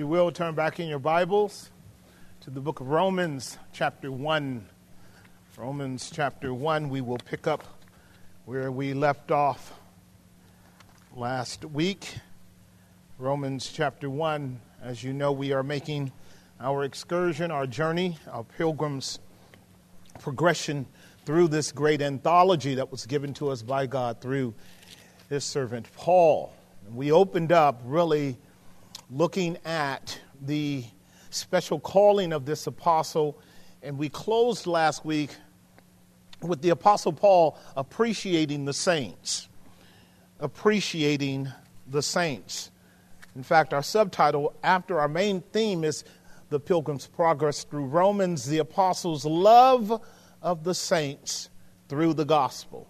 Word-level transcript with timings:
you 0.00 0.06
will, 0.06 0.32
turn 0.32 0.54
back 0.54 0.80
in 0.80 0.88
your 0.88 0.98
Bibles 0.98 1.68
to 2.40 2.48
the 2.48 2.58
book 2.58 2.80
of 2.80 2.88
Romans, 2.88 3.58
chapter 3.70 4.10
1. 4.10 4.64
Romans, 5.58 6.10
chapter 6.10 6.54
1, 6.54 6.88
we 6.88 7.02
will 7.02 7.18
pick 7.18 7.46
up 7.46 7.62
where 8.46 8.72
we 8.72 8.94
left 8.94 9.30
off 9.30 9.74
last 11.14 11.66
week. 11.66 12.14
Romans, 13.18 13.70
chapter 13.70 14.08
1. 14.08 14.58
As 14.82 15.04
you 15.04 15.12
know, 15.12 15.32
we 15.32 15.52
are 15.52 15.62
making 15.62 16.12
our 16.58 16.82
excursion, 16.82 17.50
our 17.50 17.66
journey, 17.66 18.16
our 18.32 18.44
pilgrim's 18.44 19.18
progression 20.18 20.86
through 21.26 21.48
this 21.48 21.72
great 21.72 22.00
anthology 22.00 22.76
that 22.76 22.90
was 22.90 23.04
given 23.04 23.34
to 23.34 23.50
us 23.50 23.60
by 23.60 23.84
God 23.84 24.22
through 24.22 24.54
his 25.28 25.44
servant 25.44 25.92
Paul. 25.94 26.54
We 26.90 27.12
opened 27.12 27.52
up 27.52 27.82
really 27.84 28.38
looking 29.10 29.58
at 29.64 30.20
the 30.42 30.84
special 31.30 31.80
calling 31.80 32.32
of 32.32 32.44
this 32.44 32.66
apostle, 32.66 33.38
and 33.82 33.98
we 33.98 34.08
closed 34.08 34.66
last 34.66 35.04
week 35.04 35.30
with 36.42 36.62
the 36.62 36.70
apostle 36.70 37.12
Paul 37.12 37.58
appreciating 37.76 38.64
the 38.64 38.72
saints. 38.72 39.48
Appreciating 40.38 41.48
the 41.88 42.02
saints. 42.02 42.70
In 43.36 43.42
fact, 43.42 43.74
our 43.74 43.82
subtitle 43.82 44.54
after 44.62 44.98
our 45.00 45.08
main 45.08 45.40
theme 45.52 45.84
is 45.84 46.04
the 46.48 46.58
Pilgrim's 46.58 47.06
Progress 47.06 47.64
through 47.64 47.86
Romans, 47.86 48.46
the 48.46 48.58
apostle's 48.58 49.24
love 49.24 50.00
of 50.42 50.64
the 50.64 50.74
saints 50.74 51.50
through 51.88 52.14
the 52.14 52.24
gospel. 52.24 52.88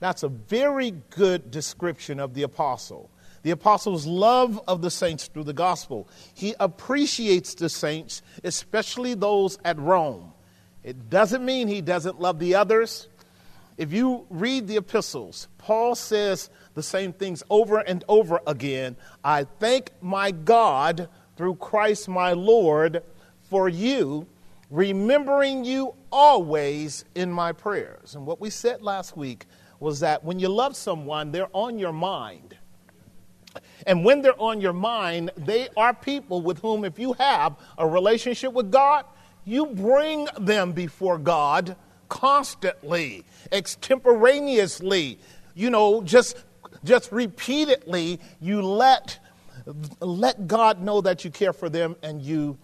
That's 0.00 0.22
a 0.22 0.28
very 0.28 0.92
good 1.10 1.50
description 1.50 2.18
of 2.18 2.34
the 2.34 2.42
apostle. 2.42 3.10
The 3.44 3.50
apostle's 3.50 4.06
love 4.06 4.58
of 4.66 4.80
the 4.80 4.90
saints 4.90 5.28
through 5.28 5.44
the 5.44 5.52
gospel. 5.52 6.08
He 6.32 6.54
appreciates 6.58 7.54
the 7.54 7.68
saints, 7.68 8.22
especially 8.42 9.12
those 9.12 9.58
at 9.66 9.78
Rome. 9.78 10.32
It 10.82 11.10
doesn't 11.10 11.44
mean 11.44 11.68
he 11.68 11.82
doesn't 11.82 12.18
love 12.18 12.38
the 12.38 12.54
others. 12.54 13.08
If 13.76 13.92
you 13.92 14.26
read 14.30 14.66
the 14.66 14.78
epistles, 14.78 15.48
Paul 15.58 15.94
says 15.94 16.48
the 16.72 16.82
same 16.82 17.12
things 17.12 17.42
over 17.50 17.80
and 17.80 18.02
over 18.08 18.40
again. 18.46 18.96
I 19.22 19.44
thank 19.44 19.90
my 20.00 20.30
God 20.30 21.10
through 21.36 21.56
Christ 21.56 22.08
my 22.08 22.32
Lord 22.32 23.02
for 23.50 23.68
you, 23.68 24.26
remembering 24.70 25.66
you 25.66 25.94
always 26.10 27.04
in 27.14 27.30
my 27.30 27.52
prayers. 27.52 28.14
And 28.14 28.24
what 28.24 28.40
we 28.40 28.48
said 28.48 28.80
last 28.80 29.18
week 29.18 29.44
was 29.80 30.00
that 30.00 30.24
when 30.24 30.38
you 30.38 30.48
love 30.48 30.76
someone, 30.76 31.30
they're 31.30 31.54
on 31.54 31.78
your 31.78 31.92
mind. 31.92 32.56
And 33.86 34.04
when 34.04 34.22
they're 34.22 34.40
on 34.40 34.60
your 34.60 34.72
mind, 34.72 35.30
they 35.36 35.68
are 35.76 35.94
people 35.94 36.42
with 36.42 36.58
whom, 36.60 36.84
if 36.84 36.98
you 36.98 37.12
have 37.14 37.56
a 37.78 37.86
relationship 37.86 38.52
with 38.52 38.70
God, 38.70 39.04
you 39.44 39.66
bring 39.66 40.28
them 40.38 40.72
before 40.72 41.18
God 41.18 41.76
constantly, 42.08 43.24
extemporaneously, 43.52 45.18
you 45.54 45.70
know, 45.70 46.02
just, 46.02 46.44
just 46.84 47.12
repeatedly. 47.12 48.20
You 48.40 48.62
let, 48.62 49.18
let 50.00 50.46
God 50.46 50.82
know 50.82 51.00
that 51.00 51.24
you 51.24 51.30
care 51.30 51.52
for 51.52 51.68
them 51.68 51.96
and 52.02 52.22
you 52.22 52.58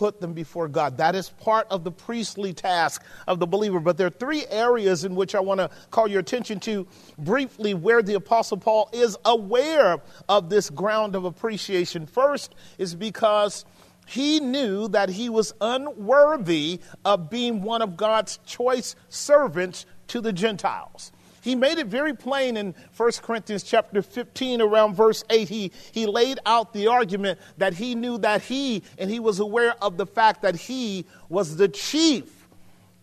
put 0.00 0.18
them 0.18 0.32
before 0.32 0.66
God. 0.66 0.96
That 0.96 1.14
is 1.14 1.28
part 1.28 1.66
of 1.68 1.84
the 1.84 1.92
priestly 1.92 2.54
task 2.54 3.04
of 3.28 3.38
the 3.38 3.46
believer. 3.46 3.80
But 3.80 3.98
there 3.98 4.06
are 4.06 4.10
three 4.18 4.46
areas 4.46 5.04
in 5.04 5.14
which 5.14 5.34
I 5.34 5.40
want 5.40 5.60
to 5.60 5.68
call 5.90 6.08
your 6.08 6.20
attention 6.20 6.58
to 6.60 6.86
briefly 7.18 7.74
where 7.74 8.00
the 8.00 8.14
Apostle 8.14 8.56
Paul 8.56 8.88
is 8.94 9.18
aware 9.26 10.00
of 10.26 10.48
this 10.48 10.70
ground 10.70 11.14
of 11.14 11.26
appreciation. 11.26 12.06
First 12.06 12.54
is 12.78 12.94
because 12.94 13.66
he 14.06 14.40
knew 14.40 14.88
that 14.88 15.10
he 15.10 15.28
was 15.28 15.52
unworthy 15.60 16.80
of 17.04 17.28
being 17.28 17.60
one 17.60 17.82
of 17.82 17.98
God's 17.98 18.38
choice 18.46 18.96
servants 19.10 19.84
to 20.06 20.22
the 20.22 20.32
Gentiles. 20.32 21.12
He 21.40 21.54
made 21.54 21.78
it 21.78 21.86
very 21.86 22.14
plain 22.14 22.56
in 22.56 22.74
1 22.96 23.12
Corinthians 23.22 23.62
chapter 23.62 24.02
15, 24.02 24.60
around 24.60 24.94
verse 24.94 25.24
8. 25.30 25.48
He, 25.48 25.72
he 25.92 26.06
laid 26.06 26.38
out 26.44 26.72
the 26.72 26.88
argument 26.88 27.38
that 27.58 27.74
he 27.74 27.94
knew 27.94 28.18
that 28.18 28.42
he, 28.42 28.82
and 28.98 29.10
he 29.10 29.20
was 29.20 29.40
aware 29.40 29.74
of 29.82 29.96
the 29.96 30.06
fact 30.06 30.42
that 30.42 30.56
he 30.56 31.06
was 31.28 31.56
the 31.56 31.68
chief 31.68 32.48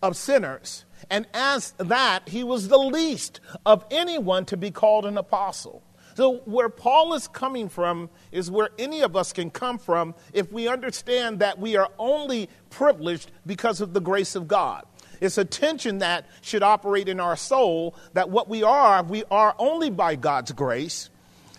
of 0.02 0.16
sinners. 0.16 0.84
And 1.10 1.26
as 1.34 1.72
that, 1.78 2.28
he 2.28 2.44
was 2.44 2.68
the 2.68 2.78
least 2.78 3.40
of 3.64 3.84
anyone 3.90 4.44
to 4.46 4.56
be 4.56 4.70
called 4.70 5.06
an 5.06 5.18
apostle. 5.18 5.82
So, 6.14 6.38
where 6.46 6.68
Paul 6.68 7.14
is 7.14 7.28
coming 7.28 7.68
from 7.68 8.10
is 8.32 8.50
where 8.50 8.70
any 8.76 9.02
of 9.02 9.14
us 9.14 9.32
can 9.32 9.50
come 9.50 9.78
from 9.78 10.16
if 10.32 10.50
we 10.50 10.66
understand 10.66 11.38
that 11.38 11.60
we 11.60 11.76
are 11.76 11.90
only 11.96 12.48
privileged 12.70 13.30
because 13.46 13.80
of 13.80 13.92
the 13.92 14.00
grace 14.00 14.34
of 14.34 14.48
God. 14.48 14.84
It's 15.20 15.38
a 15.38 15.44
tension 15.44 15.98
that 15.98 16.26
should 16.42 16.62
operate 16.62 17.08
in 17.08 17.20
our 17.20 17.36
soul 17.36 17.94
that 18.12 18.30
what 18.30 18.48
we 18.48 18.62
are, 18.62 19.02
we 19.02 19.24
are 19.30 19.54
only 19.58 19.90
by 19.90 20.16
God's 20.16 20.52
grace, 20.52 21.10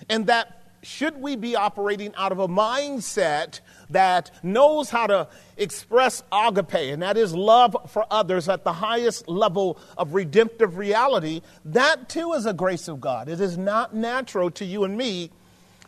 and 0.09 0.27
that 0.27 0.55
should 0.81 1.17
we 1.17 1.35
be 1.35 1.55
operating 1.55 2.13
out 2.15 2.31
of 2.31 2.39
a 2.39 2.47
mindset 2.47 3.59
that 3.89 4.31
knows 4.43 4.89
how 4.89 5.07
to 5.07 5.27
express 5.57 6.23
agape, 6.31 6.73
and 6.73 7.01
that 7.01 7.17
is 7.17 7.35
love 7.35 7.75
for 7.89 8.05
others 8.09 8.47
at 8.47 8.63
the 8.63 8.73
highest 8.73 9.27
level 9.27 9.77
of 9.97 10.13
redemptive 10.13 10.77
reality, 10.77 11.41
that 11.65 12.07
too 12.07 12.33
is 12.33 12.45
a 12.45 12.53
grace 12.53 12.87
of 12.87 13.01
God. 13.01 13.27
It 13.27 13.41
is 13.41 13.57
not 13.57 13.93
natural 13.93 14.49
to 14.51 14.65
you 14.65 14.83
and 14.85 14.97
me 14.97 15.31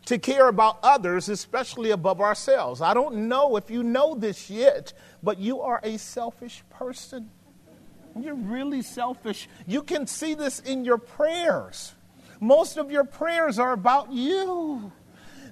to 0.06 0.18
care 0.18 0.48
about 0.48 0.80
others, 0.84 1.30
especially 1.30 1.92
above 1.92 2.20
ourselves. 2.20 2.82
I 2.82 2.94
don't 2.94 3.30
know 3.30 3.56
if 3.56 3.70
you 3.70 3.84
know 3.84 4.16
this 4.16 4.50
yet, 4.50 4.94
but 5.22 5.38
you 5.38 5.62
are 5.62 5.80
a 5.84 5.98
selfish 5.98 6.64
person. 6.70 7.30
You're 8.20 8.36
really 8.36 8.82
selfish. 8.82 9.48
You 9.66 9.84
can 9.84 10.08
see 10.08 10.34
this 10.34 10.60
in 10.60 10.86
your 10.86 10.98
prayers. 10.98 11.94
Most 12.40 12.78
of 12.78 12.92
your 12.92 13.04
prayers 13.04 13.60
are 13.60 13.72
about 13.72 14.12
you. 14.12 14.92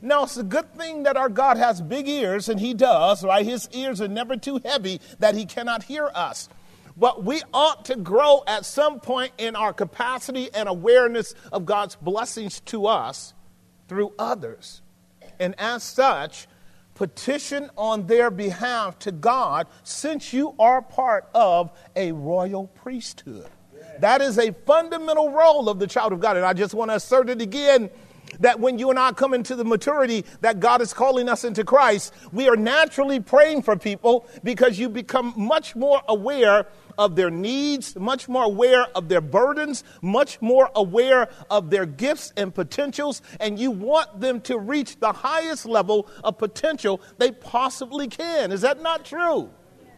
Now, 0.01 0.23
it's 0.23 0.37
a 0.37 0.43
good 0.43 0.73
thing 0.75 1.03
that 1.03 1.17
our 1.17 1.29
God 1.29 1.57
has 1.57 1.81
big 1.81 2.07
ears, 2.07 2.49
and 2.49 2.59
He 2.59 2.73
does, 2.73 3.23
right? 3.23 3.45
His 3.45 3.69
ears 3.73 4.01
are 4.01 4.07
never 4.07 4.37
too 4.37 4.61
heavy 4.63 5.01
that 5.19 5.35
He 5.35 5.45
cannot 5.45 5.83
hear 5.83 6.09
us. 6.13 6.49
But 6.95 7.23
we 7.23 7.41
ought 7.53 7.85
to 7.85 7.95
grow 7.95 8.43
at 8.45 8.65
some 8.65 8.99
point 8.99 9.31
in 9.37 9.55
our 9.55 9.71
capacity 9.71 10.49
and 10.53 10.67
awareness 10.67 11.33
of 11.51 11.65
God's 11.65 11.95
blessings 11.95 12.59
to 12.61 12.87
us 12.87 13.33
through 13.87 14.13
others. 14.19 14.81
And 15.39 15.55
as 15.57 15.83
such, 15.83 16.47
petition 16.99 17.69
on 17.77 18.07
their 18.07 18.29
behalf 18.29 18.99
to 18.99 19.09
God 19.09 19.67
since 19.83 20.33
you 20.33 20.53
are 20.59 20.81
part 20.81 21.29
of 21.33 21.71
a 21.95 22.11
royal 22.11 22.67
priesthood. 22.67 23.47
That 23.99 24.19
is 24.21 24.37
a 24.37 24.51
fundamental 24.65 25.31
role 25.31 25.69
of 25.69 25.79
the 25.79 25.87
child 25.87 26.11
of 26.11 26.19
God. 26.19 26.35
And 26.35 26.45
I 26.45 26.51
just 26.51 26.73
want 26.73 26.91
to 26.91 26.95
assert 26.95 27.29
it 27.29 27.41
again 27.41 27.89
that 28.41 28.59
when 28.59 28.77
you 28.77 28.89
and 28.89 28.99
I 28.99 29.13
come 29.13 29.33
into 29.33 29.55
the 29.55 29.63
maturity 29.63 30.25
that 30.41 30.59
God 30.59 30.81
is 30.81 30.91
calling 30.91 31.29
us 31.29 31.45
into 31.45 31.63
Christ, 31.63 32.13
we 32.33 32.49
are 32.49 32.57
naturally 32.57 33.21
praying 33.21 33.61
for 33.61 33.77
people 33.77 34.27
because 34.43 34.77
you 34.77 34.89
become 34.89 35.33
much 35.37 35.77
more 35.77 36.01
aware 36.09 36.67
of 36.99 37.15
their 37.15 37.31
needs, 37.31 37.95
much 37.95 38.27
more 38.27 38.43
aware 38.43 38.85
of 38.93 39.07
their 39.07 39.21
burdens, 39.21 39.85
much 40.01 40.39
more 40.41 40.69
aware 40.75 41.29
of 41.49 41.69
their 41.69 41.85
gifts 41.85 42.33
and 42.35 42.53
potentials, 42.53 43.21
and 43.39 43.57
you 43.57 43.71
want 43.71 44.19
them 44.19 44.41
to 44.41 44.59
reach 44.59 44.99
the 44.99 45.13
highest 45.13 45.65
level 45.65 46.07
of 46.23 46.37
potential 46.37 47.01
they 47.17 47.31
possibly 47.31 48.07
can. 48.07 48.51
Is 48.51 48.61
that 48.61 48.81
not 48.83 49.05
true? 49.05 49.49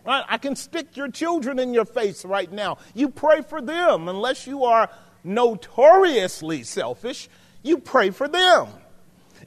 Right? 0.05 0.23
I 0.29 0.37
can 0.37 0.55
stick 0.55 0.95
your 0.95 1.09
children 1.09 1.57
in 1.57 1.73
your 1.73 1.85
face 1.85 2.23
right 2.23 2.51
now. 2.51 2.77
You 2.93 3.09
pray 3.09 3.41
for 3.41 3.61
them 3.61 4.07
unless 4.07 4.45
you 4.45 4.63
are 4.65 4.89
notoriously 5.23 6.63
selfish. 6.63 7.29
You 7.63 7.79
pray 7.79 8.11
for 8.11 8.27
them 8.27 8.67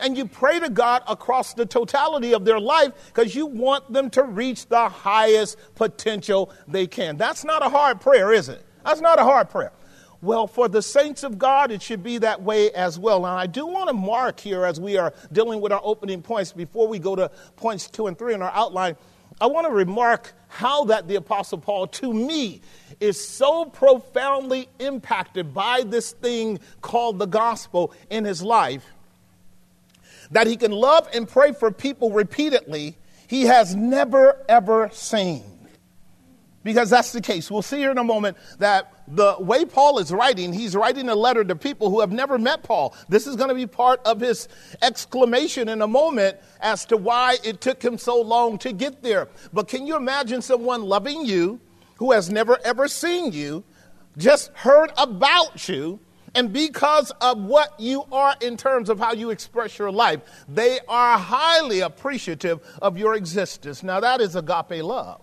and 0.00 0.16
you 0.16 0.26
pray 0.26 0.60
to 0.60 0.68
God 0.68 1.02
across 1.08 1.54
the 1.54 1.66
totality 1.66 2.34
of 2.34 2.44
their 2.44 2.60
life 2.60 2.92
because 3.06 3.34
you 3.34 3.46
want 3.46 3.92
them 3.92 4.10
to 4.10 4.24
reach 4.24 4.66
the 4.66 4.88
highest 4.88 5.58
potential 5.74 6.52
they 6.68 6.86
can. 6.86 7.16
That's 7.16 7.44
not 7.44 7.64
a 7.64 7.68
hard 7.68 8.00
prayer, 8.00 8.32
is 8.32 8.48
it? 8.48 8.64
That's 8.84 9.00
not 9.00 9.18
a 9.18 9.24
hard 9.24 9.50
prayer. 9.50 9.72
Well, 10.20 10.46
for 10.46 10.68
the 10.68 10.80
saints 10.80 11.22
of 11.22 11.38
God, 11.38 11.70
it 11.70 11.82
should 11.82 12.02
be 12.02 12.16
that 12.18 12.40
way 12.40 12.70
as 12.72 12.98
well. 12.98 13.26
And 13.26 13.38
I 13.38 13.46
do 13.46 13.66
want 13.66 13.88
to 13.88 13.94
mark 13.94 14.40
here 14.40 14.64
as 14.64 14.80
we 14.80 14.96
are 14.96 15.12
dealing 15.32 15.60
with 15.60 15.70
our 15.70 15.82
opening 15.84 16.22
points 16.22 16.50
before 16.50 16.88
we 16.88 16.98
go 16.98 17.14
to 17.14 17.30
points 17.56 17.90
two 17.90 18.06
and 18.06 18.18
three 18.18 18.32
in 18.32 18.40
our 18.40 18.52
outline. 18.52 18.96
I 19.40 19.46
want 19.46 19.66
to 19.66 19.72
remark 19.72 20.32
how 20.48 20.84
that 20.84 21.08
the 21.08 21.16
Apostle 21.16 21.58
Paul, 21.58 21.88
to 21.88 22.12
me, 22.12 22.62
is 23.00 23.22
so 23.22 23.66
profoundly 23.66 24.68
impacted 24.78 25.52
by 25.52 25.82
this 25.82 26.12
thing 26.12 26.58
called 26.80 27.18
the 27.18 27.26
gospel 27.26 27.92
in 28.08 28.24
his 28.24 28.42
life 28.42 28.93
that 30.34 30.48
he 30.48 30.56
can 30.56 30.72
love 30.72 31.08
and 31.14 31.28
pray 31.28 31.52
for 31.52 31.70
people 31.70 32.10
repeatedly, 32.10 32.98
he 33.28 33.42
has 33.42 33.74
never, 33.74 34.44
ever 34.48 34.90
seen. 34.92 35.44
Because 36.64 36.90
that's 36.90 37.12
the 37.12 37.20
case. 37.20 37.50
We'll 37.50 37.62
see 37.62 37.78
here 37.78 37.92
in 37.92 37.98
a 37.98 38.04
moment 38.04 38.36
that 38.58 38.90
the 39.06 39.36
way 39.38 39.64
Paul 39.64 39.98
is 39.98 40.10
writing, 40.10 40.52
he's 40.52 40.74
writing 40.74 41.08
a 41.08 41.14
letter 41.14 41.44
to 41.44 41.54
people 41.54 41.88
who 41.88 42.00
have 42.00 42.10
never 42.10 42.36
met 42.36 42.64
Paul. 42.64 42.96
This 43.08 43.28
is 43.28 43.36
going 43.36 43.50
to 43.50 43.54
be 43.54 43.66
part 43.66 44.00
of 44.04 44.18
his 44.18 44.48
exclamation 44.82 45.68
in 45.68 45.82
a 45.82 45.86
moment 45.86 46.38
as 46.60 46.84
to 46.86 46.96
why 46.96 47.36
it 47.44 47.60
took 47.60 47.82
him 47.82 47.96
so 47.96 48.20
long 48.20 48.58
to 48.58 48.72
get 48.72 49.02
there. 49.02 49.28
But 49.52 49.68
can 49.68 49.86
you 49.86 49.94
imagine 49.94 50.42
someone 50.42 50.82
loving 50.82 51.24
you 51.24 51.60
who 51.96 52.10
has 52.10 52.28
never 52.28 52.58
ever 52.64 52.88
seen 52.88 53.30
you, 53.30 53.62
just 54.16 54.50
heard 54.54 54.90
about 54.96 55.68
you, 55.68 56.00
and 56.34 56.52
because 56.52 57.10
of 57.20 57.38
what 57.38 57.78
you 57.78 58.04
are 58.10 58.34
in 58.40 58.56
terms 58.56 58.88
of 58.88 58.98
how 58.98 59.12
you 59.12 59.30
express 59.30 59.78
your 59.78 59.90
life, 59.90 60.20
they 60.48 60.80
are 60.88 61.18
highly 61.18 61.80
appreciative 61.80 62.60
of 62.82 62.98
your 62.98 63.14
existence. 63.14 63.82
Now, 63.82 64.00
that 64.00 64.20
is 64.20 64.34
agape 64.36 64.82
love 64.82 65.20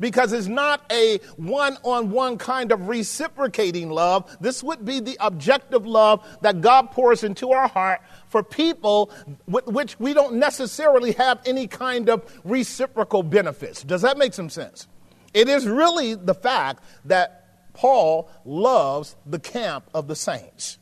because 0.00 0.32
it's 0.32 0.46
not 0.46 0.82
a 0.92 1.18
one 1.36 1.76
on 1.84 2.10
one 2.10 2.38
kind 2.38 2.72
of 2.72 2.88
reciprocating 2.88 3.90
love. 3.90 4.36
This 4.40 4.62
would 4.62 4.84
be 4.84 5.00
the 5.00 5.16
objective 5.20 5.86
love 5.86 6.26
that 6.40 6.60
God 6.60 6.90
pours 6.90 7.24
into 7.24 7.52
our 7.52 7.68
heart 7.68 8.00
for 8.28 8.42
people 8.42 9.10
with 9.46 9.66
which 9.66 9.98
we 9.98 10.14
don't 10.14 10.34
necessarily 10.34 11.12
have 11.12 11.40
any 11.46 11.66
kind 11.66 12.08
of 12.08 12.24
reciprocal 12.44 13.22
benefits. 13.22 13.82
Does 13.82 14.02
that 14.02 14.18
make 14.18 14.34
some 14.34 14.50
sense? 14.50 14.86
It 15.34 15.48
is 15.48 15.66
really 15.66 16.14
the 16.14 16.34
fact 16.34 16.82
that 17.04 17.47
Paul 17.78 18.28
loves 18.44 19.14
the 19.24 19.38
camp 19.38 19.88
of 19.94 20.08
the 20.08 20.16
saints. 20.16 20.78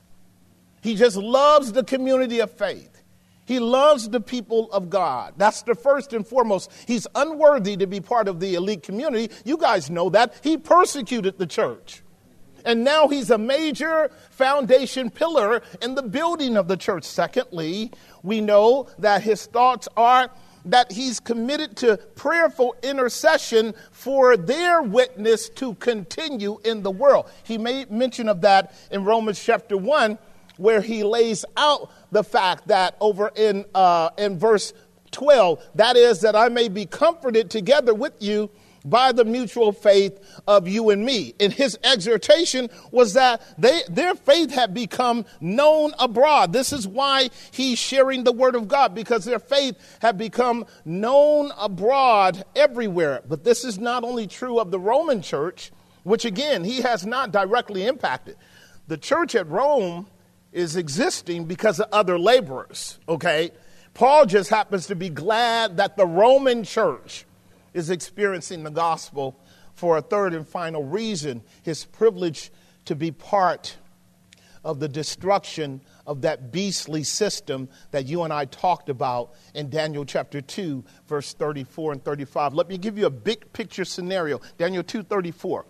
He 0.81 0.95
just 0.95 1.19
loves 1.19 1.73
the 1.73 1.85
community 1.85 2.39
of 2.41 2.51
faith. 2.51 3.03
He 3.45 3.59
loves 3.59 4.09
the 4.09 4.21
people 4.21 4.73
of 4.73 4.89
God. 4.89 5.35
That's 5.37 5.61
the 5.61 5.75
first 5.75 6.15
and 6.15 6.27
foremost. 6.27 6.73
He's 6.87 7.07
unworthy 7.15 7.77
to 7.77 7.87
be 7.87 8.01
part 8.01 8.29
of 8.29 8.41
the 8.41 8.55
elite 8.55 8.83
community. 8.83 9.31
You 9.45 9.59
guys 9.59 9.91
know 9.91 10.09
that. 10.09 10.41
He 10.43 10.57
persecuted 10.57 11.37
the 11.37 11.47
church. 11.47 12.03
And 12.65 12.83
now 12.83 13.09
he's 13.09 13.31
a 13.31 13.37
major 13.37 14.11
foundation 14.31 15.11
pillar 15.11 15.63
in 15.83 15.97
the 15.97 16.03
building 16.03 16.57
of 16.57 16.67
the 16.67 16.79
church. 16.79 17.05
Secondly, 17.05 17.93
we 18.23 18.41
know 18.41 18.89
that 18.99 19.23
his 19.23 19.45
thoughts 19.45 19.87
are 19.99 20.31
that 20.67 20.93
he's 20.93 21.21
committed 21.21 21.77
to 21.79 21.97
prayerful 22.15 22.77
intercession 22.83 23.75
for 23.91 24.37
their 24.37 24.83
witness 24.83 25.49
to 25.51 25.75
continue 25.75 26.59
in 26.65 26.83
the 26.83 26.91
world. 26.91 27.31
He 27.45 27.57
made 27.57 27.91
mention 27.91 28.29
of 28.29 28.43
that 28.43 28.75
in 28.91 29.05
Romans 29.05 29.43
chapter 29.43 29.77
1 29.77 30.19
where 30.59 30.81
he 30.81 31.05
lays 31.05 31.45
out 31.57 31.91
the 32.11 32.25
fact 32.25 32.69
that 32.69 32.97
over 33.01 33.31
in, 33.37 33.65
uh, 33.75 34.11
in 34.17 34.39
verse 34.39 34.73
12, 35.11 35.63
that 35.75 35.97
is, 35.97 36.21
that 36.21 36.35
I 36.35 36.49
may 36.49 36.69
be 36.69 36.87
comforted 36.87 37.51
together 37.51 37.95
with 37.95 38.15
you 38.21 38.51
by 38.87 39.13
the 39.13 39.25
mutual 39.25 39.73
faith 39.73 40.19
of 40.47 40.67
you 40.67 40.91
and 40.91 41.05
me. 41.05 41.35
And 41.39 41.53
his 41.53 41.79
exhortation 41.85 42.71
was 42.91 43.13
that 43.15 43.43
they, 43.59 43.83
their 43.91 44.15
faith 44.15 44.53
had 44.53 44.73
become 44.73 45.27
known 45.41 45.93
abroad. 45.99 46.53
This 46.53 46.73
is 46.73 46.89
why 46.89 47.29
he's 47.51 47.79
sharing 47.79 48.25
the 48.25 48.33
word 48.33 48.55
of 48.55 48.69
God, 48.69 48.95
because 48.95 49.25
their 49.25 49.39
faith 49.39 49.77
had 50.01 50.17
become 50.17 50.65
known 50.85 51.53
abroad 51.59 52.45
everywhere. 52.55 53.23
But 53.29 53.45
this 53.45 53.65
is 53.65 53.79
not 53.79 54.05
only 54.05 54.27
true 54.27 54.59
of 54.59 54.71
the 54.71 54.81
Roman 54.81 55.21
church, 55.21 55.73
which 56.05 56.25
again, 56.25 56.65
he 56.65 56.83
has 56.83 57.05
not 57.05 57.33
directly 57.33 57.87
impacted. 57.87 58.37
The 58.87 58.97
church 58.97 59.35
at 59.35 59.49
Rome 59.49 60.07
is 60.53 60.77
existing 60.77 61.45
because 61.45 61.81
of 61.81 61.89
other 61.93 62.19
laborers, 62.19 62.99
okay? 63.09 63.51
Paul 63.93 64.27
just 64.27 64.49
happens 64.49 64.87
to 64.87 64.95
be 64.95 65.09
glad 65.09 65.79
that 65.79 65.97
the 65.97 66.07
Roman 66.07 66.63
church 66.63 67.26
is 67.77 67.91
experiencing 67.91 68.63
the 68.63 68.71
gospel 68.71 69.39
for 69.75 69.99
a 69.99 70.01
third 70.01 70.33
and 70.33 70.49
final 70.49 70.83
reason 70.83 71.43
his 71.63 71.85
privilege 71.85 72.51
to 72.87 72.97
be 72.97 73.11
part 73.11 73.77
of 74.65 74.81
the 74.81 74.89
destruction 74.89 75.83
of 76.07 76.23
that 76.23 76.51
beastly 76.51 77.05
system 77.05 77.69
that 77.91 78.07
you 78.07 78.23
and 78.23 78.33
I 78.33 78.47
talked 78.47 78.89
about 78.89 79.35
in 79.55 79.69
Daniel 79.69 80.07
chapter 80.07 80.41
2 80.41 80.83
verse 81.07 81.35
34 81.35 81.93
and 81.93 82.05
35. 82.05 82.55
Let 82.55 82.69
me 82.69 82.79
give 82.79 82.97
you 82.97 83.07
a 83.07 83.11
big 83.11 83.53
picture 83.53 83.85
scenario. 83.85 84.41
Daniel 84.57 84.83
2:34 84.83 85.65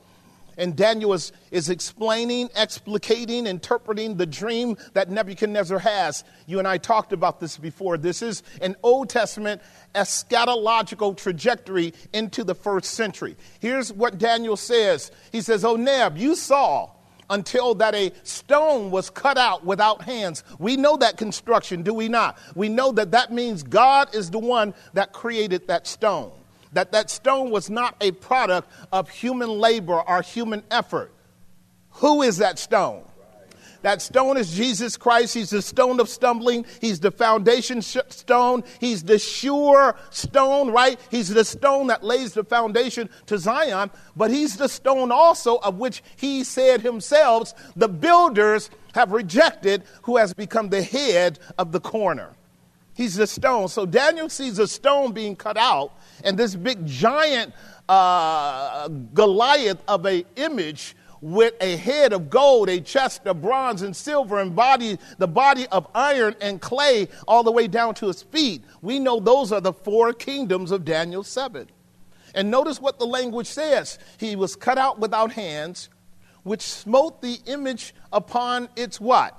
and 0.56 0.76
Daniel 0.76 1.12
is, 1.12 1.32
is 1.50 1.68
explaining, 1.68 2.48
explicating, 2.54 3.46
interpreting 3.46 4.16
the 4.16 4.26
dream 4.26 4.76
that 4.94 5.10
Nebuchadnezzar 5.10 5.78
has. 5.78 6.24
You 6.46 6.58
and 6.58 6.66
I 6.66 6.78
talked 6.78 7.12
about 7.12 7.40
this 7.40 7.56
before. 7.58 7.98
This 7.98 8.22
is 8.22 8.42
an 8.62 8.76
Old 8.82 9.10
Testament 9.10 9.62
eschatological 9.94 11.16
trajectory 11.16 11.92
into 12.12 12.44
the 12.44 12.54
first 12.54 12.92
century. 12.92 13.36
Here's 13.60 13.92
what 13.92 14.18
Daniel 14.18 14.56
says 14.56 15.10
He 15.32 15.40
says, 15.40 15.64
Oh, 15.64 15.76
Neb, 15.76 16.16
you 16.16 16.34
saw 16.34 16.90
until 17.28 17.74
that 17.74 17.94
a 17.94 18.12
stone 18.22 18.90
was 18.90 19.10
cut 19.10 19.36
out 19.36 19.64
without 19.64 20.02
hands. 20.02 20.44
We 20.58 20.76
know 20.76 20.96
that 20.98 21.16
construction, 21.16 21.82
do 21.82 21.92
we 21.92 22.08
not? 22.08 22.38
We 22.54 22.68
know 22.68 22.92
that 22.92 23.10
that 23.10 23.32
means 23.32 23.62
God 23.62 24.14
is 24.14 24.30
the 24.30 24.38
one 24.38 24.74
that 24.94 25.12
created 25.12 25.66
that 25.66 25.86
stone 25.86 26.32
that 26.76 26.92
that 26.92 27.10
stone 27.10 27.50
was 27.50 27.70
not 27.70 27.96
a 28.00 28.12
product 28.12 28.70
of 28.92 29.08
human 29.08 29.48
labor 29.48 30.00
or 30.00 30.22
human 30.22 30.62
effort. 30.70 31.12
Who 31.90 32.22
is 32.22 32.38
that 32.38 32.58
stone? 32.58 33.04
That 33.82 34.02
stone 34.02 34.36
is 34.36 34.52
Jesus 34.52 34.96
Christ. 34.96 35.34
He's 35.34 35.50
the 35.50 35.62
stone 35.62 36.00
of 36.00 36.08
stumbling. 36.08 36.66
He's 36.80 36.98
the 36.98 37.10
foundation 37.10 37.82
stone. 37.82 38.64
He's 38.80 39.04
the 39.04 39.18
sure 39.18 39.96
stone, 40.10 40.72
right? 40.72 40.98
He's 41.10 41.28
the 41.28 41.44
stone 41.44 41.86
that 41.86 42.02
lays 42.02 42.32
the 42.32 42.42
foundation 42.42 43.08
to 43.26 43.38
Zion. 43.38 43.90
But 44.16 44.30
he's 44.30 44.56
the 44.56 44.68
stone 44.68 45.12
also 45.12 45.58
of 45.58 45.78
which 45.78 46.02
he 46.16 46.42
said 46.42 46.80
himself, 46.80 47.54
the 47.76 47.88
builders 47.88 48.70
have 48.94 49.12
rejected, 49.12 49.84
who 50.02 50.16
has 50.16 50.34
become 50.34 50.70
the 50.70 50.82
head 50.82 51.38
of 51.58 51.70
the 51.70 51.80
corner. 51.80 52.32
He's 52.96 53.14
the 53.14 53.26
stone. 53.26 53.68
So 53.68 53.84
Daniel 53.84 54.30
sees 54.30 54.58
a 54.58 54.66
stone 54.66 55.12
being 55.12 55.36
cut 55.36 55.58
out, 55.58 55.92
and 56.24 56.38
this 56.38 56.56
big 56.56 56.86
giant 56.86 57.52
uh, 57.90 58.88
Goliath 58.88 59.82
of 59.86 60.06
a 60.06 60.24
image 60.36 60.96
with 61.20 61.52
a 61.60 61.76
head 61.76 62.14
of 62.14 62.30
gold, 62.30 62.70
a 62.70 62.80
chest 62.80 63.26
of 63.26 63.42
bronze 63.42 63.82
and 63.82 63.94
silver, 63.94 64.40
and 64.40 64.56
body, 64.56 64.98
the 65.18 65.28
body 65.28 65.66
of 65.68 65.86
iron 65.94 66.34
and 66.40 66.58
clay, 66.62 67.08
all 67.28 67.42
the 67.42 67.52
way 67.52 67.68
down 67.68 67.94
to 67.96 68.06
his 68.06 68.22
feet. 68.22 68.64
We 68.80 68.98
know 68.98 69.20
those 69.20 69.52
are 69.52 69.60
the 69.60 69.74
four 69.74 70.14
kingdoms 70.14 70.70
of 70.70 70.86
Daniel 70.86 71.22
7. 71.22 71.68
And 72.34 72.50
notice 72.50 72.80
what 72.80 72.98
the 72.98 73.06
language 73.06 73.46
says. 73.46 73.98
He 74.16 74.36
was 74.36 74.56
cut 74.56 74.78
out 74.78 74.98
without 74.98 75.32
hands, 75.32 75.90
which 76.44 76.62
smote 76.62 77.20
the 77.20 77.40
image 77.44 77.94
upon 78.10 78.70
its 78.74 78.98
what? 78.98 79.38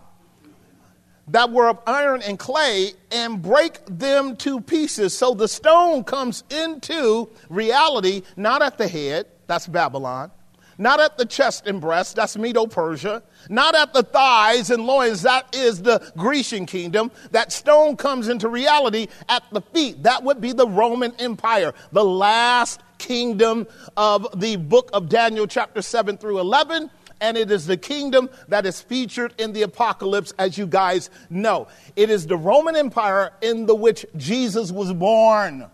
That 1.29 1.51
were 1.51 1.67
of 1.67 1.79
iron 1.85 2.21
and 2.21 2.39
clay 2.39 2.93
and 3.11 3.41
break 3.41 3.79
them 3.85 4.35
to 4.37 4.61
pieces. 4.61 5.17
So 5.17 5.33
the 5.33 5.47
stone 5.47 6.03
comes 6.03 6.43
into 6.49 7.29
reality, 7.49 8.23
not 8.35 8.61
at 8.61 8.77
the 8.77 8.87
head, 8.87 9.27
that's 9.47 9.67
Babylon, 9.67 10.31
not 10.77 10.99
at 10.99 11.17
the 11.17 11.25
chest 11.25 11.67
and 11.67 11.81
breast, 11.81 12.15
that's 12.15 12.37
Medo 12.37 12.65
Persia, 12.65 13.23
not 13.49 13.75
at 13.75 13.93
the 13.93 14.03
thighs 14.03 14.69
and 14.69 14.85
loins, 14.85 15.23
that 15.23 15.55
is 15.55 15.81
the 15.81 16.11
Grecian 16.15 16.65
kingdom. 16.65 17.11
That 17.31 17.51
stone 17.51 17.97
comes 17.97 18.27
into 18.27 18.47
reality 18.47 19.07
at 19.27 19.43
the 19.51 19.61
feet, 19.61 20.03
that 20.03 20.23
would 20.23 20.39
be 20.39 20.53
the 20.53 20.67
Roman 20.67 21.13
Empire, 21.19 21.73
the 21.91 22.05
last 22.05 22.81
kingdom 22.99 23.67
of 23.95 24.39
the 24.39 24.55
book 24.55 24.89
of 24.93 25.09
Daniel, 25.09 25.47
chapter 25.47 25.81
7 25.81 26.17
through 26.17 26.39
11 26.39 26.89
and 27.21 27.37
it 27.37 27.51
is 27.51 27.65
the 27.65 27.77
kingdom 27.77 28.29
that 28.47 28.65
is 28.65 28.81
featured 28.81 29.33
in 29.37 29.53
the 29.53 29.63
apocalypse, 29.63 30.33
as 30.37 30.57
you 30.57 30.67
guys 30.67 31.09
know. 31.29 31.67
It 31.95 32.09
is 32.09 32.27
the 32.27 32.37
Roman 32.37 32.75
Empire 32.75 33.31
in 33.41 33.65
the 33.65 33.75
which 33.75 34.05
Jesus 34.15 34.71
was 34.71 34.93
born. 34.93 35.65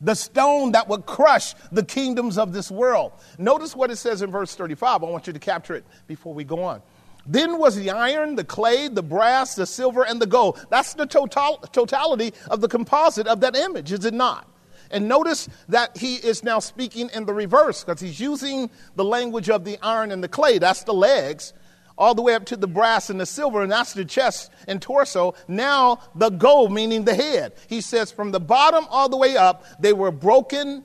The 0.00 0.14
stone 0.14 0.72
that 0.72 0.88
would 0.88 1.06
crush 1.06 1.54
the 1.72 1.82
kingdoms 1.82 2.36
of 2.36 2.52
this 2.52 2.70
world. 2.70 3.12
Notice 3.38 3.74
what 3.74 3.90
it 3.90 3.96
says 3.96 4.22
in 4.22 4.30
verse 4.30 4.54
35. 4.54 5.02
I 5.02 5.06
want 5.06 5.26
you 5.26 5.32
to 5.32 5.38
capture 5.38 5.74
it 5.74 5.84
before 6.06 6.34
we 6.34 6.44
go 6.44 6.62
on. 6.62 6.82
Then 7.26 7.58
was 7.58 7.74
the 7.74 7.90
iron, 7.90 8.36
the 8.36 8.44
clay, 8.44 8.88
the 8.88 9.02
brass, 9.02 9.54
the 9.54 9.66
silver, 9.66 10.04
and 10.04 10.20
the 10.20 10.26
gold. 10.26 10.64
That's 10.70 10.94
the 10.94 11.06
total, 11.06 11.58
totality 11.72 12.32
of 12.50 12.60
the 12.60 12.68
composite 12.68 13.26
of 13.26 13.40
that 13.40 13.56
image, 13.56 13.90
is 13.90 14.04
it 14.04 14.14
not? 14.14 14.48
And 14.90 15.08
notice 15.08 15.48
that 15.68 15.96
he 15.96 16.16
is 16.16 16.42
now 16.42 16.58
speaking 16.58 17.10
in 17.14 17.26
the 17.26 17.34
reverse 17.34 17.84
because 17.84 18.00
he's 18.00 18.20
using 18.20 18.70
the 18.94 19.04
language 19.04 19.50
of 19.50 19.64
the 19.64 19.78
iron 19.82 20.12
and 20.12 20.22
the 20.22 20.28
clay. 20.28 20.58
That's 20.58 20.84
the 20.84 20.94
legs, 20.94 21.52
all 21.98 22.14
the 22.14 22.22
way 22.22 22.34
up 22.34 22.44
to 22.46 22.56
the 22.56 22.68
brass 22.68 23.10
and 23.10 23.20
the 23.20 23.26
silver, 23.26 23.62
and 23.62 23.72
that's 23.72 23.94
the 23.94 24.04
chest 24.04 24.50
and 24.68 24.80
torso. 24.80 25.34
Now 25.48 26.00
the 26.14 26.30
gold, 26.30 26.72
meaning 26.72 27.04
the 27.04 27.14
head. 27.14 27.54
He 27.68 27.80
says 27.80 28.12
from 28.12 28.32
the 28.32 28.40
bottom 28.40 28.86
all 28.90 29.08
the 29.08 29.16
way 29.16 29.36
up, 29.36 29.64
they 29.80 29.92
were 29.92 30.10
broken 30.10 30.84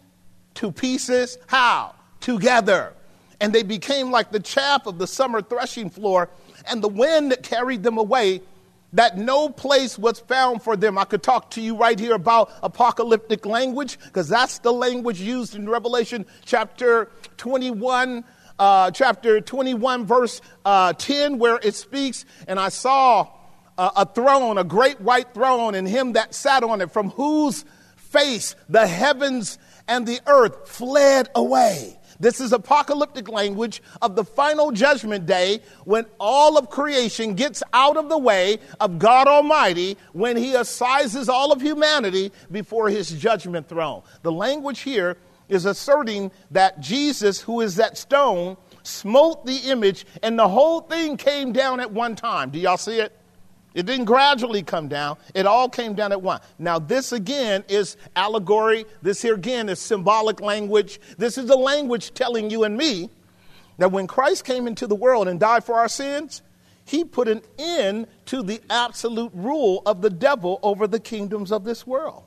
to 0.55 0.71
pieces. 0.71 1.37
How? 1.47 1.95
Together. 2.19 2.93
And 3.39 3.53
they 3.53 3.63
became 3.63 4.11
like 4.11 4.31
the 4.31 4.39
chaff 4.39 4.85
of 4.85 4.99
the 4.99 5.07
summer 5.07 5.41
threshing 5.41 5.89
floor, 5.89 6.29
and 6.69 6.81
the 6.81 6.87
wind 6.87 7.35
carried 7.41 7.83
them 7.83 7.97
away 7.97 8.41
that 8.93 9.17
no 9.17 9.49
place 9.49 9.97
was 9.97 10.19
found 10.19 10.61
for 10.61 10.75
them. 10.75 10.97
I 10.97 11.05
could 11.05 11.23
talk 11.23 11.51
to 11.51 11.61
you 11.61 11.75
right 11.75 11.99
here 11.99 12.13
about 12.13 12.51
apocalyptic 12.61 13.45
language 13.45 13.97
because 13.99 14.27
that's 14.27 14.59
the 14.59 14.73
language 14.73 15.21
used 15.21 15.55
in 15.55 15.69
Revelation 15.69 16.25
chapter 16.45 17.09
21, 17.37 18.23
uh, 18.59 18.91
chapter 18.91 19.41
21, 19.41 20.05
verse 20.05 20.41
uh, 20.65 20.93
10, 20.93 21.39
where 21.39 21.59
it 21.63 21.75
speaks, 21.75 22.25
and 22.47 22.59
I 22.59 22.69
saw 22.69 23.27
a 23.77 24.05
throne, 24.05 24.57
a 24.57 24.63
great 24.63 25.01
white 25.01 25.33
throne, 25.33 25.73
and 25.73 25.87
him 25.87 26.13
that 26.13 26.35
sat 26.35 26.63
on 26.63 26.81
it, 26.81 26.91
from 26.91 27.09
whose 27.11 27.65
face 27.95 28.55
the 28.69 28.85
heavens 28.85 29.57
and 29.87 30.05
the 30.05 30.19
earth 30.27 30.69
fled 30.69 31.29
away. 31.33 31.97
This 32.21 32.39
is 32.39 32.53
apocalyptic 32.53 33.27
language 33.27 33.81
of 34.01 34.15
the 34.15 34.23
final 34.23 34.71
judgment 34.71 35.25
day 35.25 35.61
when 35.85 36.05
all 36.19 36.55
of 36.55 36.69
creation 36.69 37.33
gets 37.33 37.63
out 37.73 37.97
of 37.97 38.09
the 38.09 38.17
way 38.17 38.59
of 38.79 38.99
God 38.99 39.27
Almighty 39.27 39.97
when 40.13 40.37
he 40.37 40.53
assizes 40.53 41.29
all 41.29 41.51
of 41.51 41.61
humanity 41.61 42.31
before 42.51 42.89
his 42.89 43.09
judgment 43.11 43.67
throne. 43.67 44.03
The 44.21 44.31
language 44.31 44.81
here 44.81 45.17
is 45.49 45.65
asserting 45.65 46.31
that 46.51 46.79
Jesus, 46.79 47.41
who 47.41 47.59
is 47.61 47.75
that 47.77 47.97
stone, 47.97 48.55
smote 48.83 49.45
the 49.47 49.57
image 49.71 50.05
and 50.21 50.37
the 50.37 50.47
whole 50.47 50.81
thing 50.81 51.17
came 51.17 51.51
down 51.51 51.79
at 51.79 51.91
one 51.91 52.15
time. 52.15 52.51
Do 52.51 52.59
y'all 52.59 52.77
see 52.77 52.99
it? 52.99 53.17
It 53.73 53.85
didn't 53.85 54.05
gradually 54.05 54.63
come 54.63 54.87
down. 54.87 55.17
It 55.33 55.45
all 55.45 55.69
came 55.69 55.93
down 55.93 56.11
at 56.11 56.21
once. 56.21 56.43
Now, 56.59 56.77
this 56.77 57.13
again 57.13 57.63
is 57.69 57.95
allegory. 58.15 58.85
This 59.01 59.21
here 59.21 59.35
again 59.35 59.69
is 59.69 59.79
symbolic 59.79 60.41
language. 60.41 60.99
This 61.17 61.37
is 61.37 61.45
the 61.45 61.55
language 61.55 62.13
telling 62.13 62.49
you 62.49 62.65
and 62.65 62.75
me 62.75 63.09
that 63.77 63.91
when 63.91 64.07
Christ 64.07 64.43
came 64.43 64.67
into 64.67 64.87
the 64.87 64.95
world 64.95 65.27
and 65.27 65.39
died 65.39 65.63
for 65.63 65.75
our 65.75 65.87
sins, 65.87 66.41
he 66.83 67.05
put 67.05 67.29
an 67.29 67.41
end 67.57 68.07
to 68.25 68.43
the 68.43 68.59
absolute 68.69 69.31
rule 69.33 69.81
of 69.85 70.01
the 70.01 70.09
devil 70.09 70.59
over 70.63 70.85
the 70.87 70.99
kingdoms 70.99 71.51
of 71.51 71.63
this 71.63 71.87
world. 71.87 72.23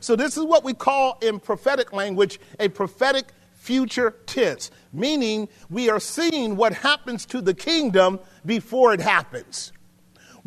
So, 0.00 0.16
this 0.16 0.36
is 0.36 0.44
what 0.44 0.64
we 0.64 0.72
call 0.72 1.18
in 1.20 1.40
prophetic 1.40 1.92
language 1.92 2.40
a 2.60 2.68
prophetic 2.68 3.26
future 3.54 4.14
tense, 4.24 4.70
meaning 4.92 5.48
we 5.68 5.90
are 5.90 6.00
seeing 6.00 6.56
what 6.56 6.72
happens 6.72 7.26
to 7.26 7.42
the 7.42 7.52
kingdom 7.52 8.20
before 8.46 8.94
it 8.94 9.00
happens. 9.00 9.72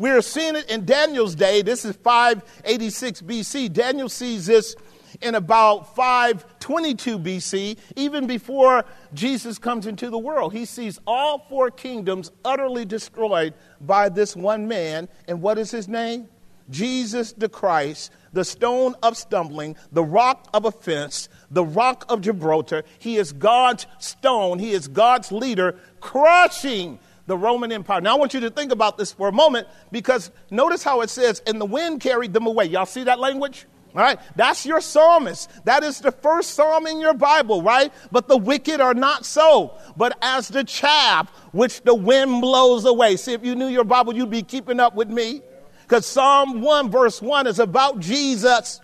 We're 0.02 0.20
seeing 0.20 0.56
it 0.56 0.68
in 0.68 0.84
Daniel's 0.84 1.36
day. 1.36 1.62
This 1.62 1.84
is 1.84 1.94
586 1.94 3.22
BC. 3.22 3.72
Daniel 3.72 4.08
sees 4.08 4.46
this 4.46 4.74
in 5.20 5.36
about 5.36 5.94
522 5.94 7.20
BC, 7.20 7.78
even 7.94 8.26
before 8.26 8.84
Jesus 9.14 9.60
comes 9.60 9.86
into 9.86 10.10
the 10.10 10.18
world. 10.18 10.54
He 10.54 10.64
sees 10.64 10.98
all 11.06 11.46
four 11.48 11.70
kingdoms 11.70 12.32
utterly 12.44 12.84
destroyed 12.84 13.54
by 13.80 14.08
this 14.08 14.34
one 14.34 14.66
man. 14.66 15.08
And 15.28 15.40
what 15.40 15.56
is 15.56 15.70
his 15.70 15.86
name? 15.86 16.26
Jesus 16.68 17.32
the 17.32 17.48
Christ, 17.48 18.10
the 18.32 18.44
stone 18.44 18.96
of 19.04 19.16
stumbling, 19.16 19.76
the 19.92 20.02
rock 20.02 20.48
of 20.52 20.64
offense, 20.64 21.28
the 21.48 21.64
rock 21.64 22.06
of 22.08 22.22
Gibraltar. 22.22 22.82
He 22.98 23.18
is 23.18 23.32
God's 23.32 23.86
stone, 24.00 24.58
he 24.58 24.72
is 24.72 24.88
God's 24.88 25.30
leader, 25.30 25.78
crushing 26.00 26.98
the 27.26 27.36
Roman 27.36 27.72
Empire. 27.72 28.00
Now, 28.00 28.16
I 28.16 28.18
want 28.18 28.34
you 28.34 28.40
to 28.40 28.50
think 28.50 28.72
about 28.72 28.98
this 28.98 29.12
for 29.12 29.28
a 29.28 29.32
moment 29.32 29.68
because 29.90 30.30
notice 30.50 30.82
how 30.82 31.00
it 31.02 31.10
says, 31.10 31.42
and 31.46 31.60
the 31.60 31.66
wind 31.66 32.00
carried 32.00 32.32
them 32.32 32.46
away. 32.46 32.66
Y'all 32.66 32.86
see 32.86 33.04
that 33.04 33.18
language? 33.18 33.66
All 33.94 34.00
right, 34.00 34.18
that's 34.36 34.64
your 34.64 34.80
psalmist. 34.80 35.50
That 35.66 35.82
is 35.82 36.00
the 36.00 36.12
first 36.12 36.52
psalm 36.52 36.86
in 36.86 36.98
your 36.98 37.12
Bible, 37.12 37.62
right? 37.62 37.92
But 38.10 38.26
the 38.26 38.38
wicked 38.38 38.80
are 38.80 38.94
not 38.94 39.26
so, 39.26 39.78
but 39.98 40.16
as 40.22 40.48
the 40.48 40.64
chaff 40.64 41.28
which 41.52 41.82
the 41.82 41.94
wind 41.94 42.40
blows 42.40 42.86
away. 42.86 43.16
See, 43.16 43.34
if 43.34 43.44
you 43.44 43.54
knew 43.54 43.68
your 43.68 43.84
Bible, 43.84 44.14
you'd 44.14 44.30
be 44.30 44.42
keeping 44.42 44.80
up 44.80 44.94
with 44.94 45.10
me. 45.10 45.42
Because 45.82 46.06
Psalm 46.06 46.62
1, 46.62 46.90
verse 46.90 47.20
1 47.20 47.46
is 47.46 47.58
about 47.58 48.00
Jesus. 48.00 48.80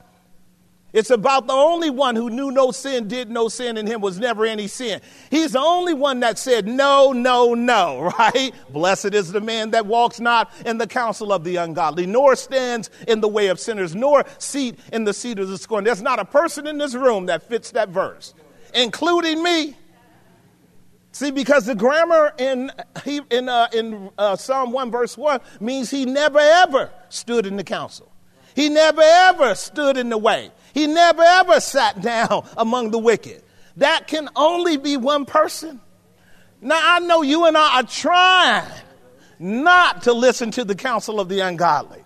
It's 0.92 1.10
about 1.10 1.46
the 1.46 1.52
only 1.52 1.90
one 1.90 2.16
who 2.16 2.30
knew 2.30 2.50
no 2.50 2.70
sin, 2.70 3.08
did 3.08 3.28
no 3.28 3.48
sin, 3.48 3.76
in 3.76 3.86
him 3.86 4.00
was 4.00 4.18
never 4.18 4.46
any 4.46 4.66
sin. 4.66 5.02
He's 5.30 5.52
the 5.52 5.60
only 5.60 5.92
one 5.92 6.20
that 6.20 6.38
said 6.38 6.66
no, 6.66 7.12
no, 7.12 7.52
no, 7.52 8.10
right? 8.18 8.52
Blessed 8.70 9.12
is 9.12 9.30
the 9.30 9.40
man 9.42 9.72
that 9.72 9.84
walks 9.84 10.18
not 10.18 10.50
in 10.64 10.78
the 10.78 10.86
counsel 10.86 11.30
of 11.30 11.44
the 11.44 11.56
ungodly, 11.56 12.06
nor 12.06 12.36
stands 12.36 12.88
in 13.06 13.20
the 13.20 13.28
way 13.28 13.48
of 13.48 13.60
sinners, 13.60 13.94
nor 13.94 14.24
seat 14.38 14.78
in 14.90 15.04
the 15.04 15.12
seat 15.12 15.38
of 15.38 15.48
the 15.48 15.58
scorn. 15.58 15.84
There's 15.84 16.02
not 16.02 16.18
a 16.18 16.24
person 16.24 16.66
in 16.66 16.78
this 16.78 16.94
room 16.94 17.26
that 17.26 17.42
fits 17.42 17.72
that 17.72 17.90
verse, 17.90 18.32
including 18.74 19.42
me. 19.42 19.76
See, 21.12 21.30
because 21.30 21.66
the 21.66 21.74
grammar 21.74 22.32
in, 22.38 22.72
in, 23.30 23.48
uh, 23.48 23.68
in 23.74 24.08
uh, 24.16 24.36
Psalm 24.36 24.72
1, 24.72 24.90
verse 24.90 25.18
1 25.18 25.40
means 25.60 25.90
he 25.90 26.06
never 26.06 26.38
ever 26.38 26.90
stood 27.10 27.44
in 27.44 27.56
the 27.56 27.64
council. 27.64 28.10
He 28.54 28.68
never 28.68 29.02
ever 29.02 29.54
stood 29.54 29.96
in 29.96 30.08
the 30.08 30.18
way. 30.18 30.50
He 30.78 30.86
never 30.86 31.22
ever 31.22 31.58
sat 31.58 32.00
down 32.02 32.46
among 32.56 32.92
the 32.92 32.98
wicked. 32.98 33.42
That 33.78 34.06
can 34.06 34.28
only 34.36 34.76
be 34.76 34.96
one 34.96 35.26
person. 35.26 35.80
Now, 36.60 36.80
I 36.80 37.00
know 37.00 37.22
you 37.22 37.46
and 37.46 37.56
I 37.56 37.80
are 37.80 37.82
trying 37.84 38.70
not 39.40 40.02
to 40.02 40.12
listen 40.12 40.52
to 40.52 40.64
the 40.64 40.74
counsel 40.74 41.20
of 41.20 41.28
the 41.28 41.40
ungodly, 41.40 42.04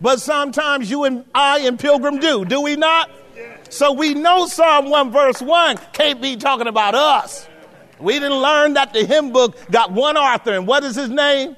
but 0.00 0.20
sometimes 0.20 0.90
you 0.90 1.04
and 1.04 1.24
I 1.34 1.60
and 1.60 1.78
Pilgrim 1.78 2.18
do, 2.18 2.44
do 2.44 2.60
we 2.60 2.76
not? 2.76 3.10
So 3.70 3.92
we 3.92 4.14
know 4.14 4.46
Psalm 4.46 4.90
1, 4.90 5.10
verse 5.12 5.40
1 5.40 5.78
can't 5.92 6.20
be 6.20 6.36
talking 6.36 6.66
about 6.66 6.94
us. 6.94 7.48
We 7.98 8.14
didn't 8.14 8.40
learn 8.40 8.74
that 8.74 8.92
the 8.92 9.04
hymn 9.04 9.32
book 9.32 9.56
got 9.70 9.92
one 9.92 10.16
author, 10.16 10.52
and 10.52 10.66
what 10.66 10.82
is 10.84 10.96
his 10.96 11.08
name? 11.08 11.56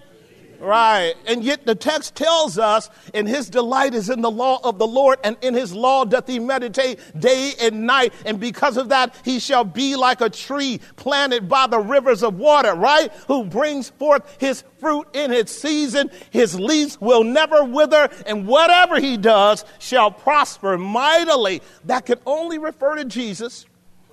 Right. 0.65 1.15
And 1.27 1.45
yet 1.45 1.67
the 1.67 1.75
text 1.75 2.15
tells 2.15 2.59
us, 2.59 2.89
and 3.13 3.29
his 3.29 3.51
delight 3.51 3.93
is 3.93 4.09
in 4.09 4.23
the 4.23 4.31
law 4.31 4.61
of 4.65 4.79
the 4.79 4.87
Lord, 4.87 5.19
and 5.23 5.37
in 5.43 5.53
his 5.53 5.75
law 5.75 6.07
doth 6.07 6.27
he 6.27 6.39
meditate 6.39 6.99
day 7.19 7.53
and 7.61 7.87
night. 7.87 8.15
And 8.25 8.41
because 8.41 8.79
of 8.79 8.89
that, 8.89 9.15
he 9.25 9.41
shall 9.41 9.65
be 9.65 9.95
like 9.95 10.23
a 10.23 10.31
tree 10.31 10.81
planted 10.97 11.51
by 11.51 11.67
the 11.67 11.79
rivers 11.79 12.23
of 12.23 12.39
water, 12.39 12.75
right? 12.75 13.13
Who 13.27 13.45
brings 13.45 13.91
forth 13.91 14.37
his 14.41 14.65
fruit 14.81 15.07
in 15.13 15.33
its 15.33 15.53
season. 15.53 16.11
His 16.31 16.59
leaves 16.59 16.99
will 16.99 17.25
never 17.25 17.63
wither, 17.65 18.09
and 18.25 18.47
whatever 18.47 18.99
he 19.01 19.19
does 19.19 19.67
shall 19.79 20.11
prosper 20.11 20.79
mightily. 20.79 21.61
That 21.85 22.07
can 22.07 22.21
only 22.25 22.57
refer 22.57 22.97
to 22.97 23.05
Jesus 23.05 23.67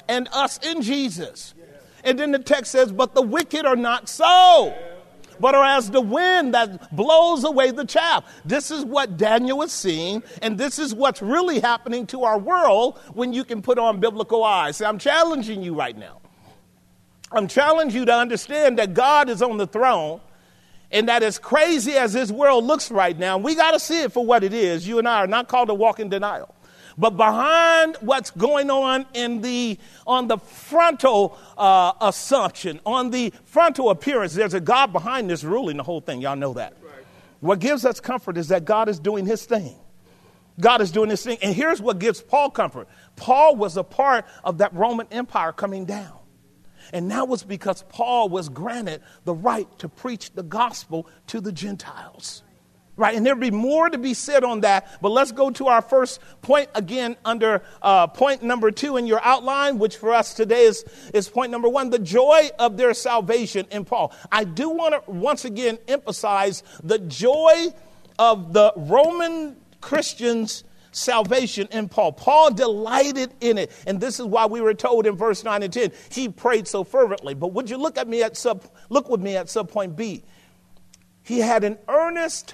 and 0.10 0.28
us 0.34 0.58
in 0.58 0.82
Jesus. 0.82 1.54
And 2.04 2.20
then 2.20 2.32
the 2.32 2.40
text 2.40 2.74
says, 2.74 2.92
But 2.92 3.14
the 3.16 3.22
wicked 3.22 3.66
are 3.66 3.78
not 3.78 4.10
so 4.10 4.76
but 5.42 5.56
are 5.56 5.66
as 5.66 5.92
the 5.92 6.00
wind 6.00 6.54
that 6.54 6.96
blows 6.96 7.44
away 7.44 7.72
the 7.72 7.86
chaff. 7.86 8.24
This 8.46 8.72
is 8.72 8.86
what 8.86 9.18
Daniel 9.18 9.62
is 9.64 9.72
seeing, 9.72 10.24
and 10.42 10.58
this 10.58 10.80
is 10.80 10.94
what's 10.94 11.22
really 11.22 11.60
happening 11.60 12.06
to 12.08 12.24
our 12.24 12.38
world 12.38 13.00
when 13.14 13.34
you 13.34 13.44
can 13.44 13.62
put 13.62 13.80
on 13.80 14.00
biblical 14.00 14.44
eyes. 14.44 14.78
See, 14.78 14.86
I'm 14.86 15.00
challenging 15.00 15.64
you 15.64 15.74
right 15.74 15.98
now. 15.98 16.22
I'm 17.32 17.48
challenging 17.48 18.00
you 18.00 18.06
to 18.06 18.14
understand 18.14 18.78
that 18.78 18.94
God 18.94 19.30
is 19.30 19.42
on 19.42 19.58
the 19.58 19.68
throne 19.68 20.22
and 20.92 21.08
that 21.08 21.24
as 21.24 21.40
crazy 21.40 21.94
as 21.94 22.14
this 22.14 22.32
world 22.32 22.66
looks 22.66 22.92
right 22.92 23.18
now, 23.18 23.38
we 23.38 23.56
got 23.56 23.72
to 23.72 23.80
see 23.80 24.02
it 24.02 24.12
for 24.12 24.26
what 24.26 24.44
it 24.44 24.54
is. 24.54 24.88
You 24.88 25.00
and 25.00 25.08
I 25.08 25.20
are 25.20 25.28
not 25.28 25.48
called 25.48 25.70
to 25.70 25.74
walk 25.74 26.00
in 26.00 26.10
denial. 26.10 26.54
But 26.98 27.12
behind 27.12 27.98
what's 28.02 28.32
going 28.32 28.70
on 28.70 29.06
in 29.14 29.42
the, 29.42 29.78
on 30.06 30.28
the 30.28 30.38
frontal 30.38 31.38
uh, 31.58 31.94
assumption, 32.02 32.80
on 32.86 33.12
the 33.12 33.34
frontal 33.46 33.90
appearance, 33.90 34.34
there's 34.34 34.54
a 34.54 34.60
God 34.60 34.94
behind 34.94 35.30
this 35.30 35.44
ruling 35.44 35.78
the 35.78 35.84
whole 35.84 36.02
thing. 36.02 36.22
Y'all 36.22 36.36
know 36.36 36.54
that. 36.54 36.78
Right. 36.84 37.06
What 37.40 37.60
gives 37.60 37.86
us 37.86 38.00
comfort 38.00 38.38
is 38.38 38.50
that 38.50 38.66
God 38.66 38.90
is 38.90 39.00
doing 39.00 39.26
his 39.26 39.46
thing. 39.46 39.76
God 40.60 40.82
is 40.82 40.92
doing 40.92 41.10
his 41.10 41.24
thing. 41.24 41.38
And 41.42 41.56
here's 41.56 41.82
what 41.82 42.00
gives 42.00 42.22
Paul 42.22 42.50
comfort 42.50 42.88
Paul 43.16 43.56
was 43.56 43.78
a 43.78 43.84
part 43.84 44.26
of 44.44 44.60
that 44.60 44.74
Roman 44.74 45.08
Empire 45.12 45.52
coming 45.52 45.86
down. 45.86 46.18
And 46.94 47.10
that 47.12 47.28
was 47.28 47.44
because 47.44 47.84
Paul 47.90 48.30
was 48.30 48.50
granted 48.50 49.02
the 49.24 49.34
right 49.34 49.68
to 49.80 49.88
preach 49.88 50.32
the 50.34 50.44
gospel 50.44 51.08
to 51.28 51.40
the 51.40 51.52
Gentiles. 51.52 52.44
Right, 53.02 53.16
and 53.16 53.26
there'll 53.26 53.40
be 53.40 53.50
more 53.50 53.90
to 53.90 53.98
be 53.98 54.14
said 54.14 54.44
on 54.44 54.62
that, 54.62 55.02
but 55.02 55.10
let's 55.10 55.32
go 55.32 55.50
to 55.50 55.70
our 55.70 55.82
first 55.82 56.20
point 56.44 56.70
again 56.76 57.18
under 57.26 57.64
uh, 57.82 58.06
point 58.06 58.44
number 58.44 58.70
two 58.70 58.96
in 58.96 59.08
your 59.08 59.20
outline, 59.24 59.80
which 59.80 59.98
for 59.98 60.14
us 60.14 60.36
today 60.36 60.66
is, 60.66 60.86
is 61.12 61.28
point 61.28 61.52
number 61.52 61.68
one 61.68 61.90
the 61.90 61.98
joy 61.98 62.52
of 62.60 62.78
their 62.78 62.94
salvation 62.94 63.66
in 63.72 63.86
Paul. 63.86 64.14
I 64.32 64.44
do 64.44 64.70
want 64.70 65.04
to 65.04 65.10
once 65.10 65.46
again 65.46 65.80
emphasize 65.88 66.62
the 66.84 67.00
joy 67.00 67.74
of 68.20 68.54
the 68.54 68.72
Roman 68.78 69.56
Christians' 69.82 70.64
salvation 70.92 71.70
in 71.72 71.90
Paul. 71.90 72.12
Paul 72.12 72.54
delighted 72.54 73.34
in 73.42 73.58
it, 73.58 73.72
and 73.88 74.00
this 74.00 74.20
is 74.20 74.28
why 74.28 74.46
we 74.46 74.62
were 74.62 74.76
told 74.76 75.08
in 75.08 75.16
verse 75.16 75.44
9 75.44 75.64
and 75.64 75.74
10 75.74 75.92
he 76.12 76.30
prayed 76.30 76.68
so 76.68 76.84
fervently. 76.84 77.34
But 77.34 77.52
would 77.54 77.68
you 77.68 77.78
look 77.78 77.98
at 77.98 78.08
me 78.08 78.22
at 78.22 78.38
sub, 78.38 78.64
look 78.90 79.10
with 79.10 79.22
me 79.22 79.38
at 79.38 79.48
subpoint 79.48 79.96
B? 79.96 80.24
He 81.24 81.40
had 81.40 81.64
an 81.64 81.80
earnest 81.88 82.54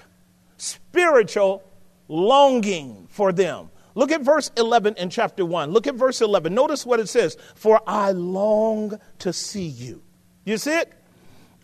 spiritual 0.58 1.64
longing 2.08 3.08
for 3.10 3.32
them. 3.32 3.70
Look 3.96 4.12
at 4.12 4.22
verse 4.22 4.52
11 4.58 4.96
in 4.98 5.10
chapter 5.10 5.44
1. 5.44 5.72
Look 5.72 5.88
at 5.88 5.96
verse 5.96 6.22
11. 6.22 6.54
Notice 6.54 6.86
what 6.86 7.00
it 7.00 7.10
says 7.10 7.38
For 7.56 7.82
I 7.88 8.12
long 8.12 9.00
to 9.20 9.34
see 9.34 9.66
you. 9.66 10.04
You 10.46 10.58
see 10.58 10.78
it? 10.78 10.94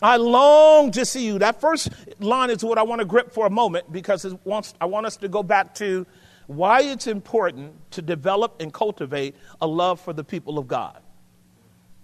I 0.01 0.17
long 0.17 0.91
to 0.91 1.05
see 1.05 1.25
you. 1.25 1.39
That 1.39 1.61
first 1.61 1.89
line 2.19 2.49
is 2.49 2.63
what 2.63 2.77
I 2.77 2.83
want 2.83 2.99
to 2.99 3.05
grip 3.05 3.31
for 3.31 3.45
a 3.45 3.49
moment 3.49 3.91
because 3.91 4.25
wants, 4.43 4.73
I 4.81 4.85
want 4.85 5.05
us 5.05 5.15
to 5.17 5.29
go 5.29 5.43
back 5.43 5.75
to 5.75 6.05
why 6.47 6.81
it's 6.81 7.07
important 7.07 7.73
to 7.91 8.01
develop 8.01 8.59
and 8.59 8.73
cultivate 8.73 9.35
a 9.61 9.67
love 9.67 10.01
for 10.01 10.11
the 10.11 10.23
people 10.23 10.57
of 10.57 10.67
God. 10.67 10.99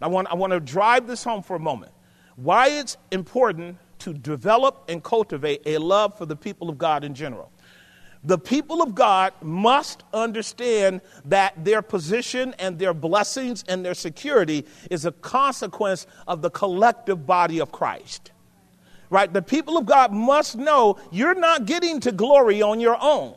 I 0.02 0.08
want, 0.08 0.30
I 0.32 0.36
want 0.36 0.54
to 0.54 0.60
drive 0.60 1.08
this 1.08 1.24
home 1.24 1.44
for 1.44 1.56
a 1.56 1.60
moment. 1.60 1.92
Why 2.38 2.70
it's 2.70 2.96
important 3.12 3.78
to 4.00 4.14
develop 4.14 4.86
and 4.90 5.04
cultivate 5.04 5.62
a 5.66 5.78
love 5.78 6.18
for 6.18 6.26
the 6.26 6.36
people 6.36 6.70
of 6.70 6.78
God 6.78 7.04
in 7.04 7.14
general. 7.14 7.52
The 8.24 8.38
people 8.38 8.82
of 8.82 8.96
God 8.96 9.34
must 9.42 10.04
understand 10.14 11.02
that 11.26 11.64
their 11.64 11.82
position 11.82 12.54
and 12.60 12.78
their 12.78 12.94
blessings 12.94 13.64
and 13.68 13.86
their 13.86 13.94
security 13.94 14.66
is 14.92 15.06
a 15.06 15.12
consequence 15.12 16.06
of 16.28 16.42
the 16.42 16.50
collective 16.50 17.26
body 17.26 17.60
of 17.60 17.72
Christ. 17.72 18.32
Right? 19.10 19.32
The 19.32 19.42
people 19.42 19.78
of 19.78 19.86
God 19.86 20.12
must 20.12 20.58
know 20.58 20.98
you're 21.12 21.34
not 21.34 21.66
getting 21.66 22.00
to 22.02 22.12
glory 22.12 22.62
on 22.62 22.80
your 22.80 22.98
own. 23.02 23.36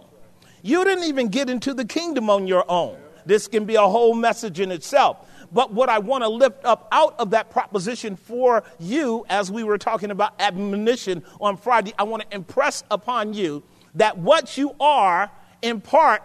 You 0.62 0.84
didn't 0.84 1.04
even 1.04 1.28
get 1.28 1.48
into 1.48 1.74
the 1.74 1.84
kingdom 1.84 2.28
on 2.28 2.46
your 2.46 2.64
own. 2.68 2.98
This 3.24 3.46
can 3.48 3.64
be 3.64 3.76
a 3.76 3.82
whole 3.82 4.14
message 4.14 4.58
in 4.58 4.72
itself. 4.72 5.28
But 5.52 5.72
what 5.72 5.88
I 5.88 5.98
want 5.98 6.24
to 6.24 6.28
lift 6.28 6.64
up 6.64 6.88
out 6.92 7.14
of 7.18 7.30
that 7.30 7.50
proposition 7.50 8.16
for 8.16 8.64
you, 8.78 9.26
as 9.28 9.50
we 9.50 9.64
were 9.64 9.78
talking 9.78 10.10
about 10.10 10.34
admonition 10.40 11.22
on 11.40 11.56
Friday, 11.56 11.92
I 11.98 12.04
want 12.04 12.22
to 12.28 12.34
impress 12.34 12.82
upon 12.90 13.34
you 13.34 13.62
that 13.94 14.16
what 14.16 14.56
you 14.56 14.74
are, 14.80 15.30
in 15.60 15.80
part, 15.80 16.22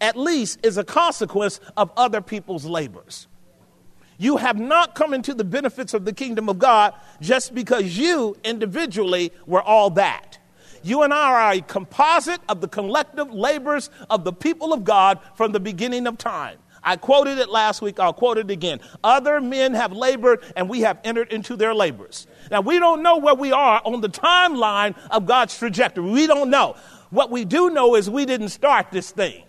at 0.00 0.16
least, 0.16 0.58
is 0.64 0.76
a 0.76 0.84
consequence 0.84 1.60
of 1.76 1.92
other 1.96 2.20
people's 2.20 2.64
labors. 2.64 3.28
You 4.18 4.36
have 4.38 4.58
not 4.58 4.94
come 4.94 5.14
into 5.14 5.34
the 5.34 5.44
benefits 5.44 5.94
of 5.94 6.04
the 6.04 6.12
kingdom 6.12 6.48
of 6.48 6.58
God 6.58 6.94
just 7.20 7.54
because 7.54 7.96
you 7.96 8.36
individually 8.44 9.32
were 9.46 9.62
all 9.62 9.90
that. 9.90 10.38
You 10.82 11.02
and 11.02 11.14
I 11.14 11.32
are 11.32 11.52
a 11.52 11.60
composite 11.62 12.40
of 12.48 12.60
the 12.60 12.68
collective 12.68 13.32
labors 13.32 13.90
of 14.10 14.24
the 14.24 14.32
people 14.32 14.72
of 14.72 14.84
God 14.84 15.18
from 15.34 15.52
the 15.52 15.60
beginning 15.60 16.06
of 16.06 16.18
time. 16.18 16.58
I 16.84 16.96
quoted 16.96 17.38
it 17.38 17.48
last 17.48 17.82
week, 17.82 17.98
I'll 17.98 18.12
quote 18.12 18.38
it 18.38 18.50
again. 18.50 18.80
Other 19.02 19.40
men 19.40 19.74
have 19.74 19.92
labored 19.92 20.44
and 20.54 20.68
we 20.68 20.80
have 20.80 20.98
entered 21.02 21.32
into 21.32 21.56
their 21.56 21.74
labors. 21.74 22.26
Now, 22.50 22.60
we 22.60 22.78
don't 22.78 23.02
know 23.02 23.16
where 23.16 23.34
we 23.34 23.52
are 23.52 23.80
on 23.84 24.00
the 24.00 24.08
timeline 24.08 24.94
of 25.10 25.26
God's 25.26 25.56
trajectory. 25.58 26.04
We 26.10 26.26
don't 26.26 26.50
know. 26.50 26.76
What 27.10 27.30
we 27.30 27.44
do 27.44 27.70
know 27.70 27.94
is 27.94 28.10
we 28.10 28.26
didn't 28.26 28.50
start 28.50 28.88
this 28.90 29.10
thing. 29.10 29.44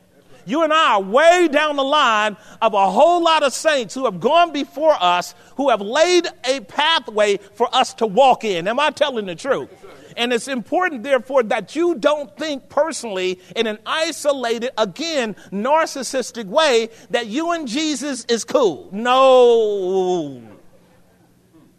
You 0.46 0.64
and 0.64 0.72
I 0.72 0.94
are 0.94 1.02
way 1.02 1.48
down 1.48 1.76
the 1.76 1.84
line 1.84 2.38
of 2.62 2.74
a 2.74 2.90
whole 2.92 3.24
lot 3.24 3.42
of 3.44 3.52
saints 3.52 3.96
who 3.96 4.06
have 4.06 4.20
gone 4.20 4.54
before 4.54 4.96
us, 5.00 5.34
who 5.58 5.70
have 5.70 5.82
laid 5.82 6.28
a 6.44 6.60
pathway 6.62 7.38
for 7.38 7.74
us 7.76 7.96
to 7.96 8.06
walk 8.06 8.44
in. 8.44 8.68
Am 8.68 8.80
I 8.80 8.92
telling 8.92 9.26
the 9.26 9.36
truth? 9.36 9.70
And 10.18 10.32
it's 10.32 10.48
important, 10.48 11.04
therefore, 11.04 11.44
that 11.44 11.76
you 11.76 11.96
don't 11.96 12.36
think 12.38 12.70
personally 12.70 13.40
in 13.56 13.68
an 13.68 13.80
isolated, 13.86 14.72
again, 14.78 15.36
narcissistic 15.52 16.46
way 16.46 16.90
that 17.10 17.28
you 17.28 17.52
and 17.52 17.68
Jesus 17.68 18.26
is 18.26 18.44
cool. 18.44 18.90
No. 18.92 20.42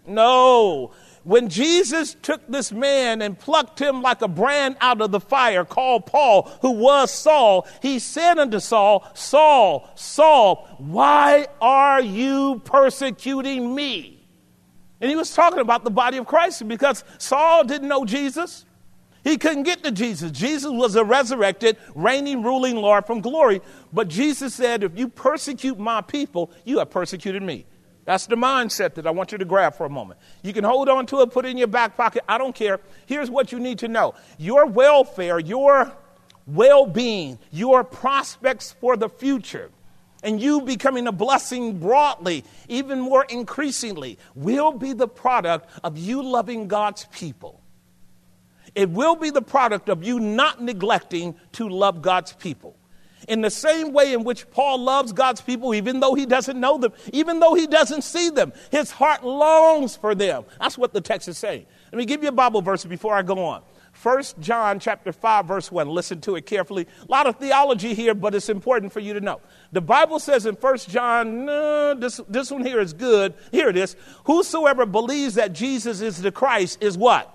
No. 0.07 0.93
When 1.25 1.49
Jesus 1.49 2.17
took 2.23 2.47
this 2.47 2.71
man 2.71 3.21
and 3.21 3.37
plucked 3.37 3.81
him 3.81 4.01
like 4.01 4.23
a 4.23 4.29
brand 4.29 4.77
out 4.81 5.01
of 5.01 5.11
the 5.11 5.19
fire, 5.19 5.65
called 5.65 6.07
Paul, 6.07 6.43
who 6.63 6.71
was 6.71 7.11
Saul, 7.11 7.67
he 7.83 7.99
said 7.99 8.39
unto 8.39 8.61
Saul, 8.61 9.05
Saul, 9.15 9.91
Saul, 9.97 10.69
why 10.79 11.49
are 11.61 12.01
you 12.01 12.63
persecuting 12.65 13.75
me? 13.75 14.16
And 15.01 15.11
he 15.11 15.17
was 15.17 15.35
talking 15.35 15.59
about 15.59 15.85
the 15.85 15.91
body 15.91 16.17
of 16.17 16.27
Christ 16.27 16.67
because 16.67 17.05
Saul 17.19 17.65
didn't 17.65 17.89
know 17.89 18.05
Jesus. 18.05 18.65
He 19.25 19.37
couldn't 19.37 19.65
get 19.65 19.83
to 19.83 19.91
Jesus. 19.91 20.31
Jesus 20.31 20.71
was 20.71 20.95
a 20.95 21.05
resurrected, 21.05 21.77
reigning, 21.95 22.43
ruling 22.43 22.77
Lord 22.77 23.07
from 23.07 23.21
glory. 23.21 23.61
But 23.93 24.09
Jesus 24.09 24.55
said, 24.55 24.85
If 24.85 24.97
you 24.97 25.09
persecute 25.09 25.79
my 25.79 26.01
people, 26.01 26.51
you 26.65 26.79
have 26.79 26.91
persecuted 26.91 27.43
me. 27.43 27.67
That's 28.05 28.27
the 28.27 28.37
mindset 28.37 28.95
that 28.95 29.07
I 29.07 29.11
want 29.11 29.33
you 29.33 29.39
to 29.39 29.45
grab 29.45 29.75
for 29.75 29.85
a 29.85 29.91
moment. 29.91 30.21
You 30.43 30.53
can 30.53 30.63
hold 30.63 30.89
on 30.89 31.07
to 31.07 31.23
it, 31.23 31.33
put 31.33 31.45
it 31.45 31.49
in 31.49 31.59
your 31.59 31.67
back 31.67 31.97
pocket. 31.97 32.23
I 32.29 32.39
don't 32.39 32.55
care. 32.55 32.79
Here's 33.07 33.29
what 33.29 33.51
you 33.51 33.59
need 33.59 33.81
to 33.81 33.89
know 33.89 34.15
your 34.39 34.65
welfare, 34.67 35.41
your 35.41 35.93
well 36.47 36.87
being, 36.87 37.41
your 37.51 37.83
prospects 37.83 38.77
for 38.81 38.97
the 38.97 39.09
future, 39.09 39.71
and 40.27 40.43
you 40.43 40.61
becoming 40.61 41.07
a 41.07 41.13
blessing 41.13 41.79
broadly, 41.79 42.45
even 42.69 42.99
more 42.99 43.25
increasingly, 43.27 44.19
will 44.35 44.73
be 44.73 44.93
the 44.93 45.07
product 45.07 45.71
of 45.85 45.97
you 45.97 46.21
loving 46.21 46.67
God's 46.67 47.05
people. 47.13 47.63
It 48.75 48.91
will 48.91 49.15
be 49.15 49.31
the 49.31 49.41
product 49.41 49.89
of 49.89 50.03
you 50.03 50.19
not 50.19 50.61
neglecting 50.61 51.37
to 51.53 51.69
love 51.69 52.03
God's 52.03 52.33
people. 52.33 52.77
In 53.29 53.41
the 53.41 53.51
same 53.51 53.93
way 53.93 54.13
in 54.15 54.25
which 54.25 54.51
Paul 54.51 54.79
loves 54.79 55.13
God's 55.13 55.41
people, 55.41 55.73
even 55.75 56.01
though 56.01 56.15
he 56.15 56.27
doesn't 56.27 56.59
know 56.59 56.77
them, 56.77 56.93
even 57.13 57.39
though 57.39 57.55
he 57.55 57.69
doesn't 57.69 58.03
see 58.03 58.29
them, 58.29 58.53
his 58.73 58.91
heart 58.91 59.25
longs 59.25 59.95
for 59.95 60.17
them. 60.17 60.45
That's 60.59 60.77
what 60.77 60.93
the 60.93 61.01
text 61.01 61.29
is 61.29 61.39
saying. 61.39 61.67
Let 61.93 61.99
me 61.99 62.05
give 62.05 62.25
you 62.25 62.31
a 62.31 62.33
Bible 62.33 62.63
verse 62.63 62.85
before 62.85 63.15
I 63.15 63.23
go 63.23 63.45
on. 63.45 63.63
1 64.03 64.23
John 64.41 64.79
chapter 64.79 65.13
5 65.13 65.47
verse 65.47 65.73
1. 65.73 65.89
Listen 65.89 66.21
to 66.23 66.37
it 66.37 66.47
carefully. 66.47 66.87
A 67.03 67.11
lot 67.11 67.27
of 67.27 67.37
theology 67.37 67.95
here, 67.95 68.15
but 68.15 68.35
it's 68.35 68.49
important 68.49 68.93
for 68.93 69.01
you 69.01 69.15
to 69.15 69.21
know. 69.21 69.41
The 69.73 69.81
Bible 69.81 70.19
says 70.19 70.47
in 70.47 70.55
1 70.55 70.79
John, 70.89 71.47
this, 71.99 72.21
this 72.29 72.51
one 72.51 72.65
here 72.65 72.81
is 72.81 72.93
good. 72.93 73.35
Here 73.53 73.69
it 73.69 73.77
is. 73.77 73.97
Whosoever 74.25 74.87
believes 74.87 75.35
that 75.35 75.53
Jesus 75.53 76.01
is 76.01 76.21
the 76.21 76.33
Christ 76.33 76.83
is 76.83 76.99
what? 76.99 77.33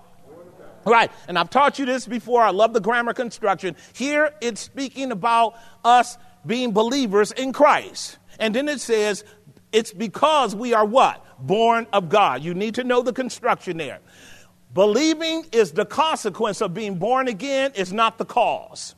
Right, 0.84 1.12
and 1.28 1.38
I've 1.38 1.50
taught 1.50 1.78
you 1.78 1.86
this 1.86 2.06
before. 2.06 2.42
I 2.42 2.50
love 2.50 2.72
the 2.72 2.80
grammar 2.80 3.14
construction. 3.14 3.76
Here 3.92 4.34
it's 4.40 4.60
speaking 4.60 5.12
about 5.12 5.54
us 5.84 6.18
being 6.44 6.72
believers 6.72 7.30
in 7.32 7.52
Christ. 7.52 8.18
And 8.40 8.54
then 8.54 8.68
it 8.68 8.80
says, 8.80 9.24
it's 9.72 9.92
because 9.92 10.54
we 10.54 10.74
are 10.74 10.84
what? 10.84 11.24
Born 11.38 11.86
of 11.92 12.08
God. 12.08 12.42
You 12.42 12.54
need 12.54 12.74
to 12.76 12.84
know 12.84 13.02
the 13.02 13.12
construction 13.12 13.76
there. 13.76 14.00
Believing 14.74 15.46
is 15.52 15.72
the 15.72 15.84
consequence 15.84 16.60
of 16.60 16.72
being 16.72 16.96
born 16.96 17.28
again, 17.28 17.72
it's 17.74 17.92
not 17.92 18.18
the 18.18 18.24
cause. 18.24 18.94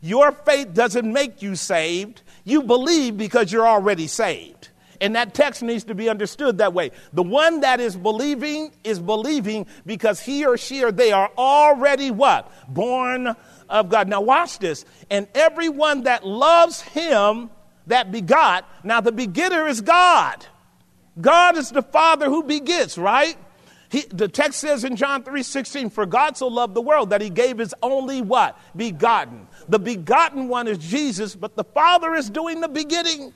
Your 0.00 0.32
faith 0.32 0.74
doesn't 0.74 1.10
make 1.10 1.42
you 1.42 1.56
saved. 1.56 2.22
You 2.44 2.62
believe 2.62 3.16
because 3.16 3.52
you're 3.52 3.66
already 3.66 4.06
saved. 4.06 4.68
And 5.00 5.14
that 5.16 5.34
text 5.34 5.62
needs 5.62 5.84
to 5.84 5.94
be 5.94 6.08
understood 6.08 6.58
that 6.58 6.72
way. 6.72 6.90
The 7.12 7.22
one 7.22 7.60
that 7.60 7.80
is 7.80 7.96
believing 7.96 8.72
is 8.82 8.98
believing 8.98 9.66
because 9.84 10.20
he 10.20 10.46
or 10.46 10.56
she 10.56 10.82
or 10.82 10.92
they 10.92 11.12
are 11.12 11.30
already 11.36 12.10
what? 12.10 12.50
Born 12.72 13.36
of 13.68 13.88
God. 13.88 14.08
Now 14.08 14.22
watch 14.22 14.58
this. 14.58 14.84
And 15.10 15.28
everyone 15.34 16.04
that 16.04 16.26
loves 16.26 16.80
him 16.80 17.50
that 17.88 18.10
begot, 18.10 18.68
now 18.84 19.00
the 19.00 19.12
begetter 19.12 19.66
is 19.66 19.80
God. 19.80 20.46
God 21.20 21.56
is 21.56 21.70
the 21.70 21.82
Father 21.82 22.26
who 22.26 22.42
begets, 22.42 22.98
right? 22.98 23.36
He, 23.88 24.02
the 24.02 24.28
text 24.28 24.60
says 24.60 24.84
in 24.84 24.96
John 24.96 25.22
3 25.22 25.42
16, 25.42 25.90
For 25.90 26.06
God 26.06 26.36
so 26.36 26.48
loved 26.48 26.74
the 26.74 26.80
world 26.80 27.10
that 27.10 27.20
he 27.20 27.30
gave 27.30 27.58
his 27.58 27.74
only 27.82 28.20
what? 28.20 28.58
Begotten. 28.74 29.46
The 29.68 29.78
begotten 29.78 30.48
one 30.48 30.68
is 30.68 30.78
Jesus, 30.78 31.36
but 31.36 31.56
the 31.56 31.64
Father 31.64 32.14
is 32.14 32.30
doing 32.30 32.60
the 32.60 32.68
beginning. 32.68 33.32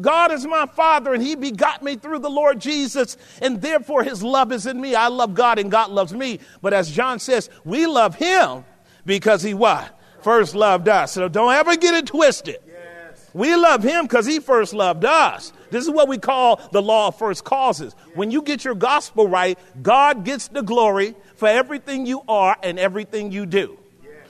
God 0.00 0.32
is 0.32 0.46
my 0.46 0.66
Father, 0.66 1.12
and 1.12 1.22
He 1.22 1.34
begot 1.34 1.82
me 1.82 1.96
through 1.96 2.20
the 2.20 2.30
Lord 2.30 2.60
Jesus, 2.60 3.16
and 3.42 3.60
therefore 3.60 4.02
His 4.02 4.22
love 4.22 4.50
is 4.52 4.66
in 4.66 4.80
me. 4.80 4.94
I 4.94 5.08
love 5.08 5.34
God, 5.34 5.58
and 5.58 5.70
God 5.70 5.90
loves 5.90 6.14
me. 6.14 6.40
But 6.62 6.72
as 6.72 6.90
John 6.90 7.18
says, 7.18 7.50
we 7.64 7.86
love 7.86 8.14
Him 8.14 8.64
because 9.04 9.42
He 9.42 9.52
what? 9.52 9.98
First 10.22 10.54
loved 10.54 10.88
us. 10.88 11.12
So 11.12 11.28
don't 11.28 11.52
ever 11.52 11.76
get 11.76 11.94
it 11.94 12.06
twisted. 12.06 12.58
Yes. 12.66 13.30
We 13.34 13.54
love 13.54 13.82
Him 13.82 14.06
because 14.06 14.24
He 14.24 14.38
first 14.38 14.72
loved 14.72 15.04
us. 15.04 15.52
This 15.72 15.84
is 15.84 15.90
what 15.90 16.06
we 16.06 16.18
call 16.18 16.60
the 16.70 16.82
law 16.82 17.08
of 17.08 17.16
first 17.16 17.44
causes. 17.44 17.96
When 18.14 18.30
you 18.30 18.42
get 18.42 18.62
your 18.62 18.74
gospel 18.74 19.26
right, 19.26 19.58
God 19.82 20.24
gets 20.24 20.48
the 20.48 20.62
glory 20.62 21.14
for 21.36 21.48
everything 21.48 22.04
you 22.04 22.22
are 22.28 22.56
and 22.62 22.78
everything 22.78 23.32
you 23.32 23.46
do. 23.46 23.78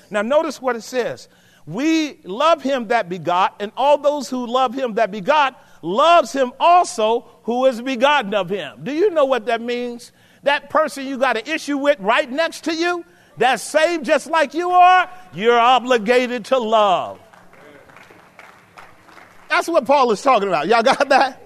Now, 0.08 0.22
notice 0.22 0.62
what 0.62 0.76
it 0.76 0.82
says. 0.82 1.28
We 1.66 2.20
love 2.22 2.62
him 2.62 2.88
that 2.88 3.08
begot, 3.08 3.56
and 3.60 3.72
all 3.76 3.98
those 3.98 4.28
who 4.28 4.46
love 4.46 4.72
him 4.72 4.94
that 4.94 5.10
begot 5.10 5.60
loves 5.82 6.32
him 6.32 6.52
also 6.60 7.28
who 7.42 7.66
is 7.66 7.82
begotten 7.82 8.34
of 8.34 8.48
him. 8.48 8.84
Do 8.84 8.92
you 8.92 9.10
know 9.10 9.24
what 9.24 9.46
that 9.46 9.60
means? 9.60 10.12
That 10.44 10.70
person 10.70 11.06
you 11.06 11.18
got 11.18 11.36
an 11.36 11.46
issue 11.46 11.76
with 11.76 11.98
right 11.98 12.30
next 12.30 12.64
to 12.64 12.74
you, 12.74 13.04
that's 13.36 13.62
saved 13.62 14.04
just 14.04 14.28
like 14.28 14.54
you 14.54 14.70
are, 14.70 15.10
you're 15.32 15.58
obligated 15.58 16.44
to 16.46 16.58
love. 16.58 17.18
That's 19.52 19.68
what 19.68 19.84
Paul 19.84 20.10
is 20.12 20.22
talking 20.22 20.48
about. 20.48 20.66
Y'all 20.66 20.82
got 20.82 21.10
that? 21.10 21.38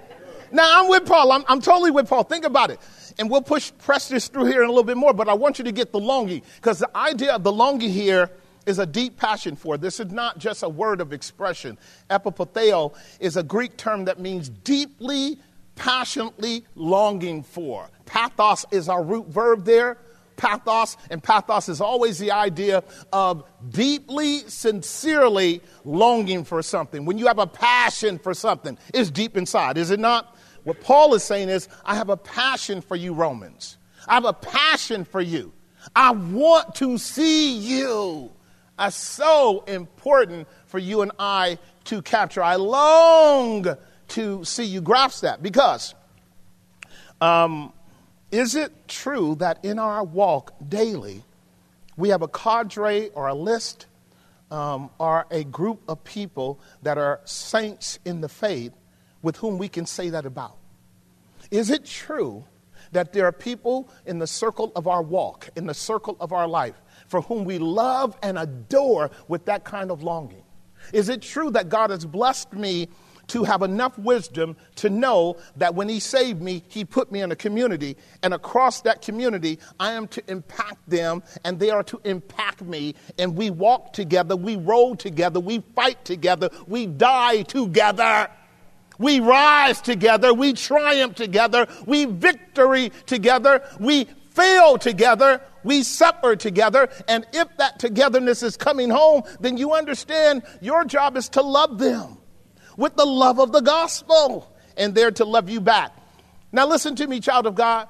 Now 0.53 0.81
I'm 0.81 0.88
with 0.88 1.07
Paul. 1.07 1.33
I'm, 1.33 1.45
I'm 1.49 1.61
totally 1.61 1.90
with 1.90 2.09
Paul. 2.09 2.23
Think 2.23 2.45
about 2.45 2.71
it. 2.71 2.79
And 3.19 3.29
we'll 3.29 3.42
push 3.42 3.73
press 3.79 4.09
this 4.09 4.29
through 4.29 4.45
here 4.45 4.62
in 4.62 4.69
a 4.69 4.71
little 4.71 4.85
bit 4.85 4.97
more, 4.97 5.12
but 5.12 5.29
I 5.29 5.35
want 5.35 5.59
you 5.59 5.64
to 5.64 5.73
get 5.73 5.90
the 5.90 5.99
longing. 5.99 6.42
Because 6.55 6.79
the 6.79 6.97
idea 6.97 7.35
of 7.35 7.42
the 7.42 7.51
longing 7.51 7.90
here 7.90 8.31
is 8.64 8.79
a 8.79 8.87
deep 8.87 9.16
passion 9.16 9.57
for. 9.57 9.77
This 9.77 9.99
is 9.99 10.12
not 10.12 10.38
just 10.38 10.62
a 10.62 10.69
word 10.69 11.01
of 11.01 11.12
expression. 11.12 11.79
Epipatheo 12.09 12.95
is 13.19 13.37
a 13.37 13.42
Greek 13.42 13.77
term 13.77 14.05
that 14.05 14.21
means 14.21 14.51
deeply, 14.51 15.40
passionately 15.75 16.64
longing 16.77 17.42
for. 17.42 17.90
Pathos 18.05 18.64
is 18.71 18.88
our 18.88 19.03
root 19.03 19.27
verb 19.27 19.64
there. 19.64 19.99
Pathos, 20.37 20.96
and 21.11 21.22
pathos 21.22 21.68
is 21.68 21.81
always 21.81 22.18
the 22.18 22.33
idea 22.33 22.85
of 23.12 23.44
deeply, 23.70 24.38
sincerely 24.49 25.62
longing 25.85 26.44
for 26.44 26.62
something. 26.62 27.05
When 27.05 27.18
you 27.18 27.27
have 27.27 27.38
a 27.38 27.46
passion 27.46 28.18
for 28.18 28.35
something, 28.35 28.79
it's 28.92 29.11
deep 29.11 29.37
inside, 29.37 29.79
is 29.79 29.90
it 29.90 30.01
not? 30.01 30.37
What 30.64 30.81
Paul 30.81 31.14
is 31.14 31.22
saying 31.22 31.49
is, 31.49 31.68
I 31.85 31.94
have 31.94 32.09
a 32.09 32.16
passion 32.16 32.81
for 32.81 32.96
you, 32.96 33.14
Romans. 33.14 33.79
I 34.09 34.14
have 34.14 34.25
a 34.25 34.33
passion 34.33 35.05
for 35.05 35.20
you. 35.20 35.53
I 35.94 36.11
want 36.11 36.75
to 36.77 36.99
see 36.99 37.57
you. 37.57 38.33
It's 38.79 38.96
so 38.96 39.64
important 39.66 40.49
for 40.66 40.79
you 40.79 41.03
and 41.03 41.12
I 41.18 41.59
to 41.85 42.03
capture. 42.03 42.42
I 42.42 42.57
long 42.57 43.77
to 44.09 44.44
see 44.44 44.64
you 44.64 44.81
grasp 44.81 45.22
that 45.22 45.42
because 45.42 45.94
um, 47.20 47.72
is 48.31 48.55
it 48.55 48.89
true 48.89 49.37
that 49.37 49.65
in 49.65 49.79
our 49.79 50.05
walk 50.05 50.55
daily, 50.69 51.23
we 51.97 52.09
have 52.11 52.23
a 52.23 52.29
cadre 52.29 53.09
or 53.11 53.29
a 53.29 53.35
list 53.35 53.87
um, 54.51 54.91
or 54.99 55.27
a 55.31 55.45
group 55.45 55.81
of 55.89 56.03
people 56.05 56.61
that 56.83 56.99
are 56.99 57.21
saints 57.25 57.99
in 58.05 58.21
the 58.21 58.29
faith 58.29 58.73
with 59.23 59.37
whom 59.37 59.59
we 59.59 59.69
can 59.69 59.87
say 59.87 60.11
that 60.11 60.27
about? 60.27 60.57
Is 61.51 61.71
it 61.71 61.85
true 61.85 62.45
that 62.93 63.12
there 63.12 63.27
are 63.27 63.33
people 63.33 63.89
in 64.05 64.19
the 64.19 64.27
circle 64.27 64.73
of 64.77 64.87
our 64.87 65.03
walk, 65.03 65.49
in 65.57 65.67
the 65.67 65.75
circle 65.75 66.17
of 66.21 66.33
our 66.33 66.47
life, 66.47 66.81
for 67.09 67.21
whom 67.23 67.45
we 67.45 67.59
love 67.59 68.17
and 68.23 68.39
adore 68.39 69.11
with 69.29 69.45
that 69.47 69.65
kind 69.65 69.91
of 69.91 70.03
longing? 70.03 70.43
Is 70.93 71.09
it 71.09 71.23
true 71.23 71.51
that 71.51 71.69
God 71.69 71.91
has 71.91 72.05
blessed 72.05 72.53
me 72.53 72.89
to 73.29 73.45
have 73.45 73.62
enough 73.62 73.99
wisdom 73.99 74.57
to 74.77 74.91
know 74.91 75.37
that 75.57 75.75
when 75.75 75.89
He 75.89 76.01
saved 76.01 76.41
me, 76.41 76.62
He 76.69 76.85
put 76.85 77.11
me 77.11 77.23
in 77.23 77.33
a 77.33 77.37
community, 77.37 77.97
and 78.23 78.35
across 78.35 78.81
that 78.83 79.03
community, 79.03 79.59
I 79.81 79.93
am 79.93 80.09
to 80.09 80.23
impact 80.31 80.89
them, 80.89 81.23
and 81.45 81.59
they 81.59 81.71
are 81.71 81.83
to 81.85 82.01
impact 82.05 82.62
me. 82.62 82.95
And 83.19 83.37
we 83.37 83.51
walk 83.51 83.93
together, 83.93 84.37
we 84.37 84.57
roll 84.57 84.97
together, 84.97 85.41
we 85.41 85.62
fight 85.75 86.05
together, 86.05 86.51
we 86.67 86.87
die 86.87 87.43
together. 87.43 88.29
We 88.99 89.21
rise 89.21 89.83
together, 89.83 90.33
we 90.33 90.55
triumph 90.55 91.17
together, 91.17 91.67
we 91.85 92.07
victory 92.07 92.91
together, 93.05 93.62
we 93.79 94.09
fail 94.31 94.79
together, 94.79 95.43
we 95.65 95.83
suffer 95.83 96.35
together, 96.35 96.89
and 97.07 97.27
if 97.35 97.55
that 97.59 97.79
togetherness 97.79 98.43
is 98.43 98.57
coming 98.57 98.89
home, 98.89 99.23
then 99.41 99.59
you 99.59 99.75
understand 99.75 100.45
your 100.62 100.87
job 100.87 101.19
is 101.19 101.29
to 101.31 101.43
love 101.43 101.79
them 101.79 102.17
with 102.77 102.97
the 102.97 103.07
love 103.07 103.39
of 103.39 103.53
the 103.53 103.61
gospel, 103.61 104.51
and 104.77 104.95
they're 104.95 105.11
to 105.12 105.25
love 105.25 105.49
you 105.49 105.61
back. 105.61 105.93
Now, 106.53 106.67
listen 106.67 106.97
to 106.97 107.07
me, 107.07 107.21
child 107.21 107.47
of 107.47 107.55
God. 107.55 107.89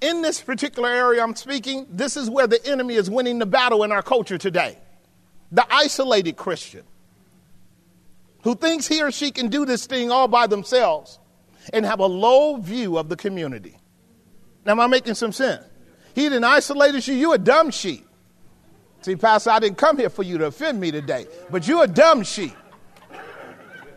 In 0.00 0.22
this 0.22 0.40
particular 0.40 0.88
area 0.88 1.22
I'm 1.22 1.34
speaking, 1.34 1.86
this 1.90 2.16
is 2.16 2.30
where 2.30 2.46
the 2.46 2.64
enemy 2.66 2.94
is 2.94 3.10
winning 3.10 3.38
the 3.38 3.46
battle 3.46 3.82
in 3.82 3.90
our 3.90 4.02
culture 4.02 4.38
today. 4.38 4.78
The 5.50 5.66
isolated 5.70 6.36
Christian 6.36 6.84
who 8.42 8.54
thinks 8.54 8.86
he 8.86 9.02
or 9.02 9.10
she 9.10 9.30
can 9.30 9.48
do 9.48 9.66
this 9.66 9.86
thing 9.86 10.10
all 10.10 10.28
by 10.28 10.46
themselves 10.46 11.18
and 11.72 11.84
have 11.84 12.00
a 12.00 12.06
low 12.06 12.56
view 12.56 12.96
of 12.96 13.08
the 13.08 13.16
community. 13.16 13.76
Now, 14.64 14.72
am 14.72 14.80
I 14.80 14.86
making 14.86 15.14
some 15.14 15.32
sense? 15.32 15.64
He 16.14 16.22
didn't 16.22 16.44
isolate 16.44 17.06
you, 17.06 17.14
you 17.14 17.32
a 17.32 17.38
dumb 17.38 17.70
sheep. 17.70 18.06
See, 19.02 19.16
Pastor, 19.16 19.50
I 19.50 19.58
didn't 19.58 19.78
come 19.78 19.98
here 19.98 20.10
for 20.10 20.22
you 20.22 20.38
to 20.38 20.46
offend 20.46 20.80
me 20.80 20.90
today, 20.90 21.26
but 21.50 21.68
you 21.68 21.82
a 21.82 21.86
dumb 21.86 22.22
sheep 22.22 22.56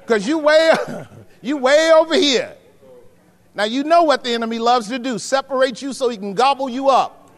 because 0.01 0.27
you 0.27 0.37
way 0.39 0.71
you 1.41 1.57
way 1.57 1.91
over 1.93 2.15
here. 2.15 2.55
Now 3.53 3.65
you 3.65 3.83
know 3.83 4.03
what 4.03 4.23
the 4.23 4.33
enemy 4.33 4.59
loves 4.59 4.87
to 4.89 4.99
do: 4.99 5.19
separate 5.19 5.81
you 5.81 5.93
so 5.93 6.09
he 6.09 6.17
can 6.17 6.33
gobble 6.33 6.69
you 6.69 6.89
up. 6.89 7.29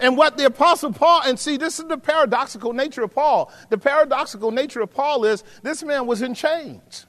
And 0.00 0.16
what 0.16 0.36
the 0.36 0.46
apostle 0.46 0.92
Paul, 0.92 1.22
and 1.24 1.38
see, 1.38 1.56
this 1.56 1.78
is 1.78 1.86
the 1.86 1.98
paradoxical 1.98 2.72
nature 2.72 3.02
of 3.02 3.14
Paul. 3.14 3.52
The 3.70 3.78
paradoxical 3.78 4.50
nature 4.50 4.80
of 4.80 4.92
Paul 4.92 5.24
is 5.24 5.42
this 5.62 5.82
man 5.82 6.06
was 6.06 6.22
in 6.22 6.34
chains. 6.34 7.06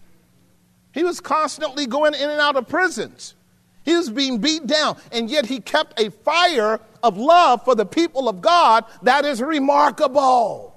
He 0.93 1.03
was 1.03 1.19
constantly 1.19 1.85
going 1.85 2.13
in 2.13 2.29
and 2.29 2.41
out 2.41 2.55
of 2.55 2.67
prisons. 2.67 3.35
He 3.83 3.95
was 3.95 4.09
being 4.09 4.39
beat 4.39 4.67
down, 4.67 4.97
and 5.11 5.29
yet 5.29 5.45
he 5.45 5.59
kept 5.59 5.99
a 5.99 6.11
fire 6.11 6.79
of 7.01 7.17
love 7.17 7.63
for 7.65 7.75
the 7.75 7.85
people 7.85 8.29
of 8.29 8.41
God 8.41 8.85
that 9.01 9.25
is 9.25 9.41
remarkable. 9.41 10.70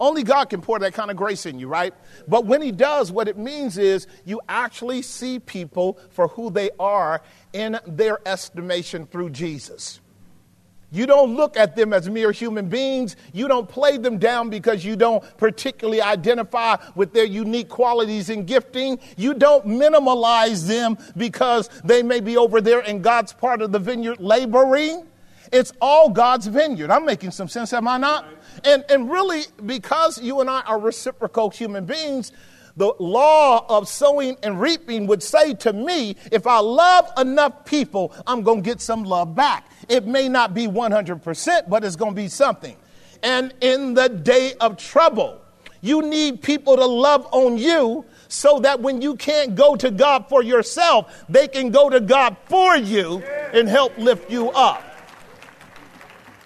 Only 0.00 0.22
God 0.22 0.50
can 0.50 0.60
pour 0.60 0.78
that 0.78 0.94
kind 0.94 1.10
of 1.10 1.16
grace 1.16 1.46
in 1.46 1.58
you, 1.58 1.68
right? 1.68 1.94
But 2.28 2.46
when 2.46 2.62
He 2.62 2.72
does, 2.72 3.12
what 3.12 3.28
it 3.28 3.38
means 3.38 3.78
is 3.78 4.06
you 4.24 4.40
actually 4.48 5.02
see 5.02 5.38
people 5.38 5.98
for 6.10 6.28
who 6.28 6.50
they 6.50 6.70
are 6.78 7.22
in 7.52 7.78
their 7.86 8.20
estimation 8.26 9.06
through 9.06 9.30
Jesus. 9.30 10.00
You 10.92 11.06
don't 11.06 11.34
look 11.34 11.56
at 11.56 11.74
them 11.74 11.94
as 11.94 12.08
mere 12.10 12.32
human 12.32 12.68
beings. 12.68 13.16
You 13.32 13.48
don't 13.48 13.66
play 13.66 13.96
them 13.96 14.18
down 14.18 14.50
because 14.50 14.84
you 14.84 14.94
don't 14.94 15.24
particularly 15.38 16.02
identify 16.02 16.76
with 16.94 17.14
their 17.14 17.24
unique 17.24 17.70
qualities 17.70 18.28
and 18.28 18.46
gifting. 18.46 18.98
You 19.16 19.32
don't 19.32 19.66
minimalize 19.66 20.66
them 20.68 20.98
because 21.16 21.70
they 21.82 22.02
may 22.02 22.20
be 22.20 22.36
over 22.36 22.60
there 22.60 22.80
in 22.80 23.00
God's 23.00 23.32
part 23.32 23.62
of 23.62 23.72
the 23.72 23.78
vineyard 23.78 24.20
laboring. 24.20 25.06
It's 25.50 25.72
all 25.80 26.10
God's 26.10 26.46
vineyard. 26.46 26.90
I'm 26.90 27.06
making 27.06 27.30
some 27.30 27.48
sense, 27.48 27.72
am 27.72 27.88
I 27.88 27.96
not? 27.96 28.26
And, 28.64 28.84
and 28.88 29.10
really, 29.10 29.42
because 29.64 30.20
you 30.22 30.40
and 30.40 30.48
I 30.48 30.60
are 30.62 30.78
reciprocal 30.78 31.50
human 31.50 31.84
beings, 31.84 32.32
the 32.76 32.94
law 32.98 33.66
of 33.68 33.88
sowing 33.88 34.36
and 34.42 34.60
reaping 34.60 35.06
would 35.06 35.22
say 35.22 35.54
to 35.54 35.72
me 35.72 36.16
if 36.30 36.46
I 36.46 36.58
love 36.58 37.10
enough 37.18 37.64
people, 37.64 38.14
I'm 38.26 38.42
going 38.42 38.62
to 38.62 38.70
get 38.70 38.80
some 38.80 39.04
love 39.04 39.34
back. 39.34 39.70
It 39.88 40.06
may 40.06 40.28
not 40.28 40.54
be 40.54 40.66
100%, 40.66 41.68
but 41.68 41.84
it's 41.84 41.96
going 41.96 42.12
to 42.12 42.16
be 42.16 42.28
something. 42.28 42.76
And 43.22 43.54
in 43.60 43.94
the 43.94 44.08
day 44.08 44.54
of 44.60 44.76
trouble, 44.76 45.40
you 45.80 46.02
need 46.02 46.42
people 46.42 46.76
to 46.76 46.86
love 46.86 47.26
on 47.32 47.58
you 47.58 48.04
so 48.28 48.60
that 48.60 48.80
when 48.80 49.02
you 49.02 49.16
can't 49.16 49.54
go 49.54 49.76
to 49.76 49.90
God 49.90 50.28
for 50.28 50.42
yourself, 50.42 51.24
they 51.28 51.48
can 51.48 51.70
go 51.70 51.90
to 51.90 52.00
God 52.00 52.36
for 52.46 52.76
you 52.76 53.18
and 53.52 53.68
help 53.68 53.96
lift 53.98 54.30
you 54.30 54.50
up. 54.50 54.82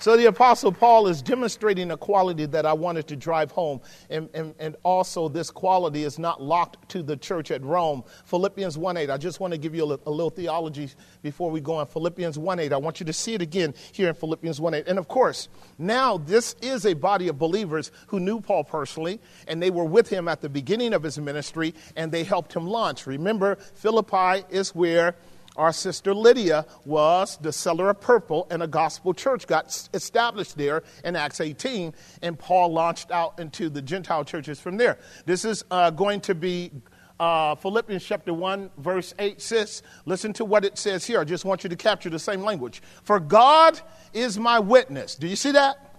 So 0.07 0.16
the 0.16 0.27
Apostle 0.27 0.71
Paul 0.71 1.09
is 1.09 1.21
demonstrating 1.21 1.90
a 1.90 1.97
quality 1.97 2.47
that 2.47 2.64
I 2.64 2.75
wanted 2.75 3.09
to 3.09 3.16
drive 3.16 3.51
home. 3.51 3.81
And, 4.09 4.31
and, 4.35 4.55
and 4.61 4.77
also, 4.85 5.29
this 5.29 5.51
quality 5.51 6.05
is 6.05 6.16
not 6.16 6.40
locked 6.40 6.88
to 6.90 7.03
the 7.03 7.16
church 7.16 7.51
at 7.51 7.61
Rome. 7.64 8.05
Philippians 8.27 8.79
1 8.79 8.97
8. 8.99 9.11
I 9.11 9.16
just 9.16 9.40
want 9.40 9.53
to 9.53 9.59
give 9.59 9.75
you 9.75 9.83
a, 9.83 9.99
a 10.07 10.11
little 10.12 10.31
theology 10.31 10.90
before 11.23 11.51
we 11.51 11.61
go 11.61 11.75
on. 11.75 11.88
Philippians 11.88 12.38
1 12.38 12.61
8. 12.61 12.73
I 12.73 12.77
want 12.77 13.01
you 13.01 13.07
to 13.07 13.12
see 13.12 13.35
it 13.35 13.42
again 13.42 13.75
here 13.90 14.09
in 14.09 14.14
Philippians 14.14 14.61
1 14.61 14.75
8. 14.75 14.87
And 14.87 14.97
of 15.01 15.09
course, 15.09 15.49
now 15.77 16.19
this 16.19 16.55
is 16.62 16.87
a 16.87 16.95
body 16.95 17.27
of 17.27 17.37
believers 17.37 17.90
who 18.07 18.21
knew 18.21 18.40
Paul 18.40 18.62
personally, 18.62 19.19
and 19.49 19.61
they 19.61 19.71
were 19.71 19.87
with 19.87 20.09
him 20.09 20.29
at 20.29 20.40
the 20.40 20.49
beginning 20.49 20.95
of 20.95 21.03
his 21.03 21.19
ministry, 21.19 21.75
and 21.97 22.12
they 22.12 22.23
helped 22.23 22.55
him 22.55 22.69
launch. 22.69 23.09
Remember, 23.09 23.57
Philippi 23.75 24.45
is 24.51 24.73
where 24.73 25.16
our 25.57 25.73
sister 25.73 26.14
Lydia 26.14 26.66
was 26.85 27.37
the 27.38 27.53
seller 27.53 27.90
of 27.90 28.01
purple, 28.01 28.47
and 28.51 28.62
a 28.62 28.66
gospel 28.66 29.14
church 29.14 29.47
got 29.47 29.88
established 29.95 30.57
there 30.57 30.83
in 31.05 31.16
Acts 31.16 31.40
18, 31.40 31.95
and 32.23 32.38
Paul 32.38 32.73
launched 32.73 33.11
out 33.11 33.38
into 33.38 33.69
the 33.69 33.83
Gentile 33.83 34.25
churches 34.25 34.61
from 34.61 34.77
there. 34.77 34.99
This 35.25 35.45
is 35.45 35.64
uh, 35.71 35.90
going 35.90 36.21
to 36.23 36.35
be 36.35 36.71
uh, 37.19 37.55
Philippians 37.55 38.05
chapter 38.05 38.35
1, 38.35 38.71
verse 38.79 39.14
8 39.19 39.40
says, 39.40 39.83
listen 40.05 40.33
to 40.35 40.45
what 40.45 40.64
it 40.64 40.77
says 40.77 41.05
here. 41.05 41.21
I 41.21 41.25
just 41.25 41.45
want 41.45 41.64
you 41.64 41.71
to 41.71 41.77
capture 41.77 42.11
the 42.11 42.19
same 42.19 42.42
language. 42.42 42.83
For 43.05 43.19
God 43.19 43.81
is 44.12 44.38
my 44.38 44.59
witness. 44.59 45.14
Do 45.14 45.27
you 45.27 45.37
see 45.37 45.53
that? 45.53 45.95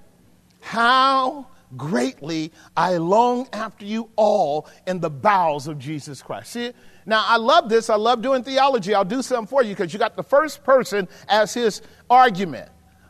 How 0.61 1.47
greatly 1.75 2.51
I 2.75 2.97
long 2.97 3.47
after 3.51 3.85
you 3.85 4.09
all 4.15 4.67
in 4.85 4.99
the 4.99 5.09
bowels 5.09 5.67
of 5.67 5.79
Jesus 5.79 6.21
Christ. 6.21 6.51
See 6.51 6.65
it? 6.65 6.75
Now, 7.07 7.23
I 7.25 7.37
love 7.37 7.69
this. 7.69 7.89
I 7.89 7.95
love 7.95 8.21
doing 8.21 8.43
theology. 8.43 8.93
I'll 8.93 9.05
do 9.05 9.21
something 9.21 9.47
for 9.47 9.63
you 9.63 9.69
because 9.69 9.93
you 9.93 9.97
got 9.97 10.17
the 10.17 10.23
first 10.23 10.63
person 10.65 11.07
as 11.29 11.53
his 11.53 11.81
argument. 12.09 12.69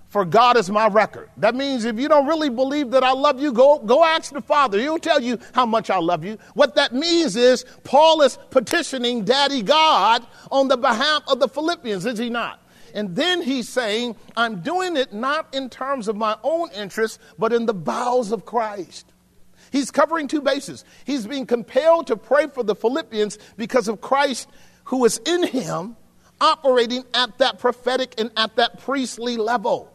For 0.09 0.23
God 0.23 0.55
is 0.55 0.69
my 0.69 0.87
record. 0.87 1.29
That 1.37 1.55
means 1.55 1.83
if 1.83 1.99
you 1.99 2.07
don't 2.07 2.27
really 2.27 2.49
believe 2.49 2.91
that 2.91 3.03
I 3.03 3.11
love 3.11 3.41
you, 3.41 3.51
go, 3.51 3.79
go 3.79 4.05
ask 4.05 4.31
the 4.31 4.41
Father. 4.41 4.79
He'll 4.79 4.99
tell 4.99 5.19
you 5.19 5.39
how 5.51 5.65
much 5.65 5.89
I 5.89 5.97
love 5.97 6.23
you. 6.23 6.37
What 6.53 6.75
that 6.75 6.93
means 6.93 7.35
is 7.35 7.65
Paul 7.83 8.21
is 8.21 8.37
petitioning 8.51 9.25
Daddy 9.25 9.63
God 9.63 10.25
on 10.51 10.69
the 10.69 10.77
behalf 10.77 11.23
of 11.27 11.39
the 11.39 11.49
Philippians, 11.49 12.05
is 12.05 12.19
he 12.19 12.29
not? 12.29 12.61
And 12.93 13.15
then 13.15 13.41
he's 13.41 13.67
saying, 13.67 14.15
I'm 14.37 14.61
doing 14.61 14.95
it 14.95 15.11
not 15.11 15.53
in 15.53 15.69
terms 15.69 16.07
of 16.07 16.15
my 16.15 16.37
own 16.43 16.69
interests, 16.71 17.19
but 17.37 17.51
in 17.51 17.65
the 17.65 17.73
bowels 17.73 18.31
of 18.31 18.45
Christ. 18.45 19.11
He's 19.71 19.91
covering 19.91 20.27
two 20.27 20.41
bases. 20.41 20.85
He's 21.05 21.27
being 21.27 21.45
compelled 21.45 22.07
to 22.07 22.17
pray 22.17 22.47
for 22.47 22.63
the 22.63 22.75
Philippians 22.75 23.37
because 23.57 23.87
of 23.87 24.01
Christ 24.01 24.47
who 24.85 25.03
is 25.05 25.19
in 25.25 25.43
him, 25.43 25.97
operating 26.39 27.03
at 27.13 27.37
that 27.39 27.59
prophetic 27.59 28.15
and 28.17 28.31
at 28.37 28.55
that 28.55 28.79
priestly 28.79 29.35
level. 29.37 29.91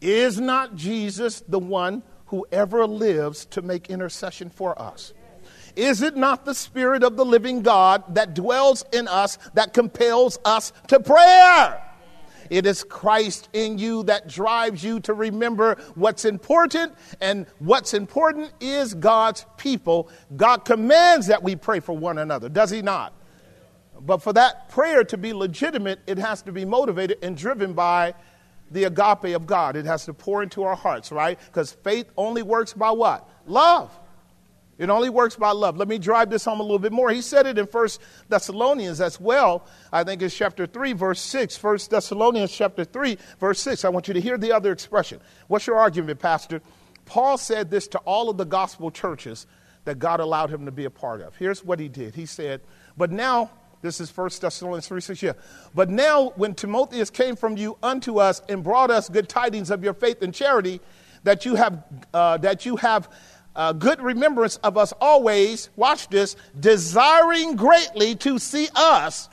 Is 0.00 0.38
not 0.38 0.76
Jesus 0.76 1.42
the 1.48 1.58
one 1.58 2.02
who 2.26 2.46
ever 2.52 2.86
lives 2.86 3.46
to 3.46 3.62
make 3.62 3.90
intercession 3.90 4.50
for 4.50 4.80
us? 4.80 5.14
Is 5.76 6.02
it 6.02 6.16
not 6.16 6.44
the 6.44 6.54
Spirit 6.54 7.02
of 7.02 7.16
the 7.16 7.24
living 7.24 7.62
God 7.62 8.14
that 8.14 8.34
dwells 8.34 8.84
in 8.92 9.08
us 9.08 9.38
that 9.54 9.72
compels 9.72 10.38
us 10.44 10.72
to 10.88 11.00
prayer? 11.00 11.82
It 12.50 12.66
is 12.66 12.84
Christ 12.84 13.48
in 13.52 13.78
you 13.78 14.02
that 14.04 14.28
drives 14.28 14.82
you 14.82 15.00
to 15.00 15.14
remember 15.14 15.76
what's 15.94 16.24
important, 16.24 16.94
and 17.20 17.46
what's 17.58 17.94
important 17.94 18.52
is 18.60 18.94
God's 18.94 19.46
people. 19.56 20.10
God 20.36 20.64
commands 20.64 21.26
that 21.26 21.42
we 21.42 21.56
pray 21.56 21.80
for 21.80 21.96
one 21.96 22.18
another, 22.18 22.48
does 22.48 22.70
He 22.70 22.82
not? 22.82 23.12
But 24.00 24.22
for 24.22 24.32
that 24.34 24.68
prayer 24.68 25.04
to 25.04 25.16
be 25.16 25.32
legitimate, 25.32 26.00
it 26.06 26.18
has 26.18 26.42
to 26.42 26.52
be 26.52 26.64
motivated 26.64 27.18
and 27.22 27.36
driven 27.36 27.72
by 27.72 28.14
the 28.70 28.84
agape 28.84 29.34
of 29.34 29.46
God. 29.46 29.76
It 29.76 29.86
has 29.86 30.04
to 30.04 30.14
pour 30.14 30.42
into 30.42 30.62
our 30.62 30.76
hearts, 30.76 31.10
right? 31.10 31.38
Because 31.46 31.72
faith 31.72 32.06
only 32.16 32.42
works 32.42 32.72
by 32.72 32.90
what? 32.90 33.28
Love. 33.46 33.98
It 34.78 34.90
only 34.90 35.10
works 35.10 35.34
by 35.34 35.50
love. 35.50 35.76
Let 35.76 35.88
me 35.88 35.98
drive 35.98 36.30
this 36.30 36.44
home 36.44 36.60
a 36.60 36.62
little 36.62 36.78
bit 36.78 36.92
more. 36.92 37.10
He 37.10 37.20
said 37.20 37.46
it 37.46 37.58
in 37.58 37.66
First 37.66 38.00
Thessalonians 38.28 39.00
as 39.00 39.20
well. 39.20 39.66
I 39.92 40.04
think 40.04 40.22
it's 40.22 40.36
chapter 40.36 40.66
3, 40.66 40.92
verse 40.92 41.20
6. 41.20 41.56
First 41.56 41.90
Thessalonians 41.90 42.52
chapter 42.52 42.84
3, 42.84 43.18
verse 43.40 43.60
6. 43.60 43.84
I 43.84 43.88
want 43.88 44.06
you 44.06 44.14
to 44.14 44.20
hear 44.20 44.38
the 44.38 44.52
other 44.52 44.70
expression. 44.70 45.20
What's 45.48 45.66
your 45.66 45.76
argument, 45.76 46.20
Pastor? 46.20 46.62
Paul 47.06 47.38
said 47.38 47.70
this 47.70 47.88
to 47.88 47.98
all 47.98 48.30
of 48.30 48.36
the 48.36 48.44
gospel 48.44 48.92
churches 48.92 49.46
that 49.84 49.98
God 49.98 50.20
allowed 50.20 50.50
him 50.50 50.66
to 50.66 50.70
be 50.70 50.84
a 50.84 50.90
part 50.90 51.22
of. 51.22 51.34
Here's 51.36 51.64
what 51.64 51.80
he 51.80 51.88
did. 51.88 52.14
He 52.14 52.26
said, 52.26 52.60
But 52.96 53.10
now, 53.10 53.50
this 53.82 54.00
is 54.00 54.10
First 54.10 54.42
Thessalonians 54.42 54.86
3, 54.86 55.00
6, 55.00 55.22
yeah. 55.22 55.32
But 55.74 55.90
now 55.90 56.34
when 56.36 56.54
Timotheus 56.54 57.10
came 57.10 57.34
from 57.34 57.56
you 57.56 57.78
unto 57.82 58.18
us 58.18 58.42
and 58.48 58.62
brought 58.62 58.90
us 58.90 59.08
good 59.08 59.28
tidings 59.28 59.70
of 59.70 59.82
your 59.82 59.94
faith 59.94 60.22
and 60.22 60.32
charity, 60.32 60.80
that 61.24 61.44
you 61.44 61.54
have, 61.56 61.82
uh, 62.14 62.36
that 62.38 62.66
you 62.66 62.76
have 62.76 63.08
uh, 63.58 63.72
good 63.72 64.00
remembrance 64.00 64.56
of 64.58 64.78
us 64.78 64.92
always, 65.00 65.68
watch 65.74 66.08
this, 66.08 66.36
desiring 66.58 67.56
greatly 67.56 68.14
to 68.14 68.38
see 68.38 68.68
us 68.74 69.28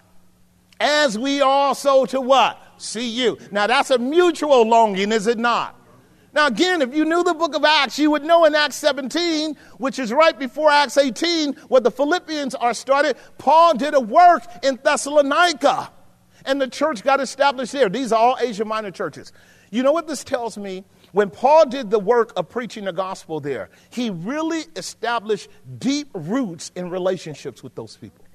as 0.79 1.17
we 1.17 1.41
also 1.41 2.05
to 2.07 2.19
what? 2.19 2.59
See 2.77 3.07
you. 3.07 3.37
Now 3.51 3.67
that's 3.67 3.91
a 3.91 3.99
mutual 3.99 4.67
longing, 4.67 5.11
is 5.11 5.27
it 5.27 5.37
not? 5.37 5.79
Now, 6.33 6.47
again, 6.47 6.81
if 6.81 6.93
you 6.93 7.05
knew 7.05 7.23
the 7.23 7.33
book 7.33 7.55
of 7.55 7.63
Acts, 7.63 7.97
you 7.97 8.11
would 8.11 8.25
know 8.25 8.43
in 8.43 8.55
Acts 8.55 8.75
17, 8.75 9.55
which 9.77 9.99
is 9.99 10.11
right 10.11 10.37
before 10.37 10.69
Acts 10.69 10.97
18, 10.97 11.53
where 11.69 11.79
the 11.79 11.91
Philippians 11.91 12.55
are 12.55 12.73
started, 12.73 13.15
Paul 13.37 13.75
did 13.75 13.93
a 13.93 14.01
work 14.01 14.43
in 14.61 14.77
Thessalonica, 14.83 15.93
and 16.43 16.59
the 16.59 16.67
church 16.67 17.03
got 17.03 17.21
established 17.21 17.71
there. 17.71 17.87
These 17.87 18.11
are 18.11 18.19
all 18.19 18.37
Asia 18.37 18.65
Minor 18.65 18.91
churches. 18.91 19.31
You 19.71 19.81
know 19.81 19.93
what 19.93 20.09
this 20.09 20.25
tells 20.25 20.57
me? 20.57 20.83
When 21.15 21.29
Paul 21.29 21.67
did 21.67 21.91
the 21.91 21.97
work 21.97 22.33
of 22.35 22.49
preaching 22.49 22.83
the 22.83 22.91
gospel 22.91 23.39
there, 23.39 23.69
he 23.89 24.09
really 24.09 24.65
established 24.75 25.47
deep 25.77 26.09
roots 26.13 26.73
in 26.75 26.89
relationships 26.89 27.63
with 27.63 27.73
those 27.73 27.95
people. 27.95 28.25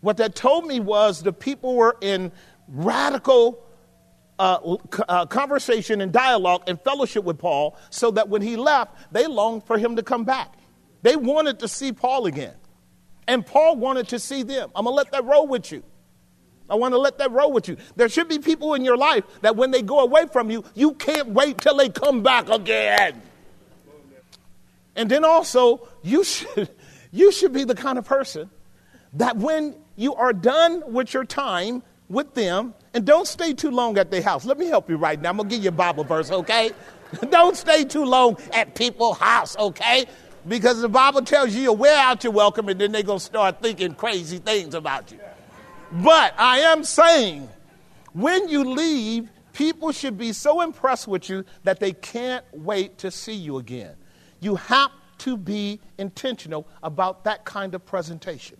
What 0.00 0.16
that 0.16 0.34
told 0.34 0.64
me 0.64 0.80
was 0.80 1.22
the 1.22 1.30
people 1.30 1.76
were 1.76 1.98
in 2.00 2.32
radical 2.68 3.62
uh, 4.38 4.76
uh, 5.10 5.26
conversation 5.26 6.00
and 6.00 6.10
dialogue 6.10 6.62
and 6.68 6.80
fellowship 6.80 7.22
with 7.22 7.36
Paul 7.36 7.76
so 7.90 8.10
that 8.12 8.30
when 8.30 8.40
he 8.40 8.56
left, 8.56 9.12
they 9.12 9.26
longed 9.26 9.66
for 9.66 9.76
him 9.76 9.96
to 9.96 10.02
come 10.02 10.24
back. 10.24 10.54
They 11.02 11.16
wanted 11.16 11.58
to 11.58 11.68
see 11.68 11.92
Paul 11.92 12.24
again. 12.24 12.54
And 13.28 13.44
Paul 13.44 13.76
wanted 13.76 14.08
to 14.08 14.18
see 14.18 14.42
them. 14.42 14.70
I'm 14.74 14.86
going 14.86 14.94
to 14.94 14.96
let 14.96 15.12
that 15.12 15.26
roll 15.26 15.46
with 15.46 15.70
you. 15.70 15.82
I 16.68 16.76
want 16.76 16.92
to 16.94 16.98
let 16.98 17.18
that 17.18 17.30
roll 17.30 17.52
with 17.52 17.68
you. 17.68 17.76
There 17.96 18.08
should 18.08 18.28
be 18.28 18.38
people 18.38 18.74
in 18.74 18.84
your 18.84 18.96
life 18.96 19.24
that 19.42 19.56
when 19.56 19.70
they 19.70 19.82
go 19.82 20.00
away 20.00 20.26
from 20.32 20.50
you, 20.50 20.64
you 20.74 20.92
can't 20.92 21.28
wait 21.28 21.58
till 21.58 21.76
they 21.76 21.88
come 21.88 22.22
back 22.22 22.48
again. 22.48 23.20
And 24.96 25.10
then 25.10 25.24
also, 25.24 25.88
you 26.02 26.24
should, 26.24 26.70
you 27.10 27.32
should 27.32 27.52
be 27.52 27.64
the 27.64 27.74
kind 27.74 27.98
of 27.98 28.04
person 28.04 28.50
that 29.14 29.36
when 29.36 29.74
you 29.96 30.14
are 30.14 30.32
done 30.32 30.82
with 30.92 31.14
your 31.14 31.24
time 31.24 31.82
with 32.08 32.34
them, 32.34 32.74
and 32.92 33.04
don't 33.04 33.26
stay 33.26 33.52
too 33.52 33.70
long 33.70 33.98
at 33.98 34.10
their 34.10 34.22
house. 34.22 34.44
Let 34.44 34.58
me 34.58 34.66
help 34.66 34.88
you 34.90 34.96
right 34.96 35.20
now. 35.20 35.30
I'm 35.30 35.36
going 35.36 35.48
to 35.48 35.54
give 35.54 35.64
you 35.64 35.70
a 35.70 35.72
Bible 35.72 36.04
verse, 36.04 36.30
okay? 36.30 36.70
don't 37.30 37.56
stay 37.56 37.84
too 37.84 38.04
long 38.04 38.36
at 38.52 38.74
people's 38.74 39.18
house, 39.18 39.56
okay? 39.56 40.04
Because 40.46 40.80
the 40.80 40.88
Bible 40.88 41.22
tells 41.22 41.54
you 41.54 41.62
you 41.62 41.72
wear 41.72 41.98
out 41.98 42.22
your 42.22 42.32
welcome 42.32 42.68
and 42.68 42.80
then 42.80 42.92
they're 42.92 43.02
going 43.02 43.18
to 43.18 43.24
start 43.24 43.62
thinking 43.62 43.94
crazy 43.94 44.38
things 44.38 44.74
about 44.74 45.10
you. 45.10 45.18
But 45.94 46.34
I 46.36 46.58
am 46.58 46.82
saying, 46.82 47.48
when 48.14 48.48
you 48.48 48.64
leave, 48.64 49.30
people 49.52 49.92
should 49.92 50.18
be 50.18 50.32
so 50.32 50.60
impressed 50.60 51.06
with 51.06 51.28
you 51.28 51.44
that 51.62 51.78
they 51.78 51.92
can't 51.92 52.44
wait 52.52 52.98
to 52.98 53.12
see 53.12 53.34
you 53.34 53.58
again. 53.58 53.94
You 54.40 54.56
have 54.56 54.90
to 55.18 55.36
be 55.36 55.80
intentional 55.96 56.66
about 56.82 57.22
that 57.24 57.44
kind 57.44 57.76
of 57.76 57.86
presentation. 57.86 58.56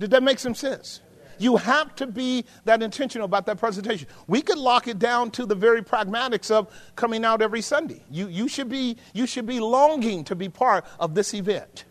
Did 0.00 0.10
that 0.10 0.24
make 0.24 0.40
some 0.40 0.56
sense? 0.56 1.00
You 1.38 1.56
have 1.56 1.94
to 1.94 2.08
be 2.08 2.44
that 2.64 2.82
intentional 2.82 3.26
about 3.26 3.46
that 3.46 3.58
presentation. 3.58 4.08
We 4.26 4.42
could 4.42 4.58
lock 4.58 4.88
it 4.88 4.98
down 4.98 5.30
to 5.32 5.46
the 5.46 5.54
very 5.54 5.82
pragmatics 5.82 6.50
of 6.50 6.68
coming 6.96 7.24
out 7.24 7.42
every 7.42 7.62
Sunday. 7.62 8.02
You, 8.10 8.26
you, 8.26 8.48
should, 8.48 8.68
be, 8.68 8.96
you 9.14 9.26
should 9.26 9.46
be 9.46 9.60
longing 9.60 10.24
to 10.24 10.34
be 10.34 10.48
part 10.48 10.84
of 10.98 11.14
this 11.14 11.32
event. 11.32 11.84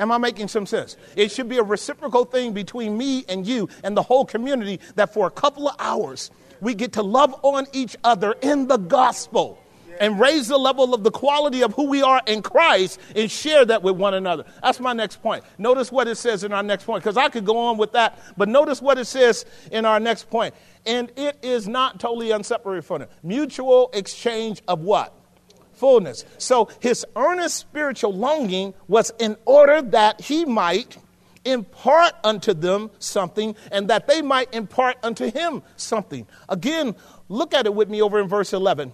Am 0.00 0.10
I 0.10 0.18
making 0.18 0.48
some 0.48 0.64
sense? 0.64 0.96
It 1.14 1.30
should 1.30 1.48
be 1.48 1.58
a 1.58 1.62
reciprocal 1.62 2.24
thing 2.24 2.54
between 2.54 2.96
me 2.96 3.24
and 3.28 3.46
you 3.46 3.68
and 3.84 3.94
the 3.94 4.02
whole 4.02 4.24
community 4.24 4.80
that 4.94 5.12
for 5.12 5.26
a 5.26 5.30
couple 5.30 5.68
of 5.68 5.76
hours 5.78 6.30
we 6.60 6.74
get 6.74 6.94
to 6.94 7.02
love 7.02 7.38
on 7.42 7.66
each 7.72 7.96
other 8.02 8.34
in 8.40 8.66
the 8.66 8.78
gospel 8.78 9.62
and 10.00 10.18
raise 10.18 10.48
the 10.48 10.56
level 10.56 10.94
of 10.94 11.04
the 11.04 11.10
quality 11.10 11.62
of 11.62 11.74
who 11.74 11.84
we 11.84 12.00
are 12.00 12.22
in 12.26 12.40
Christ 12.40 12.98
and 13.14 13.30
share 13.30 13.66
that 13.66 13.82
with 13.82 13.96
one 13.96 14.14
another. 14.14 14.46
That's 14.62 14.80
my 14.80 14.94
next 14.94 15.22
point. 15.22 15.44
Notice 15.58 15.92
what 15.92 16.08
it 16.08 16.14
says 16.16 16.42
in 16.44 16.52
our 16.54 16.62
next 16.62 16.84
point, 16.84 17.04
because 17.04 17.18
I 17.18 17.28
could 17.28 17.44
go 17.44 17.58
on 17.58 17.76
with 17.76 17.92
that, 17.92 18.18
but 18.38 18.48
notice 18.48 18.80
what 18.80 18.96
it 18.96 19.04
says 19.04 19.44
in 19.70 19.84
our 19.84 20.00
next 20.00 20.30
point. 20.30 20.54
And 20.86 21.12
it 21.16 21.36
is 21.42 21.68
not 21.68 22.00
totally 22.00 22.30
unseparated 22.30 22.86
from 22.86 23.02
it. 23.02 23.10
Mutual 23.22 23.90
exchange 23.92 24.62
of 24.66 24.80
what? 24.80 25.14
Fullness. 25.80 26.24
So 26.38 26.68
his 26.78 27.04
earnest 27.16 27.56
spiritual 27.56 28.12
longing 28.12 28.74
was 28.86 29.12
in 29.18 29.36
order 29.46 29.82
that 29.82 30.20
he 30.20 30.44
might 30.44 30.98
impart 31.44 32.12
unto 32.22 32.52
them 32.52 32.90
something 32.98 33.56
and 33.72 33.88
that 33.88 34.06
they 34.06 34.20
might 34.20 34.54
impart 34.54 34.98
unto 35.02 35.30
him 35.30 35.62
something. 35.76 36.26
Again, 36.48 36.94
look 37.28 37.54
at 37.54 37.64
it 37.64 37.74
with 37.74 37.88
me 37.88 38.02
over 38.02 38.20
in 38.20 38.28
verse 38.28 38.52
11 38.52 38.92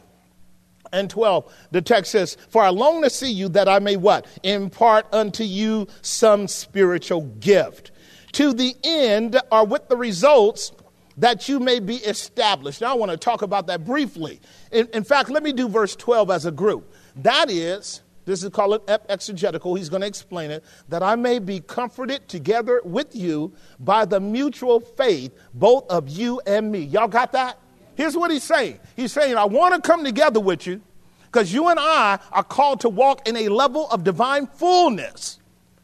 and 0.92 1.10
12 1.10 1.52
the 1.72 1.82
text 1.82 2.12
says 2.12 2.36
for 2.48 2.62
i 2.62 2.68
long 2.68 3.02
to 3.02 3.10
see 3.10 3.30
you 3.30 3.48
that 3.48 3.68
i 3.68 3.80
may 3.80 3.96
what 3.96 4.24
impart 4.44 5.04
unto 5.12 5.42
you 5.42 5.84
some 6.00 6.46
spiritual 6.46 7.22
gift 7.40 7.90
to 8.30 8.52
the 8.52 8.72
end 8.84 9.36
or 9.50 9.66
with 9.66 9.88
the 9.88 9.96
results 9.96 10.70
that 11.16 11.48
you 11.48 11.58
may 11.60 11.80
be 11.80 11.96
established. 11.96 12.80
Now, 12.80 12.92
I 12.92 12.94
want 12.94 13.10
to 13.10 13.16
talk 13.16 13.42
about 13.42 13.66
that 13.68 13.84
briefly. 13.84 14.40
In, 14.70 14.88
in, 14.92 15.04
fact, 15.04 15.30
let 15.30 15.42
me 15.42 15.52
do 15.52 15.68
verse 15.68 15.96
12 15.96 16.30
as 16.30 16.46
a 16.46 16.50
group. 16.50 16.92
That 17.16 17.50
is, 17.50 18.02
this 18.26 18.42
is 18.42 18.50
called 18.50 18.88
exegetical, 19.08 19.74
he's 19.74 19.88
going 19.88 20.02
to 20.02 20.08
explain 20.08 20.50
it, 20.50 20.64
that 20.88 21.02
I 21.02 21.16
may 21.16 21.38
be 21.38 21.60
comforted 21.60 22.28
together 22.28 22.82
with 22.84 23.14
you 23.14 23.54
by 23.80 24.04
the 24.04 24.20
mutual 24.20 24.80
faith, 24.80 25.32
both 25.54 25.88
of 25.88 26.08
you 26.08 26.40
and 26.46 26.70
me. 26.70 26.80
Y'all 26.80 27.08
got 27.08 27.32
that? 27.32 27.58
Here's 27.94 28.16
what 28.16 28.30
he's 28.30 28.42
saying 28.42 28.78
He's 28.94 29.12
saying, 29.12 29.36
I 29.36 29.46
want 29.46 29.74
to 29.74 29.80
come 29.80 30.04
together 30.04 30.40
with 30.40 30.66
you 30.66 30.82
because 31.24 31.52
you 31.52 31.68
and 31.68 31.78
I 31.80 32.18
are 32.32 32.44
called 32.44 32.80
to 32.80 32.88
walk 32.88 33.26
in 33.26 33.36
a 33.36 33.48
level 33.48 33.88
of 33.90 34.04
divine 34.04 34.46
fullness. 34.46 35.38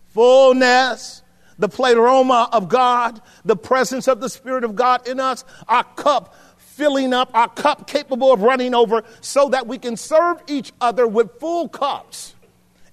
Fullness 0.08 1.21
the 1.58 1.68
pleroma 1.68 2.48
of 2.52 2.68
God, 2.68 3.20
the 3.44 3.56
presence 3.56 4.08
of 4.08 4.20
the 4.20 4.28
Spirit 4.28 4.64
of 4.64 4.74
God 4.74 5.06
in 5.06 5.20
us, 5.20 5.44
our 5.68 5.84
cup 5.84 6.34
filling 6.56 7.12
up, 7.12 7.30
our 7.34 7.48
cup 7.48 7.86
capable 7.86 8.32
of 8.32 8.42
running 8.42 8.74
over, 8.74 9.02
so 9.20 9.48
that 9.50 9.66
we 9.66 9.78
can 9.78 9.96
serve 9.96 10.42
each 10.48 10.72
other 10.80 11.06
with 11.06 11.38
full 11.38 11.68
cups 11.68 12.34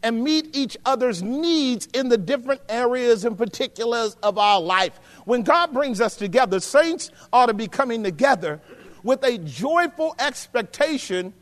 and 0.04 0.24
meet 0.24 0.56
each 0.56 0.78
other's 0.86 1.22
needs 1.22 1.88
in 1.94 2.10
the 2.10 2.18
different 2.18 2.62
areas 2.70 3.26
and 3.26 3.38
particulars 3.38 4.16
of 4.24 4.38
our 4.38 4.60
life. 4.60 5.00
When 5.26 5.44
God 5.44 5.74
brings 5.74 6.00
us 6.02 6.16
together, 6.16 6.60
saints 6.60 7.12
ought 7.34 7.48
to 7.48 7.54
be 7.54 7.68
coming 7.68 8.04
together 8.04 8.62
with 9.04 9.24
a 9.24 9.38
joyful 9.40 10.16
expectation 10.20 11.34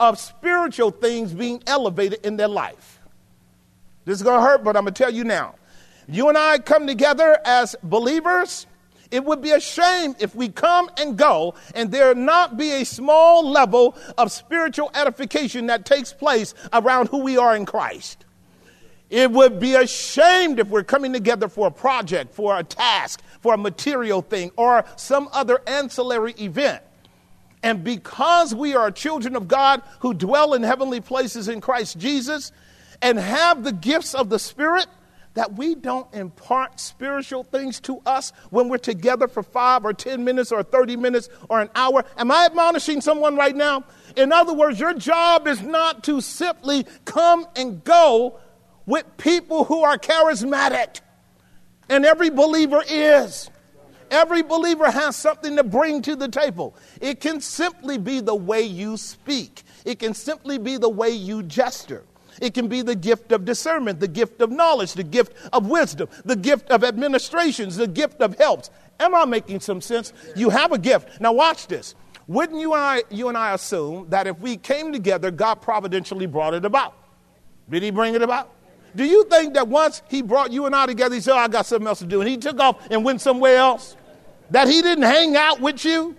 of 0.00 0.18
spiritual 0.18 0.90
things 0.90 1.32
being 1.32 1.62
elevated 1.66 2.24
in 2.24 2.36
their 2.36 2.48
life. 2.48 3.00
This 4.04 4.16
is 4.16 4.22
going 4.22 4.40
to 4.40 4.46
hurt, 4.46 4.64
but 4.64 4.76
I'm 4.76 4.84
going 4.84 4.94
to 4.94 5.02
tell 5.02 5.12
you 5.12 5.24
now 5.24 5.54
you 6.08 6.28
and 6.28 6.36
I 6.36 6.58
come 6.58 6.86
together 6.86 7.38
as 7.44 7.76
believers, 7.82 8.66
it 9.10 9.24
would 9.24 9.42
be 9.42 9.50
a 9.50 9.60
shame 9.60 10.16
if 10.18 10.34
we 10.34 10.48
come 10.48 10.90
and 10.96 11.18
go 11.18 11.54
and 11.74 11.92
there 11.92 12.14
not 12.14 12.56
be 12.56 12.72
a 12.72 12.84
small 12.84 13.48
level 13.48 13.96
of 14.16 14.32
spiritual 14.32 14.90
edification 14.94 15.66
that 15.66 15.84
takes 15.84 16.12
place 16.12 16.54
around 16.72 17.08
who 17.08 17.18
we 17.18 17.36
are 17.36 17.54
in 17.54 17.66
Christ. 17.66 18.24
It 19.10 19.30
would 19.30 19.60
be 19.60 19.74
a 19.74 19.86
shame 19.86 20.58
if 20.58 20.68
we're 20.68 20.84
coming 20.84 21.12
together 21.12 21.46
for 21.46 21.66
a 21.66 21.70
project, 21.70 22.34
for 22.34 22.58
a 22.58 22.64
task, 22.64 23.20
for 23.42 23.52
a 23.52 23.58
material 23.58 24.22
thing, 24.22 24.50
or 24.56 24.86
some 24.96 25.28
other 25.32 25.60
ancillary 25.66 26.32
event. 26.40 26.82
And 27.62 27.84
because 27.84 28.54
we 28.54 28.74
are 28.74 28.90
children 28.90 29.36
of 29.36 29.46
God 29.46 29.82
who 30.00 30.14
dwell 30.14 30.54
in 30.54 30.62
heavenly 30.62 31.02
places 31.02 31.48
in 31.48 31.60
Christ 31.60 31.98
Jesus 31.98 32.50
and 33.02 33.18
have 33.18 33.62
the 33.62 33.72
gifts 33.72 34.14
of 34.14 34.30
the 34.30 34.38
Spirit, 34.38 34.86
that 35.34 35.54
we 35.54 35.74
don't 35.74 36.12
impart 36.14 36.78
spiritual 36.78 37.42
things 37.42 37.80
to 37.80 38.00
us 38.04 38.32
when 38.50 38.68
we're 38.68 38.78
together 38.78 39.28
for 39.28 39.42
five 39.42 39.84
or 39.84 39.92
10 39.92 40.24
minutes 40.24 40.52
or 40.52 40.62
30 40.62 40.96
minutes 40.96 41.28
or 41.48 41.60
an 41.60 41.70
hour. 41.74 42.04
Am 42.16 42.30
I 42.30 42.46
admonishing 42.46 43.00
someone 43.00 43.36
right 43.36 43.56
now? 43.56 43.84
In 44.16 44.32
other 44.32 44.52
words, 44.52 44.78
your 44.78 44.94
job 44.94 45.46
is 45.46 45.62
not 45.62 46.04
to 46.04 46.20
simply 46.20 46.86
come 47.04 47.46
and 47.56 47.82
go 47.82 48.38
with 48.86 49.04
people 49.16 49.64
who 49.64 49.82
are 49.82 49.96
charismatic, 49.96 51.00
and 51.88 52.04
every 52.04 52.30
believer 52.30 52.82
is. 52.88 53.48
Every 54.10 54.42
believer 54.42 54.90
has 54.90 55.16
something 55.16 55.56
to 55.56 55.64
bring 55.64 56.02
to 56.02 56.16
the 56.16 56.28
table. 56.28 56.76
It 57.00 57.20
can 57.20 57.40
simply 57.40 57.96
be 57.96 58.20
the 58.20 58.34
way 58.34 58.62
you 58.62 58.96
speak, 58.96 59.62
it 59.84 59.98
can 59.98 60.14
simply 60.14 60.58
be 60.58 60.76
the 60.76 60.88
way 60.88 61.10
you 61.10 61.42
gesture. 61.42 62.04
It 62.42 62.54
can 62.54 62.66
be 62.66 62.82
the 62.82 62.96
gift 62.96 63.30
of 63.30 63.44
discernment, 63.44 64.00
the 64.00 64.08
gift 64.08 64.40
of 64.40 64.50
knowledge, 64.50 64.94
the 64.94 65.04
gift 65.04 65.32
of 65.52 65.68
wisdom, 65.68 66.08
the 66.24 66.34
gift 66.34 66.68
of 66.70 66.82
administrations, 66.82 67.76
the 67.76 67.86
gift 67.86 68.20
of 68.20 68.36
helps. 68.36 68.68
Am 68.98 69.14
I 69.14 69.24
making 69.24 69.60
some 69.60 69.80
sense? 69.80 70.12
You 70.34 70.50
have 70.50 70.72
a 70.72 70.78
gift. 70.78 71.20
Now, 71.20 71.32
watch 71.32 71.68
this. 71.68 71.94
Wouldn't 72.26 72.60
you 72.60 72.74
and, 72.74 72.82
I, 72.82 73.02
you 73.10 73.28
and 73.28 73.38
I 73.38 73.54
assume 73.54 74.10
that 74.10 74.26
if 74.26 74.40
we 74.40 74.56
came 74.56 74.92
together, 74.92 75.30
God 75.30 75.62
providentially 75.62 76.26
brought 76.26 76.52
it 76.52 76.64
about? 76.64 76.94
Did 77.70 77.84
He 77.84 77.92
bring 77.92 78.16
it 78.16 78.22
about? 78.22 78.50
Do 78.96 79.04
you 79.04 79.22
think 79.26 79.54
that 79.54 79.68
once 79.68 80.02
He 80.08 80.20
brought 80.20 80.50
you 80.50 80.66
and 80.66 80.74
I 80.74 80.86
together, 80.86 81.14
He 81.14 81.20
said, 81.20 81.34
oh, 81.34 81.38
I 81.38 81.46
got 81.46 81.64
something 81.64 81.86
else 81.86 82.00
to 82.00 82.06
do, 82.06 82.22
and 82.22 82.28
He 82.28 82.38
took 82.38 82.58
off 82.58 82.90
and 82.90 83.04
went 83.04 83.20
somewhere 83.20 83.58
else? 83.58 83.96
That 84.50 84.66
He 84.66 84.82
didn't 84.82 85.04
hang 85.04 85.36
out 85.36 85.60
with 85.60 85.84
you? 85.84 86.16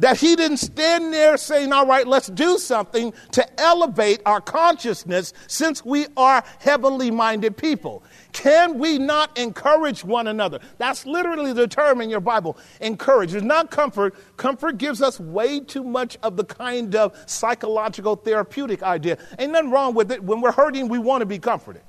That 0.00 0.16
he 0.16 0.34
didn't 0.34 0.56
stand 0.56 1.12
there 1.12 1.36
saying, 1.36 1.72
All 1.72 1.86
right, 1.86 2.06
let's 2.06 2.26
do 2.26 2.58
something 2.58 3.12
to 3.30 3.60
elevate 3.60 4.20
our 4.26 4.40
consciousness 4.40 5.32
since 5.46 5.84
we 5.84 6.06
are 6.16 6.42
heavenly 6.58 7.12
minded 7.12 7.56
people. 7.56 8.02
Can 8.32 8.80
we 8.80 8.98
not 8.98 9.38
encourage 9.38 10.04
one 10.04 10.26
another? 10.26 10.58
That's 10.78 11.06
literally 11.06 11.52
the 11.52 11.68
term 11.68 12.00
in 12.00 12.10
your 12.10 12.20
Bible 12.20 12.58
encourage. 12.80 13.34
It's 13.34 13.44
not 13.44 13.70
comfort. 13.70 14.16
Comfort 14.36 14.78
gives 14.78 15.00
us 15.00 15.20
way 15.20 15.60
too 15.60 15.84
much 15.84 16.18
of 16.24 16.36
the 16.36 16.44
kind 16.44 16.96
of 16.96 17.16
psychological 17.26 18.16
therapeutic 18.16 18.82
idea. 18.82 19.16
Ain't 19.38 19.52
nothing 19.52 19.70
wrong 19.70 19.94
with 19.94 20.10
it. 20.10 20.22
When 20.22 20.40
we're 20.40 20.52
hurting, 20.52 20.88
we 20.88 20.98
want 20.98 21.22
to 21.22 21.26
be 21.26 21.38
comforted. 21.38 21.82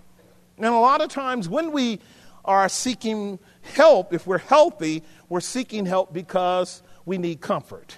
And 0.57 0.67
a 0.67 0.79
lot 0.79 1.01
of 1.01 1.09
times 1.09 1.49
when 1.49 1.71
we 1.71 1.99
are 2.45 2.69
seeking 2.69 3.39
help, 3.73 4.13
if 4.13 4.27
we're 4.27 4.37
healthy, 4.37 5.03
we're 5.27 5.39
seeking 5.41 5.85
help 5.85 6.13
because 6.13 6.83
we 7.05 7.17
need 7.17 7.41
comfort. 7.41 7.97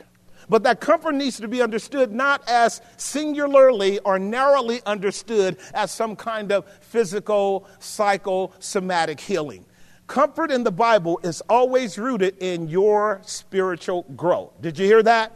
But 0.50 0.64
that 0.64 0.80
comfort 0.80 1.14
needs 1.16 1.40
to 1.40 1.48
be 1.48 1.62
understood 1.62 2.12
not 2.12 2.48
as 2.48 2.82
singularly 2.96 4.00
or 4.00 4.18
narrowly 4.18 4.82
understood 4.86 5.58
as 5.74 5.92
some 5.92 6.16
kind 6.16 6.52
of 6.52 6.66
physical, 6.80 7.68
psychosomatic 7.80 9.20
healing. 9.20 9.66
Comfort 10.08 10.52
in 10.52 10.64
the 10.64 10.72
Bible 10.72 11.20
is 11.24 11.42
always 11.50 11.98
rooted 11.98 12.38
in 12.42 12.70
your 12.70 13.20
spiritual 13.26 14.04
growth. 14.16 14.54
Did 14.62 14.80
you 14.80 14.86
hear 14.86 15.04
that? 15.04 15.34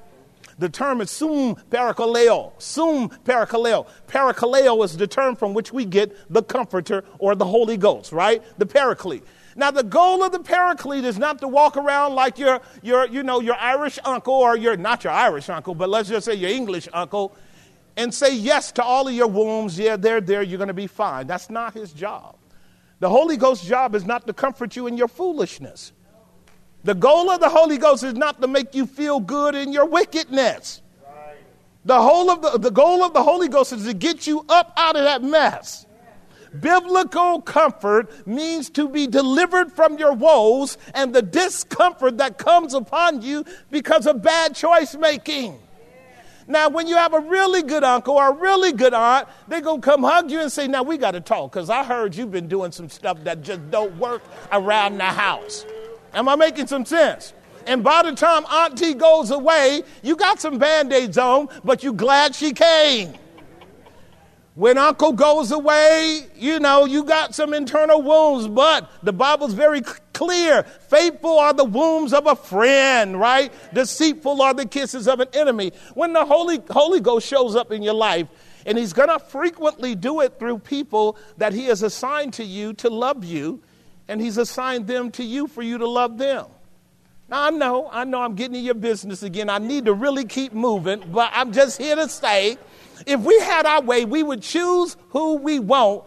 The 0.60 0.70
term 0.70 1.02
is 1.02 1.12
sum 1.12 1.56
parakaleo. 1.70 2.54
Sum 2.62 3.10
parakaleo. 3.26 3.88
Parakaleo 4.08 4.86
is 4.86 4.96
the 4.96 5.08
term 5.08 5.36
from 5.36 5.54
which 5.54 5.74
we 5.74 5.84
get 5.84 6.16
the 6.32 6.44
comforter 6.44 7.04
or 7.20 7.36
the 7.36 7.46
Holy 7.46 7.76
Ghost, 7.76 8.14
right? 8.14 8.42
The 8.60 8.66
paraclete. 8.66 9.24
Now, 9.56 9.72
the 9.72 9.84
goal 9.84 10.24
of 10.24 10.32
the 10.32 10.40
paraclete 10.40 11.04
is 11.04 11.18
not 11.18 11.40
to 11.40 11.48
walk 11.48 11.78
around 11.78 12.16
like 12.16 12.38
your, 12.38 12.62
your, 12.82 13.08
you 13.08 13.24
know, 13.24 13.42
your 13.42 13.56
Irish 13.56 14.00
uncle 14.06 14.34
or 14.34 14.56
your, 14.56 14.78
not 14.78 15.04
your 15.04 15.14
Irish 15.14 15.50
uncle, 15.50 15.76
but 15.76 15.90
let's 15.90 16.10
just 16.10 16.26
say 16.26 16.36
your 16.36 16.50
English 16.50 16.88
uncle 16.94 17.36
and 17.98 18.14
say 18.14 18.36
yes 18.36 18.72
to 18.74 18.84
all 18.84 19.08
of 19.08 19.14
your 19.14 19.28
wounds. 19.28 19.78
Yeah, 19.78 19.98
they're 19.98 20.22
there. 20.22 20.42
You're 20.42 20.58
going 20.58 20.70
to 20.70 20.74
be 20.74 20.88
fine. 20.88 21.28
That's 21.28 21.50
not 21.50 21.74
his 21.74 21.92
job. 21.92 22.36
The 23.00 23.10
Holy 23.10 23.36
Ghost's 23.36 23.68
job 23.68 23.96
is 23.96 24.06
not 24.06 24.28
to 24.28 24.34
comfort 24.34 24.76
you 24.76 24.88
in 24.88 24.96
your 24.96 25.08
foolishness. 25.08 25.92
The 26.84 26.96
goal 26.96 27.30
of 27.30 27.40
the 27.40 27.50
Holy 27.50 27.78
Ghost 27.78 28.04
is 28.04 28.14
not 28.14 28.42
to 28.42 28.48
make 28.48 28.74
you 28.74 28.86
feel 28.86 29.20
good 29.20 29.56
in 29.56 29.72
your 29.72 29.86
wickedness. 29.86 30.82
The, 31.84 32.00
whole 32.00 32.30
of 32.30 32.42
the, 32.42 32.58
the 32.60 32.70
goal 32.70 33.04
of 33.04 33.14
the 33.14 33.24
Holy 33.24 33.48
Ghost 33.48 33.74
is 33.74 33.86
to 33.86 33.94
get 33.94 34.28
you 34.28 34.46
up 34.50 34.72
out 34.78 34.96
of 34.96 35.04
that 35.04 35.24
mess. 35.24 35.86
Biblical 36.60 37.42
comfort 37.42 38.28
means 38.28 38.70
to 38.72 38.90
be 38.90 39.08
delivered 39.08 39.72
from 39.72 39.98
your 39.98 40.14
woes 40.14 40.78
and 40.94 41.14
the 41.14 41.22
discomfort 41.22 42.18
that 42.18 42.38
comes 42.38 42.74
upon 42.74 43.22
you 43.22 43.46
because 43.70 44.06
of 44.06 44.22
bad 44.22 44.54
choice 44.54 44.96
making. 44.96 45.58
Now, 46.48 46.68
when 46.68 46.88
you 46.88 46.98
have 46.98 47.14
a 47.14 47.20
really 47.20 47.64
good 47.64 47.84
uncle 47.84 48.16
or 48.16 48.32
a 48.32 48.34
really 48.34 48.74
good 48.74 48.94
aunt, 48.94 49.30
they're 49.48 49.62
going 49.62 49.80
to 49.80 49.86
come 49.90 50.04
hug 50.04 50.30
you 50.30 50.42
and 50.42 50.52
say, 50.52 50.68
Now, 50.68 50.84
we 50.84 50.98
got 50.98 51.12
to 51.12 51.22
talk 51.22 51.54
because 51.54 51.70
I 51.70 51.86
heard 51.86 52.16
you've 52.16 52.32
been 52.32 52.50
doing 52.50 52.74
some 52.74 52.90
stuff 52.90 53.24
that 53.24 53.42
just 53.42 53.72
don't 53.72 53.96
work 53.98 54.22
around 54.52 54.98
the 54.98 55.06
house. 55.06 55.66
Am 56.14 56.28
I 56.28 56.36
making 56.36 56.68
some 56.68 56.84
sense? 56.84 57.34
And 57.68 57.84
by 57.84 58.04
the 58.04 58.14
time 58.14 58.46
auntie 58.48 58.96
goes 58.96 59.32
away, 59.32 59.84
you 60.04 60.18
got 60.18 60.42
some 60.42 60.58
band 60.58 60.92
aids 60.92 61.18
on, 61.18 61.48
but 61.64 61.84
you 61.84 61.94
glad 61.94 62.36
she 62.36 62.52
came. 62.52 63.14
When 64.62 64.78
uncle 64.78 65.14
goes 65.14 65.52
away, 65.52 66.28
you 66.36 66.60
know, 66.60 66.86
you 66.86 67.04
got 67.04 67.34
some 67.34 67.52
internal 67.52 68.00
wounds, 68.00 68.48
but 68.48 68.92
the 69.02 69.12
Bible's 69.12 69.56
very 69.56 69.82
clear. 70.14 70.62
Faithful 70.62 71.40
are 71.40 71.52
the 71.52 71.64
wounds 71.64 72.14
of 72.14 72.28
a 72.28 72.36
friend, 72.36 73.20
right? 73.20 73.52
Deceitful 73.74 74.40
are 74.40 74.54
the 74.54 74.68
kisses 74.68 75.08
of 75.08 75.20
an 75.20 75.30
enemy. 75.34 75.72
When 75.96 76.14
the 76.14 76.24
Holy, 76.24 76.62
Holy 76.70 77.00
Ghost 77.00 77.28
shows 77.28 77.56
up 77.56 77.72
in 77.72 77.82
your 77.82 77.96
life, 77.96 78.28
and 78.68 78.78
he's 78.78 78.94
going 78.94 79.10
to 79.10 79.18
frequently 79.18 79.96
do 79.96 80.22
it 80.22 80.38
through 80.38 80.60
people 80.60 81.18
that 81.38 81.54
he 81.54 81.66
has 81.66 81.82
assigned 81.82 82.34
to 82.34 82.44
you 82.44 82.74
to 82.74 82.90
love 82.92 83.26
you, 83.26 83.64
and 84.08 84.22
he's 84.22 84.38
assigned 84.38 84.86
them 84.86 85.10
to 85.14 85.24
you 85.24 85.48
for 85.48 85.64
you 85.64 85.80
to 85.80 85.88
love 85.88 86.20
them. 86.20 86.46
Now, 87.30 87.46
I 87.46 87.50
know, 87.50 87.90
I 87.92 88.04
know 88.04 88.22
I'm 88.22 88.36
getting 88.36 88.58
in 88.58 88.66
your 88.66 88.76
business 88.76 89.24
again. 89.24 89.50
I 89.50 89.58
need 89.58 89.86
to 89.86 89.94
really 89.96 90.26
keep 90.26 90.54
moving, 90.54 91.02
but 91.12 91.32
I'm 91.34 91.52
just 91.52 91.82
here 91.82 91.96
to 91.96 92.08
say 92.08 92.60
if 93.06 93.20
we 93.22 93.40
had 93.40 93.66
our 93.66 93.82
way, 93.82 94.06
we 94.06 94.24
would 94.24 94.42
choose 94.42 94.98
who 95.10 95.36
we 95.36 95.60
want 95.60 96.04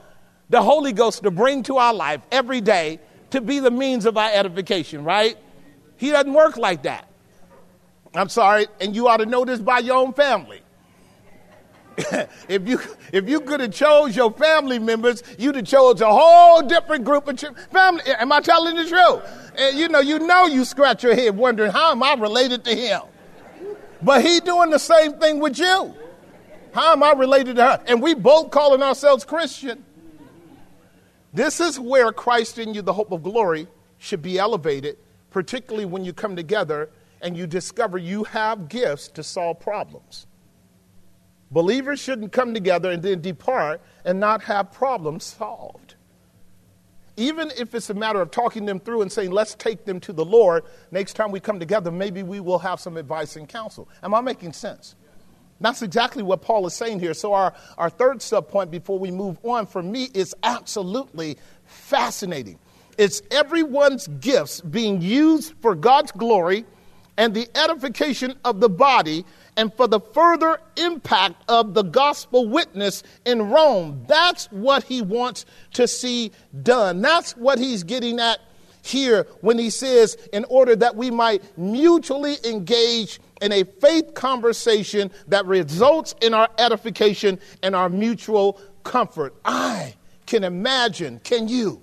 the 0.50 0.62
Holy 0.62 0.92
Ghost 0.92 1.22
to 1.22 1.30
bring 1.30 1.62
to 1.64 1.78
our 1.78 1.94
life 1.94 2.20
every 2.30 2.60
day 2.60 3.00
to 3.30 3.40
be 3.40 3.58
the 3.58 3.70
means 3.70 4.06
of 4.06 4.16
our 4.16 4.30
edification, 4.32 5.04
right? 5.04 5.36
He 5.96 6.10
doesn't 6.10 6.32
work 6.32 6.56
like 6.56 6.84
that. 6.84 7.08
I'm 8.14 8.28
sorry, 8.28 8.68
and 8.80 8.94
you 8.94 9.08
ought 9.08 9.16
to 9.16 9.26
know 9.26 9.44
this 9.44 9.60
by 9.60 9.80
your 9.80 9.96
own 9.96 10.12
family. 10.12 10.60
if 12.48 12.66
you 12.68 12.80
if 13.12 13.28
you 13.28 13.40
could 13.40 13.60
have 13.60 13.72
chose 13.72 14.16
your 14.16 14.32
family 14.32 14.78
members, 14.78 15.22
you'd 15.38 15.54
have 15.54 15.64
chose 15.64 16.00
a 16.00 16.10
whole 16.10 16.62
different 16.62 17.04
group 17.04 17.28
of 17.28 17.38
family. 17.70 18.02
Am 18.18 18.32
I 18.32 18.40
telling 18.40 18.76
the 18.76 18.88
truth? 18.88 19.22
And 19.56 19.78
you 19.78 19.88
know, 19.88 20.00
you 20.00 20.18
know, 20.18 20.46
you 20.46 20.64
scratch 20.64 21.04
your 21.04 21.14
head 21.14 21.36
wondering 21.36 21.70
how 21.70 21.92
am 21.92 22.02
I 22.02 22.14
related 22.14 22.64
to 22.64 22.74
him? 22.74 23.02
But 24.02 24.24
he 24.24 24.40
doing 24.40 24.70
the 24.70 24.78
same 24.78 25.14
thing 25.14 25.40
with 25.40 25.58
you. 25.58 25.94
How 26.74 26.92
am 26.92 27.04
I 27.04 27.12
related 27.12 27.56
to 27.56 27.62
her? 27.62 27.84
And 27.86 28.02
we 28.02 28.14
both 28.14 28.50
calling 28.50 28.82
ourselves 28.82 29.24
Christian. 29.24 29.84
This 31.32 31.60
is 31.60 31.78
where 31.78 32.10
Christ 32.12 32.58
in 32.58 32.74
you, 32.74 32.82
the 32.82 32.92
hope 32.92 33.12
of 33.12 33.22
glory, 33.22 33.68
should 33.98 34.22
be 34.22 34.38
elevated, 34.38 34.98
particularly 35.30 35.84
when 35.84 36.04
you 36.04 36.12
come 36.12 36.34
together 36.34 36.90
and 37.22 37.36
you 37.36 37.46
discover 37.46 37.96
you 37.96 38.24
have 38.24 38.68
gifts 38.68 39.06
to 39.08 39.22
solve 39.22 39.60
problems. 39.60 40.26
Believers 41.52 42.00
shouldn't 42.00 42.32
come 42.32 42.52
together 42.52 42.90
and 42.90 43.00
then 43.00 43.20
depart 43.20 43.80
and 44.04 44.18
not 44.18 44.42
have 44.42 44.72
problems 44.72 45.22
solved. 45.22 45.94
Even 47.16 47.52
if 47.56 47.72
it's 47.76 47.90
a 47.90 47.94
matter 47.94 48.20
of 48.20 48.32
talking 48.32 48.64
them 48.64 48.80
through 48.80 49.02
and 49.02 49.12
saying, 49.12 49.30
let's 49.30 49.54
take 49.54 49.84
them 49.84 50.00
to 50.00 50.12
the 50.12 50.24
Lord, 50.24 50.64
next 50.90 51.14
time 51.14 51.30
we 51.30 51.38
come 51.38 51.60
together, 51.60 51.92
maybe 51.92 52.24
we 52.24 52.40
will 52.40 52.58
have 52.58 52.80
some 52.80 52.96
advice 52.96 53.36
and 53.36 53.48
counsel. 53.48 53.88
Am 54.02 54.12
I 54.12 54.20
making 54.20 54.52
sense? 54.52 54.96
That's 55.64 55.82
exactly 55.82 56.22
what 56.22 56.42
Paul 56.42 56.66
is 56.66 56.74
saying 56.74 57.00
here. 57.00 57.14
So, 57.14 57.32
our, 57.32 57.54
our 57.78 57.90
third 57.90 58.20
sub 58.22 58.48
point 58.48 58.70
before 58.70 58.98
we 58.98 59.10
move 59.10 59.38
on 59.42 59.66
for 59.66 59.82
me 59.82 60.08
is 60.14 60.34
absolutely 60.42 61.38
fascinating. 61.64 62.58
It's 62.98 63.22
everyone's 63.30 64.06
gifts 64.06 64.60
being 64.60 65.00
used 65.00 65.54
for 65.60 65.74
God's 65.74 66.12
glory 66.12 66.64
and 67.16 67.34
the 67.34 67.48
edification 67.56 68.34
of 68.44 68.60
the 68.60 68.68
body 68.68 69.24
and 69.56 69.72
for 69.74 69.86
the 69.86 70.00
further 70.00 70.60
impact 70.76 71.36
of 71.48 71.74
the 71.74 71.82
gospel 71.82 72.48
witness 72.48 73.02
in 73.24 73.50
Rome. 73.50 74.04
That's 74.08 74.46
what 74.50 74.84
he 74.84 75.00
wants 75.00 75.46
to 75.74 75.86
see 75.86 76.32
done. 76.62 77.00
That's 77.02 77.36
what 77.36 77.58
he's 77.58 77.84
getting 77.84 78.18
at 78.18 78.40
here 78.82 79.26
when 79.40 79.58
he 79.58 79.70
says, 79.70 80.16
in 80.32 80.44
order 80.46 80.76
that 80.76 80.96
we 80.96 81.10
might 81.10 81.42
mutually 81.56 82.36
engage 82.44 83.18
in 83.44 83.52
a 83.52 83.62
faith 83.64 84.14
conversation 84.14 85.10
that 85.28 85.44
results 85.44 86.14
in 86.22 86.32
our 86.32 86.48
edification 86.58 87.38
and 87.62 87.76
our 87.76 87.90
mutual 87.90 88.58
comfort. 88.84 89.34
I 89.44 89.94
can 90.24 90.44
imagine, 90.44 91.20
can 91.22 91.46
you, 91.46 91.82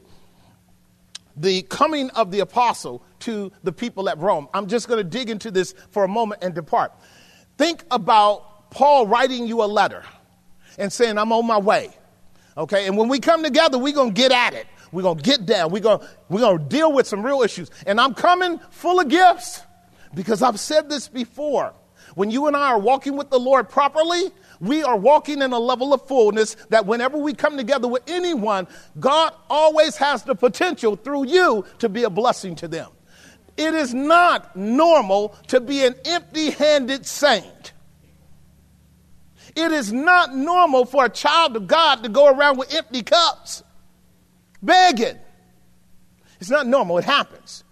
the 1.37 1.61
coming 1.63 2.09
of 2.11 2.31
the 2.31 2.39
apostle 2.39 3.03
to 3.19 3.51
the 3.63 3.71
people 3.71 4.09
at 4.09 4.17
Rome. 4.17 4.47
I'm 4.53 4.67
just 4.67 4.87
going 4.87 4.97
to 4.97 5.03
dig 5.03 5.29
into 5.29 5.51
this 5.51 5.73
for 5.91 6.03
a 6.03 6.07
moment 6.07 6.43
and 6.43 6.53
depart. 6.53 6.93
Think 7.57 7.83
about 7.91 8.71
Paul 8.71 9.07
writing 9.07 9.47
you 9.47 9.63
a 9.63 9.65
letter 9.65 10.03
and 10.77 10.91
saying, 10.91 11.17
I'm 11.17 11.31
on 11.31 11.45
my 11.45 11.59
way. 11.59 11.91
Okay, 12.57 12.87
and 12.87 12.97
when 12.97 13.07
we 13.07 13.19
come 13.19 13.43
together, 13.43 13.77
we're 13.77 13.93
going 13.93 14.13
to 14.13 14.19
get 14.19 14.31
at 14.31 14.53
it. 14.53 14.67
We're 14.91 15.03
going 15.03 15.19
to 15.19 15.23
get 15.23 15.45
down. 15.45 15.71
We're 15.71 15.79
going 15.79 16.05
we're 16.27 16.57
to 16.57 16.63
deal 16.63 16.91
with 16.91 17.07
some 17.07 17.23
real 17.23 17.43
issues. 17.43 17.71
And 17.87 17.99
I'm 17.99 18.13
coming 18.13 18.59
full 18.71 18.99
of 18.99 19.07
gifts. 19.07 19.61
Because 20.13 20.41
I've 20.41 20.59
said 20.59 20.89
this 20.89 21.07
before. 21.07 21.73
When 22.15 22.29
you 22.29 22.47
and 22.47 22.57
I 22.57 22.69
are 22.69 22.79
walking 22.79 23.15
with 23.15 23.29
the 23.29 23.39
Lord 23.39 23.69
properly, 23.69 24.31
we 24.59 24.83
are 24.83 24.97
walking 24.97 25.41
in 25.41 25.53
a 25.53 25.59
level 25.59 25.93
of 25.93 26.07
fullness 26.07 26.55
that 26.69 26.85
whenever 26.85 27.17
we 27.17 27.33
come 27.33 27.57
together 27.57 27.87
with 27.87 28.03
anyone, 28.07 28.67
God 28.99 29.33
always 29.49 29.95
has 29.97 30.23
the 30.23 30.35
potential 30.35 30.95
through 30.95 31.27
you 31.27 31.65
to 31.79 31.89
be 31.89 32.03
a 32.03 32.09
blessing 32.09 32.55
to 32.55 32.67
them. 32.67 32.89
It 33.57 33.73
is 33.73 33.93
not 33.93 34.55
normal 34.55 35.35
to 35.47 35.59
be 35.59 35.85
an 35.85 35.95
empty 36.05 36.51
handed 36.51 37.05
saint. 37.05 37.73
It 39.55 39.71
is 39.71 39.91
not 39.91 40.35
normal 40.35 40.85
for 40.85 41.05
a 41.05 41.09
child 41.09 41.55
of 41.55 41.67
God 41.67 42.03
to 42.03 42.09
go 42.09 42.27
around 42.27 42.57
with 42.57 42.73
empty 42.73 43.03
cups, 43.03 43.63
begging. 44.61 45.17
It's 46.39 46.49
not 46.49 46.67
normal, 46.67 46.97
it 46.97 47.03
happens. 47.03 47.63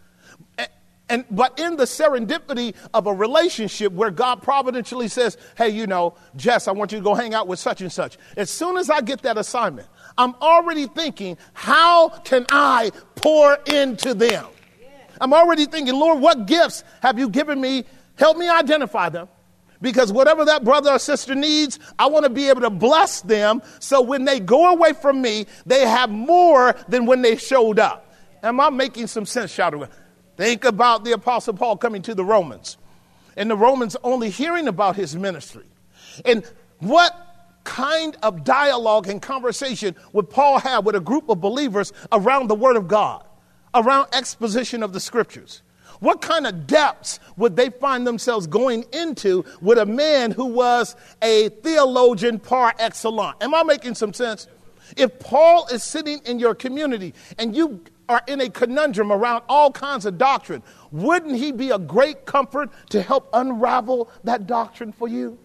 And, 1.09 1.25
but 1.31 1.59
in 1.59 1.75
the 1.75 1.85
serendipity 1.85 2.75
of 2.93 3.07
a 3.07 3.13
relationship 3.13 3.91
where 3.93 4.11
God 4.11 4.43
providentially 4.43 5.07
says, 5.07 5.37
hey, 5.57 5.69
you 5.69 5.87
know, 5.87 6.15
Jess, 6.35 6.67
I 6.67 6.71
want 6.71 6.91
you 6.91 6.99
to 6.99 7.03
go 7.03 7.15
hang 7.15 7.33
out 7.33 7.47
with 7.47 7.57
such 7.59 7.81
and 7.81 7.91
such. 7.91 8.17
As 8.37 8.51
soon 8.51 8.77
as 8.77 8.91
I 8.91 9.01
get 9.01 9.23
that 9.23 9.37
assignment, 9.37 9.87
I'm 10.17 10.35
already 10.35 10.85
thinking, 10.85 11.37
how 11.53 12.09
can 12.09 12.45
I 12.51 12.91
pour 13.15 13.55
into 13.65 14.13
them? 14.13 14.45
I'm 15.19 15.33
already 15.33 15.65
thinking, 15.65 15.95
Lord, 15.95 16.19
what 16.19 16.45
gifts 16.45 16.83
have 17.01 17.17
you 17.17 17.29
given 17.29 17.59
me? 17.59 17.85
Help 18.15 18.37
me 18.37 18.47
identify 18.47 19.09
them. 19.09 19.27
Because 19.81 20.11
whatever 20.11 20.45
that 20.45 20.63
brother 20.63 20.91
or 20.91 20.99
sister 20.99 21.35
needs, 21.35 21.79
I 21.97 22.07
want 22.07 22.25
to 22.25 22.29
be 22.29 22.49
able 22.49 22.61
to 22.61 22.69
bless 22.69 23.21
them 23.21 23.61
so 23.79 24.01
when 24.01 24.25
they 24.25 24.39
go 24.39 24.71
away 24.71 24.93
from 24.93 25.21
me, 25.21 25.47
they 25.65 25.87
have 25.87 26.09
more 26.09 26.75
than 26.89 27.05
when 27.05 27.21
they 27.21 27.37
showed 27.37 27.79
up. 27.79 28.13
Am 28.43 28.59
I 28.59 28.69
making 28.69 29.07
some 29.07 29.25
sense, 29.25 29.51
shout 29.51 29.73
Think 30.39 30.63
about 30.63 31.03
the 31.03 31.11
Apostle 31.11 31.53
Paul 31.53 31.75
coming 31.75 32.01
to 32.03 32.15
the 32.15 32.23
Romans 32.23 32.77
and 33.35 33.51
the 33.51 33.57
Romans 33.57 33.97
only 34.05 34.29
hearing 34.29 34.69
about 34.69 34.95
his 34.95 35.13
ministry. 35.13 35.65
And 36.23 36.45
what 36.77 37.59
kind 37.65 38.15
of 38.23 38.45
dialogue 38.45 39.09
and 39.09 39.21
conversation 39.21 39.97
would 40.13 40.29
Paul 40.29 40.59
have 40.59 40.85
with 40.85 40.95
a 40.95 41.01
group 41.01 41.27
of 41.27 41.41
believers 41.41 41.91
around 42.13 42.47
the 42.47 42.55
Word 42.55 42.77
of 42.77 42.87
God, 42.87 43.25
around 43.73 44.07
exposition 44.13 44.81
of 44.81 44.93
the 44.93 45.01
Scriptures? 45.01 45.61
What 45.99 46.21
kind 46.21 46.47
of 46.47 46.65
depths 46.65 47.19
would 47.35 47.57
they 47.57 47.69
find 47.69 48.07
themselves 48.07 48.47
going 48.47 48.85
into 48.93 49.43
with 49.59 49.77
a 49.77 49.85
man 49.85 50.31
who 50.31 50.45
was 50.45 50.95
a 51.21 51.49
theologian 51.49 52.39
par 52.39 52.73
excellence? 52.79 53.35
Am 53.41 53.53
I 53.53 53.63
making 53.63 53.95
some 53.95 54.13
sense? 54.13 54.47
If 54.95 55.19
Paul 55.19 55.67
is 55.67 55.83
sitting 55.83 56.21
in 56.23 56.39
your 56.39 56.55
community 56.55 57.13
and 57.37 57.53
you 57.53 57.81
are 58.09 58.21
in 58.27 58.41
a 58.41 58.49
conundrum 58.49 59.11
around 59.11 59.43
all 59.47 59.71
kinds 59.71 60.05
of 60.05 60.17
doctrine, 60.17 60.63
wouldn't 60.91 61.35
he 61.35 61.51
be 61.51 61.69
a 61.69 61.79
great 61.79 62.25
comfort 62.25 62.69
to 62.89 63.01
help 63.01 63.29
unravel 63.31 64.09
that 64.23 64.47
doctrine 64.47 64.91
for 64.91 65.07
you? 65.07 65.37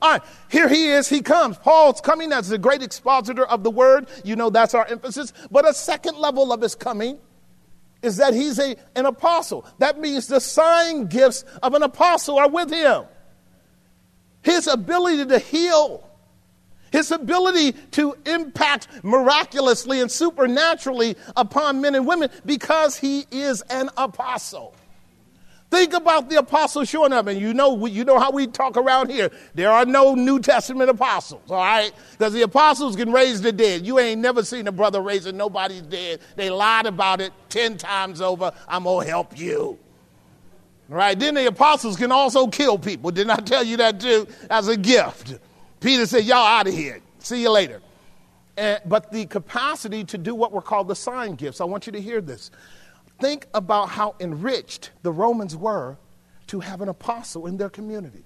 All 0.00 0.12
right, 0.12 0.22
here 0.50 0.68
he 0.68 0.88
is, 0.88 1.08
he 1.08 1.22
comes. 1.22 1.58
Paul's 1.58 2.00
coming 2.00 2.32
as 2.32 2.48
the 2.48 2.58
great 2.58 2.82
expositor 2.82 3.44
of 3.46 3.62
the 3.62 3.70
word. 3.70 4.08
You 4.24 4.36
know, 4.36 4.50
that's 4.50 4.74
our 4.74 4.86
emphasis. 4.86 5.32
But 5.50 5.68
a 5.68 5.74
second 5.74 6.18
level 6.18 6.52
of 6.52 6.60
his 6.60 6.74
coming 6.74 7.18
is 8.02 8.16
that 8.18 8.32
he's 8.32 8.58
a, 8.58 8.76
an 8.94 9.06
apostle. 9.06 9.66
That 9.78 9.98
means 9.98 10.28
the 10.28 10.40
sign 10.40 11.06
gifts 11.06 11.44
of 11.62 11.74
an 11.74 11.82
apostle 11.82 12.38
are 12.38 12.48
with 12.48 12.70
him. 12.70 13.04
His 14.42 14.66
ability 14.66 15.26
to 15.26 15.38
heal, 15.38 16.07
his 16.92 17.10
ability 17.10 17.72
to 17.92 18.14
impact 18.26 18.88
miraculously 19.02 20.00
and 20.00 20.10
supernaturally 20.10 21.16
upon 21.36 21.80
men 21.80 21.94
and 21.94 22.06
women 22.06 22.30
because 22.44 22.96
he 22.96 23.26
is 23.30 23.62
an 23.70 23.90
apostle. 23.96 24.74
Think 25.70 25.92
about 25.92 26.30
the 26.30 26.36
apostle 26.36 26.84
showing 26.84 27.12
up, 27.12 27.26
and 27.26 27.38
you 27.38 27.52
know, 27.52 27.84
you 27.84 28.02
know 28.04 28.18
how 28.18 28.30
we 28.30 28.46
talk 28.46 28.78
around 28.78 29.10
here. 29.10 29.30
There 29.54 29.70
are 29.70 29.84
no 29.84 30.14
New 30.14 30.40
Testament 30.40 30.88
apostles, 30.88 31.50
all 31.50 31.58
right? 31.58 31.92
Because 32.12 32.32
the 32.32 32.40
apostles 32.42 32.96
can 32.96 33.12
raise 33.12 33.42
the 33.42 33.52
dead. 33.52 33.86
You 33.86 33.98
ain't 33.98 34.22
never 34.22 34.42
seen 34.42 34.66
a 34.66 34.72
brother 34.72 35.02
raising 35.02 35.36
nobody's 35.36 35.82
dead. 35.82 36.20
They 36.36 36.48
lied 36.48 36.86
about 36.86 37.20
it 37.20 37.34
10 37.50 37.76
times 37.76 38.22
over. 38.22 38.50
I'm 38.66 38.84
to 38.84 39.00
help 39.00 39.38
you. 39.38 39.78
Right? 40.88 41.18
Then 41.18 41.34
the 41.34 41.46
apostles 41.46 41.98
can 41.98 42.12
also 42.12 42.46
kill 42.46 42.78
people. 42.78 43.10
Didn't 43.10 43.32
I 43.32 43.36
tell 43.36 43.62
you 43.62 43.76
that 43.76 44.00
too? 44.00 44.26
As 44.48 44.68
a 44.68 44.76
gift. 44.76 45.38
Peter 45.80 46.06
said, 46.06 46.24
Y'all 46.24 46.38
out 46.38 46.66
of 46.66 46.74
here. 46.74 47.00
See 47.18 47.42
you 47.42 47.50
later. 47.50 47.80
And, 48.56 48.80
but 48.86 49.12
the 49.12 49.26
capacity 49.26 50.04
to 50.04 50.18
do 50.18 50.34
what 50.34 50.52
were 50.52 50.62
called 50.62 50.88
the 50.88 50.96
sign 50.96 51.36
gifts, 51.36 51.60
I 51.60 51.64
want 51.64 51.86
you 51.86 51.92
to 51.92 52.00
hear 52.00 52.20
this. 52.20 52.50
Think 53.20 53.46
about 53.54 53.88
how 53.88 54.14
enriched 54.20 54.90
the 55.02 55.12
Romans 55.12 55.56
were 55.56 55.96
to 56.48 56.60
have 56.60 56.80
an 56.80 56.88
apostle 56.88 57.46
in 57.46 57.56
their 57.56 57.68
community. 57.68 58.24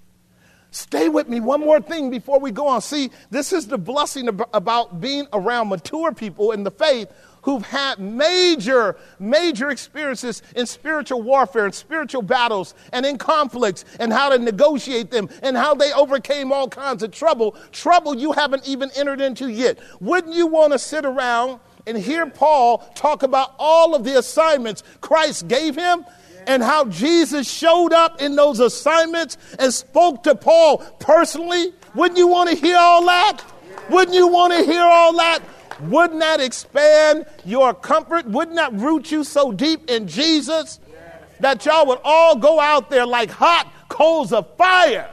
Stay 0.71 1.07
with 1.07 1.29
me. 1.29 1.39
One 1.39 1.59
more 1.59 1.79
thing 1.79 2.09
before 2.09 2.39
we 2.39 2.51
go 2.51 2.67
on. 2.67 2.81
See, 2.81 3.11
this 3.29 3.53
is 3.53 3.67
the 3.67 3.77
blessing 3.77 4.27
about 4.53 4.99
being 4.99 5.27
around 5.31 5.69
mature 5.69 6.13
people 6.13 6.51
in 6.51 6.63
the 6.63 6.71
faith 6.71 7.09
who've 7.43 7.65
had 7.65 7.99
major, 7.99 8.97
major 9.19 9.69
experiences 9.69 10.41
in 10.55 10.65
spiritual 10.65 11.21
warfare 11.21 11.65
and 11.65 11.75
spiritual 11.75 12.21
battles 12.21 12.73
and 12.91 13.05
in 13.05 13.17
conflicts 13.17 13.85
and 13.99 14.11
how 14.11 14.29
to 14.29 14.37
negotiate 14.39 15.11
them 15.11 15.29
and 15.41 15.55
how 15.55 15.75
they 15.75 15.93
overcame 15.93 16.51
all 16.51 16.67
kinds 16.67 17.03
of 17.03 17.11
trouble, 17.11 17.55
trouble 17.71 18.15
you 18.15 18.31
haven't 18.31 18.67
even 18.67 18.89
entered 18.95 19.21
into 19.21 19.49
yet. 19.49 19.77
Wouldn't 20.01 20.33
you 20.33 20.47
want 20.47 20.73
to 20.73 20.79
sit 20.79 21.05
around 21.05 21.59
and 21.85 21.97
hear 21.97 22.25
Paul 22.25 22.79
talk 22.95 23.23
about 23.23 23.53
all 23.59 23.93
of 23.93 24.03
the 24.03 24.17
assignments 24.17 24.83
Christ 25.01 25.47
gave 25.47 25.75
him? 25.75 26.05
and 26.45 26.61
how 26.61 26.83
Jesus 26.85 27.49
showed 27.49 27.93
up 27.93 28.21
in 28.21 28.35
those 28.35 28.59
assignments 28.59 29.37
and 29.59 29.73
spoke 29.73 30.23
to 30.23 30.35
Paul 30.35 30.79
personally. 30.99 31.71
Wouldn't 31.95 32.17
you 32.17 32.27
want 32.27 32.49
to 32.49 32.55
hear 32.57 32.75
all 32.77 33.05
that? 33.05 33.41
Wouldn't 33.89 34.13
you 34.13 34.27
want 34.27 34.51
to 34.53 34.63
hear 34.69 34.83
all 34.83 35.13
that? 35.13 35.41
Wouldn't 35.89 36.19
that 36.19 36.39
expand 36.39 37.25
your 37.45 37.73
comfort? 37.73 38.25
Wouldn't 38.25 38.55
that 38.55 38.73
root 38.73 39.11
you 39.11 39.23
so 39.23 39.51
deep 39.51 39.89
in 39.89 40.07
Jesus 40.07 40.79
that 41.39 41.65
y'all 41.65 41.85
would 41.87 41.99
all 42.03 42.35
go 42.35 42.59
out 42.59 42.89
there 42.89 43.05
like 43.05 43.29
hot 43.29 43.71
coals 43.89 44.33
of 44.33 44.55
fire? 44.55 45.09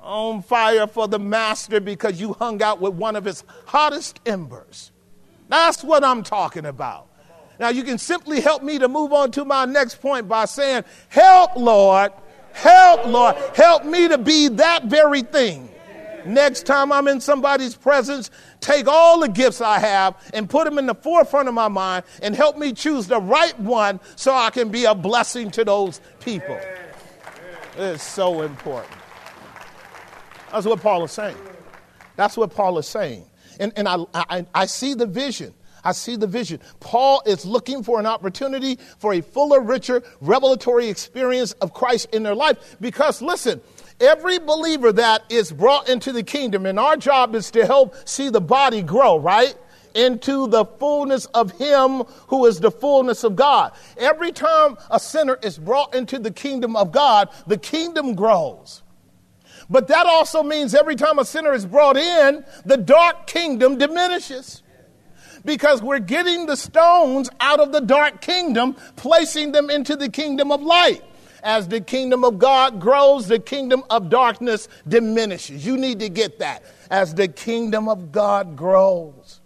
On 0.00 0.42
fire 0.42 0.86
for 0.86 1.06
the 1.06 1.18
master 1.18 1.80
because 1.80 2.20
you 2.20 2.32
hung 2.32 2.62
out 2.62 2.80
with 2.80 2.94
one 2.94 3.14
of 3.14 3.24
his 3.24 3.44
hottest 3.66 4.20
embers. 4.24 4.90
That's 5.48 5.84
what 5.84 6.02
I'm 6.02 6.22
talking 6.22 6.66
about. 6.66 7.08
Now, 7.58 7.70
you 7.70 7.82
can 7.82 7.98
simply 7.98 8.40
help 8.40 8.62
me 8.62 8.78
to 8.78 8.88
move 8.88 9.12
on 9.12 9.32
to 9.32 9.44
my 9.44 9.64
next 9.64 10.00
point 10.00 10.28
by 10.28 10.44
saying, 10.44 10.84
Help, 11.08 11.56
Lord, 11.56 12.12
help, 12.52 13.06
Lord, 13.06 13.36
help 13.54 13.84
me 13.84 14.08
to 14.08 14.18
be 14.18 14.48
that 14.48 14.84
very 14.84 15.22
thing. 15.22 15.68
Next 16.28 16.66
time 16.66 16.92
I'm 16.92 17.08
in 17.08 17.20
somebody's 17.20 17.74
presence, 17.74 18.30
take 18.60 18.86
all 18.86 19.20
the 19.20 19.28
gifts 19.28 19.60
I 19.62 19.78
have 19.78 20.14
and 20.34 20.48
put 20.48 20.66
them 20.66 20.78
in 20.78 20.86
the 20.86 20.94
forefront 20.94 21.48
of 21.48 21.54
my 21.54 21.68
mind 21.68 22.04
and 22.22 22.36
help 22.36 22.58
me 22.58 22.74
choose 22.74 23.06
the 23.06 23.20
right 23.20 23.58
one 23.58 23.98
so 24.14 24.34
I 24.34 24.50
can 24.50 24.68
be 24.68 24.84
a 24.84 24.94
blessing 24.94 25.50
to 25.52 25.64
those 25.64 26.00
people. 26.20 26.60
It's 27.78 28.02
so 28.02 28.42
important. 28.42 28.92
That's 30.52 30.66
what 30.66 30.80
Paul 30.80 31.04
is 31.04 31.12
saying. 31.12 31.36
That's 32.16 32.36
what 32.36 32.54
Paul 32.54 32.78
is 32.78 32.86
saying. 32.86 33.24
And, 33.58 33.72
and 33.76 33.88
I, 33.88 33.96
I, 34.12 34.46
I 34.54 34.66
see 34.66 34.94
the 34.94 35.06
vision. 35.06 35.54
I 35.84 35.92
see 35.92 36.16
the 36.16 36.26
vision. 36.26 36.60
Paul 36.80 37.22
is 37.24 37.46
looking 37.46 37.82
for 37.82 37.98
an 38.00 38.06
opportunity 38.06 38.78
for 38.98 39.14
a 39.14 39.20
fuller, 39.20 39.60
richer, 39.60 40.02
revelatory 40.20 40.88
experience 40.88 41.52
of 41.52 41.72
Christ 41.72 42.08
in 42.12 42.22
their 42.22 42.34
life 42.34 42.76
because, 42.80 43.22
listen, 43.22 43.60
every 44.00 44.38
believer 44.38 44.92
that 44.92 45.24
is 45.28 45.52
brought 45.52 45.88
into 45.88 46.12
the 46.12 46.22
kingdom, 46.22 46.66
and 46.66 46.78
our 46.78 46.96
job 46.96 47.34
is 47.34 47.50
to 47.52 47.66
help 47.66 47.94
see 48.08 48.28
the 48.28 48.40
body 48.40 48.82
grow, 48.82 49.18
right? 49.18 49.54
Into 49.94 50.46
the 50.46 50.64
fullness 50.64 51.26
of 51.26 51.52
Him 51.52 52.04
who 52.28 52.46
is 52.46 52.60
the 52.60 52.70
fullness 52.70 53.24
of 53.24 53.36
God. 53.36 53.72
Every 53.96 54.32
time 54.32 54.76
a 54.90 55.00
sinner 55.00 55.38
is 55.42 55.58
brought 55.58 55.94
into 55.94 56.18
the 56.18 56.30
kingdom 56.30 56.76
of 56.76 56.92
God, 56.92 57.30
the 57.46 57.58
kingdom 57.58 58.14
grows. 58.14 58.82
But 59.70 59.88
that 59.88 60.06
also 60.06 60.42
means 60.42 60.74
every 60.74 60.96
time 60.96 61.18
a 61.18 61.24
sinner 61.24 61.52
is 61.52 61.66
brought 61.66 61.96
in, 61.96 62.44
the 62.64 62.76
dark 62.76 63.26
kingdom 63.26 63.76
diminishes 63.76 64.62
because 65.44 65.82
we're 65.82 65.98
getting 65.98 66.46
the 66.46 66.56
stones 66.56 67.30
out 67.40 67.60
of 67.60 67.72
the 67.72 67.80
dark 67.80 68.20
kingdom, 68.20 68.76
placing 68.96 69.52
them 69.52 69.70
into 69.70 69.96
the 69.96 70.08
kingdom 70.08 70.52
of 70.52 70.62
light. 70.62 71.02
As 71.48 71.66
the 71.66 71.80
kingdom 71.80 72.24
of 72.24 72.38
God 72.38 72.78
grows, 72.78 73.26
the 73.26 73.38
kingdom 73.38 73.82
of 73.88 74.10
darkness 74.10 74.68
diminishes. 74.86 75.64
You 75.64 75.78
need 75.78 75.98
to 76.00 76.10
get 76.10 76.40
that. 76.40 76.62
As 76.90 77.14
the 77.14 77.26
kingdom 77.26 77.88
of 77.88 78.12
God 78.12 78.54
grows, 78.54 79.40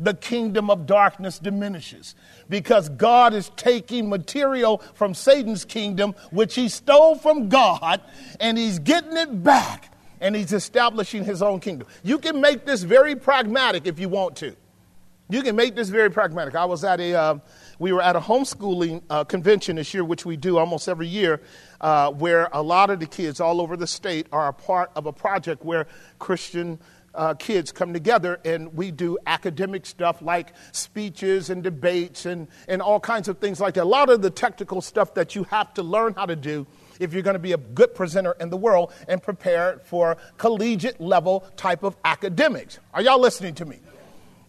the 0.00 0.14
kingdom 0.14 0.70
of 0.70 0.86
darkness 0.86 1.38
diminishes 1.38 2.14
because 2.48 2.88
God 2.88 3.34
is 3.34 3.50
taking 3.54 4.08
material 4.08 4.78
from 4.94 5.12
Satan's 5.12 5.66
kingdom, 5.66 6.14
which 6.30 6.54
he 6.54 6.70
stole 6.70 7.16
from 7.16 7.50
God, 7.50 8.00
and 8.40 8.56
he's 8.56 8.78
getting 8.78 9.18
it 9.18 9.44
back 9.44 9.92
and 10.22 10.34
he's 10.34 10.54
establishing 10.54 11.22
his 11.22 11.42
own 11.42 11.60
kingdom. 11.60 11.86
You 12.02 12.16
can 12.16 12.40
make 12.40 12.64
this 12.64 12.82
very 12.82 13.14
pragmatic 13.14 13.86
if 13.86 13.98
you 13.98 14.08
want 14.08 14.36
to. 14.36 14.56
You 15.28 15.42
can 15.42 15.54
make 15.54 15.74
this 15.74 15.90
very 15.90 16.10
pragmatic. 16.10 16.54
I 16.54 16.64
was 16.64 16.82
at 16.82 16.98
a, 16.98 17.14
uh, 17.14 17.38
we 17.78 17.92
were 17.92 18.02
at 18.02 18.16
a 18.16 18.20
homeschooling 18.20 19.02
uh, 19.10 19.24
convention 19.24 19.76
this 19.76 19.92
year, 19.92 20.04
which 20.04 20.24
we 20.24 20.36
do 20.36 20.58
almost 20.58 20.88
every 20.88 21.06
year, 21.06 21.40
uh, 21.80 22.10
where 22.10 22.48
a 22.52 22.62
lot 22.62 22.90
of 22.90 23.00
the 23.00 23.06
kids 23.06 23.40
all 23.40 23.60
over 23.60 23.76
the 23.76 23.86
state 23.86 24.26
are 24.32 24.48
a 24.48 24.52
part 24.52 24.90
of 24.96 25.06
a 25.06 25.12
project 25.12 25.64
where 25.64 25.86
Christian 26.18 26.78
uh, 27.16 27.34
kids 27.34 27.72
come 27.72 27.92
together 27.92 28.38
and 28.44 28.74
we 28.74 28.90
do 28.90 29.18
academic 29.26 29.86
stuff 29.86 30.20
like 30.20 30.52
speeches 30.72 31.50
and 31.50 31.62
debates 31.62 32.26
and, 32.26 32.46
and 32.68 32.82
all 32.82 33.00
kinds 33.00 33.26
of 33.26 33.38
things 33.38 33.60
like 33.60 33.74
that. 33.74 33.84
A 33.84 33.88
lot 33.88 34.10
of 34.10 34.22
the 34.22 34.30
technical 34.30 34.80
stuff 34.80 35.14
that 35.14 35.34
you 35.34 35.44
have 35.44 35.72
to 35.74 35.82
learn 35.82 36.14
how 36.14 36.26
to 36.26 36.36
do 36.36 36.66
if 37.00 37.12
you're 37.12 37.22
going 37.22 37.34
to 37.34 37.40
be 37.40 37.52
a 37.52 37.58
good 37.58 37.94
presenter 37.94 38.36
in 38.38 38.50
the 38.50 38.56
world 38.56 38.92
and 39.08 39.22
prepare 39.22 39.80
for 39.84 40.16
collegiate 40.36 41.00
level 41.00 41.40
type 41.56 41.82
of 41.82 41.96
academics. 42.04 42.78
Are 42.92 43.02
y'all 43.02 43.20
listening 43.20 43.54
to 43.56 43.64
me? 43.64 43.80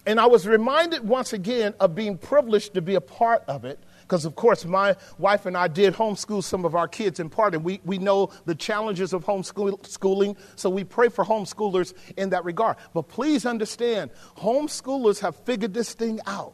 And 0.07 0.21
I 0.21 0.25
was 0.25 0.47
reminded 0.47 1.05
once 1.07 1.33
again 1.33 1.73
of 1.81 1.93
being 1.93 2.17
privileged 2.17 2.73
to 2.75 2.81
be 2.81 2.95
a 2.95 3.01
part 3.01 3.43
of 3.49 3.65
it 3.65 3.77
because 4.03 4.23
of 4.23 4.35
course 4.35 4.63
my 4.63 4.95
wife 5.17 5.45
and 5.45 5.57
I 5.57 5.67
did 5.67 5.93
homeschool 5.93 6.41
some 6.41 6.63
of 6.63 6.75
our 6.75 6.87
kids 6.87 7.19
in 7.19 7.29
part, 7.29 7.53
and 7.53 7.61
we, 7.61 7.81
we 7.83 7.97
know 7.97 8.31
the 8.45 8.55
challenges 8.55 9.11
of 9.11 9.25
homeschooling, 9.25 10.37
so 10.55 10.69
we 10.69 10.85
pray 10.85 11.09
for 11.09 11.25
homeschoolers 11.25 11.93
in 12.15 12.29
that 12.29 12.45
regard. 12.45 12.77
But 12.93 13.09
please 13.09 13.45
understand, 13.45 14.11
homeschoolers 14.37 15.19
have 15.19 15.35
figured 15.35 15.73
this 15.73 15.93
thing 15.93 16.21
out. 16.25 16.53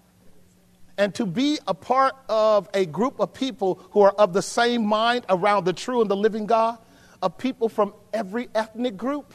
And 0.97 1.13
to 1.13 1.27
be 1.27 1.59
a 1.67 1.75
part 1.75 2.15
of 2.29 2.67
a 2.73 2.87
group 2.87 3.19
of 3.19 3.35
people 3.35 3.79
who 3.91 4.01
are 4.01 4.13
of 4.13 4.33
the 4.33 4.41
same 4.41 4.83
mind 4.83 5.25
around 5.29 5.65
the 5.65 5.73
true 5.73 6.01
and 6.01 6.09
the 6.09 6.17
living 6.17 6.47
God, 6.47 6.79
of 7.21 7.37
people 7.37 7.69
from 7.69 7.93
every 8.11 8.49
ethnic 8.53 8.97
group, 8.97 9.33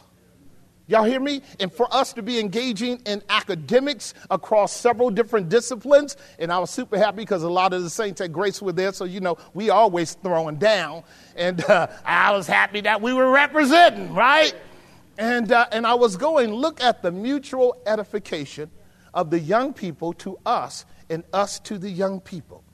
Y'all 0.88 1.04
hear 1.04 1.20
me? 1.20 1.42
And 1.60 1.70
for 1.70 1.86
us 1.94 2.14
to 2.14 2.22
be 2.22 2.40
engaging 2.40 3.02
in 3.04 3.22
academics 3.28 4.14
across 4.30 4.72
several 4.72 5.10
different 5.10 5.50
disciplines, 5.50 6.16
and 6.38 6.50
I 6.50 6.58
was 6.58 6.70
super 6.70 6.96
happy 6.96 7.18
because 7.18 7.42
a 7.42 7.50
lot 7.50 7.74
of 7.74 7.82
the 7.82 7.90
saints 7.90 8.22
at 8.22 8.32
Grace 8.32 8.62
were 8.62 8.72
there, 8.72 8.94
so 8.94 9.04
you 9.04 9.20
know 9.20 9.36
we 9.52 9.68
always 9.68 10.14
throwing 10.14 10.56
down, 10.56 11.04
and 11.36 11.62
uh, 11.66 11.88
I 12.06 12.32
was 12.32 12.46
happy 12.46 12.80
that 12.80 13.02
we 13.02 13.12
were 13.12 13.30
representing, 13.30 14.14
right? 14.14 14.54
And 15.18 15.52
uh, 15.52 15.66
and 15.72 15.86
I 15.86 15.92
was 15.92 16.16
going 16.16 16.54
look 16.54 16.82
at 16.82 17.02
the 17.02 17.12
mutual 17.12 17.76
edification 17.84 18.70
of 19.12 19.28
the 19.28 19.38
young 19.38 19.74
people 19.74 20.14
to 20.14 20.38
us, 20.46 20.86
and 21.10 21.22
us 21.34 21.60
to 21.60 21.76
the 21.76 21.90
young 21.90 22.18
people. 22.18 22.64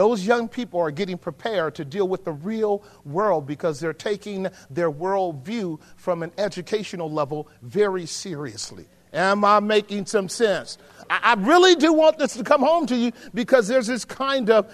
Those 0.00 0.26
young 0.26 0.48
people 0.48 0.80
are 0.80 0.90
getting 0.90 1.18
prepared 1.18 1.74
to 1.74 1.84
deal 1.84 2.08
with 2.08 2.24
the 2.24 2.32
real 2.32 2.82
world 3.04 3.46
because 3.46 3.80
they're 3.80 3.92
taking 3.92 4.46
their 4.70 4.90
worldview 4.90 5.78
from 5.96 6.22
an 6.22 6.32
educational 6.38 7.12
level 7.12 7.48
very 7.60 8.06
seriously. 8.06 8.86
Am 9.12 9.44
I 9.44 9.60
making 9.60 10.06
some 10.06 10.30
sense? 10.30 10.78
I, 11.10 11.34
really 11.34 11.74
do 11.74 11.92
want 11.92 12.16
this 12.16 12.32
to 12.38 12.44
come 12.44 12.62
home 12.62 12.86
to 12.86 12.96
you 12.96 13.12
because 13.34 13.68
there's 13.68 13.88
this 13.88 14.06
kind 14.06 14.48
of 14.48 14.72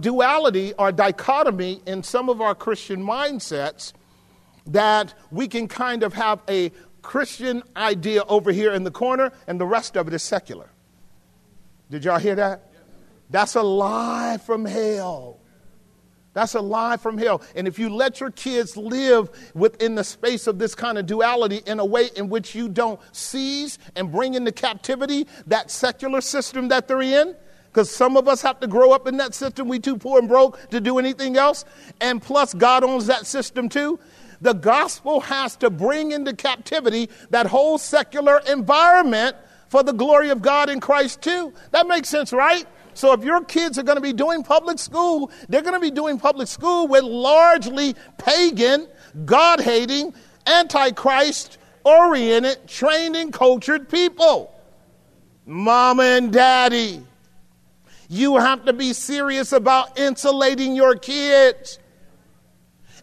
duality 0.00 0.72
or 0.80 0.90
dichotomy 0.90 1.80
in 1.86 2.02
some 2.02 2.28
of 2.28 2.40
our 2.40 2.56
Christian 2.56 3.00
mindsets 3.00 3.92
that 4.66 5.14
we 5.30 5.46
can 5.46 5.68
kind 5.68 6.02
of 6.02 6.12
have 6.14 6.40
a 6.48 6.72
Christian 7.02 7.62
idea 7.76 8.24
over 8.24 8.50
here 8.50 8.72
in 8.72 8.82
the 8.82 8.90
corner 8.90 9.30
and 9.46 9.60
the 9.60 9.66
rest 9.66 9.96
of 9.96 10.08
it 10.08 10.12
is 10.12 10.24
secular. 10.24 10.70
Did 11.88 12.04
y'all 12.04 12.18
hear 12.18 12.34
that? 12.34 12.72
That's 13.30 13.54
a 13.54 13.62
lie 13.62 14.38
from 14.44 14.64
hell. 14.64 15.40
That's 16.32 16.54
a 16.54 16.60
lie 16.60 16.98
from 16.98 17.16
hell. 17.16 17.40
And 17.54 17.66
if 17.66 17.78
you 17.78 17.88
let 17.88 18.20
your 18.20 18.30
kids 18.30 18.76
live 18.76 19.30
within 19.54 19.94
the 19.94 20.04
space 20.04 20.46
of 20.46 20.58
this 20.58 20.74
kind 20.74 20.98
of 20.98 21.06
duality 21.06 21.62
in 21.64 21.80
a 21.80 21.84
way 21.84 22.10
in 22.14 22.28
which 22.28 22.54
you 22.54 22.68
don't 22.68 23.00
seize 23.12 23.78
and 23.96 24.12
bring 24.12 24.34
into 24.34 24.52
captivity 24.52 25.26
that 25.46 25.70
secular 25.70 26.20
system 26.20 26.68
that 26.68 26.88
they're 26.88 27.00
in, 27.00 27.34
because 27.68 27.90
some 27.90 28.18
of 28.18 28.28
us 28.28 28.42
have 28.42 28.60
to 28.60 28.66
grow 28.66 28.92
up 28.92 29.06
in 29.06 29.16
that 29.16 29.34
system. 29.34 29.66
We 29.66 29.78
too 29.78 29.96
poor 29.96 30.18
and 30.18 30.28
broke 30.28 30.68
to 30.70 30.80
do 30.80 30.98
anything 30.98 31.38
else. 31.38 31.64
And 32.02 32.20
plus, 32.20 32.52
God 32.52 32.84
owns 32.84 33.06
that 33.06 33.26
system 33.26 33.70
too. 33.70 33.98
The 34.42 34.52
gospel 34.52 35.20
has 35.20 35.56
to 35.56 35.70
bring 35.70 36.12
into 36.12 36.34
captivity 36.34 37.08
that 37.30 37.46
whole 37.46 37.78
secular 37.78 38.42
environment 38.46 39.36
for 39.68 39.82
the 39.82 39.92
glory 39.92 40.28
of 40.28 40.42
God 40.42 40.68
in 40.68 40.80
Christ 40.80 41.22
too. 41.22 41.54
That 41.70 41.86
makes 41.86 42.08
sense, 42.08 42.32
right? 42.32 42.66
So 42.96 43.12
if 43.12 43.22
your 43.22 43.44
kids 43.44 43.78
are 43.78 43.82
going 43.82 43.96
to 43.96 44.02
be 44.02 44.14
doing 44.14 44.42
public 44.42 44.78
school, 44.78 45.30
they're 45.50 45.60
going 45.60 45.74
to 45.74 45.80
be 45.80 45.90
doing 45.90 46.18
public 46.18 46.48
school 46.48 46.88
with 46.88 47.04
largely 47.04 47.94
pagan, 48.16 48.88
God 49.26 49.60
hating, 49.60 50.14
antichrist 50.46 51.58
oriented, 51.84 52.66
trained 52.66 53.14
and 53.14 53.32
cultured 53.32 53.90
people. 53.90 54.52
Mama 55.44 56.02
and 56.02 56.32
daddy, 56.32 57.02
you 58.08 58.38
have 58.38 58.64
to 58.64 58.72
be 58.72 58.94
serious 58.94 59.52
about 59.52 59.98
insulating 59.98 60.74
your 60.74 60.96
kids 60.96 61.78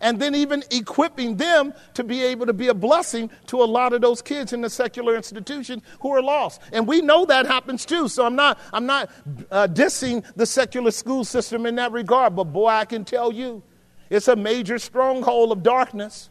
and 0.03 0.19
then 0.19 0.35
even 0.35 0.63
equipping 0.69 1.37
them 1.37 1.73
to 1.95 2.03
be 2.03 2.21
able 2.21 2.45
to 2.45 2.53
be 2.53 2.67
a 2.67 2.73
blessing 2.73 3.31
to 3.47 3.63
a 3.63 3.65
lot 3.65 3.93
of 3.93 4.01
those 4.01 4.21
kids 4.21 4.53
in 4.53 4.61
the 4.61 4.69
secular 4.69 5.15
institution 5.15 5.81
who 6.01 6.11
are 6.11 6.21
lost. 6.21 6.61
And 6.73 6.85
we 6.85 7.01
know 7.01 7.25
that 7.25 7.47
happens 7.47 7.85
too. 7.85 8.09
So 8.09 8.25
I'm 8.25 8.35
not, 8.35 8.59
I'm 8.73 8.85
not 8.85 9.09
uh, 9.49 9.67
dissing 9.67 10.23
the 10.35 10.45
secular 10.45 10.91
school 10.91 11.23
system 11.23 11.65
in 11.65 11.75
that 11.75 11.93
regard, 11.93 12.35
but 12.35 12.45
boy, 12.45 12.67
I 12.67 12.85
can 12.85 13.05
tell 13.05 13.31
you, 13.31 13.63
it's 14.09 14.27
a 14.27 14.35
major 14.35 14.77
stronghold 14.77 15.53
of 15.53 15.63
darkness. 15.63 16.29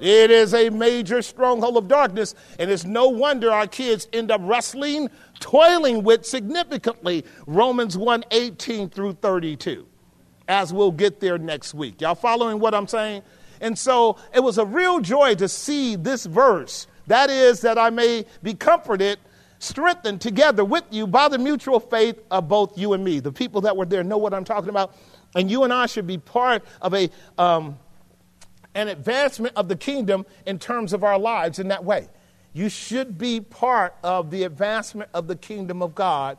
It 0.00 0.32
is 0.32 0.52
a 0.52 0.70
major 0.70 1.22
stronghold 1.22 1.76
of 1.76 1.86
darkness, 1.86 2.34
and 2.58 2.68
it's 2.68 2.84
no 2.84 3.08
wonder 3.08 3.52
our 3.52 3.68
kids 3.68 4.08
end 4.12 4.32
up 4.32 4.40
wrestling, 4.42 5.08
toiling 5.38 6.02
with 6.02 6.26
significantly 6.26 7.24
Romans 7.46 7.96
1 7.96 8.24
18 8.32 8.90
through 8.90 9.12
32 9.14 9.86
as 10.48 10.72
we'll 10.72 10.92
get 10.92 11.20
there 11.20 11.38
next 11.38 11.74
week. 11.74 12.00
Y'all 12.00 12.14
following 12.14 12.60
what 12.60 12.74
I'm 12.74 12.88
saying? 12.88 13.22
And 13.60 13.78
so 13.78 14.18
it 14.34 14.40
was 14.40 14.58
a 14.58 14.64
real 14.64 15.00
joy 15.00 15.34
to 15.36 15.48
see 15.48 15.96
this 15.96 16.26
verse. 16.26 16.86
That 17.06 17.30
is, 17.30 17.60
that 17.62 17.78
I 17.78 17.90
may 17.90 18.26
be 18.42 18.54
comforted, 18.54 19.18
strengthened 19.58 20.20
together 20.20 20.64
with 20.64 20.84
you 20.90 21.06
by 21.06 21.28
the 21.28 21.38
mutual 21.38 21.80
faith 21.80 22.18
of 22.30 22.48
both 22.48 22.76
you 22.76 22.92
and 22.92 23.04
me. 23.04 23.20
The 23.20 23.32
people 23.32 23.62
that 23.62 23.76
were 23.76 23.86
there 23.86 24.04
know 24.04 24.18
what 24.18 24.34
I'm 24.34 24.44
talking 24.44 24.70
about. 24.70 24.96
And 25.34 25.50
you 25.50 25.64
and 25.64 25.72
I 25.72 25.86
should 25.86 26.06
be 26.06 26.18
part 26.18 26.64
of 26.80 26.94
a, 26.94 27.10
um, 27.38 27.78
an 28.74 28.88
advancement 28.88 29.56
of 29.56 29.68
the 29.68 29.76
kingdom 29.76 30.26
in 30.46 30.58
terms 30.58 30.92
of 30.92 31.04
our 31.04 31.18
lives 31.18 31.58
in 31.58 31.68
that 31.68 31.84
way. 31.84 32.08
You 32.52 32.68
should 32.68 33.18
be 33.18 33.40
part 33.40 33.96
of 34.04 34.30
the 34.30 34.44
advancement 34.44 35.10
of 35.12 35.26
the 35.26 35.36
kingdom 35.36 35.82
of 35.82 35.94
God 35.94 36.38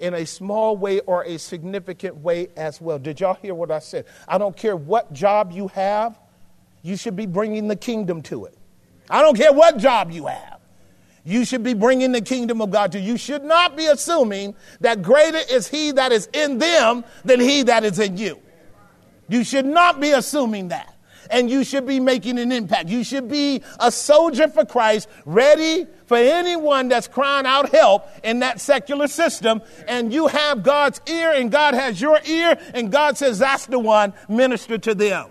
in 0.00 0.14
a 0.14 0.26
small 0.26 0.76
way 0.76 1.00
or 1.00 1.24
a 1.24 1.38
significant 1.38 2.16
way 2.16 2.48
as 2.56 2.80
well. 2.80 2.98
Did 2.98 3.20
y'all 3.20 3.34
hear 3.34 3.54
what 3.54 3.70
I 3.70 3.78
said? 3.78 4.06
I 4.26 4.38
don't 4.38 4.56
care 4.56 4.76
what 4.76 5.12
job 5.12 5.52
you 5.52 5.68
have, 5.68 6.18
you 6.82 6.96
should 6.96 7.16
be 7.16 7.26
bringing 7.26 7.68
the 7.68 7.76
kingdom 7.76 8.22
to 8.22 8.44
it. 8.44 8.58
I 9.08 9.22
don't 9.22 9.36
care 9.36 9.52
what 9.52 9.78
job 9.78 10.10
you 10.10 10.26
have. 10.26 10.60
You 11.24 11.44
should 11.46 11.62
be 11.62 11.72
bringing 11.72 12.12
the 12.12 12.20
kingdom 12.20 12.60
of 12.60 12.70
God 12.70 12.92
to 12.92 13.00
you. 13.00 13.12
You 13.12 13.16
should 13.16 13.44
not 13.44 13.76
be 13.76 13.86
assuming 13.86 14.54
that 14.80 15.02
greater 15.02 15.40
is 15.50 15.66
he 15.66 15.92
that 15.92 16.12
is 16.12 16.28
in 16.34 16.58
them 16.58 17.04
than 17.24 17.40
he 17.40 17.62
that 17.62 17.84
is 17.84 17.98
in 17.98 18.18
you. 18.18 18.38
You 19.28 19.42
should 19.42 19.64
not 19.64 20.00
be 20.00 20.10
assuming 20.10 20.68
that 20.68 20.93
and 21.30 21.50
you 21.50 21.64
should 21.64 21.86
be 21.86 22.00
making 22.00 22.38
an 22.38 22.52
impact. 22.52 22.88
You 22.88 23.04
should 23.04 23.28
be 23.28 23.62
a 23.80 23.90
soldier 23.90 24.48
for 24.48 24.64
Christ, 24.64 25.08
ready 25.24 25.86
for 26.06 26.16
anyone 26.16 26.88
that's 26.88 27.08
crying 27.08 27.46
out 27.46 27.70
help 27.70 28.06
in 28.22 28.40
that 28.40 28.60
secular 28.60 29.08
system. 29.08 29.62
And 29.88 30.12
you 30.12 30.26
have 30.26 30.62
God's 30.62 31.00
ear, 31.06 31.32
and 31.32 31.50
God 31.50 31.74
has 31.74 32.00
your 32.00 32.20
ear, 32.24 32.58
and 32.74 32.90
God 32.90 33.16
says, 33.16 33.38
That's 33.38 33.66
the 33.66 33.78
one, 33.78 34.12
minister 34.28 34.78
to 34.78 34.94
them. 34.94 35.30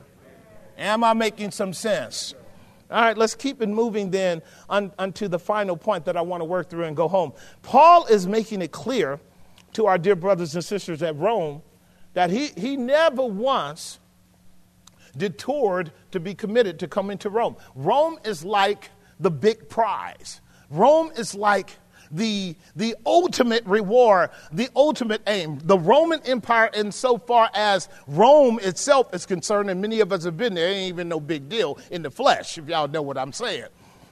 Am 0.78 1.04
I 1.04 1.14
making 1.14 1.52
some 1.52 1.74
sense? 1.74 2.34
All 2.90 3.02
right, 3.02 3.18
let's 3.18 3.34
keep 3.34 3.62
it 3.62 3.70
moving 3.70 4.12
then 4.12 4.42
on, 4.70 4.92
unto 5.00 5.28
the 5.28 5.40
final 5.40 5.76
point 5.76 6.06
that 6.06 6.16
I 6.16 6.22
want 6.22 6.42
to 6.42 6.46
work 6.46 6.70
through 6.70 6.84
and 6.84 6.96
go 6.96 7.08
home. 7.08 7.34
Paul 7.64 8.06
is 8.06 8.28
making 8.28 8.62
it 8.62 8.72
clear 8.72 9.20
to 9.74 9.88
our 9.88 9.98
dear 9.98 10.16
brothers 10.16 10.54
and 10.54 10.64
sisters 10.64 11.02
at 11.02 11.16
Rome 11.18 11.64
that 12.14 12.30
he, 12.30 12.48
he 12.50 12.78
never 12.78 13.26
once 13.26 14.00
detoured 15.18 15.92
to 16.12 16.20
be 16.20 16.34
committed 16.34 16.80
to 16.80 16.88
coming 16.88 17.18
to 17.20 17.30
Rome. 17.30 17.56
Rome 17.76 18.20
is 18.24 18.44
like 18.44 18.90
the 19.20 19.32
big 19.32 19.70
prize. 19.70 20.42
Rome 20.70 21.12
is 21.16 21.36
like 21.36 21.78
the, 22.12 22.56
the 22.76 22.96
ultimate 23.06 23.66
reward, 23.66 24.30
the 24.52 24.70
ultimate 24.76 25.22
aim. 25.28 25.60
The 25.64 25.78
Roman 25.78 26.22
Empire, 26.26 26.70
insofar 26.74 27.50
as 27.54 27.90
Rome 28.08 28.60
itself 28.62 29.14
is 29.14 29.26
concerned, 29.26 29.70
and 29.70 29.82
many 29.82 30.00
of 30.00 30.12
us 30.12 30.24
have 30.24 30.38
been 30.38 30.54
there, 30.54 30.70
ain't 30.70 30.90
even 30.90 31.10
no 31.10 31.20
big 31.20 31.50
deal 31.50 31.80
in 31.92 32.04
the 32.04 32.12
flesh, 32.12 32.58
if 32.58 32.68
y'all 32.68 32.88
know 32.88 33.02
what 33.02 33.18
I'm 33.18 33.34
saying. 33.34 33.68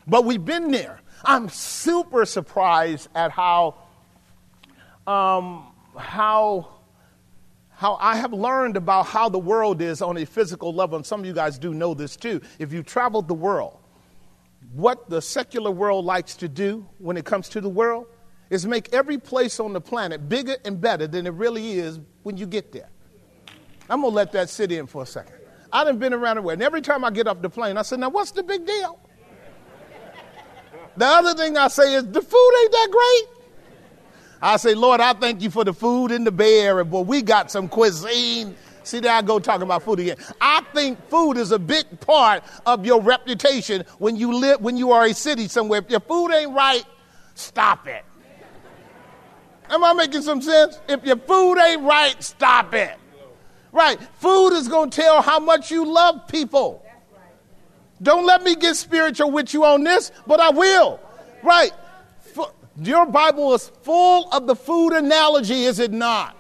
But 0.08 0.26
we've 0.26 0.44
been 0.44 0.72
there. 0.72 1.00
I'm 1.24 1.50
super 1.50 2.26
surprised 2.26 3.10
at 3.14 3.32
how, 3.32 3.76
um, 5.06 5.68
how 5.96 6.70
how 7.82 7.98
I 8.00 8.16
have 8.18 8.32
learned 8.32 8.78
about 8.78 9.08
how 9.08 9.28
the 9.28 9.40
world 9.40 9.82
is 9.82 10.04
on 10.04 10.16
a 10.18 10.24
physical 10.24 10.72
level, 10.72 10.98
and 10.98 11.04
some 11.04 11.22
of 11.22 11.26
you 11.26 11.34
guys 11.34 11.58
do 11.58 11.74
know 11.74 11.96
this 11.96 12.16
too. 12.16 12.40
If 12.60 12.72
you've 12.72 12.86
traveled 12.86 13.28
the 13.28 13.34
world, 13.34 13.80
what 14.74 15.10
the 15.10 15.20
secular 15.20 15.72
world 15.72 16.06
likes 16.06 16.36
to 16.36 16.48
do 16.48 16.86
when 17.00 17.18
it 17.18 17.26
comes 17.26 17.50
to 17.50 17.60
the 17.60 17.70
world 17.70 18.06
is 18.52 18.68
make 18.68 18.94
every 18.94 19.18
place 19.18 19.60
on 19.60 19.74
the 19.74 19.82
planet 19.82 20.30
bigger 20.30 20.58
and 20.64 20.80
better 20.80 21.08
than 21.08 21.26
it 21.26 21.34
really 21.34 21.72
is 21.72 22.00
when 22.22 22.38
you 22.38 22.46
get 22.46 22.72
there. 22.72 22.88
I'm 23.90 24.02
gonna 24.02 24.14
let 24.14 24.32
that 24.34 24.52
sit 24.52 24.72
in 24.72 24.86
for 24.86 25.02
a 25.02 25.08
second. 25.08 25.34
I 25.74 25.84
done 25.84 25.98
been 25.98 26.14
around 26.14 26.36
the 26.36 26.44
world, 26.44 26.60
and 26.60 26.62
every 26.62 26.82
time 26.82 27.04
I 27.04 27.10
get 27.10 27.26
off 27.26 27.42
the 27.42 27.50
plane, 27.50 27.78
I 27.78 27.82
say, 27.82 27.98
"Now, 27.98 28.10
what's 28.10 28.30
the 28.30 28.44
big 28.44 28.64
deal?" 28.64 29.00
The 30.98 31.06
other 31.08 31.34
thing 31.34 31.58
I 31.58 31.68
say 31.68 31.96
is 31.96 32.04
the 32.06 32.22
food 32.22 32.52
ain't 32.62 32.72
that 32.74 32.90
great. 32.92 33.41
I 34.42 34.58
say, 34.58 34.74
Lord, 34.74 35.02
I 35.02 35.14
thank 35.14 35.42
you 35.42 35.52
for 35.52 35.64
the 35.64 35.74
food 35.74 36.12
in 36.12 36.24
the 36.24 36.32
Bay 36.32 36.62
Area. 36.62 36.84
Boy, 36.84 37.02
we 37.02 37.22
got 37.22 37.52
some 37.52 37.68
cuisine. 37.68 38.56
See, 38.84 39.00
there 39.00 39.14
I 39.14 39.22
go 39.22 39.38
talking 39.40 39.64
about 39.64 39.84
food 39.84 40.00
again. 40.00 40.18
I 40.40 40.62
think 40.74 40.98
food 41.10 41.38
is 41.38 41.52
a 41.52 41.60
big 41.60 42.00
part 42.00 42.44
of 42.66 42.86
your 42.86 43.00
reputation 43.02 43.86
when 44.00 44.16
you 44.16 44.34
live, 44.34 44.62
when 44.62 44.76
you 44.78 44.92
are 44.92 45.06
a 45.06 45.14
city 45.14 45.48
somewhere. 45.48 45.80
If 45.80 45.92
your 45.92 46.00
food 46.00 46.32
ain't 46.32 46.52
right, 46.54 46.84
stop 47.36 47.88
it. 47.88 48.04
Am 49.70 49.84
I 49.84 49.94
making 49.94 50.24
some 50.24 50.42
sense? 50.42 50.80
If 50.90 51.06
your 51.06 51.18
food 51.18 51.60
ain't 51.60 51.84
right, 51.84 52.16
stop 52.22 52.74
it. 52.74 52.98
Right. 53.72 54.02
Food 54.16 54.50
is 54.54 54.68
going 54.68 54.90
to 54.90 55.02
tell 55.02 55.22
how 55.22 55.40
much 55.40 55.72
you 55.72 55.86
love 55.86 56.28
people. 56.28 56.84
Don't 58.02 58.26
let 58.26 58.44
me 58.44 58.56
get 58.56 58.76
spiritual 58.76 59.30
with 59.32 59.54
you 59.54 59.64
on 59.64 59.84
this, 59.84 60.12
but 60.26 60.40
I 60.40 60.50
will. 60.50 61.00
Right. 61.44 61.72
Your 62.78 63.06
Bible 63.06 63.54
is 63.54 63.70
full 63.84 64.30
of 64.32 64.48
the 64.48 64.56
food 64.56 64.94
analogy, 64.94 65.66
is 65.66 65.80
it 65.80 65.92
not? 65.92 66.38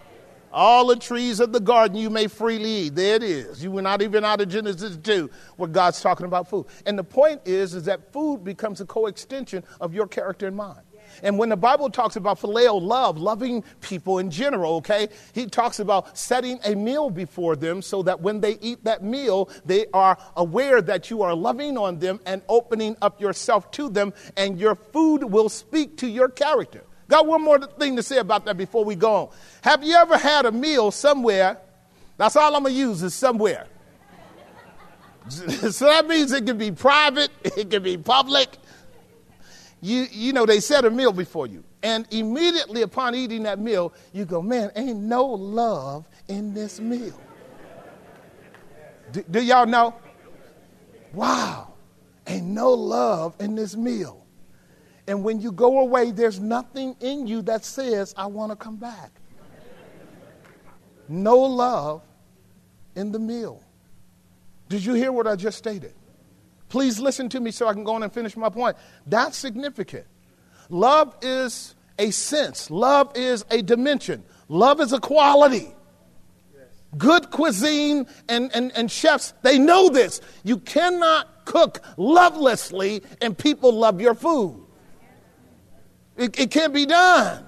All 0.53 0.87
the 0.87 0.95
trees 0.95 1.39
of 1.39 1.53
the 1.53 1.59
garden 1.59 1.97
you 1.97 2.09
may 2.09 2.27
freely 2.27 2.69
eat. 2.69 2.95
There 2.95 3.15
it 3.15 3.23
is. 3.23 3.63
You 3.63 3.71
were 3.71 3.81
not 3.81 4.01
even 4.01 4.25
out 4.25 4.41
of 4.41 4.49
Genesis 4.49 4.97
2 4.97 5.29
where 5.55 5.69
God's 5.69 6.01
talking 6.01 6.25
about 6.25 6.49
food. 6.49 6.65
And 6.85 6.99
the 6.99 7.03
point 7.03 7.41
is, 7.45 7.73
is 7.73 7.83
that 7.85 8.11
food 8.11 8.43
becomes 8.43 8.81
a 8.81 8.85
co-extension 8.85 9.63
of 9.79 9.93
your 9.93 10.07
character 10.07 10.47
and 10.47 10.55
mind. 10.55 10.81
And 11.23 11.37
when 11.37 11.49
the 11.49 11.57
Bible 11.57 11.89
talks 11.89 12.15
about 12.15 12.39
phileo 12.39 12.81
love, 12.81 13.17
loving 13.17 13.63
people 13.81 14.19
in 14.19 14.31
general, 14.31 14.75
okay, 14.75 15.09
he 15.33 15.45
talks 15.45 15.79
about 15.79 16.17
setting 16.17 16.59
a 16.65 16.75
meal 16.75 17.09
before 17.09 17.55
them 17.55 17.81
so 17.81 18.01
that 18.03 18.21
when 18.21 18.41
they 18.41 18.57
eat 18.61 18.83
that 18.83 19.03
meal, 19.03 19.49
they 19.65 19.85
are 19.93 20.17
aware 20.35 20.81
that 20.81 21.09
you 21.09 21.21
are 21.21 21.35
loving 21.35 21.77
on 21.77 21.99
them 21.99 22.19
and 22.25 22.41
opening 22.49 22.95
up 23.01 23.21
yourself 23.21 23.71
to 23.71 23.89
them, 23.89 24.13
and 24.37 24.59
your 24.59 24.75
food 24.75 25.23
will 25.23 25.49
speak 25.49 25.97
to 25.97 26.07
your 26.07 26.29
character. 26.29 26.83
Got 27.07 27.27
one 27.27 27.41
more 27.41 27.59
thing 27.59 27.97
to 27.97 28.03
say 28.03 28.17
about 28.17 28.45
that 28.45 28.57
before 28.57 28.85
we 28.85 28.95
go 28.95 29.13
on. 29.13 29.29
Have 29.63 29.83
you 29.83 29.95
ever 29.95 30.17
had 30.17 30.45
a 30.45 30.51
meal 30.51 30.91
somewhere? 30.91 31.57
That's 32.17 32.35
all 32.35 32.55
I'm 32.55 32.63
going 32.63 32.73
to 32.73 32.79
use 32.79 33.03
is 33.03 33.13
somewhere. 33.13 33.67
so 35.29 35.85
that 35.85 36.07
means 36.07 36.31
it 36.31 36.45
can 36.45 36.57
be 36.57 36.71
private, 36.71 37.29
it 37.43 37.69
can 37.69 37.83
be 37.83 37.97
public, 37.97 38.57
you, 39.81 40.07
you 40.11 40.31
know, 40.31 40.45
they 40.45 40.59
set 40.59 40.85
a 40.85 40.91
meal 40.91 41.11
before 41.11 41.47
you. 41.47 41.63
And 41.83 42.07
immediately 42.11 42.83
upon 42.83 43.15
eating 43.15 43.43
that 43.43 43.59
meal, 43.59 43.93
you 44.13 44.25
go, 44.25 44.41
man, 44.41 44.71
ain't 44.75 44.99
no 44.99 45.25
love 45.25 46.07
in 46.27 46.53
this 46.53 46.79
meal. 46.79 47.19
Do, 49.11 49.23
do 49.29 49.41
y'all 49.43 49.65
know? 49.65 49.95
Wow, 51.13 51.73
ain't 52.27 52.45
no 52.45 52.71
love 52.71 53.35
in 53.39 53.55
this 53.55 53.75
meal. 53.75 54.25
And 55.07 55.23
when 55.23 55.41
you 55.41 55.51
go 55.51 55.79
away, 55.79 56.11
there's 56.11 56.39
nothing 56.39 56.95
in 57.01 57.25
you 57.25 57.41
that 57.43 57.65
says, 57.65 58.13
I 58.15 58.27
want 58.27 58.51
to 58.51 58.55
come 58.55 58.77
back. 58.77 59.11
No 61.07 61.37
love 61.37 62.03
in 62.95 63.11
the 63.11 63.19
meal. 63.19 63.63
Did 64.69 64.85
you 64.85 64.93
hear 64.93 65.11
what 65.11 65.27
I 65.27 65.35
just 65.35 65.57
stated? 65.57 65.93
Please 66.71 67.01
listen 67.01 67.27
to 67.27 67.41
me 67.41 67.51
so 67.51 67.67
I 67.67 67.73
can 67.73 67.83
go 67.83 67.95
on 67.95 68.01
and 68.01 68.13
finish 68.13 68.37
my 68.37 68.47
point. 68.47 68.77
That's 69.05 69.37
significant. 69.37 70.05
Love 70.69 71.13
is 71.21 71.75
a 71.99 72.11
sense, 72.11 72.71
love 72.71 73.11
is 73.13 73.43
a 73.51 73.61
dimension, 73.61 74.23
love 74.47 74.79
is 74.79 74.93
a 74.93 74.99
quality. 74.99 75.73
Good 76.97 77.29
cuisine 77.29 78.07
and, 78.29 78.55
and, 78.55 78.71
and 78.77 78.89
chefs, 78.89 79.33
they 79.41 79.59
know 79.59 79.89
this. 79.89 80.21
You 80.45 80.59
cannot 80.59 81.43
cook 81.43 81.81
lovelessly 81.97 83.03
and 83.21 83.37
people 83.37 83.73
love 83.73 83.99
your 83.99 84.15
food. 84.15 84.65
It, 86.15 86.39
it 86.39 86.51
can't 86.51 86.73
be 86.73 86.85
done. 86.85 87.45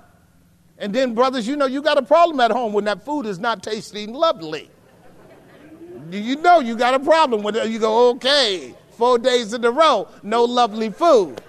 And 0.77 0.93
then, 0.93 1.15
brothers, 1.15 1.47
you 1.47 1.55
know 1.55 1.65
you 1.65 1.81
got 1.81 1.97
a 1.97 2.03
problem 2.03 2.41
at 2.41 2.51
home 2.51 2.73
when 2.73 2.83
that 2.83 3.05
food 3.05 3.25
is 3.25 3.39
not 3.39 3.63
tasting 3.63 4.11
lovely. 4.11 4.69
You 6.11 6.35
know 6.35 6.59
you 6.59 6.75
got 6.75 6.93
a 6.93 6.99
problem 6.99 7.41
when. 7.41 7.55
You 7.71 7.79
go, 7.79 8.09
okay, 8.11 8.75
four 8.93 9.17
days 9.17 9.53
in 9.53 9.63
a 9.65 9.71
row, 9.71 10.07
no 10.21 10.43
lovely 10.43 10.89
food. 10.89 11.41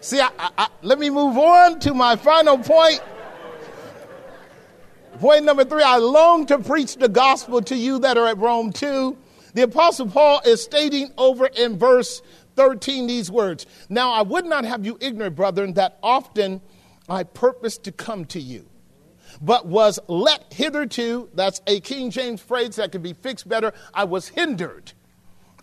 See, 0.00 0.20
I, 0.20 0.30
I, 0.38 0.50
I, 0.56 0.68
let 0.82 0.98
me 0.98 1.10
move 1.10 1.36
on 1.36 1.78
to 1.80 1.92
my 1.92 2.16
final 2.16 2.58
point. 2.58 3.00
Point 5.18 5.44
number 5.44 5.64
three 5.64 5.82
I 5.82 5.98
long 5.98 6.46
to 6.46 6.58
preach 6.58 6.96
the 6.96 7.08
gospel 7.08 7.60
to 7.62 7.76
you 7.76 7.98
that 7.98 8.16
are 8.16 8.26
at 8.26 8.38
Rome 8.38 8.72
too. 8.72 9.18
The 9.52 9.62
Apostle 9.62 10.08
Paul 10.08 10.40
is 10.46 10.62
stating 10.62 11.12
over 11.18 11.46
in 11.46 11.78
verse 11.78 12.22
13 12.56 13.06
these 13.06 13.30
words 13.30 13.66
Now 13.90 14.12
I 14.12 14.22
would 14.22 14.46
not 14.46 14.64
have 14.64 14.86
you 14.86 14.96
ignorant, 15.00 15.36
brethren, 15.36 15.74
that 15.74 15.98
often 16.02 16.62
I 17.08 17.24
purposed 17.24 17.84
to 17.84 17.92
come 17.92 18.24
to 18.26 18.40
you, 18.40 18.66
but 19.42 19.66
was 19.66 19.98
let 20.08 20.52
hitherto, 20.54 21.28
that's 21.34 21.60
a 21.66 21.80
King 21.80 22.10
James 22.10 22.40
phrase 22.40 22.76
that 22.76 22.92
could 22.92 23.02
be 23.02 23.12
fixed 23.12 23.46
better, 23.46 23.74
I 23.92 24.04
was 24.04 24.28
hindered 24.28 24.92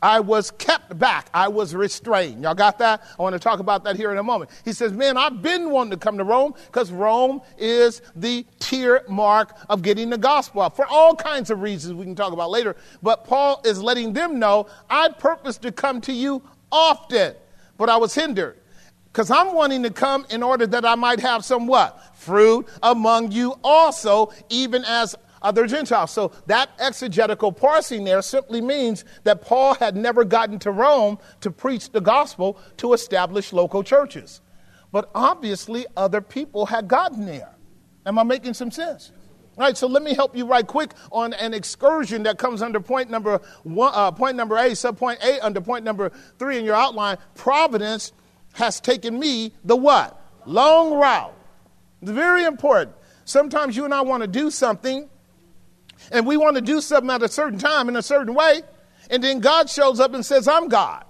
I 0.02 0.20
was 0.20 0.52
kept 0.52 0.98
back. 0.98 1.30
I 1.34 1.48
was 1.48 1.74
restrained. 1.74 2.44
Y'all 2.44 2.54
got 2.54 2.78
that? 2.80 3.04
I 3.18 3.22
want 3.22 3.34
to 3.34 3.40
talk 3.40 3.60
about 3.60 3.84
that 3.86 3.96
here 3.96 4.12
in 4.12 4.18
a 4.18 4.24
moment. 4.24 4.52
He 4.64 4.74
says, 4.74 4.92
Man, 4.92 5.18
I've 5.18 5.42
been 5.42 5.72
wanting 5.72 5.92
to 5.92 5.98
come 5.98 6.18
to 6.18 6.24
Rome 6.24 6.54
because 6.68 6.92
Rome 6.92 7.42
is 7.58 8.02
the 8.16 8.46
tier 8.60 9.04
mark 9.08 9.58
of 9.70 9.82
getting 9.82 10.10
the 10.10 10.18
gospel 10.18 10.62
out 10.62 10.76
for 10.76 10.86
all 10.88 11.16
kinds 11.16 11.50
of 11.50 11.62
reasons 11.62 11.96
we 11.96 12.06
can 12.06 12.16
talk 12.16 12.34
about 12.34 12.50
later. 12.50 12.76
But 13.02 13.26
Paul 13.26 13.62
is 13.66 13.82
letting 13.82 14.14
them 14.14 14.40
know, 14.40 14.68
I 14.90 15.10
purpose 15.10 15.58
to 15.60 15.72
come 15.72 16.02
to 16.02 16.14
you 16.14 16.44
often, 16.72 17.36
but 17.78 17.90
I 17.90 17.98
was 17.98 18.14
hindered. 18.14 18.58
Because 19.06 19.32
I'm 19.32 19.54
wanting 19.54 19.82
to 19.82 19.90
come 19.90 20.28
in 20.30 20.44
order 20.44 20.68
that 20.68 20.86
I 20.86 20.94
might 20.94 21.20
have 21.22 21.44
some 21.44 21.66
what? 21.66 22.16
Fruit 22.16 22.68
among 22.84 23.32
you 23.32 23.56
also, 23.64 24.32
even 24.50 24.86
as 24.86 25.16
other 25.42 25.68
Gentiles. 25.68 26.12
So 26.12 26.32
that 26.48 26.70
exegetical 26.80 27.52
parsing 27.52 28.04
there 28.04 28.22
simply 28.22 28.62
means 28.62 29.06
that 29.24 29.42
Paul 29.42 29.76
had 29.76 29.96
never 29.96 30.24
gotten 30.24 30.60
to 30.60 30.72
Rome 30.72 31.20
to 31.42 31.52
preach 31.52 31.92
the 31.92 32.02
gospel 32.02 32.60
to 32.78 32.94
establish 32.94 33.54
local 33.54 33.84
churches. 33.84 34.42
But 34.92 35.10
obviously, 35.14 35.86
other 35.96 36.22
people 36.22 36.66
had 36.68 36.88
gotten 36.88 37.26
there. 37.26 37.54
Am 38.06 38.18
I 38.18 38.24
making 38.24 38.54
some 38.54 38.72
sense? 38.72 39.12
All 39.58 39.64
right, 39.66 39.76
so 39.76 39.88
let 39.88 40.04
me 40.04 40.14
help 40.14 40.38
you 40.38 40.46
right 40.46 40.66
quick 40.66 40.92
on 41.12 41.34
an 41.34 41.54
excursion 41.54 42.24
that 42.24 42.38
comes 42.38 42.62
under 42.62 42.80
point 42.80 43.10
number 43.10 43.42
one, 43.64 43.92
uh, 43.94 44.12
point 44.12 44.38
number 44.38 44.56
A, 44.56 44.70
subpoint 44.72 45.22
A, 45.24 45.44
under 45.44 45.60
point 45.60 45.84
number 45.84 46.12
three 46.38 46.60
in 46.60 46.64
your 46.64 46.76
outline. 46.76 47.18
Providence 47.34 48.14
has 48.54 48.80
taken 48.80 49.20
me 49.20 49.52
the 49.64 49.76
what? 49.76 50.22
Long 50.46 50.94
route. 50.94 51.34
It's 52.02 52.12
very 52.12 52.44
important. 52.44 52.96
Sometimes 53.26 53.76
you 53.76 53.84
and 53.84 53.94
I 53.94 54.02
want 54.02 54.22
to 54.22 54.28
do 54.28 54.52
something 54.52 55.10
and 56.12 56.26
we 56.26 56.38
want 56.38 56.56
to 56.56 56.62
do 56.62 56.82
something 56.82 57.10
at 57.10 57.24
a 57.24 57.28
certain 57.28 57.60
time 57.60 57.90
in 57.90 57.96
a 57.96 58.02
certain 58.02 58.34
way, 58.34 58.62
and 59.10 59.24
then 59.24 59.40
God 59.40 59.70
shows 59.70 60.00
up 60.00 60.14
and 60.14 60.26
says, 60.26 60.48
I'm 60.48 60.68
God. 60.68 61.06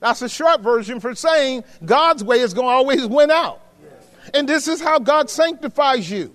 That's 0.00 0.22
a 0.22 0.28
short 0.28 0.60
version 0.62 0.98
for 0.98 1.14
saying 1.14 1.64
God's 1.84 2.24
way 2.24 2.40
is 2.40 2.54
going 2.54 2.66
to 2.66 2.72
always 2.72 3.06
win 3.06 3.30
out. 3.30 3.60
And 4.34 4.48
this 4.48 4.68
is 4.68 4.80
how 4.80 4.98
God 4.98 5.30
sanctifies 5.30 6.10
you. 6.10 6.34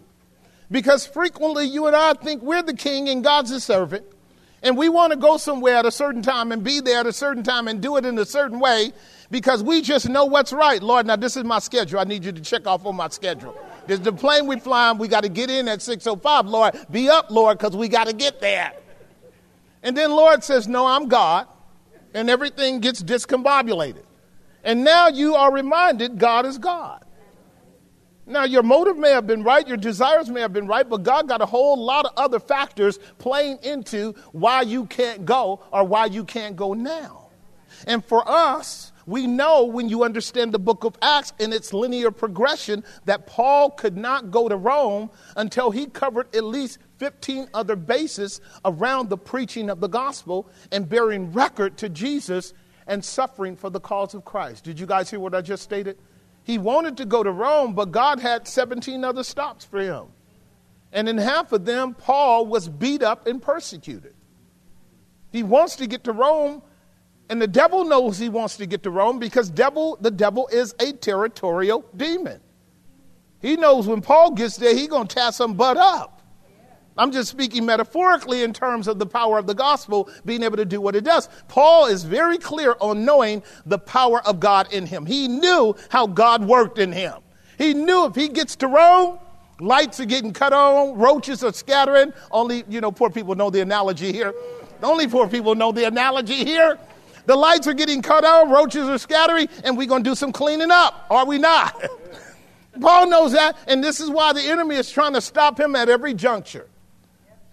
Because 0.69 1.05
frequently 1.05 1.65
you 1.65 1.87
and 1.87 1.95
I 1.95 2.13
think 2.13 2.41
we're 2.41 2.63
the 2.63 2.75
king 2.75 3.09
and 3.09 3.23
God's 3.23 3.51
the 3.51 3.59
servant. 3.59 4.05
And 4.63 4.75
we 4.77 4.89
want 4.89 5.13
to 5.13 5.19
go 5.19 5.37
somewhere 5.37 5.75
at 5.75 5.85
a 5.85 5.91
certain 5.91 6.21
time 6.21 6.51
and 6.51 6.63
be 6.63 6.81
there 6.81 6.99
at 6.99 7.05
a 7.05 7.13
certain 7.13 7.43
time 7.43 7.67
and 7.67 7.81
do 7.81 7.95
it 7.97 8.05
in 8.05 8.17
a 8.17 8.25
certain 8.25 8.59
way 8.59 8.91
because 9.29 9.63
we 9.63 9.81
just 9.81 10.09
know 10.09 10.25
what's 10.25 10.51
right. 10.51 10.81
Lord, 10.81 11.05
now 11.05 11.15
this 11.15 11.37
is 11.37 11.43
my 11.43 11.59
schedule. 11.59 11.99
I 11.99 12.05
need 12.05 12.25
you 12.25 12.31
to 12.31 12.41
check 12.41 12.65
off 12.67 12.85
on 12.85 12.95
my 12.95 13.07
schedule. 13.09 13.55
There's 13.87 14.01
the 14.01 14.13
plane 14.13 14.47
we 14.47 14.59
flying. 14.59 14.97
We 14.97 15.07
got 15.07 15.23
to 15.23 15.29
get 15.29 15.49
in 15.49 15.67
at 15.67 15.79
6.05. 15.79 16.47
Lord, 16.47 16.77
be 16.91 17.09
up, 17.09 17.31
Lord, 17.31 17.57
because 17.57 17.75
we 17.75 17.87
got 17.87 18.07
to 18.07 18.13
get 18.13 18.41
there. 18.41 18.73
And 19.83 19.95
then 19.95 20.11
Lord 20.11 20.43
says, 20.43 20.67
no, 20.67 20.85
I'm 20.85 21.07
God. 21.07 21.47
And 22.13 22.29
everything 22.29 22.79
gets 22.79 23.01
discombobulated. 23.01 24.03
And 24.63 24.83
now 24.83 25.07
you 25.07 25.35
are 25.35 25.53
reminded 25.53 26.17
God 26.17 26.45
is 26.45 26.57
God. 26.57 27.03
Now, 28.29 28.43
your 28.43 28.63
motive 28.63 28.97
may 28.97 29.11
have 29.11 29.25
been 29.25 29.41
right, 29.41 29.65
your 29.65 29.77
desires 29.77 30.29
may 30.29 30.41
have 30.41 30.51
been 30.51 30.67
right, 30.67 30.87
but 30.87 31.03
God 31.03 31.29
got 31.29 31.41
a 31.41 31.45
whole 31.45 31.81
lot 31.81 32.05
of 32.05 32.11
other 32.17 32.41
factors 32.41 32.99
playing 33.19 33.59
into 33.63 34.13
why 34.33 34.63
you 34.63 34.85
can't 34.85 35.25
go 35.25 35.61
or 35.71 35.85
why 35.85 36.07
you 36.07 36.25
can't 36.25 36.57
go 36.57 36.73
now. 36.73 37.29
And 37.85 38.03
for 38.03 38.29
us, 38.29 38.86
we 39.07 39.25
know 39.25 39.63
when 39.63 39.87
you 39.87 40.03
understand 40.03 40.51
the 40.51 40.59
book 40.59 40.83
of 40.83 40.97
Acts 41.01 41.31
in 41.39 41.53
its 41.53 41.73
linear 41.73 42.11
progression 42.11 42.83
that 43.05 43.25
Paul 43.25 43.71
could 43.71 43.95
not 43.95 44.31
go 44.31 44.49
to 44.49 44.57
Rome 44.57 45.09
until 45.37 45.71
he 45.71 45.87
covered 45.87 46.35
at 46.35 46.43
least 46.43 46.77
15 46.97 47.47
other 47.53 47.77
bases 47.77 48.41
around 48.65 49.09
the 49.09 49.17
preaching 49.17 49.69
of 49.69 49.79
the 49.79 49.87
gospel 49.87 50.49
and 50.73 50.89
bearing 50.89 51.31
record 51.31 51.77
to 51.77 51.87
Jesus 51.87 52.53
and 52.85 53.03
suffering 53.03 53.55
for 53.55 53.69
the 53.69 53.79
cause 53.79 54.13
of 54.13 54.25
Christ. 54.25 54.65
Did 54.65 54.77
you 54.77 54.85
guys 54.85 55.09
hear 55.09 55.21
what 55.21 55.33
I 55.33 55.41
just 55.41 55.63
stated? 55.63 55.97
He 56.43 56.57
wanted 56.57 56.97
to 56.97 57.05
go 57.05 57.23
to 57.23 57.31
Rome, 57.31 57.73
but 57.73 57.91
God 57.91 58.19
had 58.19 58.45
17 58.45 59.05
other 59.05 59.23
stops 59.23 59.63
for 59.63 59.79
him. 59.79 60.07
And 60.91 61.07
in 61.07 61.17
half 61.17 61.53
of 61.53 61.63
them, 61.63 61.93
Paul 61.93 62.45
was 62.45 62.67
beat 62.67 63.03
up 63.03 63.25
and 63.25 63.41
persecuted. 63.41 64.15
He 65.31 65.43
wants 65.43 65.77
to 65.77 65.87
get 65.87 66.03
to 66.05 66.11
Rome 66.11 66.61
And 67.29 67.41
the 67.41 67.47
devil 67.47 67.83
knows 67.83 68.17
he 68.17 68.29
wants 68.29 68.57
to 68.57 68.65
get 68.65 68.83
to 68.83 68.89
Rome 68.89 69.19
because 69.19 69.49
devil, 69.49 69.97
the 69.99 70.11
devil 70.11 70.47
is 70.51 70.73
a 70.79 70.93
territorial 70.93 71.83
demon. 71.95 72.39
He 73.41 73.55
knows 73.55 73.87
when 73.87 74.01
Paul 74.01 74.31
gets 74.31 74.57
there, 74.57 74.73
he's 74.73 74.87
going 74.87 75.07
to 75.07 75.15
tear 75.15 75.31
some 75.31 75.53
butt 75.55 75.77
up. 75.77 76.21
I'm 76.97 77.11
just 77.11 77.29
speaking 77.29 77.65
metaphorically 77.65 78.41
in 78.41 78.53
terms 78.53 78.87
of 78.87 78.97
the 78.97 79.05
power 79.05 79.37
of 79.37 79.45
the 79.45 79.53
gospel 79.53 80.09
being 80.25 80.41
able 80.41 80.57
to 80.57 80.65
do 80.65 80.81
what 80.81 80.95
it 80.95 81.03
does. 81.03 81.29
Paul 81.47 81.85
is 81.85 82.03
very 82.03 82.39
clear 82.39 82.75
on 82.79 83.05
knowing 83.05 83.43
the 83.67 83.77
power 83.77 84.25
of 84.27 84.39
God 84.39 84.73
in 84.73 84.87
him. 84.87 85.05
He 85.05 85.27
knew 85.27 85.75
how 85.89 86.07
God 86.07 86.43
worked 86.43 86.79
in 86.79 86.91
him. 86.91 87.13
He 87.59 87.73
knew 87.73 88.05
if 88.05 88.15
he 88.15 88.29
gets 88.29 88.55
to 88.57 88.67
Rome, 88.67 89.19
lights 89.59 89.99
are 89.99 90.05
getting 90.05 90.33
cut 90.33 90.53
on, 90.53 90.97
roaches 90.97 91.43
are 91.43 91.53
scattering. 91.53 92.13
Only, 92.31 92.63
you 92.67 92.81
know, 92.81 92.91
poor 92.91 93.11
people 93.11 93.35
know 93.35 93.51
the 93.51 93.61
analogy 93.61 94.11
here. 94.11 94.33
Only 94.81 95.07
poor 95.07 95.27
people 95.27 95.53
know 95.53 95.71
the 95.71 95.85
analogy 95.85 96.43
here. 96.45 96.79
The 97.27 97.35
lights 97.35 97.67
are 97.67 97.73
getting 97.73 98.01
cut 98.01 98.23
on, 98.23 98.49
roaches 98.49 98.87
are 98.87 98.97
scattering, 98.97 99.49
and 99.65 99.77
we're 99.77 99.85
going 99.85 100.01
to 100.01 100.09
do 100.09 100.15
some 100.15 100.31
cleaning 100.31 100.71
up, 100.71 101.05
are 101.09 101.25
we 101.25 101.37
not? 101.37 101.85
Paul 102.81 103.09
knows 103.09 103.33
that, 103.33 103.57
and 103.67 103.83
this 103.83 103.99
is 103.99 104.09
why 104.09 104.31
the 104.31 104.41
enemy 104.41 104.75
is 104.75 104.89
trying 104.89 105.13
to 105.13 105.19
stop 105.19 105.59
him 105.59 105.75
at 105.75 105.89
every 105.89 106.13
juncture. 106.13 106.69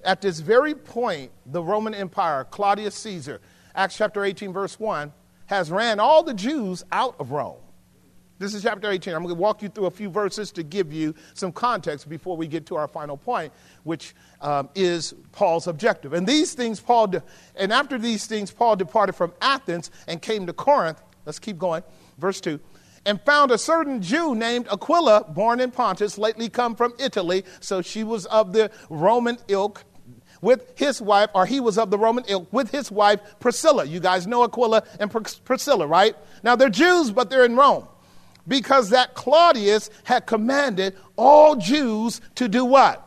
At 0.04 0.20
this 0.20 0.38
very 0.38 0.76
point, 0.76 1.32
the 1.46 1.60
Roman 1.60 1.92
Empire, 1.92 2.44
Claudius 2.44 2.94
Caesar, 2.94 3.40
Acts 3.74 3.96
chapter 3.96 4.24
18, 4.24 4.52
verse 4.52 4.78
1, 4.78 5.12
has 5.46 5.72
ran 5.72 5.98
all 5.98 6.22
the 6.22 6.34
Jews 6.34 6.84
out 6.92 7.16
of 7.18 7.32
Rome. 7.32 7.63
This 8.38 8.52
is 8.52 8.64
chapter 8.64 8.90
18. 8.90 9.14
I'm 9.14 9.22
going 9.22 9.34
to 9.34 9.40
walk 9.40 9.62
you 9.62 9.68
through 9.68 9.86
a 9.86 9.90
few 9.90 10.10
verses 10.10 10.50
to 10.52 10.64
give 10.64 10.92
you 10.92 11.14
some 11.34 11.52
context 11.52 12.08
before 12.08 12.36
we 12.36 12.48
get 12.48 12.66
to 12.66 12.76
our 12.76 12.88
final 12.88 13.16
point, 13.16 13.52
which 13.84 14.14
um, 14.40 14.68
is 14.74 15.14
Paul's 15.30 15.68
objective. 15.68 16.12
And 16.12 16.26
these 16.26 16.52
things, 16.52 16.80
Paul, 16.80 17.06
de- 17.06 17.22
and 17.54 17.72
after 17.72 17.96
these 17.96 18.26
things, 18.26 18.50
Paul 18.50 18.74
departed 18.74 19.12
from 19.12 19.32
Athens 19.40 19.92
and 20.08 20.20
came 20.20 20.46
to 20.46 20.52
Corinth. 20.52 21.00
Let's 21.24 21.38
keep 21.38 21.58
going. 21.58 21.82
Verse 22.18 22.40
2 22.40 22.60
and 23.06 23.20
found 23.20 23.50
a 23.50 23.58
certain 23.58 24.00
Jew 24.00 24.34
named 24.34 24.66
Aquila, 24.72 25.24
born 25.28 25.60
in 25.60 25.70
Pontus, 25.70 26.16
lately 26.16 26.48
come 26.48 26.74
from 26.74 26.94
Italy. 26.98 27.44
So 27.60 27.82
she 27.82 28.02
was 28.02 28.24
of 28.26 28.54
the 28.54 28.70
Roman 28.88 29.36
ilk, 29.46 29.84
with 30.40 30.72
his 30.78 31.02
wife, 31.02 31.28
or 31.34 31.44
he 31.44 31.60
was 31.60 31.76
of 31.76 31.90
the 31.90 31.98
Roman 31.98 32.24
ilk, 32.28 32.50
with 32.50 32.70
his 32.70 32.90
wife 32.90 33.20
Priscilla. 33.40 33.84
You 33.84 34.00
guys 34.00 34.26
know 34.26 34.42
Aquila 34.42 34.84
and 35.00 35.10
Priscilla, 35.44 35.86
right? 35.86 36.16
Now 36.42 36.56
they're 36.56 36.70
Jews, 36.70 37.10
but 37.10 37.28
they're 37.28 37.44
in 37.44 37.56
Rome. 37.56 37.86
Because 38.46 38.90
that 38.90 39.14
Claudius 39.14 39.90
had 40.04 40.26
commanded 40.26 40.96
all 41.16 41.56
Jews 41.56 42.20
to 42.34 42.48
do 42.48 42.64
what? 42.64 43.04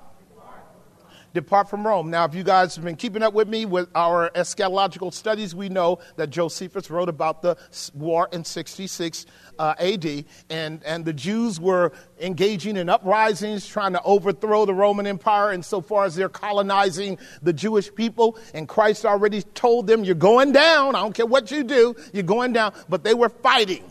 depart 1.37 1.69
from 1.69 1.85
Rome. 1.85 2.09
Now, 2.09 2.25
if 2.25 2.33
you 2.33 2.43
guys 2.43 2.75
have 2.75 2.83
been 2.83 2.95
keeping 2.95 3.21
up 3.21 3.31
with 3.31 3.47
me 3.47 3.65
with 3.65 3.89
our 3.93 4.31
eschatological 4.31 5.13
studies, 5.13 5.53
we 5.53 5.69
know 5.69 5.99
that 6.15 6.31
Josephus 6.31 6.89
wrote 6.89 7.09
about 7.09 7.43
the 7.43 7.55
war 7.93 8.27
in 8.31 8.43
66 8.43 9.27
uh, 9.59 9.75
AD, 9.77 10.25
and, 10.49 10.83
and 10.83 11.05
the 11.05 11.13
Jews 11.13 11.59
were 11.59 11.91
engaging 12.19 12.75
in 12.75 12.89
uprisings, 12.89 13.67
trying 13.67 13.93
to 13.93 14.01
overthrow 14.01 14.65
the 14.65 14.73
Roman 14.73 15.05
Empire 15.05 15.53
insofar 15.53 16.05
as 16.05 16.15
they're 16.15 16.27
colonizing 16.27 17.19
the 17.43 17.53
Jewish 17.53 17.93
people. 17.93 18.39
And 18.55 18.67
Christ 18.67 19.05
already 19.05 19.43
told 19.43 19.85
them, 19.85 20.03
You're 20.03 20.15
going 20.15 20.53
down. 20.53 20.95
I 20.95 21.01
don't 21.01 21.13
care 21.13 21.27
what 21.27 21.51
you 21.51 21.63
do, 21.63 21.95
you're 22.13 22.23
going 22.23 22.53
down. 22.53 22.73
But 22.89 23.03
they 23.03 23.13
were 23.13 23.29
fighting. 23.29 23.83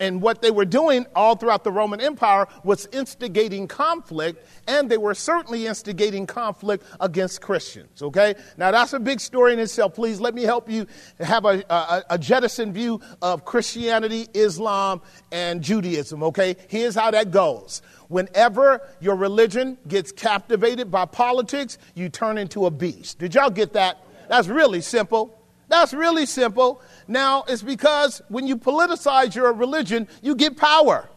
And 0.00 0.22
what 0.22 0.42
they 0.42 0.50
were 0.50 0.64
doing 0.64 1.06
all 1.14 1.36
throughout 1.36 1.64
the 1.64 1.72
Roman 1.72 2.00
Empire 2.00 2.46
was 2.64 2.86
instigating 2.92 3.66
conflict, 3.66 4.46
and 4.66 4.90
they 4.90 4.98
were 4.98 5.14
certainly 5.14 5.66
instigating 5.66 6.26
conflict 6.26 6.84
against 7.00 7.40
Christians. 7.40 8.02
Okay? 8.02 8.34
Now, 8.56 8.70
that's 8.70 8.92
a 8.92 9.00
big 9.00 9.20
story 9.20 9.52
in 9.52 9.58
itself. 9.58 9.94
Please 9.94 10.20
let 10.20 10.34
me 10.34 10.42
help 10.42 10.70
you 10.70 10.86
have 11.18 11.44
a, 11.44 11.64
a, 11.68 12.04
a 12.10 12.18
jettison 12.18 12.72
view 12.72 13.00
of 13.22 13.44
Christianity, 13.44 14.28
Islam, 14.34 15.00
and 15.32 15.62
Judaism. 15.62 16.22
Okay? 16.22 16.56
Here's 16.68 16.94
how 16.94 17.10
that 17.10 17.30
goes. 17.30 17.82
Whenever 18.08 18.80
your 19.00 19.16
religion 19.16 19.76
gets 19.86 20.12
captivated 20.12 20.90
by 20.90 21.04
politics, 21.04 21.78
you 21.94 22.08
turn 22.08 22.38
into 22.38 22.66
a 22.66 22.70
beast. 22.70 23.18
Did 23.18 23.34
y'all 23.34 23.50
get 23.50 23.74
that? 23.74 24.02
That's 24.28 24.48
really 24.48 24.80
simple. 24.80 25.37
That's 25.68 25.92
really 25.92 26.26
simple. 26.26 26.80
Now, 27.06 27.44
it's 27.46 27.62
because 27.62 28.22
when 28.28 28.46
you 28.46 28.56
politicize 28.56 29.34
your 29.34 29.52
religion, 29.52 30.08
you 30.22 30.34
get 30.34 30.56
power. 30.56 31.08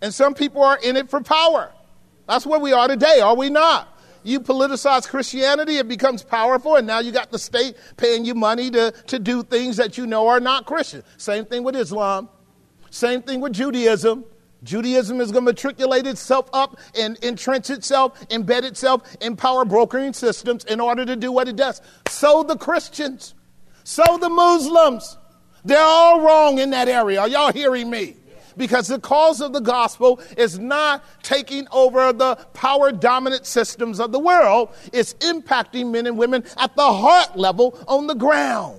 And 0.00 0.14
some 0.14 0.34
people 0.34 0.62
are 0.62 0.78
in 0.78 0.96
it 0.96 1.10
for 1.10 1.20
power. 1.20 1.72
That's 2.28 2.46
where 2.46 2.60
we 2.60 2.72
are 2.72 2.86
today, 2.86 3.20
are 3.20 3.34
we 3.34 3.50
not? 3.50 3.98
You 4.22 4.40
politicize 4.40 5.08
Christianity, 5.08 5.78
it 5.78 5.88
becomes 5.88 6.22
powerful, 6.22 6.76
and 6.76 6.86
now 6.86 7.00
you 7.00 7.12
got 7.12 7.30
the 7.30 7.38
state 7.38 7.76
paying 7.96 8.24
you 8.24 8.34
money 8.34 8.70
to, 8.70 8.92
to 9.06 9.18
do 9.18 9.42
things 9.42 9.76
that 9.78 9.96
you 9.96 10.06
know 10.06 10.28
are 10.28 10.40
not 10.40 10.66
Christian. 10.66 11.02
Same 11.16 11.44
thing 11.46 11.62
with 11.62 11.74
Islam. 11.74 12.28
Same 12.90 13.22
thing 13.22 13.40
with 13.40 13.54
Judaism. 13.54 14.24
Judaism 14.64 15.20
is 15.20 15.30
going 15.30 15.44
to 15.44 15.52
matriculate 15.52 16.06
itself 16.06 16.50
up 16.52 16.78
and 16.98 17.16
entrench 17.22 17.70
itself, 17.70 18.20
embed 18.28 18.64
itself 18.64 19.16
in 19.20 19.36
power 19.36 19.64
brokering 19.64 20.12
systems 20.12 20.64
in 20.64 20.80
order 20.80 21.04
to 21.06 21.16
do 21.16 21.30
what 21.30 21.48
it 21.48 21.56
does. 21.56 21.80
So 22.08 22.42
the 22.42 22.56
Christians. 22.56 23.34
So 23.88 24.18
the 24.18 24.28
Muslims, 24.28 25.16
they're 25.64 25.80
all 25.80 26.20
wrong 26.20 26.58
in 26.58 26.68
that 26.70 26.88
area. 26.88 27.20
Are 27.20 27.26
y'all 27.26 27.54
hearing 27.54 27.88
me? 27.88 28.16
Because 28.54 28.86
the 28.86 28.98
cause 28.98 29.40
of 29.40 29.54
the 29.54 29.62
gospel 29.62 30.20
is 30.36 30.58
not 30.58 31.02
taking 31.22 31.66
over 31.72 32.12
the 32.12 32.36
power 32.52 32.92
dominant 32.92 33.46
systems 33.46 33.98
of 33.98 34.12
the 34.12 34.18
world, 34.18 34.68
it's 34.92 35.14
impacting 35.14 35.90
men 35.90 36.06
and 36.06 36.18
women 36.18 36.44
at 36.58 36.76
the 36.76 36.92
heart 36.92 37.38
level 37.38 37.82
on 37.88 38.06
the 38.06 38.14
ground. 38.14 38.78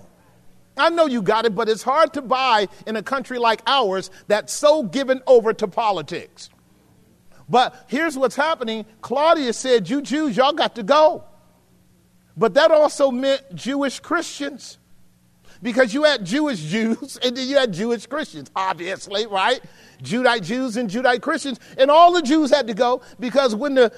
I 0.78 0.92
know 0.92 1.08
you 1.08 1.24
got 1.24 1.46
it, 1.46 1.56
but 1.56 1.70
it's 1.70 1.82
hard 1.82 2.14
to 2.14 2.22
buy 2.22 2.68
in 2.86 2.96
a 2.96 3.02
country 3.02 3.40
like 3.40 3.64
ours 3.66 4.12
that's 4.28 4.54
so 4.54 4.84
given 4.84 5.24
over 5.26 5.54
to 5.54 5.68
politics. 5.68 6.52
But 7.50 7.74
here's 7.88 8.16
what's 8.16 8.36
happening 8.36 8.86
Claudius 9.02 9.58
said, 9.58 9.90
You 9.90 10.04
Jews, 10.04 10.38
y'all 10.38 10.54
got 10.54 10.76
to 10.76 10.84
go. 10.84 11.24
But 12.38 12.54
that 12.54 12.70
also 12.70 13.10
meant 13.10 13.56
Jewish 13.56 14.00
Christians 14.02 14.78
because 15.62 15.94
you 15.94 16.04
had 16.04 16.26
Jewish 16.26 16.60
Jews 16.62 17.18
and 17.24 17.36
then 17.36 17.48
you 17.48 17.58
had 17.58 17.74
Jewish 17.74 18.06
Christians, 18.06 18.50
obviously, 18.56 19.26
right? 19.28 19.62
Judite 20.02 20.44
Jews 20.44 20.78
and 20.78 20.90
Judite 20.90 21.22
Christians. 21.22 21.60
And 21.78 21.92
all 21.92 22.14
the 22.14 22.22
Jews 22.22 22.50
had 22.50 22.68
to 22.68 22.74
go 22.74 23.02
because 23.20 23.54
when 23.56 23.76
the 23.76 23.90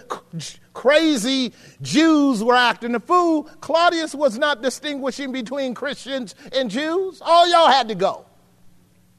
crazy 0.74 1.54
Jews 1.82 2.44
were 2.44 2.56
acting 2.56 2.96
a 2.96 3.00
fool, 3.00 3.44
Claudius 3.62 4.16
was 4.16 4.38
not 4.38 4.62
distinguishing 4.62 5.32
between 5.32 5.74
Christians 5.76 6.36
and 6.54 6.70
Jews. 6.70 7.22
All 7.22 7.48
y'all 7.50 7.70
had 7.70 7.88
to 7.90 7.96
go. 7.96 8.26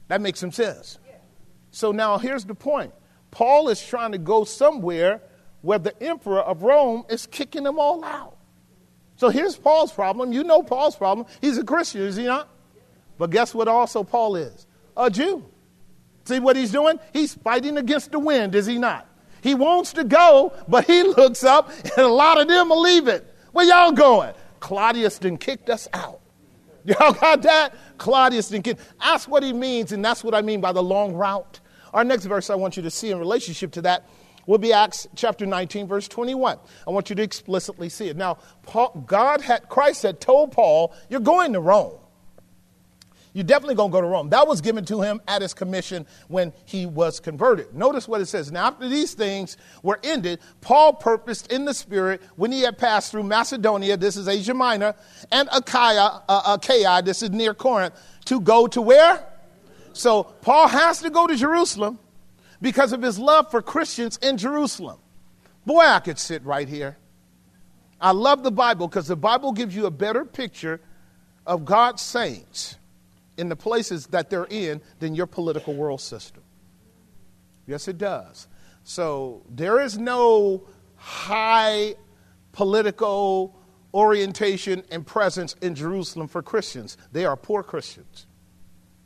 That 0.09 0.21
makes 0.21 0.41
some 0.41 0.53
sense. 0.53 0.99
So 1.71 1.93
now 1.93 2.19
here's 2.19 2.45
the 2.45 2.55
point 2.55 2.93
Paul 3.31 3.69
is 3.69 3.85
trying 3.85 4.13
to 4.13 4.19
go 4.19 4.45
somewhere 4.45 5.23
where 5.63 5.79
the 5.79 6.01
emperor 6.03 6.41
of 6.41 6.63
Rome 6.63 7.05
is 7.09 7.27
kicking 7.27 7.63
them 7.63 7.79
all 7.79 8.05
out. 8.05 8.37
So 9.17 9.29
here's 9.29 9.57
Paul's 9.57 9.93
problem. 9.93 10.33
You 10.33 10.45
know 10.45 10.63
Paul's 10.63 10.97
problem. 10.97 11.27
He's 11.41 11.59
a 11.59 11.65
Christian, 11.65 12.03
is 12.03 12.17
he 12.17 12.25
not? 12.25 12.49
But 13.19 13.31
guess 13.31 13.55
what 13.55 13.69
also 13.69 14.03
Paul 14.03 14.37
is? 14.37 14.67
A 14.97 15.11
Jew. 15.11 15.45
See 16.25 16.39
what 16.39 16.57
he's 16.57 16.73
doing? 16.73 16.99
He's 17.13 17.35
fighting 17.35 17.77
against 17.77 18.13
the 18.13 18.19
wind, 18.19 18.55
is 18.55 18.67
he 18.67 18.79
not? 18.79 19.09
He 19.43 19.55
wants 19.55 19.93
to 19.95 20.05
go, 20.05 20.53
but 20.69 20.87
he 20.87 21.03
looks 21.17 21.45
up 21.45 21.71
and 21.85 21.99
a 21.99 22.09
lot 22.09 22.41
of 22.41 22.49
them 22.49 22.71
leave 22.71 23.09
it. 23.09 23.33
Where 23.53 23.67
y'all 23.67 23.93
going? 23.93 24.35
Claudius 24.61 25.19
then 25.19 25.37
kicked 25.37 25.69
us 25.69 25.89
out. 25.93 26.21
Y'all 26.85 27.13
got 27.13 27.43
that? 27.43 27.75
Claudius 27.99 28.49
then 28.49 28.63
kicked. 28.63 28.81
Ask 29.01 29.29
what 29.29 29.43
he 29.43 29.53
means, 29.53 29.93
and 29.93 30.05
that's 30.05 30.25
what 30.25 30.35
I 30.35 30.43
mean 30.43 30.61
by 30.61 30.73
the 30.73 30.83
long 30.83 31.15
route. 31.15 31.61
Our 31.93 32.03
next 32.03 32.25
verse 32.25 32.51
I 32.51 32.55
want 32.55 32.77
you 32.77 32.83
to 32.83 32.91
see 32.91 33.11
in 33.11 33.19
relationship 33.19 33.73
to 33.73 33.83
that 33.83 34.09
will 34.47 34.59
be 34.59 34.73
Acts 34.73 35.07
chapter 35.15 35.47
19, 35.47 35.87
verse 35.87 36.09
21. 36.09 36.59
I 36.87 36.91
want 36.91 37.11
you 37.11 37.17
to 37.17 37.23
explicitly 37.23 37.89
see 37.89 38.09
it. 38.09 38.17
Now, 38.17 38.39
Paul, 38.63 39.05
God 39.07 39.41
had, 39.41 39.69
Christ 39.69 40.03
had 40.03 40.21
told 40.21 40.53
Paul, 40.53 40.95
You're 41.09 41.21
going 41.21 41.53
to 41.53 41.61
Rome. 41.61 41.99
You're 43.35 43.45
definitely 43.45 43.77
going 43.77 43.91
to 43.91 43.93
go 43.95 44.01
to 44.03 44.07
Rome. 44.07 44.29
That 44.29 44.47
was 44.47 44.61
given 44.61 44.85
to 44.87 45.01
him 45.01 45.21
at 45.27 45.41
his 45.41 45.55
commission 45.55 46.07
when 46.29 46.53
he 46.67 46.85
was 46.85 47.19
converted. 47.19 47.75
Notice 47.75 48.07
what 48.07 48.21
it 48.21 48.27
says. 48.27 48.53
Now, 48.53 48.67
after 48.67 48.89
these 48.89 49.15
things 49.15 49.57
were 49.83 49.99
ended, 50.05 50.41
Paul 50.61 50.93
purposed 50.93 51.51
in 51.51 51.65
the 51.65 51.73
Spirit 51.73 52.21
when 52.37 52.53
he 52.53 52.61
had 52.61 52.77
passed 52.77 53.11
through 53.11 53.23
Macedonia, 53.23 53.97
this 53.97 54.17
is 54.17 54.29
Asia 54.29 54.53
Minor, 54.53 54.95
and 55.31 55.49
Achaia, 55.51 56.23
uh, 56.29 56.59
Achaia, 56.59 57.03
this 57.03 57.23
is 57.23 57.31
near 57.31 57.55
Corinth, 57.55 57.95
to 58.27 58.39
go 58.39 58.67
to 58.67 58.83
where? 58.83 59.27
So, 59.95 60.25
Paul 60.25 60.69
has 60.69 61.01
to 61.01 61.09
go 61.09 61.27
to 61.27 61.35
Jerusalem 61.35 61.99
because 62.63 62.93
of 62.93 63.03
his 63.03 63.19
love 63.19 63.51
for 63.51 63.61
Christians 63.61 64.19
in 64.23 64.39
Jerusalem. 64.39 64.99
Boy, 65.67 65.83
I 65.83 66.01
could 66.01 66.19
sit 66.19 66.43
right 66.45 66.69
here. 66.69 66.97
I 68.01 68.13
love 68.13 68.43
the 68.43 68.53
Bible 68.53 68.89
because 68.89 69.09
the 69.09 69.17
Bible 69.17 69.53
gives 69.53 69.77
you 69.77 69.87
a 69.87 69.91
better 69.91 70.25
picture 70.25 70.81
of 71.47 71.65
God's 71.65 72.01
saints 72.01 72.77
in 73.37 73.49
the 73.49 73.57
places 73.57 74.07
that 74.09 74.31
they're 74.31 74.47
in 74.49 74.81
than 75.01 75.15
your 75.15 75.27
political 75.27 75.75
world 75.75 76.01
system. 76.01 76.43
Yes, 77.67 77.89
it 77.89 77.99
does. 77.99 78.49
So 78.85 79.43
there 79.49 79.81
is 79.81 79.99
no 79.99 80.65
high 80.97 81.97
political 82.53 83.57
orientation 83.95 84.83
and 84.91 85.07
presence 85.07 85.55
in 85.61 85.75
Jerusalem 85.75 86.29
for 86.29 86.43
Christians. 86.43 86.97
They 87.13 87.25
are 87.25 87.37
poor 87.37 87.63
Christians. 87.63 88.27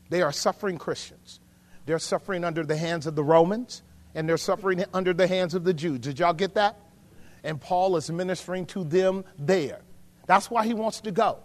They 0.08 0.22
are 0.22 0.32
suffering 0.32 0.78
Christians. 0.78 1.40
They're 1.86 1.98
suffering 1.98 2.44
under 2.44 2.64
the 2.64 2.76
hands 2.76 3.06
of 3.06 3.14
the 3.14 3.24
Romans 3.24 3.82
and 4.14 4.28
they're 4.28 4.36
suffering 4.36 4.84
under 4.92 5.12
the 5.12 5.26
hands 5.26 5.54
of 5.54 5.62
the 5.64 5.74
Jews. 5.74 6.00
Did 6.00 6.18
y'all 6.18 6.32
get 6.32 6.54
that? 6.54 6.78
And 7.44 7.60
Paul 7.60 7.96
is 7.96 8.10
ministering 8.10 8.66
to 8.66 8.82
them 8.82 9.24
there. 9.38 9.80
That's 10.26 10.50
why 10.50 10.66
he 10.66 10.74
wants 10.74 11.00
to 11.02 11.12
go. 11.12 11.38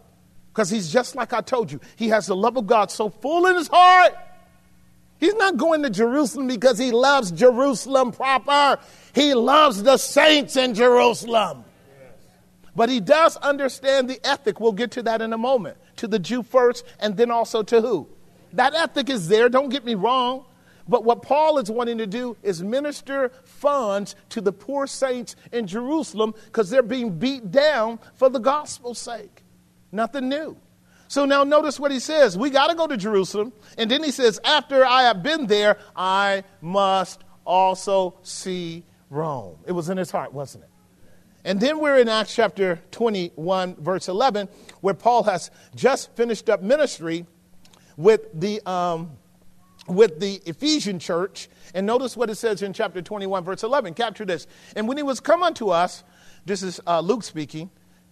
Because 0.51 0.69
he's 0.69 0.91
just 0.91 1.15
like 1.15 1.31
I 1.33 1.41
told 1.41 1.71
you, 1.71 1.79
he 1.95 2.09
has 2.09 2.25
the 2.25 2.35
love 2.35 2.57
of 2.57 2.65
God 2.65 2.89
so 2.89 3.09
full 3.09 3.45
in 3.45 3.55
his 3.55 3.67
heart. 3.67 4.15
He's 5.19 5.35
not 5.35 5.57
going 5.57 5.83
to 5.83 5.89
Jerusalem 5.89 6.47
because 6.47 6.79
he 6.79 6.91
loves 6.91 7.31
Jerusalem 7.31 8.11
proper. 8.11 8.81
He 9.13 9.35
loves 9.35 9.83
the 9.83 9.97
saints 9.97 10.57
in 10.57 10.73
Jerusalem. 10.73 11.63
But 12.75 12.89
he 12.89 12.99
does 12.99 13.37
understand 13.37 14.09
the 14.09 14.19
ethic. 14.25 14.59
We'll 14.59 14.71
get 14.71 14.91
to 14.91 15.03
that 15.03 15.21
in 15.21 15.33
a 15.33 15.37
moment. 15.37 15.77
To 15.97 16.07
the 16.07 16.17
Jew 16.17 16.41
first, 16.41 16.85
and 16.99 17.15
then 17.15 17.29
also 17.29 17.61
to 17.63 17.81
who? 17.81 18.07
That 18.53 18.73
ethic 18.73 19.09
is 19.09 19.27
there, 19.27 19.49
don't 19.49 19.69
get 19.69 19.85
me 19.85 19.95
wrong. 19.95 20.45
But 20.87 21.05
what 21.05 21.21
Paul 21.21 21.57
is 21.59 21.69
wanting 21.69 21.99
to 21.99 22.07
do 22.07 22.35
is 22.43 22.61
minister 22.61 23.31
funds 23.43 24.15
to 24.29 24.41
the 24.41 24.51
poor 24.51 24.87
saints 24.87 25.35
in 25.51 25.67
Jerusalem 25.67 26.33
because 26.45 26.69
they're 26.69 26.83
being 26.83 27.17
beat 27.17 27.51
down 27.51 27.99
for 28.15 28.29
the 28.29 28.39
gospel's 28.39 28.99
sake. 28.99 29.43
Nothing 29.91 30.27
new. 30.27 30.57
So 31.07 31.25
now 31.25 31.43
notice 31.43 31.79
what 31.79 31.91
he 31.91 31.99
says. 31.99 32.37
We 32.37 32.49
got 32.49 32.67
to 32.67 32.75
go 32.75 32.87
to 32.87 32.97
Jerusalem. 32.97 33.53
And 33.77 33.91
then 33.91 34.03
he 34.03 34.11
says, 34.11 34.39
after 34.43 34.85
I 34.85 35.03
have 35.03 35.21
been 35.21 35.45
there, 35.45 35.77
I 35.95 36.43
must 36.61 37.23
also 37.45 38.15
see 38.23 38.83
Rome. 39.09 39.57
It 39.65 39.73
was 39.73 39.89
in 39.89 39.97
his 39.97 40.09
heart, 40.09 40.33
wasn't 40.33 40.63
it? 40.63 40.69
And 41.43 41.59
then 41.59 41.79
we're 41.79 41.97
in 41.97 42.07
Acts 42.07 42.35
chapter 42.35 42.81
21, 42.91 43.75
verse 43.75 44.07
11, 44.07 44.47
where 44.81 44.93
Paul 44.93 45.23
has 45.23 45.51
just 45.75 46.15
finished 46.15 46.49
up 46.49 46.61
ministry 46.61 47.25
with 47.97 48.27
the, 48.33 48.61
um, 48.69 49.11
with 49.87 50.19
the 50.19 50.41
Ephesian 50.45 50.99
church. 50.99 51.49
And 51.73 51.85
notice 51.85 52.15
what 52.17 52.29
it 52.29 52.35
says 52.35 52.61
in 52.61 52.73
chapter 52.73 53.01
21, 53.01 53.43
verse 53.43 53.63
11. 53.63 53.93
Capture 53.93 54.25
this. 54.25 54.47
And 54.75 54.87
when 54.87 54.97
he 54.97 55.03
was 55.03 55.19
come 55.19 55.43
unto 55.43 55.69
us, 55.69 56.03
this 56.45 56.63
is 56.63 56.79
uh, 56.87 56.99
Luke 56.99 57.23
speaking, 57.23 57.69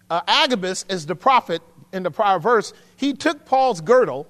uh, 0.10 0.22
Agabus 0.28 0.86
is 0.90 1.06
the 1.06 1.16
prophet 1.16 1.62
in 1.94 2.04
the 2.04 2.12
prior 2.12 2.40
verse. 2.40 2.74
He 2.98 3.14
took 3.14 3.46
Paul's 3.46 3.82
girdle 3.82 4.28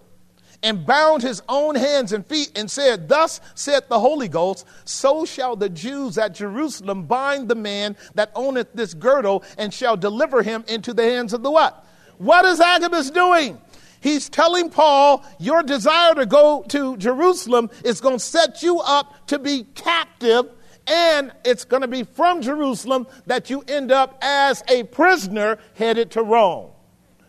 and 0.61 0.85
bound 0.85 1.21
his 1.21 1.41
own 1.47 1.75
hands 1.75 2.11
and 2.11 2.25
feet 2.25 2.51
and 2.55 2.69
said, 2.69 3.07
Thus 3.07 3.39
saith 3.55 3.87
the 3.87 3.99
Holy 3.99 4.27
Ghost, 4.27 4.65
so 4.83 5.25
shall 5.25 5.55
the 5.55 5.69
Jews 5.69 6.17
at 6.17 6.35
Jerusalem 6.35 7.03
bind 7.03 7.47
the 7.47 7.55
man 7.55 7.95
that 8.15 8.31
owneth 8.35 8.73
this 8.73 8.93
girdle 8.93 9.43
and 9.57 9.73
shall 9.73 9.95
deliver 9.95 10.43
him 10.43 10.65
into 10.67 10.93
the 10.93 11.03
hands 11.03 11.33
of 11.33 11.43
the 11.43 11.51
what? 11.51 11.85
What 12.17 12.43
is 12.43 12.59
Agabus 12.59 13.11
doing? 13.11 13.61
He's 14.01 14.29
telling 14.29 14.69
Paul, 14.69 15.23
your 15.39 15.61
desire 15.63 16.15
to 16.15 16.25
go 16.25 16.63
to 16.69 16.97
Jerusalem 16.97 17.69
is 17.83 17.99
going 17.99 18.15
to 18.15 18.23
set 18.23 18.63
you 18.63 18.79
up 18.79 19.27
to 19.27 19.39
be 19.39 19.65
captive, 19.75 20.45
and 20.87 21.31
it's 21.43 21.65
going 21.65 21.81
to 21.81 21.87
be 21.87 22.03
from 22.03 22.41
Jerusalem 22.41 23.07
that 23.25 23.49
you 23.49 23.63
end 23.67 23.91
up 23.91 24.17
as 24.21 24.63
a 24.69 24.83
prisoner 24.83 25.57
headed 25.75 26.11
to 26.11 26.23
Rome. 26.23 26.71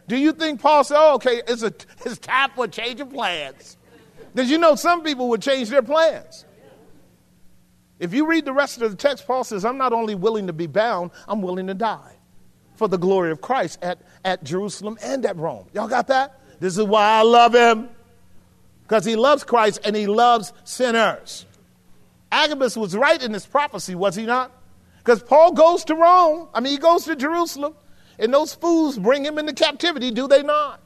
Do 0.06 0.16
you 0.16 0.32
think 0.32 0.60
Paul 0.60 0.84
said, 0.84 0.96
oh, 0.98 1.14
okay, 1.14 1.42
it's, 1.46 1.62
a, 1.62 1.72
it's 2.04 2.18
time 2.18 2.50
for 2.54 2.64
a 2.64 2.68
change 2.68 3.00
of 3.00 3.10
plans? 3.10 3.76
Did 4.34 4.48
you 4.48 4.58
know 4.58 4.74
some 4.74 5.02
people 5.02 5.28
would 5.28 5.42
change 5.42 5.68
their 5.68 5.82
plans? 5.82 6.44
If 7.98 8.14
you 8.14 8.26
read 8.26 8.44
the 8.44 8.52
rest 8.52 8.80
of 8.80 8.90
the 8.90 8.96
text, 8.96 9.26
Paul 9.26 9.44
says, 9.44 9.64
I'm 9.64 9.76
not 9.76 9.92
only 9.92 10.14
willing 10.14 10.46
to 10.46 10.52
be 10.52 10.66
bound, 10.66 11.10
I'm 11.28 11.42
willing 11.42 11.66
to 11.66 11.74
die 11.74 12.16
for 12.74 12.88
the 12.88 12.96
glory 12.96 13.30
of 13.30 13.40
Christ 13.40 13.78
at, 13.82 14.00
at 14.24 14.42
Jerusalem 14.42 14.98
and 15.02 15.26
at 15.26 15.36
Rome. 15.36 15.66
Y'all 15.74 15.86
got 15.86 16.06
that? 16.06 16.39
This 16.60 16.78
is 16.78 16.84
why 16.84 17.18
I 17.18 17.22
love 17.22 17.54
him. 17.54 17.88
Because 18.82 19.04
he 19.04 19.16
loves 19.16 19.44
Christ 19.44 19.80
and 19.84 19.96
he 19.96 20.06
loves 20.06 20.52
sinners. 20.64 21.46
Agabus 22.30 22.76
was 22.76 22.94
right 22.96 23.20
in 23.22 23.32
his 23.32 23.46
prophecy, 23.46 23.94
was 23.94 24.14
he 24.14 24.26
not? 24.26 24.52
Because 24.98 25.22
Paul 25.22 25.52
goes 25.52 25.84
to 25.84 25.94
Rome. 25.94 26.48
I 26.54 26.60
mean, 26.60 26.72
he 26.72 26.78
goes 26.78 27.04
to 27.04 27.16
Jerusalem. 27.16 27.74
And 28.18 28.34
those 28.34 28.54
fools 28.54 28.98
bring 28.98 29.24
him 29.24 29.38
into 29.38 29.54
captivity, 29.54 30.10
do 30.10 30.28
they 30.28 30.42
not? 30.42 30.80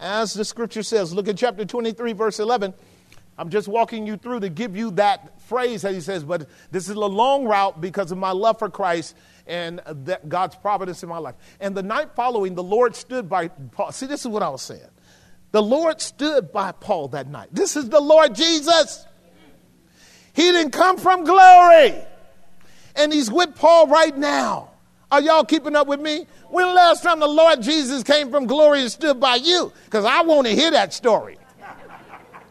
As 0.00 0.32
the 0.32 0.44
scripture 0.44 0.82
says, 0.82 1.12
look 1.12 1.28
at 1.28 1.36
chapter 1.36 1.64
23, 1.64 2.14
verse 2.14 2.40
11. 2.40 2.72
I'm 3.36 3.50
just 3.50 3.68
walking 3.68 4.06
you 4.06 4.16
through 4.16 4.40
to 4.40 4.48
give 4.48 4.76
you 4.76 4.92
that 4.92 5.40
phrase 5.42 5.82
that 5.82 5.92
he 5.92 6.00
says, 6.00 6.24
but 6.24 6.48
this 6.70 6.88
is 6.88 6.96
a 6.96 7.00
long 7.00 7.44
route 7.44 7.80
because 7.80 8.12
of 8.12 8.18
my 8.18 8.30
love 8.30 8.58
for 8.58 8.70
Christ 8.70 9.16
and 9.46 9.80
God's 10.26 10.56
providence 10.56 11.02
in 11.02 11.08
my 11.08 11.18
life. 11.18 11.34
And 11.60 11.76
the 11.76 11.82
night 11.82 12.14
following, 12.14 12.54
the 12.54 12.62
Lord 12.62 12.96
stood 12.96 13.28
by 13.28 13.48
Paul. 13.48 13.92
See, 13.92 14.06
this 14.06 14.20
is 14.20 14.28
what 14.28 14.42
I 14.42 14.48
was 14.48 14.62
saying. 14.62 14.82
The 15.54 15.62
Lord 15.62 16.00
stood 16.00 16.50
by 16.50 16.72
Paul 16.72 17.06
that 17.10 17.28
night. 17.28 17.46
This 17.52 17.76
is 17.76 17.88
the 17.88 18.00
Lord 18.00 18.34
Jesus. 18.34 19.06
He 20.32 20.42
didn't 20.50 20.72
come 20.72 20.96
from 20.96 21.22
glory. 21.22 21.94
And 22.96 23.12
he's 23.12 23.30
with 23.30 23.54
Paul 23.54 23.86
right 23.86 24.18
now. 24.18 24.70
Are 25.12 25.20
y'all 25.20 25.44
keeping 25.44 25.76
up 25.76 25.86
with 25.86 26.00
me? 26.00 26.26
When 26.50 26.66
last 26.74 27.04
time 27.04 27.20
the 27.20 27.28
Lord 27.28 27.62
Jesus 27.62 28.02
came 28.02 28.32
from 28.32 28.46
glory 28.46 28.80
and 28.80 28.90
stood 28.90 29.20
by 29.20 29.36
you? 29.36 29.72
Because 29.84 30.04
I 30.04 30.22
want 30.22 30.48
to 30.48 30.56
hear 30.56 30.72
that 30.72 30.92
story. 30.92 31.38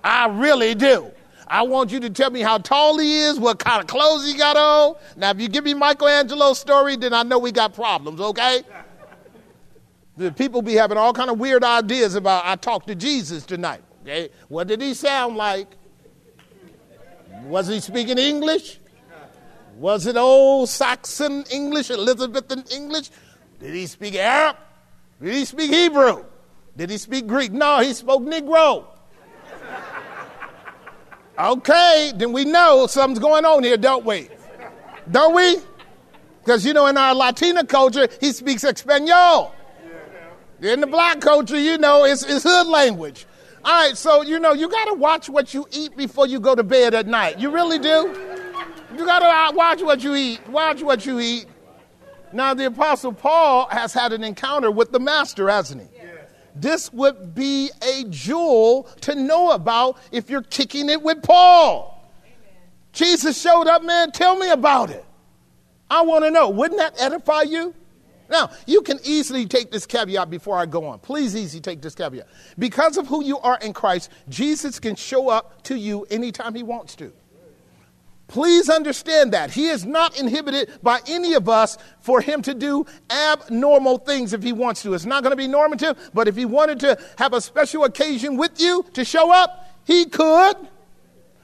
I 0.01 0.27
really 0.27 0.73
do. 0.73 1.11
I 1.45 1.63
want 1.63 1.91
you 1.91 1.99
to 1.99 2.09
tell 2.09 2.31
me 2.31 2.39
how 2.39 2.57
tall 2.57 2.97
he 2.99 3.19
is, 3.19 3.37
what 3.37 3.59
kind 3.59 3.81
of 3.81 3.87
clothes 3.87 4.25
he 4.25 4.37
got 4.37 4.55
on. 4.55 4.95
Now, 5.17 5.31
if 5.31 5.41
you 5.41 5.49
give 5.49 5.65
me 5.65 5.73
Michelangelo's 5.73 6.57
story, 6.57 6.95
then 6.95 7.11
I 7.11 7.23
know 7.23 7.37
we 7.37 7.51
got 7.51 7.73
problems, 7.73 8.21
okay? 8.21 8.63
The 10.17 10.31
people 10.31 10.61
be 10.61 10.73
having 10.73 10.97
all 10.97 11.13
kind 11.13 11.29
of 11.29 11.39
weird 11.39 11.63
ideas 11.63 12.15
about 12.15 12.45
I 12.45 12.55
talked 12.55 12.87
to 12.87 12.95
Jesus 12.95 13.45
tonight. 13.45 13.83
Okay? 14.03 14.29
What 14.47 14.67
did 14.67 14.81
he 14.81 14.93
sound 14.93 15.37
like? 15.37 15.67
Was 17.45 17.67
he 17.67 17.79
speaking 17.79 18.17
English? 18.17 18.79
Was 19.77 20.05
it 20.05 20.15
old 20.15 20.69
Saxon 20.69 21.43
English, 21.51 21.89
Elizabethan 21.89 22.63
English? 22.71 23.09
Did 23.59 23.73
he 23.73 23.87
speak 23.87 24.15
Arab? 24.15 24.57
Did 25.21 25.33
he 25.33 25.45
speak 25.45 25.71
Hebrew? 25.71 26.25
Did 26.77 26.89
he 26.89 26.97
speak 26.97 27.27
Greek? 27.27 27.51
No, 27.51 27.79
he 27.79 27.93
spoke 27.93 28.21
Negro. 28.21 28.85
Okay, 31.37 32.11
then 32.15 32.31
we 32.31 32.45
know 32.45 32.85
something's 32.85 33.19
going 33.19 33.45
on 33.45 33.63
here, 33.63 33.77
don't 33.77 34.05
we? 34.05 34.29
Don't 35.09 35.33
we? 35.33 35.57
Because, 36.39 36.65
you 36.65 36.73
know, 36.73 36.87
in 36.87 36.97
our 36.97 37.15
Latina 37.15 37.65
culture, 37.65 38.07
he 38.19 38.31
speaks 38.31 38.63
Espanol. 38.63 39.55
In 40.63 40.79
the 40.79 40.87
black 40.87 41.19
culture, 41.19 41.59
you 41.59 41.77
know, 41.77 42.05
it's, 42.05 42.23
it's 42.23 42.43
hood 42.43 42.67
language. 42.67 43.25
All 43.65 43.85
right, 43.85 43.97
so, 43.97 44.21
you 44.21 44.39
know, 44.39 44.53
you 44.53 44.69
got 44.69 44.85
to 44.85 44.93
watch 44.93 45.29
what 45.29 45.53
you 45.53 45.67
eat 45.71 45.97
before 45.97 46.25
you 46.25 46.39
go 46.39 46.55
to 46.55 46.63
bed 46.63 46.93
at 46.93 47.05
night. 47.05 47.37
You 47.37 47.49
really 47.49 47.79
do? 47.79 48.15
You 48.95 49.05
got 49.05 49.19
to 49.19 49.25
uh, 49.25 49.51
watch 49.53 49.81
what 49.81 50.03
you 50.03 50.15
eat. 50.15 50.47
Watch 50.47 50.81
what 50.81 51.05
you 51.05 51.19
eat. 51.19 51.47
Now, 52.31 52.53
the 52.53 52.67
Apostle 52.67 53.11
Paul 53.11 53.67
has 53.71 53.93
had 53.93 54.13
an 54.13 54.23
encounter 54.23 54.71
with 54.71 54.91
the 54.91 54.99
Master, 54.99 55.49
hasn't 55.49 55.81
he? 55.81 55.87
Yes. 55.97 56.29
This 56.55 56.93
would 56.93 57.35
be 57.35 57.69
a 57.81 58.05
jewel 58.05 58.83
to 59.01 59.15
know 59.15 59.51
about 59.51 59.97
if 60.11 60.29
you're 60.29 60.43
kicking 60.43 60.89
it 60.89 61.01
with 61.01 61.23
Paul. 61.23 62.09
Amen. 62.23 62.35
Jesus 62.93 63.39
showed 63.39 63.67
up, 63.67 63.83
man. 63.83 64.11
Tell 64.11 64.37
me 64.37 64.49
about 64.49 64.91
it. 64.91 65.05
I 65.89 66.03
want 66.03 66.23
to 66.23 66.31
know. 66.31 66.49
Wouldn't 66.49 66.79
that 66.79 66.95
edify 66.99 67.41
you? 67.43 67.75
Now, 68.33 68.49
you 68.65 68.81
can 68.81 68.99
easily 69.03 69.45
take 69.45 69.69
this 69.69 69.85
caveat 69.85 70.31
before 70.31 70.57
I 70.57 70.65
go 70.65 70.87
on. 70.87 70.97
Please, 70.97 71.35
easy 71.35 71.59
take 71.59 71.83
this 71.83 71.93
caveat. 71.93 72.27
Because 72.57 72.97
of 72.97 73.05
who 73.05 73.23
you 73.23 73.37
are 73.37 73.59
in 73.59 73.73
Christ, 73.73 74.09
Jesus 74.27 74.79
can 74.79 74.95
show 74.95 75.29
up 75.29 75.61
to 75.65 75.77
you 75.77 76.07
anytime 76.09 76.55
he 76.55 76.63
wants 76.63 76.95
to. 76.95 77.13
Please 78.27 78.69
understand 78.69 79.33
that. 79.33 79.51
He 79.51 79.67
is 79.67 79.85
not 79.85 80.19
inhibited 80.19 80.71
by 80.81 80.99
any 81.07 81.35
of 81.35 81.47
us 81.47 81.77
for 81.99 82.21
him 82.21 82.41
to 82.41 82.55
do 82.55 82.87
abnormal 83.11 83.99
things 83.99 84.33
if 84.33 84.41
he 84.41 84.51
wants 84.51 84.81
to. 84.81 84.95
It's 84.95 85.05
not 85.05 85.21
going 85.21 85.31
to 85.33 85.37
be 85.37 85.47
normative, 85.47 86.09
but 86.15 86.27
if 86.27 86.35
he 86.35 86.45
wanted 86.45 86.79
to 86.79 86.97
have 87.19 87.33
a 87.33 87.41
special 87.41 87.83
occasion 87.83 88.35
with 88.35 88.59
you 88.59 88.83
to 88.93 89.05
show 89.05 89.31
up, 89.31 89.69
he 89.83 90.07
could. 90.07 90.55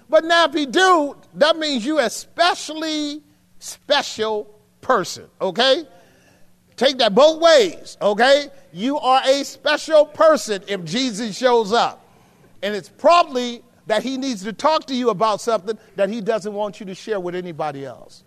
But 0.10 0.26
now 0.26 0.46
if 0.46 0.56
he 0.56 0.66
do, 0.66 1.16
that 1.36 1.56
means 1.56 1.86
you 1.86 2.00
especially 2.00 3.22
special 3.60 4.60
person, 4.82 5.28
okay? 5.40 5.86
Take 6.80 7.00
that 7.00 7.14
both 7.14 7.42
ways, 7.42 7.98
okay? 8.02 8.48
You 8.72 9.00
are 9.00 9.22
a 9.26 9.44
special 9.44 10.06
person 10.06 10.64
if 10.66 10.86
Jesus 10.86 11.38
shows 11.38 11.74
up. 11.74 12.08
And 12.64 12.74
it's 12.74 12.88
probably 12.88 13.62
that 13.88 14.02
he 14.02 14.16
needs 14.16 14.46
to 14.46 14.54
talk 14.54 14.86
to 14.86 14.96
you 14.96 15.10
about 15.10 15.42
something 15.42 15.78
that 15.98 16.08
he 16.10 16.22
doesn't 16.22 16.54
want 16.54 16.80
you 16.80 16.86
to 16.86 16.96
share 16.96 17.20
with 17.20 17.36
anybody 17.36 17.86
else. 17.86 18.24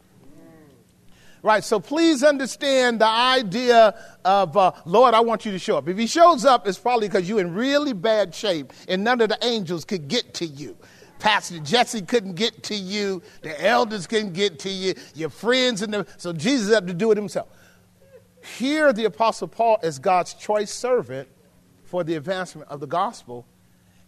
Right, 1.43 1.65
so 1.65 1.81
please 1.81 2.23
understand 2.23 3.01
the 3.01 3.07
idea 3.07 3.99
of, 4.23 4.55
uh, 4.55 4.73
Lord, 4.85 5.15
I 5.15 5.21
want 5.21 5.47
you 5.47 5.53
to 5.53 5.59
show 5.59 5.79
up. 5.79 5.89
If 5.89 5.97
he 5.97 6.07
shows 6.07 6.45
up, 6.45 6.69
it's 6.69 6.79
probably 6.79 7.09
because 7.09 7.27
you're 7.27 7.41
in 7.41 7.55
really 7.55 7.95
bad 7.95 8.35
shape 8.35 8.75
and 8.87 9.03
none 9.03 9.23
of 9.23 9.31
the 9.31 9.39
angels 9.41 9.87
could 9.87 10.09
get 10.09 10.35
to 10.35 10.45
you. 10.45 10.77
Pastor 11.19 11.59
Jesse 11.61 12.03
couldn't 12.03 12.35
get 12.35 12.65
to 12.65 12.75
you, 12.75 13.23
the 13.41 13.65
elders 13.65 14.07
couldn't 14.07 14.35
get 14.35 14.59
to 14.59 14.69
you, 14.69 14.93
your 15.15 15.31
friends, 15.31 15.81
and 15.81 15.95
the, 15.95 16.07
so 16.19 16.35
Jesus 16.35 16.75
had 16.75 16.87
to 16.89 16.93
do 16.93 17.13
it 17.13 17.17
himself. 17.17 17.49
Here, 18.43 18.93
the 18.93 19.05
Apostle 19.05 19.49
Paul 19.49 19.79
is 19.83 19.99
God's 19.99 20.35
choice 20.35 20.73
servant 20.73 21.29
for 21.85 22.03
the 22.05 22.17
advancement 22.17 22.69
of 22.71 22.81
the 22.81 22.87
gospel, 22.87 23.47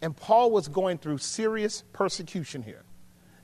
and 0.03 0.17
Paul 0.17 0.51
was 0.51 0.69
going 0.69 0.99
through 0.99 1.19
serious 1.19 1.85
persecution 1.93 2.63
here. 2.63 2.83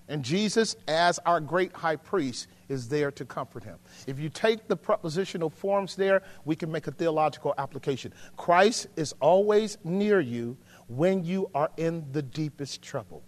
And 0.08 0.24
Jesus, 0.24 0.74
as 0.88 1.20
our 1.20 1.38
great 1.38 1.72
high 1.72 1.94
priest, 1.94 2.48
is 2.68 2.88
there 2.88 3.12
to 3.12 3.24
comfort 3.24 3.62
him. 3.62 3.78
If 4.08 4.18
you 4.18 4.28
take 4.28 4.66
the 4.66 4.76
prepositional 4.76 5.50
forms 5.50 5.94
there, 5.94 6.22
we 6.44 6.56
can 6.56 6.72
make 6.72 6.88
a 6.88 6.90
theological 6.90 7.54
application. 7.58 8.12
Christ 8.36 8.88
is 8.96 9.14
always 9.20 9.78
near 9.84 10.20
you 10.20 10.56
when 10.88 11.24
you 11.24 11.48
are 11.54 11.70
in 11.76 12.10
the 12.10 12.22
deepest 12.22 12.82
trouble. 12.82 13.22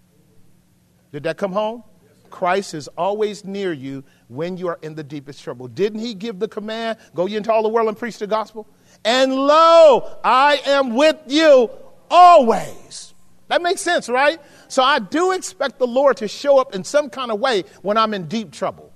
Did 1.12 1.22
that 1.22 1.36
come 1.36 1.52
home? 1.52 1.84
Christ 2.32 2.74
is 2.74 2.88
always 2.88 3.44
near 3.44 3.72
you 3.72 4.02
when 4.26 4.56
you 4.56 4.66
are 4.66 4.78
in 4.82 4.96
the 4.96 5.04
deepest 5.04 5.44
trouble. 5.44 5.68
Didn't 5.68 6.00
he 6.00 6.14
give 6.14 6.40
the 6.40 6.48
command, 6.48 6.98
go 7.14 7.26
ye 7.26 7.36
into 7.36 7.52
all 7.52 7.62
the 7.62 7.68
world 7.68 7.86
and 7.86 7.96
preach 7.96 8.18
the 8.18 8.26
gospel? 8.26 8.66
And 9.04 9.32
lo, 9.32 10.18
I 10.24 10.60
am 10.66 10.96
with 10.96 11.18
you 11.28 11.70
always. 12.10 13.14
That 13.48 13.62
makes 13.62 13.82
sense, 13.82 14.08
right? 14.08 14.40
So 14.68 14.82
I 14.82 14.98
do 14.98 15.32
expect 15.32 15.78
the 15.78 15.86
Lord 15.86 16.16
to 16.16 16.26
show 16.26 16.58
up 16.58 16.74
in 16.74 16.82
some 16.82 17.10
kind 17.10 17.30
of 17.30 17.38
way 17.38 17.64
when 17.82 17.96
I'm 17.96 18.14
in 18.14 18.26
deep 18.26 18.50
trouble. 18.50 18.92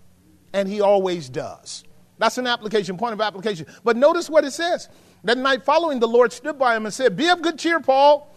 And 0.53 0.67
he 0.67 0.81
always 0.81 1.29
does. 1.29 1.85
That's 2.19 2.39
an 2.39 2.47
application, 2.47 2.97
point 2.97 3.13
of 3.13 3.21
application. 3.21 3.67
But 3.85 3.97
notice 3.97 4.31
what 4.31 4.45
it 4.45 4.53
says. 4.53 4.89
That 5.25 5.37
night 5.37 5.65
following, 5.65 6.01
the 6.01 6.09
Lord 6.09 6.33
stood 6.33 6.59
by 6.59 6.75
him 6.75 6.87
and 6.87 6.95
said, 6.95 7.17
Be 7.17 7.29
of 7.29 7.43
good 7.43 7.59
cheer, 7.59 7.81
Paul. 7.81 8.35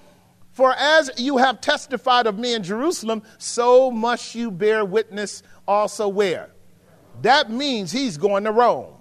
For 0.60 0.76
as 0.76 1.10
you 1.16 1.38
have 1.38 1.62
testified 1.62 2.28
of 2.28 2.38
me 2.38 2.54
in 2.54 2.64
Jerusalem, 2.64 3.24
so 3.38 3.90
must 3.90 4.36
you 4.36 4.52
bear 4.52 4.84
witness 4.84 5.42
also 5.66 6.10
where? 6.10 6.50
That 7.22 7.50
means 7.50 7.94
he's 7.94 8.18
going 8.18 8.44
to 8.44 8.52
Rome. 8.52 8.96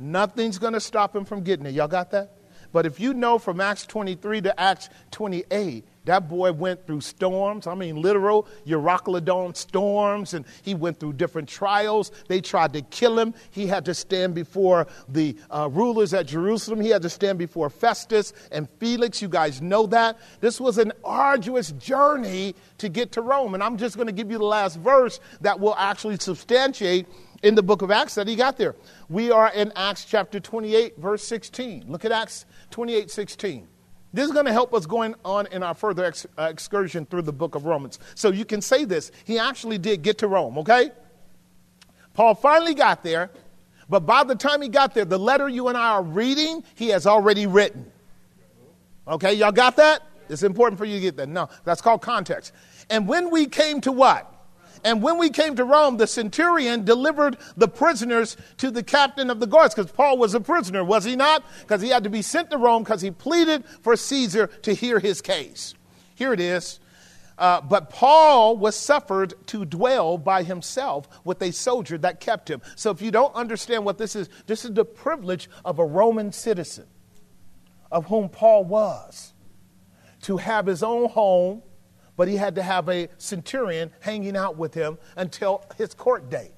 Nothing's 0.00 0.58
going 0.58 0.72
to 0.72 0.80
stop 0.80 1.14
him 1.14 1.24
from 1.24 1.44
getting 1.44 1.66
it. 1.66 1.70
Y'all 1.70 1.86
got 1.86 2.10
that? 2.10 2.36
But 2.72 2.84
if 2.84 2.98
you 2.98 3.14
know 3.14 3.38
from 3.38 3.60
Acts 3.60 3.86
23 3.86 4.40
to 4.40 4.60
Acts 4.60 4.88
28, 5.12 5.84
that 6.04 6.28
boy 6.28 6.52
went 6.52 6.86
through 6.86 7.00
storms. 7.00 7.66
I 7.66 7.74
mean, 7.74 7.96
literal 7.96 8.46
Euroclydon 8.66 9.56
storms, 9.56 10.34
and 10.34 10.44
he 10.62 10.74
went 10.74 11.00
through 11.00 11.14
different 11.14 11.48
trials. 11.48 12.12
They 12.28 12.40
tried 12.40 12.72
to 12.74 12.82
kill 12.82 13.18
him. 13.18 13.34
He 13.50 13.66
had 13.66 13.84
to 13.86 13.94
stand 13.94 14.34
before 14.34 14.86
the 15.08 15.36
uh, 15.50 15.68
rulers 15.72 16.14
at 16.14 16.26
Jerusalem. 16.26 16.80
He 16.80 16.90
had 16.90 17.02
to 17.02 17.10
stand 17.10 17.38
before 17.38 17.70
Festus 17.70 18.32
and 18.52 18.68
Felix. 18.78 19.22
You 19.22 19.28
guys 19.28 19.62
know 19.62 19.86
that. 19.86 20.18
This 20.40 20.60
was 20.60 20.78
an 20.78 20.92
arduous 21.04 21.72
journey 21.72 22.54
to 22.78 22.88
get 22.88 23.12
to 23.12 23.22
Rome. 23.22 23.54
And 23.54 23.62
I'm 23.62 23.76
just 23.76 23.96
going 23.96 24.06
to 24.06 24.12
give 24.12 24.30
you 24.30 24.38
the 24.38 24.44
last 24.44 24.78
verse 24.78 25.20
that 25.40 25.58
will 25.58 25.74
actually 25.76 26.18
substantiate 26.18 27.06
in 27.42 27.54
the 27.54 27.62
book 27.62 27.82
of 27.82 27.90
Acts 27.90 28.14
that 28.14 28.26
he 28.26 28.36
got 28.36 28.56
there. 28.56 28.74
We 29.08 29.30
are 29.30 29.52
in 29.52 29.72
Acts 29.76 30.04
chapter 30.04 30.40
28, 30.40 30.98
verse 30.98 31.22
16. 31.24 31.84
Look 31.88 32.04
at 32.04 32.12
Acts 32.12 32.46
28, 32.70 33.10
16. 33.10 33.68
This 34.14 34.26
is 34.26 34.32
going 34.32 34.46
to 34.46 34.52
help 34.52 34.72
us 34.72 34.86
going 34.86 35.16
on 35.24 35.48
in 35.48 35.64
our 35.64 35.74
further 35.74 36.04
ex- 36.04 36.24
uh, 36.38 36.44
excursion 36.44 37.04
through 37.04 37.22
the 37.22 37.32
book 37.32 37.56
of 37.56 37.64
Romans. 37.64 37.98
So 38.14 38.30
you 38.30 38.44
can 38.44 38.60
say 38.60 38.84
this. 38.84 39.10
He 39.24 39.40
actually 39.40 39.76
did 39.76 40.02
get 40.02 40.18
to 40.18 40.28
Rome, 40.28 40.56
okay? 40.58 40.92
Paul 42.14 42.36
finally 42.36 42.74
got 42.74 43.02
there, 43.02 43.32
but 43.88 44.06
by 44.06 44.22
the 44.22 44.36
time 44.36 44.62
he 44.62 44.68
got 44.68 44.94
there, 44.94 45.04
the 45.04 45.18
letter 45.18 45.48
you 45.48 45.66
and 45.66 45.76
I 45.76 45.90
are 45.90 46.02
reading, 46.04 46.62
he 46.76 46.90
has 46.90 47.08
already 47.08 47.48
written. 47.48 47.90
Okay, 49.08 49.34
y'all 49.34 49.50
got 49.50 49.74
that? 49.76 50.02
It's 50.28 50.44
important 50.44 50.78
for 50.78 50.84
you 50.84 50.94
to 50.94 51.00
get 51.00 51.16
that. 51.16 51.28
No, 51.28 51.48
that's 51.64 51.80
called 51.80 52.00
context. 52.00 52.52
And 52.90 53.08
when 53.08 53.30
we 53.30 53.46
came 53.46 53.80
to 53.80 53.90
what? 53.90 54.32
And 54.84 55.02
when 55.02 55.16
we 55.16 55.30
came 55.30 55.56
to 55.56 55.64
Rome, 55.64 55.96
the 55.96 56.06
centurion 56.06 56.84
delivered 56.84 57.38
the 57.56 57.66
prisoners 57.66 58.36
to 58.58 58.70
the 58.70 58.82
captain 58.82 59.30
of 59.30 59.40
the 59.40 59.46
guards 59.46 59.74
because 59.74 59.90
Paul 59.90 60.18
was 60.18 60.34
a 60.34 60.40
prisoner, 60.40 60.84
was 60.84 61.04
he 61.04 61.16
not? 61.16 61.42
Because 61.60 61.80
he 61.80 61.88
had 61.88 62.04
to 62.04 62.10
be 62.10 62.20
sent 62.20 62.50
to 62.50 62.58
Rome 62.58 62.84
because 62.84 63.00
he 63.00 63.10
pleaded 63.10 63.64
for 63.80 63.96
Caesar 63.96 64.46
to 64.46 64.74
hear 64.74 64.98
his 64.98 65.22
case. 65.22 65.74
Here 66.14 66.34
it 66.34 66.40
is. 66.40 66.80
Uh, 67.38 67.62
but 67.62 67.90
Paul 67.90 68.58
was 68.58 68.76
suffered 68.76 69.34
to 69.48 69.64
dwell 69.64 70.18
by 70.18 70.42
himself 70.42 71.08
with 71.24 71.42
a 71.42 71.50
soldier 71.50 71.98
that 71.98 72.20
kept 72.20 72.48
him. 72.48 72.60
So 72.76 72.90
if 72.90 73.02
you 73.02 73.10
don't 73.10 73.34
understand 73.34 73.84
what 73.84 73.98
this 73.98 74.14
is, 74.14 74.28
this 74.46 74.64
is 74.64 74.72
the 74.72 74.84
privilege 74.84 75.48
of 75.64 75.78
a 75.78 75.84
Roman 75.84 76.30
citizen, 76.30 76.86
of 77.90 78.06
whom 78.06 78.28
Paul 78.28 78.64
was, 78.64 79.32
to 80.22 80.36
have 80.36 80.66
his 80.66 80.82
own 80.82 81.08
home 81.08 81.62
but 82.16 82.28
he 82.28 82.36
had 82.36 82.54
to 82.54 82.62
have 82.62 82.88
a 82.88 83.08
centurion 83.18 83.90
hanging 84.00 84.36
out 84.36 84.56
with 84.56 84.74
him 84.74 84.98
until 85.16 85.64
his 85.76 85.94
court 85.94 86.30
date. 86.30 86.52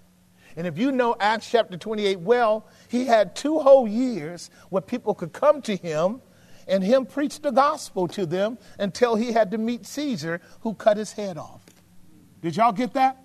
And 0.56 0.66
if 0.66 0.78
you 0.78 0.90
know 0.90 1.14
Acts 1.20 1.50
chapter 1.50 1.76
28 1.76 2.20
well, 2.20 2.66
he 2.88 3.04
had 3.04 3.36
two 3.36 3.58
whole 3.58 3.86
years 3.86 4.50
where 4.70 4.82
people 4.82 5.14
could 5.14 5.32
come 5.32 5.60
to 5.62 5.76
him 5.76 6.22
and 6.66 6.82
him 6.82 7.06
preach 7.06 7.40
the 7.40 7.50
gospel 7.50 8.08
to 8.08 8.26
them 8.26 8.58
until 8.78 9.14
he 9.14 9.32
had 9.32 9.50
to 9.50 9.58
meet 9.58 9.86
Caesar, 9.86 10.40
who 10.60 10.74
cut 10.74 10.96
his 10.96 11.12
head 11.12 11.36
off. 11.36 11.62
Did 12.42 12.56
y'all 12.56 12.72
get 12.72 12.94
that? 12.94 13.22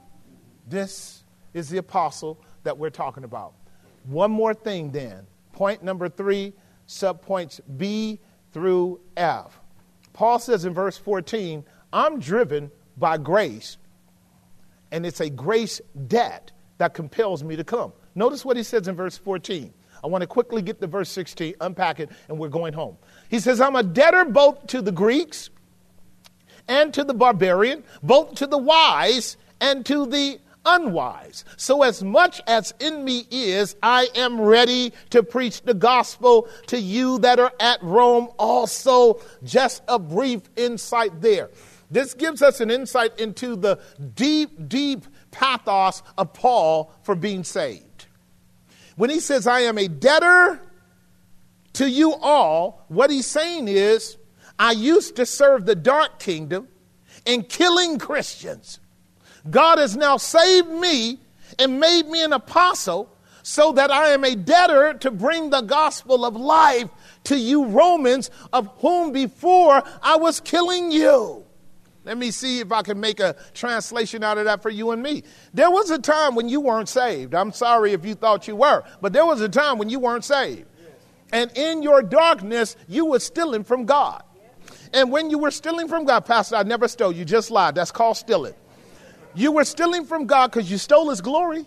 This 0.68 1.24
is 1.54 1.70
the 1.70 1.78
apostle 1.78 2.40
that 2.64 2.78
we're 2.78 2.90
talking 2.90 3.24
about. 3.24 3.54
One 4.06 4.32
more 4.32 4.54
thing 4.54 4.92
then. 4.92 5.26
Point 5.54 5.84
number 5.84 6.10
three, 6.10 6.54
subpoints 6.88 7.60
B 7.78 8.20
through 8.52 9.00
F. 9.18 9.60
Paul 10.14 10.40
says 10.40 10.66
in 10.66 10.74
verse 10.74 10.98
14, 10.98 11.64
I'm 11.94 12.20
driven 12.20 12.72
by 12.98 13.18
grace, 13.18 13.78
and 14.92 15.06
it's 15.06 15.20
a 15.20 15.30
grace 15.30 15.82
debt 16.08 16.52
that 16.78 16.94
compels 16.94 17.44
me 17.44 17.56
to 17.56 17.64
come. 17.64 17.94
Notice 18.16 18.44
what 18.44 18.58
he 18.58 18.64
says 18.64 18.88
in 18.88 18.96
verse 18.96 19.18
14. 19.18 19.74
I 20.04 20.08
want 20.08 20.22
to 20.22 20.28
quickly 20.28 20.62
get 20.62 20.82
to 20.82 20.88
verse 20.88 21.10
16, 21.10 21.56
unpack 21.62 22.00
it, 22.00 22.10
and 22.28 22.38
we're 22.40 22.50
going 22.50 22.74
home. 22.74 22.98
He 23.30 23.40
says, 23.40 23.62
I'm 23.62 23.76
a 23.76 23.84
debtor 23.84 24.26
both 24.26 24.68
to 24.68 24.82
the 24.82 24.92
Greeks 24.92 25.50
and 26.68 26.94
to 26.94 27.04
the 27.04 27.14
barbarian, 27.14 27.84
both 28.02 28.36
to 28.36 28.48
the 28.48 28.58
wise 28.58 29.38
and 29.60 29.86
to 29.86 30.06
the 30.06 30.40
unwise. 30.66 31.44
So, 31.58 31.84
as 31.84 32.04
much 32.04 32.42
as 32.48 32.74
in 32.80 33.04
me 33.04 33.26
is, 33.32 33.76
I 33.82 34.08
am 34.16 34.40
ready 34.40 34.94
to 35.12 35.24
preach 35.24 35.62
the 35.62 35.74
gospel 35.74 36.48
to 36.68 36.80
you 36.80 37.20
that 37.20 37.40
are 37.40 37.54
at 37.60 37.82
Rome 37.84 38.30
also. 38.38 39.22
Just 39.44 39.84
a 39.88 40.00
brief 40.00 40.42
insight 40.56 41.22
there. 41.22 41.50
This 41.92 42.14
gives 42.14 42.42
us 42.42 42.62
an 42.62 42.72
insight 42.72 43.20
into 43.20 43.58
the 43.58 43.78
deep, 44.16 44.70
deep 44.70 45.06
pathos 45.30 46.02
of 46.18 46.34
Paul 46.34 46.94
for 47.04 47.16
being 47.16 47.44
saved. 47.44 48.06
When 48.96 49.10
he 49.10 49.20
says, 49.20 49.46
I 49.46 49.62
am 49.62 49.78
a 49.78 49.90
debtor 49.90 50.62
to 51.74 51.90
you 51.90 52.14
all, 52.14 52.86
what 52.88 53.10
he's 53.10 53.28
saying 53.28 53.68
is, 53.68 54.18
I 54.58 54.72
used 54.72 55.18
to 55.18 55.26
serve 55.26 55.66
the 55.66 55.76
dark 55.76 56.20
kingdom 56.20 56.70
in 57.26 57.44
killing 57.44 58.00
Christians. 58.00 58.80
God 59.50 59.78
has 59.78 59.98
now 59.98 60.18
saved 60.18 60.70
me 60.70 61.20
and 61.60 61.80
made 61.80 62.08
me 62.08 62.24
an 62.24 62.32
apostle 62.32 63.14
so 63.44 63.74
that 63.74 63.92
I 63.92 64.10
am 64.10 64.24
a 64.24 64.36
debtor 64.36 64.94
to 65.00 65.12
bring 65.12 65.50
the 65.50 65.62
gospel 65.62 66.24
of 66.24 66.36
life 66.36 66.90
to 67.26 67.38
you 67.38 67.66
Romans, 67.66 68.30
of 68.54 68.70
whom 68.78 69.12
before 69.12 69.84
I 70.02 70.16
was 70.16 70.40
killing 70.40 70.92
you. 70.92 71.44
Let 72.04 72.18
me 72.18 72.32
see 72.32 72.60
if 72.60 72.72
I 72.72 72.82
can 72.82 73.00
make 73.00 73.20
a 73.20 73.36
translation 73.54 74.24
out 74.24 74.38
of 74.40 74.46
that 74.46 74.64
for 74.64 74.72
you 74.72 74.92
and 74.92 75.04
me. 75.04 75.24
There 75.54 75.70
was 75.70 75.92
a 75.92 76.00
time 76.00 76.34
when 76.34 76.50
you 76.50 76.60
weren't 76.60 76.90
saved. 76.90 77.36
I'm 77.36 77.52
sorry 77.52 77.94
if 77.94 78.06
you 78.06 78.16
thought 78.16 78.48
you 78.48 78.56
were, 78.56 78.84
but 79.02 79.14
there 79.14 79.26
was 79.26 79.42
a 79.42 79.50
time 79.50 79.78
when 79.78 79.90
you 79.90 80.00
weren't 80.00 80.26
saved. 80.26 80.66
And 81.32 81.56
in 81.56 81.84
your 81.84 82.02
darkness, 82.02 82.76
you 82.88 83.06
were 83.06 83.20
stealing 83.20 83.64
from 83.64 83.86
God. 83.86 84.24
And 84.94 85.12
when 85.12 85.30
you 85.30 85.38
were 85.38 85.52
stealing 85.52 85.88
from 85.88 86.06
God, 86.06 86.26
Pastor, 86.26 86.56
I 86.56 86.64
never 86.64 86.88
stole. 86.88 87.12
You 87.12 87.24
just 87.24 87.52
lied. 87.52 87.76
That's 87.76 87.92
called 87.92 88.18
stealing. 88.18 88.56
You 89.34 89.54
were 89.54 89.64
stealing 89.64 90.06
from 90.06 90.26
God 90.26 90.52
because 90.52 90.70
you 90.70 90.78
stole 90.78 91.10
his 91.10 91.22
glory. 91.22 91.66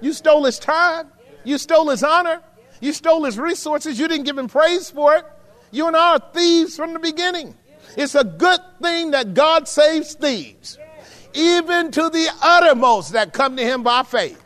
You 0.00 0.12
stole 0.12 0.44
his 0.44 0.58
time. 0.58 1.08
You 1.42 1.58
stole 1.58 1.88
his 1.88 2.04
honor. 2.04 2.42
You 2.80 2.92
stole 2.92 3.24
his 3.24 3.38
resources. 3.38 3.98
You 3.98 4.06
didn't 4.08 4.24
give 4.24 4.38
him 4.38 4.48
praise 4.48 4.90
for 4.90 5.16
it. 5.16 5.24
You 5.72 5.86
and 5.88 5.96
I 5.96 6.14
are 6.14 6.32
thieves 6.32 6.76
from 6.76 6.92
the 6.92 6.98
beginning. 6.98 7.54
It's 7.96 8.14
a 8.14 8.24
good 8.24 8.60
thing 8.82 9.10
that 9.12 9.34
God 9.34 9.68
saves 9.68 10.14
thieves, 10.14 10.78
even 11.34 11.90
to 11.92 12.08
the 12.08 12.28
uttermost 12.42 13.12
that 13.12 13.32
come 13.32 13.56
to 13.56 13.62
him 13.62 13.82
by 13.82 14.02
faith. 14.02 14.42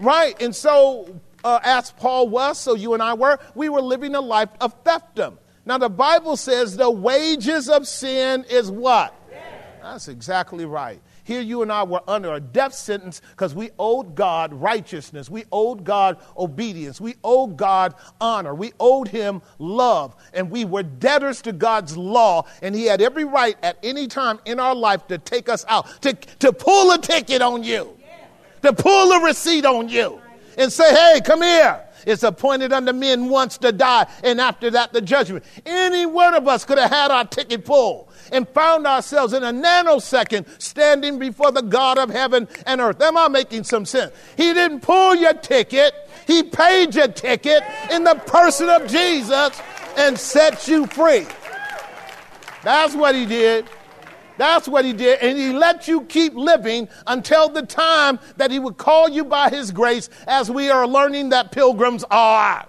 Right? 0.00 0.40
And 0.42 0.54
so, 0.54 1.20
uh, 1.44 1.60
as 1.62 1.92
Paul 1.92 2.28
was, 2.28 2.58
so 2.58 2.74
you 2.74 2.94
and 2.94 3.02
I 3.02 3.14
were, 3.14 3.38
we 3.54 3.68
were 3.68 3.82
living 3.82 4.14
a 4.14 4.20
life 4.20 4.50
of 4.60 4.82
theftdom. 4.84 5.38
Now, 5.64 5.78
the 5.78 5.88
Bible 5.88 6.36
says 6.36 6.76
the 6.76 6.90
wages 6.90 7.68
of 7.68 7.86
sin 7.86 8.44
is 8.50 8.70
what? 8.70 9.14
That's 9.80 10.08
exactly 10.08 10.64
right. 10.64 11.00
Here, 11.24 11.40
you 11.40 11.62
and 11.62 11.70
I 11.70 11.84
were 11.84 12.02
under 12.08 12.34
a 12.34 12.40
death 12.40 12.74
sentence 12.74 13.22
because 13.30 13.54
we 13.54 13.70
owed 13.78 14.16
God 14.16 14.52
righteousness. 14.52 15.30
We 15.30 15.44
owed 15.52 15.84
God 15.84 16.18
obedience. 16.36 17.00
We 17.00 17.14
owed 17.22 17.56
God 17.56 17.94
honor. 18.20 18.54
We 18.54 18.72
owed 18.80 19.06
Him 19.06 19.40
love. 19.58 20.16
And 20.34 20.50
we 20.50 20.64
were 20.64 20.82
debtors 20.82 21.40
to 21.42 21.52
God's 21.52 21.96
law. 21.96 22.46
And 22.60 22.74
He 22.74 22.86
had 22.86 23.00
every 23.00 23.24
right 23.24 23.56
at 23.62 23.78
any 23.84 24.08
time 24.08 24.40
in 24.46 24.58
our 24.58 24.74
life 24.74 25.06
to 25.08 25.18
take 25.18 25.48
us 25.48 25.64
out, 25.68 26.02
to, 26.02 26.12
to 26.12 26.52
pull 26.52 26.90
a 26.90 26.98
ticket 26.98 27.40
on 27.40 27.62
you, 27.62 27.96
to 28.62 28.72
pull 28.72 29.12
a 29.12 29.24
receipt 29.24 29.64
on 29.64 29.88
you, 29.88 30.20
and 30.58 30.72
say, 30.72 30.90
hey, 30.92 31.20
come 31.24 31.42
here. 31.42 31.84
It's 32.04 32.24
appointed 32.24 32.72
unto 32.72 32.92
men 32.92 33.28
once 33.28 33.58
to 33.58 33.70
die, 33.70 34.08
and 34.24 34.40
after 34.40 34.70
that, 34.70 34.92
the 34.92 35.00
judgment. 35.00 35.44
Any 35.64 36.04
one 36.04 36.34
of 36.34 36.48
us 36.48 36.64
could 36.64 36.78
have 36.78 36.90
had 36.90 37.12
our 37.12 37.24
ticket 37.24 37.64
pulled 37.64 38.11
and 38.32 38.48
found 38.48 38.86
ourselves 38.86 39.32
in 39.32 39.44
a 39.44 39.52
nanosecond 39.52 40.46
standing 40.60 41.18
before 41.18 41.52
the 41.52 41.62
God 41.62 41.98
of 41.98 42.10
heaven 42.10 42.48
and 42.66 42.80
earth. 42.80 43.00
Am 43.00 43.16
I 43.16 43.28
making 43.28 43.64
some 43.64 43.84
sense? 43.84 44.12
He 44.36 44.52
didn't 44.52 44.80
pull 44.80 45.14
your 45.14 45.34
ticket, 45.34 45.94
He 46.26 46.42
paid 46.42 46.94
your 46.94 47.08
ticket 47.08 47.62
in 47.90 48.04
the 48.04 48.14
person 48.14 48.68
of 48.68 48.88
Jesus 48.88 49.60
and 49.96 50.18
set 50.18 50.66
you 50.66 50.86
free. 50.86 51.26
That's 52.64 52.94
what 52.94 53.14
He 53.14 53.26
did. 53.26 53.68
That's 54.38 54.66
what 54.66 54.84
he 54.84 54.92
did. 54.92 55.20
And 55.20 55.38
he 55.38 55.52
let 55.52 55.88
you 55.88 56.02
keep 56.02 56.34
living 56.34 56.88
until 57.06 57.48
the 57.48 57.62
time 57.62 58.18
that 58.38 58.50
he 58.50 58.58
would 58.58 58.76
call 58.76 59.08
you 59.08 59.24
by 59.24 59.50
his 59.50 59.70
grace, 59.70 60.08
as 60.26 60.50
we 60.50 60.70
are 60.70 60.86
learning 60.86 61.28
that 61.28 61.52
pilgrims 61.52 62.04
are. 62.10 62.66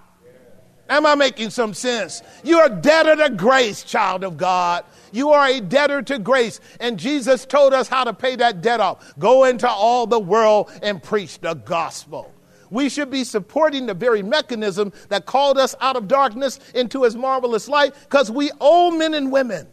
Am 0.88 1.06
I 1.06 1.14
making 1.14 1.50
some 1.50 1.72
sense? 1.72 2.22
You're 2.42 2.66
a 2.66 2.68
debtor 2.68 3.16
to 3.16 3.30
grace, 3.30 3.82
child 3.82 4.22
of 4.22 4.36
God. 4.36 4.84
You 5.14 5.30
are 5.30 5.46
a 5.46 5.60
debtor 5.60 6.02
to 6.02 6.18
grace. 6.18 6.60
And 6.80 6.98
Jesus 6.98 7.46
told 7.46 7.72
us 7.72 7.88
how 7.88 8.04
to 8.04 8.12
pay 8.12 8.36
that 8.36 8.60
debt 8.60 8.80
off. 8.80 9.14
Go 9.18 9.44
into 9.44 9.68
all 9.68 10.06
the 10.06 10.20
world 10.20 10.70
and 10.82 11.02
preach 11.02 11.38
the 11.38 11.54
gospel. 11.54 12.32
We 12.70 12.88
should 12.88 13.10
be 13.10 13.24
supporting 13.24 13.86
the 13.86 13.94
very 13.94 14.22
mechanism 14.22 14.92
that 15.08 15.26
called 15.26 15.58
us 15.58 15.74
out 15.80 15.96
of 15.96 16.08
darkness 16.08 16.58
into 16.74 17.04
his 17.04 17.14
marvelous 17.14 17.68
light 17.68 17.94
because 18.02 18.30
we 18.30 18.50
owe 18.60 18.90
men 18.90 19.14
and 19.14 19.30
women 19.30 19.68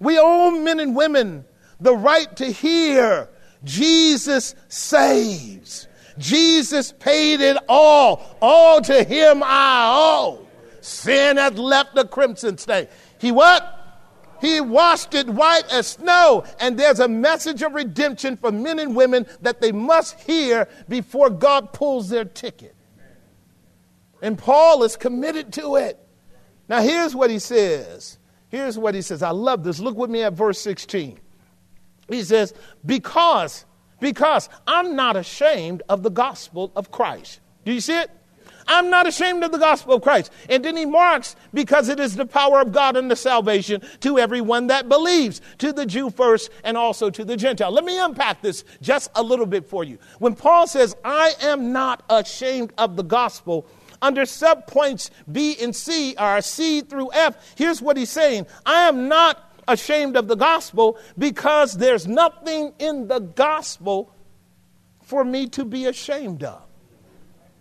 we 0.00 0.18
owe 0.18 0.50
men 0.50 0.80
and 0.80 0.94
women 0.94 1.44
the 1.80 1.96
right 1.96 2.34
to 2.36 2.46
hear 2.46 3.28
Jesus 3.64 4.54
saves. 4.68 5.88
Jesus 6.18 6.92
paid 6.98 7.40
it 7.40 7.56
all. 7.68 8.36
All 8.40 8.80
to 8.82 9.04
him 9.04 9.42
I 9.44 9.90
owe. 9.92 10.46
Sin 10.80 11.36
hath 11.36 11.58
left 11.58 11.94
the 11.94 12.06
crimson 12.06 12.58
stain. 12.58 12.88
He 13.18 13.32
what? 13.32 13.74
He 14.40 14.60
washed 14.60 15.14
it 15.14 15.28
white 15.28 15.70
as 15.70 15.88
snow. 15.88 16.44
And 16.60 16.78
there's 16.78 17.00
a 17.00 17.08
message 17.08 17.62
of 17.62 17.72
redemption 17.72 18.36
for 18.36 18.52
men 18.52 18.78
and 18.78 18.94
women 18.94 19.26
that 19.42 19.60
they 19.60 19.72
must 19.72 20.20
hear 20.20 20.68
before 20.88 21.30
God 21.30 21.72
pulls 21.72 22.08
their 22.08 22.24
ticket. 22.24 22.74
And 24.20 24.38
Paul 24.38 24.82
is 24.82 24.96
committed 24.96 25.52
to 25.54 25.76
it. 25.76 25.98
Now, 26.68 26.82
here's 26.82 27.14
what 27.14 27.30
he 27.30 27.38
says 27.38 28.18
Here's 28.50 28.78
what 28.78 28.94
he 28.94 29.02
says. 29.02 29.22
I 29.22 29.30
love 29.30 29.62
this. 29.62 29.78
Look 29.78 29.96
with 29.96 30.10
me 30.10 30.22
at 30.22 30.32
verse 30.32 30.58
16. 30.60 31.20
He 32.08 32.22
says, 32.22 32.54
Because, 32.84 33.66
because 34.00 34.48
I'm 34.66 34.96
not 34.96 35.16
ashamed 35.16 35.82
of 35.88 36.02
the 36.02 36.10
gospel 36.10 36.72
of 36.74 36.90
Christ. 36.90 37.40
Do 37.64 37.72
you 37.72 37.80
see 37.80 37.98
it? 37.98 38.10
I'm 38.68 38.90
not 38.90 39.06
ashamed 39.06 39.42
of 39.42 39.52
the 39.52 39.58
gospel 39.58 39.94
of 39.94 40.02
Christ. 40.02 40.30
And 40.48 40.64
then 40.64 40.76
he 40.76 40.86
marks, 40.86 41.34
because 41.52 41.88
it 41.88 41.98
is 41.98 42.14
the 42.14 42.26
power 42.26 42.60
of 42.60 42.72
God 42.72 42.96
and 42.96 43.10
the 43.10 43.16
salvation 43.16 43.82
to 44.00 44.18
everyone 44.18 44.68
that 44.68 44.88
believes, 44.88 45.40
to 45.58 45.72
the 45.72 45.86
Jew 45.86 46.10
first 46.10 46.50
and 46.62 46.76
also 46.76 47.10
to 47.10 47.24
the 47.24 47.36
Gentile. 47.36 47.72
Let 47.72 47.84
me 47.84 47.98
unpack 47.98 48.42
this 48.42 48.64
just 48.80 49.10
a 49.14 49.22
little 49.22 49.46
bit 49.46 49.66
for 49.66 49.84
you. 49.84 49.98
When 50.18 50.34
Paul 50.34 50.66
says, 50.66 50.94
I 51.04 51.34
am 51.40 51.72
not 51.72 52.04
ashamed 52.08 52.72
of 52.78 52.96
the 52.96 53.02
gospel, 53.02 53.66
under 54.00 54.22
subpoints 54.22 55.10
B 55.30 55.56
and 55.60 55.74
C, 55.74 56.14
or 56.18 56.40
C 56.40 56.82
through 56.82 57.10
F, 57.12 57.54
here's 57.56 57.82
what 57.82 57.96
he's 57.96 58.10
saying 58.10 58.46
I 58.64 58.82
am 58.82 59.08
not 59.08 59.44
ashamed 59.66 60.16
of 60.16 60.28
the 60.28 60.36
gospel 60.36 60.98
because 61.16 61.76
there's 61.76 62.06
nothing 62.06 62.72
in 62.78 63.08
the 63.08 63.18
gospel 63.18 64.14
for 65.02 65.24
me 65.24 65.46
to 65.48 65.64
be 65.64 65.86
ashamed 65.86 66.42
of. 66.44 66.67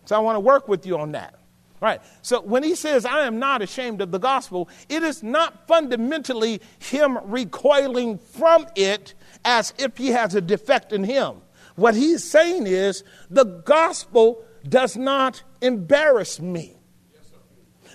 So 0.08 0.16
I 0.16 0.20
want 0.20 0.38
to 0.38 0.40
work 0.40 0.70
with 0.70 0.86
you 0.86 0.98
on 0.98 1.12
that. 1.12 1.36
Right. 1.82 2.02
So 2.24 2.42
when 2.42 2.64
he 2.64 2.74
says, 2.74 3.06
I 3.06 3.28
am 3.28 3.38
not 3.38 3.62
ashamed 3.62 4.02
of 4.02 4.10
the 4.10 4.18
gospel, 4.18 4.68
it 4.90 5.04
is 5.04 5.22
not 5.22 5.68
fundamentally 5.68 6.62
him 6.80 7.20
recoiling 7.26 8.18
from 8.18 8.66
it 8.76 9.14
as 9.46 9.74
if 9.78 9.96
he 9.98 10.08
has 10.08 10.34
a 10.34 10.42
defect 10.42 10.92
in 10.92 11.04
him. 11.04 11.42
What 11.76 11.94
he's 11.94 12.24
saying 12.24 12.66
is, 12.66 13.04
the 13.30 13.44
gospel 13.44 14.44
does 14.68 14.98
not 14.98 15.44
embarrass 15.62 16.40
me. 16.40 16.78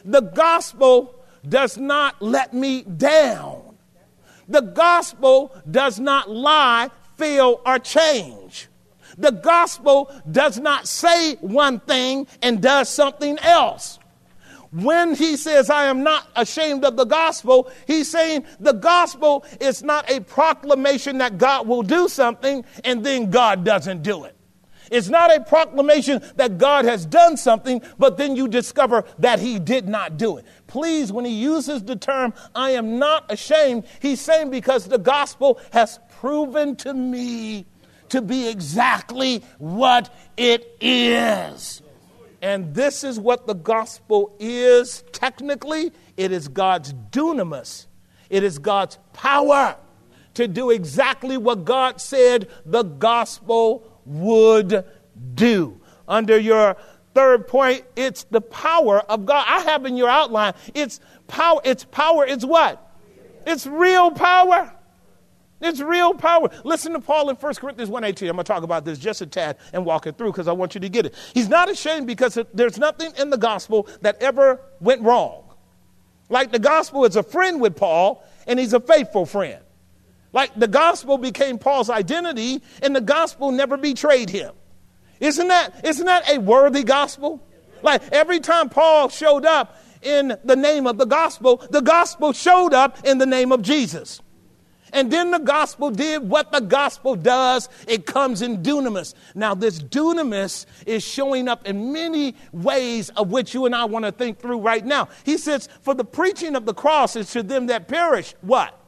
The 0.04 0.20
gospel 0.20 1.24
does 1.48 1.76
not 1.76 2.22
let 2.22 2.54
me 2.54 2.82
down. 2.82 3.78
The 4.48 4.60
gospel 4.60 5.56
does 5.68 5.98
not 5.98 6.30
lie, 6.30 6.90
fail, 7.16 7.60
or 7.66 7.78
change. 7.80 8.68
The 9.18 9.32
gospel 9.32 10.10
does 10.30 10.58
not 10.58 10.88
say 10.88 11.36
one 11.36 11.80
thing 11.80 12.26
and 12.42 12.62
does 12.62 12.88
something 12.88 13.38
else. 13.40 13.98
When 14.72 15.14
he 15.14 15.36
says, 15.36 15.68
I 15.68 15.84
am 15.84 16.02
not 16.02 16.26
ashamed 16.34 16.84
of 16.84 16.96
the 16.96 17.04
gospel, 17.04 17.70
he's 17.86 18.10
saying 18.10 18.46
the 18.58 18.72
gospel 18.72 19.44
is 19.60 19.82
not 19.82 20.10
a 20.10 20.20
proclamation 20.20 21.18
that 21.18 21.36
God 21.36 21.68
will 21.68 21.82
do 21.82 22.08
something 22.08 22.64
and 22.82 23.04
then 23.04 23.30
God 23.30 23.64
doesn't 23.64 24.02
do 24.02 24.24
it. 24.24 24.34
It's 24.90 25.08
not 25.08 25.34
a 25.34 25.40
proclamation 25.40 26.22
that 26.36 26.58
God 26.58 26.84
has 26.84 27.06
done 27.06 27.36
something, 27.36 27.82
but 27.98 28.18
then 28.18 28.36
you 28.36 28.46
discover 28.48 29.04
that 29.18 29.40
he 29.40 29.58
did 29.58 29.88
not 29.88 30.18
do 30.18 30.36
it. 30.36 30.44
Please, 30.66 31.10
when 31.10 31.24
he 31.24 31.32
uses 31.32 31.82
the 31.82 31.96
term, 31.96 32.34
I 32.54 32.70
am 32.70 32.98
not 32.98 33.30
ashamed, 33.30 33.84
he's 34.00 34.20
saying 34.20 34.50
because 34.50 34.86
the 34.86 34.98
gospel 34.98 35.60
has 35.72 35.98
proven 36.20 36.76
to 36.76 36.92
me 36.92 37.66
to 38.12 38.20
be 38.20 38.46
exactly 38.48 39.42
what 39.58 40.14
it 40.36 40.76
is. 40.82 41.80
And 42.42 42.74
this 42.74 43.04
is 43.04 43.18
what 43.18 43.46
the 43.46 43.54
gospel 43.54 44.36
is 44.38 45.02
technically 45.12 45.92
it 46.18 46.30
is 46.30 46.48
God's 46.48 46.92
dunamis, 46.92 47.86
it 48.28 48.42
is 48.42 48.58
God's 48.58 48.98
power 49.14 49.76
to 50.34 50.46
do 50.46 50.70
exactly 50.70 51.38
what 51.38 51.64
God 51.64 52.02
said 52.02 52.48
the 52.66 52.82
gospel 52.82 53.90
would 54.04 54.84
do. 55.34 55.80
Under 56.06 56.38
your 56.38 56.76
third 57.14 57.48
point, 57.48 57.84
it's 57.96 58.24
the 58.24 58.42
power 58.42 59.00
of 59.00 59.24
God. 59.24 59.46
I 59.48 59.60
have 59.60 59.86
in 59.86 59.96
your 59.96 60.10
outline, 60.10 60.52
it's 60.74 61.00
power, 61.28 61.62
it's 61.64 61.84
power, 61.84 62.26
it's 62.26 62.44
what? 62.44 62.94
It's 63.46 63.66
real 63.66 64.10
power. 64.10 64.70
It's 65.62 65.80
real 65.80 66.14
power. 66.14 66.48
Listen 66.64 66.92
to 66.92 67.00
Paul 67.00 67.30
in 67.30 67.36
1 67.36 67.54
Corinthians 67.54 67.90
1.18. 67.90 68.28
I'm 68.28 68.34
going 68.34 68.38
to 68.38 68.44
talk 68.44 68.64
about 68.64 68.84
this 68.84 68.98
just 68.98 69.20
a 69.20 69.26
tad 69.26 69.56
and 69.72 69.84
walk 69.84 70.06
it 70.06 70.18
through 70.18 70.32
because 70.32 70.48
I 70.48 70.52
want 70.52 70.74
you 70.74 70.80
to 70.80 70.88
get 70.88 71.06
it. 71.06 71.14
He's 71.34 71.48
not 71.48 71.70
ashamed 71.70 72.06
because 72.06 72.36
there's 72.52 72.78
nothing 72.78 73.12
in 73.18 73.30
the 73.30 73.38
gospel 73.38 73.88
that 74.00 74.20
ever 74.20 74.60
went 74.80 75.02
wrong. 75.02 75.44
Like 76.28 76.50
the 76.50 76.58
gospel 76.58 77.04
is 77.04 77.16
a 77.16 77.22
friend 77.22 77.60
with 77.60 77.76
Paul, 77.76 78.24
and 78.46 78.58
he's 78.58 78.72
a 78.72 78.80
faithful 78.80 79.26
friend. 79.26 79.62
Like 80.32 80.52
the 80.56 80.66
gospel 80.66 81.18
became 81.18 81.58
Paul's 81.58 81.90
identity, 81.90 82.62
and 82.82 82.96
the 82.96 83.00
gospel 83.00 83.52
never 83.52 83.76
betrayed 83.76 84.30
him. 84.30 84.54
Isn't 85.20 85.48
that, 85.48 85.84
isn't 85.84 86.06
that 86.06 86.28
a 86.28 86.38
worthy 86.38 86.84
gospel? 86.84 87.46
Like 87.82 88.02
every 88.12 88.40
time 88.40 88.68
Paul 88.68 89.10
showed 89.10 89.44
up 89.44 89.78
in 90.00 90.36
the 90.42 90.56
name 90.56 90.86
of 90.86 90.98
the 90.98 91.04
gospel, 91.04 91.64
the 91.70 91.82
gospel 91.82 92.32
showed 92.32 92.74
up 92.74 93.04
in 93.04 93.18
the 93.18 93.26
name 93.26 93.52
of 93.52 93.62
Jesus. 93.62 94.20
And 94.92 95.10
then 95.10 95.30
the 95.30 95.38
gospel 95.38 95.90
did 95.90 96.28
what 96.28 96.52
the 96.52 96.60
gospel 96.60 97.16
does. 97.16 97.68
It 97.88 98.04
comes 98.04 98.42
in 98.42 98.62
dunamis. 98.62 99.14
Now, 99.34 99.54
this 99.54 99.82
dunamis 99.82 100.66
is 100.86 101.02
showing 101.02 101.48
up 101.48 101.66
in 101.66 101.92
many 101.92 102.36
ways 102.52 103.08
of 103.10 103.30
which 103.30 103.54
you 103.54 103.64
and 103.64 103.74
I 103.74 103.86
want 103.86 104.04
to 104.04 104.12
think 104.12 104.38
through 104.38 104.60
right 104.60 104.84
now. 104.84 105.08
He 105.24 105.38
says, 105.38 105.68
For 105.80 105.94
the 105.94 106.04
preaching 106.04 106.54
of 106.56 106.66
the 106.66 106.74
cross 106.74 107.16
is 107.16 107.30
to 107.32 107.42
them 107.42 107.66
that 107.66 107.88
perish. 107.88 108.34
What? 108.42 108.78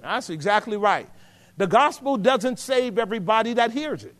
That's 0.00 0.30
exactly 0.30 0.76
right. 0.76 1.08
The 1.56 1.66
gospel 1.66 2.16
doesn't 2.16 2.58
save 2.58 2.98
everybody 2.98 3.54
that 3.54 3.70
hears 3.70 4.04
it. 4.04 4.14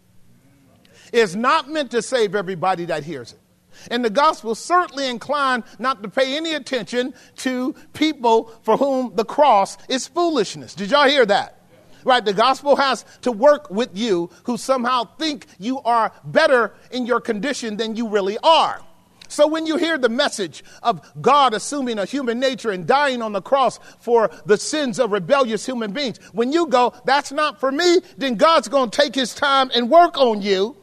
It's 1.13 1.35
not 1.35 1.69
meant 1.69 1.91
to 1.93 2.03
save 2.03 2.35
everybody 2.35 2.85
that 2.87 3.05
hears 3.05 3.33
it. 3.33 3.41
And 3.91 4.05
the 4.05 4.11
gospel 4.11 4.55
certainly 4.55 5.09
inclined 5.09 5.65
not 5.79 6.03
to 6.03 6.09
pay 6.09 6.37
any 6.37 6.55
attention 6.55 7.15
to 7.39 7.75
people 7.93 8.53
for 8.63 8.77
whom 8.77 9.15
the 9.15 9.25
cross 9.25 9.77
is 9.89 10.07
foolishness. 10.07 10.75
Did 10.75 10.91
y'all 10.91 11.09
hear 11.09 11.27
that? 11.27 11.61
Right, 12.05 12.23
the 12.23 12.35
gospel 12.35 12.77
has 12.77 13.05
to 13.23 13.33
work 13.33 13.71
with 13.71 13.97
you 13.97 14.29
who 14.45 14.59
somehow 14.59 15.05
think 15.19 15.47
you 15.59 15.81
are 15.81 16.13
better 16.25 16.75
in 16.91 17.07
your 17.07 17.21
condition 17.21 17.79
than 17.79 17.97
you 17.97 18.09
really 18.09 18.37
are. 18.43 18.83
So 19.29 19.47
when 19.47 19.67
you 19.67 19.79
hear 19.79 19.99
the 19.99 20.09
message 20.09 20.63
of 20.83 21.01
God 21.21 21.55
assuming 21.55 21.99
a 21.99 22.05
human 22.05 22.39
nature 22.39 22.71
and 22.71 22.87
dying 22.87 23.23
on 23.23 23.33
the 23.33 23.43
cross 23.43 23.81
for 23.99 24.31
the 24.47 24.57
sins 24.57 24.99
of 24.99 25.13
rebellious 25.13 25.65
human 25.67 25.93
beings, 25.93 26.19
when 26.33 26.53
you 26.53 26.67
go, 26.67 26.93
that's 27.05 27.33
not 27.33 27.59
for 27.59 27.73
me, 27.73 28.01
then 28.19 28.37
God's 28.37 28.69
going 28.69 28.91
to 28.91 29.03
take 29.03 29.15
his 29.15 29.35
time 29.35 29.71
and 29.75 29.91
work 29.91 30.19
on 30.19 30.43
you 30.43 30.77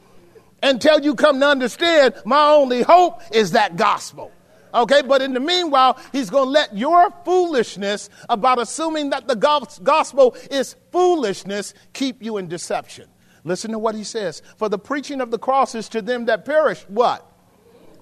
until 0.61 0.99
you 0.99 1.15
come 1.15 1.39
to 1.39 1.47
understand 1.47 2.15
my 2.25 2.49
only 2.51 2.81
hope 2.81 3.21
is 3.31 3.51
that 3.51 3.75
gospel. 3.75 4.31
Okay, 4.73 5.01
but 5.01 5.21
in 5.21 5.33
the 5.33 5.39
meanwhile, 5.39 5.99
he's 6.13 6.29
going 6.29 6.45
to 6.45 6.51
let 6.51 6.77
your 6.77 7.11
foolishness 7.25 8.09
about 8.29 8.59
assuming 8.59 9.09
that 9.09 9.27
the 9.27 9.35
gospel 9.35 10.35
is 10.49 10.75
foolishness 10.91 11.73
keep 11.91 12.23
you 12.23 12.37
in 12.37 12.47
deception. 12.47 13.09
Listen 13.43 13.71
to 13.71 13.79
what 13.79 13.95
he 13.95 14.03
says. 14.03 14.41
For 14.55 14.69
the 14.69 14.79
preaching 14.79 15.19
of 15.19 15.29
the 15.29 15.39
cross 15.39 15.75
is 15.75 15.89
to 15.89 16.01
them 16.01 16.25
that 16.25 16.45
perish, 16.45 16.83
what? 16.87 17.31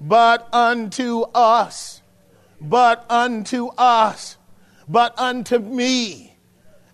but 0.02 0.48
unto 0.54 1.22
us, 1.34 2.02
but 2.62 3.06
unto 3.10 3.68
us, 3.78 4.38
but 4.88 5.18
unto 5.20 5.60
me, 5.60 6.38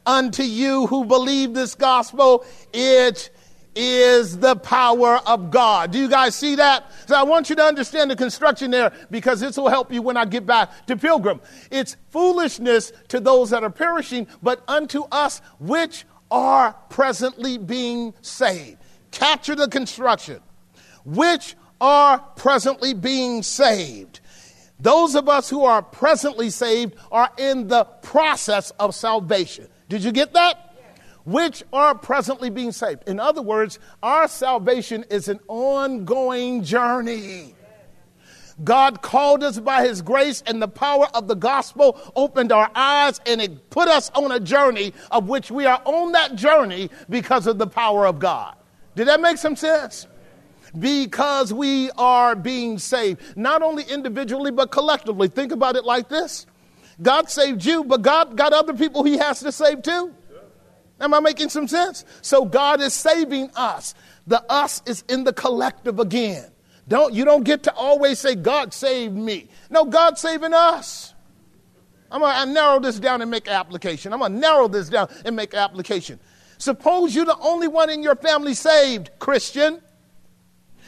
unto 0.06 0.44
you 0.44 0.88
who 0.88 1.06
believe 1.06 1.54
this 1.54 1.76
gospel, 1.76 2.46
it 2.74 3.30
is 3.76 4.38
the 4.38 4.56
power 4.56 5.20
of 5.26 5.52
God. 5.52 5.92
Do 5.92 6.00
you 6.00 6.10
guys 6.10 6.36
see 6.36 6.56
that? 6.56 6.92
So 7.08 7.16
I 7.16 7.24
want 7.24 7.50
you 7.50 7.56
to 7.58 7.64
understand 7.64 8.10
the 8.10 8.16
construction 8.16 8.72
there 8.72 8.92
because 9.12 9.40
this 9.40 9.58
will 9.58 9.70
help 9.70 9.92
you 9.92 10.02
when 10.02 10.18
I 10.18 10.26
get 10.26 10.46
back 10.46 10.86
to 10.88 10.96
Pilgrim. 10.96 11.42
It's 11.72 11.98
foolishness 12.10 12.94
to 13.10 13.20
those 13.20 13.50
that 13.50 13.64
are 13.64 13.70
perishing, 13.70 14.28
but 14.42 14.64
unto 14.68 15.04
us 15.12 15.42
which 15.60 16.06
are 16.32 16.74
presently 16.90 17.58
being 17.58 18.14
saved. 18.22 18.78
Capture 19.12 19.56
the 19.56 19.68
construction. 19.68 20.40
Which 21.04 21.56
are 21.80 22.20
presently 22.36 22.94
being 22.94 23.44
saved. 23.44 24.22
Those 24.80 25.16
of 25.16 25.30
us 25.30 25.50
who 25.50 25.64
are 25.64 25.82
presently 25.82 26.50
saved 26.50 26.96
are 27.12 27.30
in 27.38 27.68
the 27.68 27.86
process 27.86 28.72
of 28.72 28.96
salvation. 28.96 29.68
Did 29.88 30.04
you 30.04 30.12
get 30.12 30.34
that? 30.34 30.65
Which 31.26 31.64
are 31.74 31.96
presently 31.96 32.50
being 32.50 32.72
saved. 32.72 33.08
In 33.08 33.20
other 33.20 33.42
words, 33.42 33.80
our 34.02 34.28
salvation 34.28 35.04
is 35.10 35.28
an 35.28 35.40
ongoing 35.48 36.64
journey. 36.64 37.56
God 38.64 39.02
called 39.02 39.44
us 39.44 39.60
by 39.60 39.86
his 39.86 40.02
grace 40.02 40.42
and 40.48 40.62
the 40.62 40.68
power 40.68 41.08
of 41.14 41.28
the 41.28 41.36
gospel 41.36 42.00
opened 42.16 42.54
our 42.54 42.72
eyes 42.74 43.20
and 43.26 43.42
it 43.42 43.70
put 43.70 43.90
us 43.90 44.10
on 44.16 44.32
a 44.32 44.40
journey 44.40 44.94
of 45.12 45.28
which 45.28 45.52
we 45.52 45.66
are 45.66 45.82
on 45.84 46.14
that 46.14 46.36
journey 46.36 46.90
because 47.10 47.48
of 47.48 47.58
the 47.58 47.68
power 47.68 48.08
of 48.08 48.18
God. 48.18 48.56
Did 48.96 49.10
that 49.10 49.20
make 49.20 49.38
some 49.38 49.58
sense? 49.58 50.08
Because 50.80 51.52
we 51.52 51.92
are 51.98 52.34
being 52.36 52.80
saved, 52.80 53.38
not 53.38 53.62
only 53.62 53.84
individually 53.84 54.52
but 54.52 54.72
collectively. 54.72 55.28
Think 55.28 55.52
about 55.52 55.76
it 55.76 55.84
like 55.84 56.08
this 56.08 56.46
God 57.02 57.30
saved 57.30 57.66
you, 57.66 57.84
but 57.84 58.04
God 58.04 58.38
got 58.38 58.54
other 58.54 58.74
people 58.74 59.04
he 59.04 59.18
has 59.18 59.42
to 59.42 59.52
save 59.52 59.82
too. 59.82 60.14
Am 61.00 61.14
I 61.14 61.20
making 61.20 61.50
some 61.50 61.68
sense? 61.68 62.06
So 62.22 62.46
God 62.46 62.82
is 62.82 62.94
saving 62.94 63.52
us. 63.56 63.94
The 64.28 64.42
us 64.52 64.82
is 64.86 65.04
in 65.10 65.24
the 65.24 65.34
collective 65.34 66.00
again. 66.00 66.52
Don't 66.88 67.14
you 67.14 67.26
don't 67.26 67.44
get 67.44 67.64
to 67.64 67.74
always 67.74 68.20
say 68.20 68.36
God 68.36 68.74
saved 68.74 69.16
me. 69.16 69.50
No, 69.70 69.86
God's 69.86 70.22
saving 70.22 70.54
us. 70.54 71.14
I'm 72.12 72.22
gonna 72.22 72.52
narrow 72.52 72.80
this 72.80 73.00
down 73.00 73.22
and 73.22 73.30
make 73.30 73.48
application. 73.48 74.14
I'm 74.14 74.20
gonna 74.20 74.38
narrow 74.38 74.68
this 74.68 74.90
down 74.90 75.10
and 75.26 75.36
make 75.36 75.54
application. 75.54 76.20
Suppose 76.58 77.14
you're 77.14 77.26
the 77.26 77.38
only 77.40 77.68
one 77.68 77.90
in 77.90 78.02
your 78.02 78.16
family 78.16 78.54
saved, 78.54 79.10
Christian, 79.20 79.82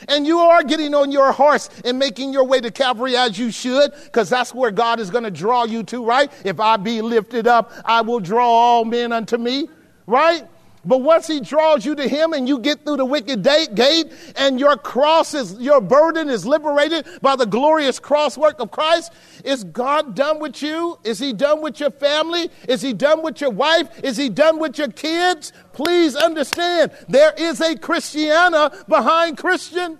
and 0.07 0.25
you 0.25 0.39
are 0.39 0.63
getting 0.63 0.93
on 0.93 1.11
your 1.11 1.31
horse 1.31 1.69
and 1.83 1.99
making 1.99 2.31
your 2.31 2.45
way 2.45 2.61
to 2.61 2.71
Calvary 2.71 3.17
as 3.17 3.37
you 3.37 3.51
should, 3.51 3.91
because 4.05 4.29
that's 4.29 4.53
where 4.53 4.71
God 4.71 4.99
is 4.99 5.09
to 5.09 5.31
draw 5.31 5.65
you 5.65 5.83
to, 5.83 6.05
right? 6.05 6.31
If 6.45 6.59
I 6.59 6.77
be 6.77 7.01
lifted 7.01 7.47
up, 7.47 7.73
I 7.83 8.01
will 8.01 8.19
draw 8.19 8.47
all 8.47 8.85
men 8.85 9.11
unto 9.11 9.37
me 9.37 9.67
right? 10.07 10.47
But 10.87 11.01
once 11.01 11.27
he 11.27 11.41
draws 11.41 11.85
you 11.85 11.95
to 11.95 12.07
him 12.07 12.31
and 12.31 12.47
you 12.47 12.59
get 12.59 12.85
through 12.85 12.95
the 12.95 13.05
wicket 13.05 13.43
gate 13.43 14.05
and 14.37 14.57
your 14.57 14.77
cross 14.77 15.33
is, 15.33 15.59
your 15.59 15.81
burden 15.81 16.29
is 16.29 16.45
liberated 16.45 17.05
by 17.21 17.35
the 17.35 17.45
glorious 17.45 17.99
cross 17.99 18.37
work 18.37 18.61
of 18.61 18.71
Christ, 18.71 19.11
is 19.43 19.65
God 19.65 20.15
done 20.15 20.39
with 20.39 20.61
you? 20.61 20.97
Is 21.03 21.19
he 21.19 21.33
done 21.33 21.61
with 21.61 21.81
your 21.81 21.91
family? 21.91 22.49
Is 22.69 22.81
he 22.81 22.93
done 22.93 23.21
with 23.21 23.41
your 23.41 23.49
wife? 23.49 23.89
Is 24.01 24.15
he 24.15 24.29
done 24.29 24.59
with 24.59 24.77
your 24.77 24.87
kids? 24.87 25.51
Please 25.73 26.15
understand, 26.15 26.91
there 27.09 27.33
is 27.37 27.59
a 27.59 27.75
Christiana 27.75 28.71
behind 28.87 29.37
Christian. 29.37 29.99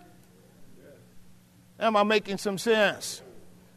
Am 1.80 1.98
I 1.98 2.04
making 2.04 2.38
some 2.38 2.58
sense? 2.58 3.22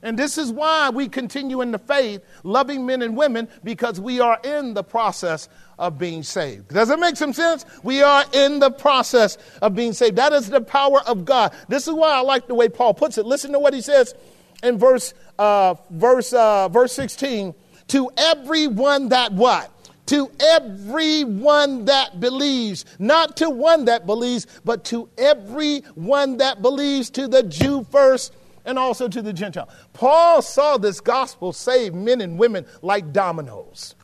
And 0.03 0.19
this 0.19 0.39
is 0.39 0.51
why 0.51 0.91
we 0.91 1.09
continue 1.09 1.61
in 1.61 1.73
the 1.73 1.79
faith, 1.79 2.25
loving 2.43 2.87
men 2.87 3.03
and 3.03 3.17
women, 3.17 3.49
because 3.63 4.01
we 4.01 4.21
are 4.21 4.41
in 4.43 4.73
the 4.73 4.83
process 4.83 5.49
of 5.79 5.99
being 5.99 6.23
saved. 6.23 6.69
Does 6.69 6.89
that 6.89 6.99
make 6.99 7.17
some 7.17 7.33
sense? 7.33 7.67
We 7.83 8.03
are 8.03 8.25
in 8.33 8.61
the 8.61 8.71
process 8.71 9.37
of 9.61 9.75
being 9.75 9.93
saved. 9.93 10.17
That 10.17 10.33
is 10.33 10.49
the 10.49 10.61
power 10.61 11.01
of 11.07 11.25
God. 11.25 11.55
This 11.69 11.87
is 11.87 11.95
why 11.95 12.13
I 12.13 12.21
like 12.21 12.47
the 12.47 12.55
way 12.55 12.69
Paul 12.69 12.95
puts 12.95 13.19
it. 13.19 13.27
Listen 13.27 13.53
to 13.53 13.59
what 13.59 13.75
he 13.75 13.83
says 13.83 14.15
in 14.63 14.79
verse 14.79 15.15
uh, 15.39 15.75
verse 15.91 16.33
uh, 16.33 16.69
verse 16.69 16.93
16. 16.93 17.55
To 17.89 18.11
everyone 18.17 19.09
that 19.11 19.33
what? 19.33 19.71
To 20.07 20.31
everyone 20.41 21.85
that 21.85 22.21
believes, 22.21 22.85
not 22.99 23.37
to 23.37 23.51
one 23.51 23.85
that 23.85 24.07
believes, 24.07 24.47
but 24.65 24.85
to 24.87 25.09
everyone 25.17 26.39
that 26.39 26.63
believes, 26.63 27.11
to 27.11 27.29
the 27.29 27.43
Jew 27.43 27.87
first 27.91 28.35
and 28.65 28.79
also 28.79 29.09
to 29.09 29.23
the 29.23 29.33
Gentile. 29.33 29.69
Paul 29.93 30.43
saw 30.43 30.77
this 30.77 31.01
gospel 31.01 31.53
save 31.53 31.95
men 31.95 32.21
and 32.21 32.39
women 32.39 32.67
like 32.83 33.13
dominoes. 33.13 33.95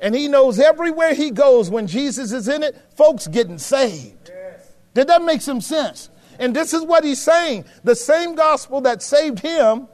And 0.00 0.14
he 0.14 0.26
knows 0.26 0.58
everywhere 0.58 1.14
he 1.14 1.30
goes 1.30 1.70
when 1.70 1.86
Jesus 1.86 2.32
is 2.32 2.48
in 2.48 2.62
it, 2.62 2.76
folks 2.96 3.28
getting 3.28 3.58
saved. 3.58 4.30
Yes. 4.32 4.72
Did 4.94 5.06
that 5.06 5.22
make 5.22 5.40
some 5.40 5.60
sense? 5.60 6.10
And 6.40 6.56
this 6.56 6.74
is 6.74 6.82
what 6.82 7.04
he's 7.04 7.22
saying. 7.22 7.66
The 7.84 7.94
same 7.94 8.34
gospel 8.34 8.80
that 8.80 9.00
saved 9.00 9.38
him 9.38 9.86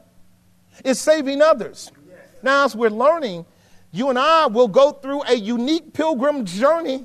is 0.83 0.99
saving 0.99 1.43
others. 1.43 1.93
Yes. 2.09 2.19
Now, 2.43 2.65
as 2.65 2.75
we're 2.75 2.89
learning, 2.89 3.45
you 3.91 4.09
and 4.09 4.19
I 4.19 4.47
will 4.47 4.69
go 4.69 4.93
through 4.93 5.23
a 5.25 5.35
unique 5.35 5.93
pilgrim 5.93 6.47
journey. 6.47 7.05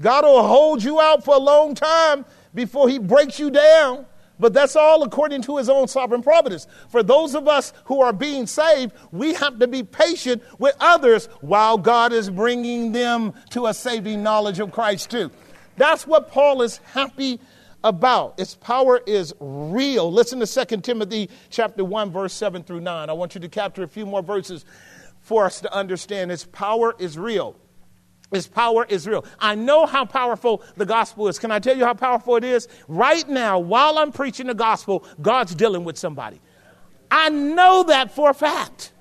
God 0.00 0.24
will 0.24 0.46
hold 0.46 0.82
you 0.82 1.00
out 1.00 1.24
for 1.24 1.34
a 1.34 1.38
long 1.38 1.74
time 1.74 2.24
before 2.54 2.88
he 2.88 2.98
breaks 2.98 3.38
you 3.38 3.50
down. 3.50 4.06
But 4.38 4.52
that's 4.52 4.74
all 4.74 5.02
according 5.04 5.42
to 5.42 5.56
his 5.58 5.68
own 5.68 5.86
sovereign 5.86 6.22
providence. 6.22 6.66
For 6.88 7.02
those 7.02 7.34
of 7.34 7.46
us 7.46 7.72
who 7.84 8.00
are 8.00 8.12
being 8.12 8.46
saved, 8.46 8.92
we 9.12 9.34
have 9.34 9.58
to 9.60 9.68
be 9.68 9.82
patient 9.82 10.42
with 10.58 10.74
others 10.80 11.26
while 11.40 11.78
God 11.78 12.12
is 12.12 12.30
bringing 12.30 12.92
them 12.92 13.32
to 13.50 13.66
a 13.66 13.74
saving 13.74 14.22
knowledge 14.22 14.58
of 14.58 14.72
Christ 14.72 15.10
too. 15.10 15.30
That's 15.76 16.06
what 16.06 16.30
Paul 16.30 16.62
is 16.62 16.78
happy 16.78 17.38
about. 17.84 18.40
Its 18.40 18.56
power 18.56 19.00
is 19.06 19.34
real. 19.38 20.10
Listen 20.10 20.40
to 20.40 20.64
2 20.66 20.80
Timothy 20.80 21.30
chapter 21.50 21.84
1 21.84 22.10
verse 22.10 22.32
7 22.32 22.64
through 22.64 22.80
9. 22.80 23.10
I 23.10 23.12
want 23.12 23.34
you 23.34 23.40
to 23.40 23.48
capture 23.48 23.82
a 23.82 23.88
few 23.88 24.06
more 24.06 24.22
verses 24.22 24.64
for 25.20 25.44
us 25.44 25.60
to 25.60 25.72
understand 25.72 26.32
its 26.32 26.44
power 26.44 26.94
is 26.98 27.16
real. 27.16 27.56
His 28.34 28.46
power 28.46 28.84
is 28.88 29.06
real. 29.06 29.24
I 29.38 29.54
know 29.54 29.86
how 29.86 30.04
powerful 30.04 30.62
the 30.76 30.86
gospel 30.86 31.28
is. 31.28 31.38
Can 31.38 31.50
I 31.50 31.58
tell 31.58 31.76
you 31.76 31.84
how 31.84 31.94
powerful 31.94 32.36
it 32.36 32.44
is? 32.44 32.68
Right 32.88 33.28
now, 33.28 33.58
while 33.58 33.98
I'm 33.98 34.12
preaching 34.12 34.46
the 34.46 34.54
gospel, 34.54 35.04
God's 35.22 35.54
dealing 35.54 35.84
with 35.84 35.96
somebody. 35.96 36.40
I 37.10 37.28
know 37.28 37.84
that 37.84 38.10
for 38.10 38.30
a 38.30 38.34
fact. 38.34 38.92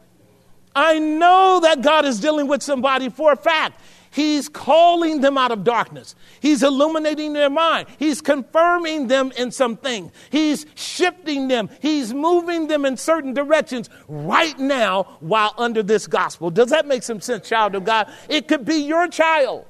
I 0.75 0.99
know 0.99 1.59
that 1.61 1.81
God 1.81 2.05
is 2.05 2.19
dealing 2.19 2.47
with 2.47 2.63
somebody 2.63 3.09
for 3.09 3.31
a 3.31 3.35
fact. 3.35 3.79
He's 4.13 4.47
calling 4.47 5.21
them 5.21 5.39
out 5.39 5.51
of 5.51 5.63
darkness. 5.63 6.15
He's 6.39 6.61
illuminating 6.61 7.33
their 7.33 7.49
mind. 7.49 7.87
He's 7.97 8.21
confirming 8.21 9.07
them 9.07 9.31
in 9.35 9.49
something. 9.49 10.11
He's 10.29 10.67
shifting 10.75 11.47
them. 11.47 11.67
He's 11.81 12.13
moving 12.13 12.67
them 12.67 12.85
in 12.85 12.95
certain 12.95 13.33
directions 13.33 13.89
right 14.07 14.57
now 14.59 15.17
while 15.19 15.55
under 15.57 15.81
this 15.81 16.05
gospel. 16.05 16.51
Does 16.51 16.69
that 16.69 16.85
make 16.85 17.01
some 17.01 17.21
sense, 17.21 17.49
child 17.49 17.73
of 17.73 17.85
God? 17.85 18.07
It 18.29 18.47
could 18.47 18.65
be 18.65 18.75
your 18.75 19.07
child. 19.07 19.65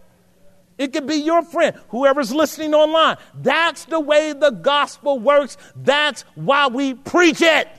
It 0.77 0.91
could 0.91 1.07
be 1.07 1.15
your 1.15 1.43
friend, 1.43 1.79
whoever's 1.89 2.33
listening 2.33 2.73
online. 2.73 3.15
That's 3.35 3.85
the 3.85 4.01
way 4.01 4.33
the 4.33 4.49
gospel 4.49 5.19
works. 5.19 5.55
That's 5.75 6.23
why 6.35 6.67
we 6.67 6.95
preach 6.95 7.41
it. 7.41 7.69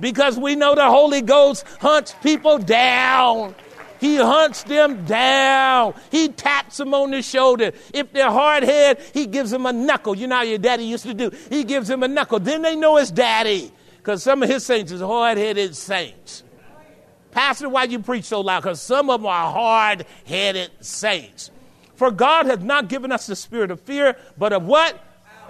Because 0.00 0.36
we 0.36 0.56
know 0.56 0.74
the 0.74 0.88
Holy 0.88 1.22
Ghost 1.22 1.64
hunts 1.80 2.16
people 2.20 2.58
down. 2.58 3.54
He 4.00 4.16
hunts 4.16 4.62
them 4.62 5.04
down. 5.04 5.94
He 6.10 6.28
taps 6.28 6.78
them 6.78 6.94
on 6.94 7.10
the 7.10 7.20
shoulder. 7.20 7.72
If 7.92 8.12
they're 8.12 8.30
hard 8.30 8.62
head, 8.62 9.00
he 9.12 9.26
gives 9.26 9.50
them 9.50 9.66
a 9.66 9.72
knuckle. 9.72 10.16
You 10.16 10.26
know 10.26 10.36
how 10.36 10.42
your 10.42 10.58
daddy 10.58 10.84
used 10.84 11.04
to 11.04 11.14
do. 11.14 11.30
He 11.50 11.64
gives 11.64 11.88
them 11.88 12.02
a 12.02 12.08
knuckle. 12.08 12.40
Then 12.40 12.62
they 12.62 12.76
know 12.76 12.96
it's 12.96 13.10
daddy. 13.10 13.70
Because 13.98 14.22
some 14.22 14.42
of 14.42 14.48
his 14.48 14.64
saints 14.64 14.90
is 14.90 15.02
hard 15.02 15.36
headed 15.36 15.76
saints. 15.76 16.42
Pastor, 17.30 17.68
why 17.68 17.84
you 17.84 17.98
preach 17.98 18.24
so 18.24 18.40
loud? 18.40 18.60
Because 18.60 18.80
some 18.80 19.10
of 19.10 19.20
them 19.20 19.26
are 19.26 19.52
hard 19.52 20.06
headed 20.24 20.70
saints. 20.80 21.50
For 21.94 22.10
God 22.10 22.46
has 22.46 22.60
not 22.60 22.88
given 22.88 23.12
us 23.12 23.26
the 23.26 23.36
spirit 23.36 23.70
of 23.70 23.80
fear, 23.80 24.16
but 24.38 24.54
of 24.54 24.64
what? 24.64 24.98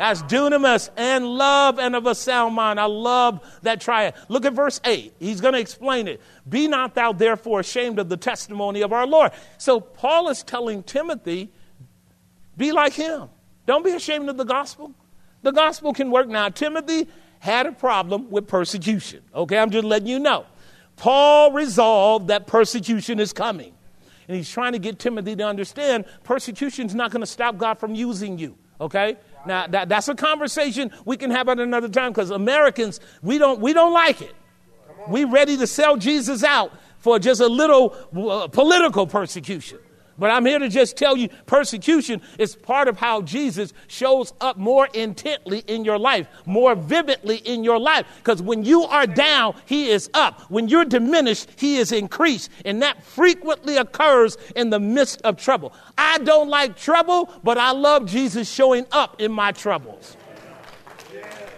That's 0.01 0.23
dunamis 0.23 0.89
and 0.97 1.27
love 1.27 1.79
and 1.79 1.95
of 1.95 2.07
a 2.07 2.15
sound 2.15 2.55
mind. 2.55 2.81
I 2.81 2.87
love 2.87 3.39
that 3.61 3.83
triad. 3.83 4.15
Look 4.31 4.47
at 4.47 4.55
verse 4.55 4.81
8. 4.83 5.13
He's 5.19 5.43
going 5.43 5.53
to 5.53 5.61
explain 5.61 6.09
it. 6.09 6.23
Be 6.49 6.69
not 6.69 6.95
thou 6.95 7.13
therefore 7.13 7.61
ashamed 7.61 7.99
of 7.99 8.09
the 8.09 8.17
testimony 8.17 8.81
of 8.81 8.95
our 8.95 9.07
Lord. 9.07 9.33
So 9.59 9.79
Paul 9.79 10.31
is 10.31 10.43
telling 10.43 10.85
Timothy, 10.85 11.53
be 12.57 12.73
like 12.73 12.95
him. 12.95 13.29
Don't 13.67 13.85
be 13.85 13.91
ashamed 13.91 14.31
of 14.31 14.39
the 14.39 14.45
gospel. 14.45 14.95
The 15.43 15.51
gospel 15.51 15.93
can 15.93 16.11
work. 16.11 16.29
Now, 16.29 16.49
Timothy 16.49 17.07
had 17.39 17.67
a 17.67 17.73
problem 17.73 18.31
with 18.31 18.49
persecution. 18.49 19.21
Okay, 19.35 19.59
I'm 19.59 19.71
just 19.71 19.85
letting 19.85 20.09
you 20.09 20.19
know. 20.19 20.47
Paul 20.97 21.53
resolved 21.53 22.29
that 22.29 22.47
persecution 22.47 23.21
is 23.21 23.35
coming. 23.35 23.75
And 24.29 24.37
he's 24.39 24.49
trying 24.49 24.73
to 24.73 24.79
get 24.79 24.99
Timothy 24.99 25.37
to 25.37 25.45
understand 25.45 26.07
persecution 26.25 26.87
is 26.87 26.95
not 26.95 27.11
going 27.11 27.21
to 27.21 27.27
stop 27.27 27.59
God 27.59 27.75
from 27.75 27.95
using 27.95 28.39
you. 28.39 28.57
Okay? 28.81 29.19
Now 29.47 29.67
that, 29.69 29.89
that's 29.89 30.09
a 30.09 30.15
conversation 30.15 30.91
we 31.05 31.17
can 31.17 31.31
have 31.31 31.49
at 31.49 31.59
another 31.59 31.89
time 31.89 32.12
because 32.12 32.31
Americans 32.31 33.01
we 33.23 33.39
don't 33.39 33.61
we 33.61 33.73
don't 33.73 33.93
like 33.93 34.21
it. 34.21 34.35
We're 35.09 35.31
ready 35.31 35.57
to 35.57 35.67
sell 35.67 35.97
Jesus 35.97 36.45
out 36.45 36.73
for 36.99 37.19
just 37.19 37.41
a 37.41 37.47
little 37.47 37.97
uh, 38.15 38.49
political 38.49 39.07
persecution. 39.07 39.79
But 40.21 40.31
I'm 40.31 40.45
here 40.45 40.59
to 40.59 40.69
just 40.69 40.99
tell 40.99 41.17
you 41.17 41.31
persecution 41.47 42.21
is 42.39 42.55
part 42.55 42.89
of 42.89 42.99
how 42.99 43.23
Jesus 43.23 43.73
shows 43.89 44.35
up 44.39 44.59
more 44.59 44.87
intently 44.93 45.65
in 45.67 45.83
your 45.83 45.99
life, 45.99 46.29
more 46.45 46.75
vividly 46.75 47.39
in 47.39 47.65
your 47.65 47.81
life. 47.81 48.07
Because 48.19 48.43
when 48.43 48.63
you 48.63 48.83
are 48.83 49.07
down, 49.07 49.55
he 49.65 49.89
is 49.89 50.11
up. 50.13 50.43
When 50.51 50.69
you're 50.69 50.85
diminished, 50.85 51.49
he 51.57 51.79
is 51.79 51.91
increased. 51.91 52.51
And 52.67 52.83
that 52.83 53.03
frequently 53.03 53.79
occurs 53.79 54.37
in 54.55 54.69
the 54.69 54.79
midst 54.79 55.23
of 55.23 55.39
trouble. 55.39 55.73
I 55.97 56.19
don't 56.19 56.51
like 56.51 56.77
trouble, 56.77 57.33
but 57.43 57.57
I 57.57 57.73
love 57.73 58.05
Jesus 58.05 58.53
showing 58.53 58.85
up 58.93 59.23
in 59.23 59.33
my 59.33 59.53
troubles. 59.53 60.19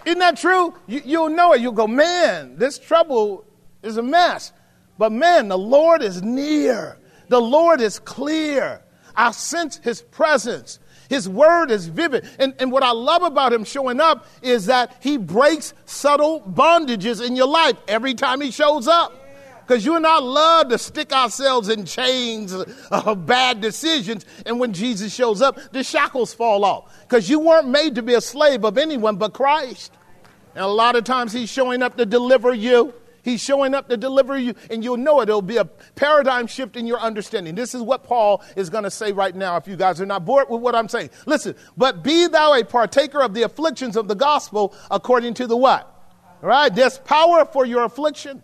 Isn't 0.05 0.19
that 0.19 0.37
true? 0.37 0.73
You, 0.87 1.01
you'll 1.03 1.29
know 1.29 1.51
it. 1.51 1.59
You'll 1.59 1.73
go, 1.73 1.87
man, 1.87 2.57
this 2.57 2.79
trouble 2.79 3.45
is 3.81 3.97
a 3.97 4.03
mess. 4.03 4.53
But 4.97 5.11
man, 5.11 5.49
the 5.49 5.57
Lord 5.57 6.01
is 6.01 6.21
near. 6.21 6.97
The 7.29 7.41
Lord 7.41 7.81
is 7.81 7.99
clear. 7.99 8.81
I 9.15 9.31
sense 9.31 9.77
his 9.77 10.01
presence. 10.01 10.79
His 11.09 11.29
word 11.29 11.69
is 11.69 11.87
vivid. 11.87 12.27
And, 12.39 12.53
and 12.59 12.71
what 12.71 12.83
I 12.83 12.91
love 12.91 13.23
about 13.23 13.53
him 13.53 13.63
showing 13.63 13.99
up 13.99 14.25
is 14.41 14.65
that 14.67 14.95
he 14.99 15.17
breaks 15.17 15.73
subtle 15.85 16.41
bondages 16.41 17.25
in 17.25 17.35
your 17.35 17.47
life 17.47 17.77
every 17.87 18.13
time 18.13 18.41
he 18.41 18.51
shows 18.51 18.87
up. 18.87 19.19
Because 19.65 19.85
you 19.85 19.95
and 19.95 20.05
I 20.05 20.19
love 20.19 20.69
to 20.69 20.77
stick 20.77 21.13
ourselves 21.13 21.69
in 21.69 21.85
chains 21.85 22.53
of 22.91 23.25
bad 23.25 23.61
decisions. 23.61 24.25
And 24.45 24.59
when 24.59 24.73
Jesus 24.73 25.13
shows 25.13 25.41
up, 25.41 25.57
the 25.71 25.83
shackles 25.83 26.33
fall 26.33 26.65
off. 26.65 26.93
Because 27.01 27.29
you 27.29 27.39
weren't 27.39 27.69
made 27.69 27.95
to 27.95 28.01
be 28.01 28.15
a 28.15 28.21
slave 28.21 28.65
of 28.65 28.77
anyone 28.77 29.15
but 29.15 29.33
Christ. 29.33 29.93
And 30.55 30.63
a 30.63 30.67
lot 30.67 30.95
of 30.95 31.05
times 31.05 31.31
he's 31.31 31.49
showing 31.49 31.81
up 31.81 31.95
to 31.97 32.05
deliver 32.05 32.53
you. 32.53 32.93
He's 33.23 33.41
showing 33.41 33.73
up 33.73 33.89
to 33.89 33.97
deliver 33.97 34.37
you, 34.37 34.53
and 34.69 34.83
you'll 34.83 34.97
know 34.97 35.21
it. 35.21 35.29
It'll 35.29 35.41
be 35.41 35.57
a 35.57 35.65
paradigm 35.65 36.45
shift 36.45 36.75
in 36.75 36.85
your 36.85 36.99
understanding. 36.99 37.55
This 37.55 37.73
is 37.73 37.81
what 37.81 38.03
Paul 38.03 38.43
is 38.55 38.69
going 38.69 38.83
to 38.83 38.91
say 38.91 39.13
right 39.13 39.33
now, 39.33 39.55
if 39.55 39.67
you 39.67 39.77
guys 39.77 40.01
are 40.01 40.05
not 40.05 40.25
bored 40.25 40.49
with 40.49 40.61
what 40.61 40.75
I'm 40.75 40.89
saying. 40.89 41.09
Listen, 41.25 41.55
but 41.77 42.03
be 42.03 42.27
thou 42.27 42.53
a 42.53 42.65
partaker 42.65 43.21
of 43.21 43.33
the 43.33 43.43
afflictions 43.43 43.95
of 43.95 44.07
the 44.07 44.15
gospel 44.15 44.75
according 44.91 45.35
to 45.35 45.47
the 45.47 45.57
what? 45.57 45.89
Right, 46.41 46.75
there's 46.75 46.97
power 46.97 47.45
for 47.45 47.65
your 47.65 47.85
affliction. 47.85 48.43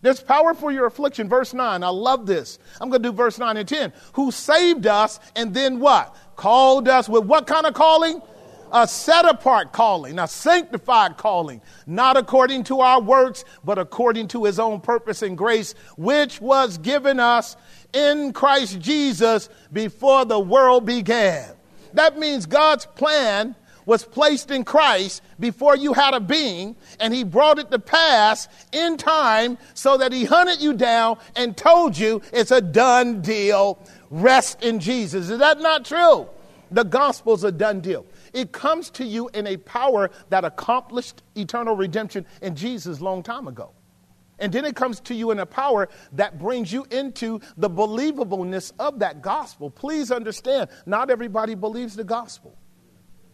There's 0.00 0.20
power 0.20 0.54
for 0.54 0.70
your 0.70 0.86
affliction. 0.86 1.28
Verse 1.28 1.52
9, 1.52 1.82
I 1.82 1.88
love 1.88 2.26
this. 2.26 2.60
I'm 2.80 2.88
going 2.90 3.02
to 3.02 3.08
do 3.08 3.12
verse 3.12 3.38
9 3.38 3.56
and 3.56 3.68
10. 3.68 3.92
Who 4.12 4.30
saved 4.30 4.86
us 4.86 5.18
and 5.34 5.52
then 5.52 5.80
what? 5.80 6.14
Called 6.36 6.86
us 6.86 7.08
with 7.08 7.24
what 7.24 7.48
kind 7.48 7.66
of 7.66 7.74
calling? 7.74 8.22
A 8.72 8.86
set 8.86 9.24
apart 9.24 9.72
calling, 9.72 10.18
a 10.18 10.28
sanctified 10.28 11.16
calling, 11.16 11.60
not 11.86 12.16
according 12.16 12.64
to 12.64 12.80
our 12.80 13.00
works, 13.00 13.44
but 13.64 13.78
according 13.78 14.28
to 14.28 14.44
his 14.44 14.58
own 14.58 14.80
purpose 14.80 15.22
and 15.22 15.36
grace, 15.36 15.74
which 15.96 16.40
was 16.40 16.78
given 16.78 17.20
us 17.20 17.56
in 17.92 18.32
Christ 18.32 18.80
Jesus 18.80 19.48
before 19.72 20.24
the 20.24 20.38
world 20.38 20.86
began. 20.86 21.50
That 21.94 22.18
means 22.18 22.46
God's 22.46 22.86
plan 22.86 23.54
was 23.86 24.04
placed 24.04 24.50
in 24.50 24.64
Christ 24.64 25.22
before 25.40 25.74
you 25.74 25.94
had 25.94 26.12
a 26.12 26.20
being, 26.20 26.76
and 27.00 27.14
he 27.14 27.24
brought 27.24 27.58
it 27.58 27.70
to 27.70 27.78
pass 27.78 28.46
in 28.70 28.98
time 28.98 29.56
so 29.72 29.96
that 29.96 30.12
he 30.12 30.26
hunted 30.26 30.60
you 30.60 30.74
down 30.74 31.16
and 31.34 31.56
told 31.56 31.96
you 31.96 32.20
it's 32.30 32.50
a 32.50 32.60
done 32.60 33.22
deal. 33.22 33.78
Rest 34.10 34.62
in 34.62 34.78
Jesus. 34.78 35.30
Is 35.30 35.38
that 35.38 35.60
not 35.60 35.86
true? 35.86 36.28
The 36.70 36.84
gospel's 36.84 37.44
a 37.44 37.52
done 37.52 37.80
deal. 37.80 38.04
It 38.32 38.52
comes 38.52 38.90
to 38.90 39.04
you 39.04 39.28
in 39.34 39.46
a 39.46 39.56
power 39.56 40.10
that 40.30 40.44
accomplished 40.44 41.22
eternal 41.36 41.76
redemption 41.76 42.26
in 42.42 42.54
Jesus 42.54 43.00
long 43.00 43.22
time 43.22 43.48
ago. 43.48 43.72
And 44.38 44.52
then 44.52 44.64
it 44.64 44.76
comes 44.76 45.00
to 45.00 45.14
you 45.14 45.30
in 45.30 45.40
a 45.40 45.46
power 45.46 45.88
that 46.12 46.38
brings 46.38 46.72
you 46.72 46.86
into 46.90 47.40
the 47.56 47.68
believableness 47.68 48.72
of 48.78 49.00
that 49.00 49.20
gospel. 49.20 49.68
Please 49.70 50.10
understand, 50.10 50.70
not 50.86 51.10
everybody 51.10 51.54
believes 51.54 51.96
the 51.96 52.04
gospel. 52.04 52.56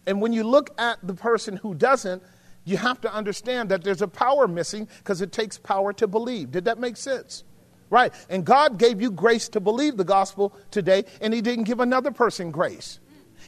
And 0.07 0.21
when 0.21 0.33
you 0.33 0.45
look 0.45 0.71
at 0.79 0.99
the 1.03 1.15
person 1.15 1.57
who 1.57 1.75
doesn't, 1.75 2.23
you 2.65 2.79
have 2.79 3.01
to 3.03 3.13
understand 3.13 3.69
that 3.69 3.85
there's 3.85 4.03
a 4.03 4.09
power 4.09 4.49
missing 4.49 4.89
because 4.99 5.21
it 5.21 5.33
takes 5.33 5.59
power 5.59 5.93
to 5.95 6.07
believe. 6.07 6.51
Did 6.51 6.65
that 6.65 6.79
make 6.79 6.97
sense? 6.97 7.45
Right. 7.91 8.13
And 8.31 8.45
God 8.45 8.79
gave 8.79 9.03
you 9.03 9.11
grace 9.11 9.49
to 9.51 9.61
believe 9.61 9.97
the 9.97 10.05
gospel 10.05 10.57
today, 10.71 11.05
and 11.21 11.35
He 11.35 11.43
didn't 11.43 11.65
give 11.65 11.81
another 11.81 12.11
person 12.11 12.51
grace. 12.51 12.99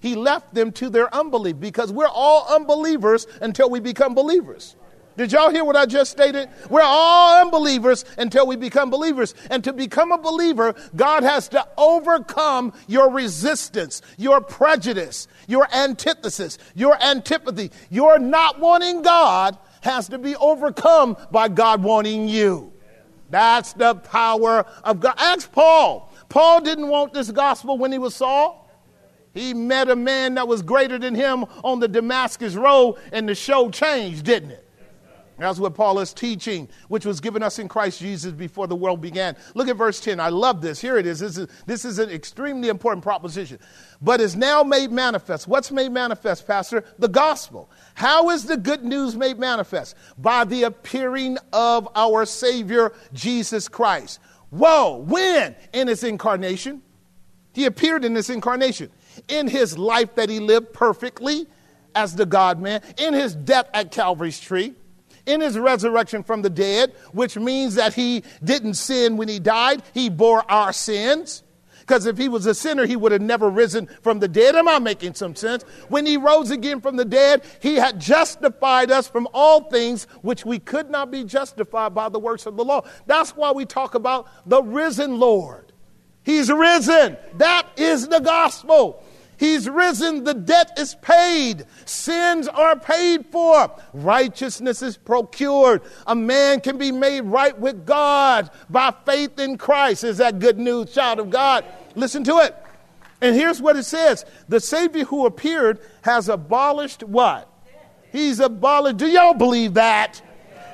He 0.00 0.14
left 0.14 0.54
them 0.54 0.72
to 0.72 0.90
their 0.90 1.14
unbelief 1.14 1.58
because 1.60 1.92
we're 1.92 2.08
all 2.08 2.46
unbelievers 2.54 3.26
until 3.40 3.70
we 3.70 3.80
become 3.80 4.14
believers. 4.14 4.76
Did 5.16 5.32
y'all 5.32 5.50
hear 5.50 5.64
what 5.64 5.76
I 5.76 5.86
just 5.86 6.10
stated? 6.10 6.50
We're 6.68 6.82
all 6.82 7.40
unbelievers 7.40 8.04
until 8.18 8.46
we 8.46 8.56
become 8.56 8.90
believers. 8.90 9.34
And 9.50 9.64
to 9.64 9.72
become 9.72 10.12
a 10.12 10.18
believer, 10.18 10.74
God 10.94 11.22
has 11.22 11.48
to 11.48 11.66
overcome 11.78 12.74
your 12.86 13.10
resistance, 13.10 14.02
your 14.18 14.42
prejudice, 14.42 15.26
your 15.48 15.66
antithesis, 15.74 16.58
your 16.74 17.02
antipathy. 17.02 17.70
Your 17.88 18.18
not 18.18 18.60
wanting 18.60 19.00
God 19.00 19.56
has 19.80 20.08
to 20.10 20.18
be 20.18 20.36
overcome 20.36 21.16
by 21.30 21.48
God 21.48 21.82
wanting 21.82 22.28
you. 22.28 22.74
That's 23.30 23.72
the 23.72 23.94
power 23.94 24.66
of 24.84 25.00
God. 25.00 25.14
Ask 25.16 25.50
Paul. 25.50 26.12
Paul 26.28 26.60
didn't 26.60 26.88
want 26.88 27.14
this 27.14 27.30
gospel 27.30 27.78
when 27.78 27.90
he 27.90 27.98
was 27.98 28.14
Saul. 28.14 28.65
He 29.36 29.52
met 29.52 29.90
a 29.90 29.96
man 29.96 30.34
that 30.34 30.48
was 30.48 30.62
greater 30.62 30.98
than 30.98 31.14
him 31.14 31.44
on 31.62 31.78
the 31.78 31.88
Damascus 31.88 32.54
Road, 32.54 32.96
and 33.12 33.28
the 33.28 33.34
show 33.34 33.70
changed, 33.70 34.24
didn't 34.24 34.52
it? 34.52 34.66
That's 35.38 35.58
what 35.58 35.74
Paul 35.74 35.98
is 35.98 36.14
teaching, 36.14 36.66
which 36.88 37.04
was 37.04 37.20
given 37.20 37.42
us 37.42 37.58
in 37.58 37.68
Christ 37.68 38.00
Jesus 38.00 38.32
before 38.32 38.66
the 38.66 38.74
world 38.74 39.02
began. 39.02 39.36
Look 39.54 39.68
at 39.68 39.76
verse 39.76 40.00
10. 40.00 40.18
I 40.18 40.30
love 40.30 40.62
this. 40.62 40.80
Here 40.80 40.96
it 40.96 41.06
is. 41.06 41.18
This 41.18 41.36
is, 41.36 41.48
this 41.66 41.84
is 41.84 41.98
an 41.98 42.08
extremely 42.08 42.70
important 42.70 43.02
proposition. 43.02 43.58
But 44.00 44.22
is 44.22 44.34
now 44.34 44.62
made 44.62 44.90
manifest. 44.90 45.46
What's 45.46 45.70
made 45.70 45.92
manifest, 45.92 46.46
Pastor? 46.46 46.84
The 46.98 47.08
gospel. 47.08 47.70
How 47.94 48.30
is 48.30 48.44
the 48.44 48.56
good 48.56 48.82
news 48.82 49.14
made 49.14 49.38
manifest? 49.38 49.96
By 50.16 50.44
the 50.44 50.62
appearing 50.62 51.36
of 51.52 51.86
our 51.94 52.24
Savior, 52.24 52.94
Jesus 53.12 53.68
Christ. 53.68 54.20
Whoa, 54.48 55.04
when? 55.06 55.54
In 55.74 55.88
his 55.88 56.02
incarnation. 56.02 56.80
He 57.52 57.66
appeared 57.66 58.06
in 58.06 58.14
this 58.14 58.30
incarnation 58.30 58.90
in 59.28 59.48
his 59.48 59.76
life 59.78 60.14
that 60.16 60.28
he 60.28 60.40
lived 60.40 60.72
perfectly 60.72 61.46
as 61.94 62.14
the 62.14 62.26
God 62.26 62.60
man, 62.60 62.82
in 62.98 63.14
his 63.14 63.34
death 63.34 63.68
at 63.72 63.90
Calvary's 63.90 64.38
tree, 64.38 64.74
in 65.24 65.40
his 65.40 65.58
resurrection 65.58 66.22
from 66.22 66.42
the 66.42 66.50
dead, 66.50 66.94
which 67.12 67.36
means 67.36 67.74
that 67.76 67.94
he 67.94 68.22
didn't 68.44 68.74
sin 68.74 69.16
when 69.16 69.28
he 69.28 69.38
died, 69.38 69.82
he 69.94 70.08
bore 70.08 70.48
our 70.50 70.72
sins. 70.72 71.42
Because 71.80 72.06
if 72.06 72.18
he 72.18 72.28
was 72.28 72.46
a 72.46 72.54
sinner, 72.54 72.84
he 72.84 72.96
would 72.96 73.12
have 73.12 73.22
never 73.22 73.48
risen 73.48 73.86
from 74.02 74.18
the 74.18 74.26
dead. 74.26 74.56
Am 74.56 74.66
I 74.66 74.80
making 74.80 75.14
some 75.14 75.36
sense? 75.36 75.62
When 75.88 76.04
he 76.04 76.16
rose 76.16 76.50
again 76.50 76.80
from 76.80 76.96
the 76.96 77.04
dead, 77.04 77.44
he 77.62 77.76
had 77.76 78.00
justified 78.00 78.90
us 78.90 79.06
from 79.06 79.28
all 79.32 79.70
things 79.70 80.08
which 80.22 80.44
we 80.44 80.58
could 80.58 80.90
not 80.90 81.12
be 81.12 81.22
justified 81.22 81.94
by 81.94 82.08
the 82.08 82.18
works 82.18 82.44
of 82.44 82.56
the 82.56 82.64
law. 82.64 82.82
That's 83.06 83.36
why 83.36 83.52
we 83.52 83.66
talk 83.66 83.94
about 83.94 84.26
the 84.48 84.64
risen 84.64 85.20
Lord. 85.20 85.72
He's 86.24 86.50
risen. 86.50 87.16
That 87.34 87.68
is 87.76 88.08
the 88.08 88.18
gospel. 88.18 89.04
He's 89.38 89.68
risen. 89.68 90.24
The 90.24 90.34
debt 90.34 90.72
is 90.78 90.94
paid. 90.96 91.66
Sins 91.84 92.48
are 92.48 92.78
paid 92.78 93.26
for. 93.26 93.70
Righteousness 93.92 94.82
is 94.82 94.96
procured. 94.96 95.82
A 96.06 96.14
man 96.14 96.60
can 96.60 96.78
be 96.78 96.90
made 96.92 97.22
right 97.22 97.58
with 97.58 97.84
God 97.86 98.50
by 98.70 98.94
faith 99.04 99.38
in 99.38 99.58
Christ. 99.58 100.04
Is 100.04 100.18
that 100.18 100.38
good 100.38 100.58
news, 100.58 100.92
child 100.92 101.18
of 101.18 101.30
God? 101.30 101.64
Listen 101.94 102.24
to 102.24 102.38
it. 102.38 102.56
And 103.20 103.34
here's 103.34 103.60
what 103.60 103.76
it 103.76 103.84
says 103.84 104.24
The 104.48 104.60
Savior 104.60 105.04
who 105.04 105.26
appeared 105.26 105.80
has 106.02 106.28
abolished 106.28 107.02
what? 107.02 107.50
He's 108.12 108.40
abolished. 108.40 108.98
Do 108.98 109.06
y'all 109.06 109.34
believe 109.34 109.74
that? 109.74 110.22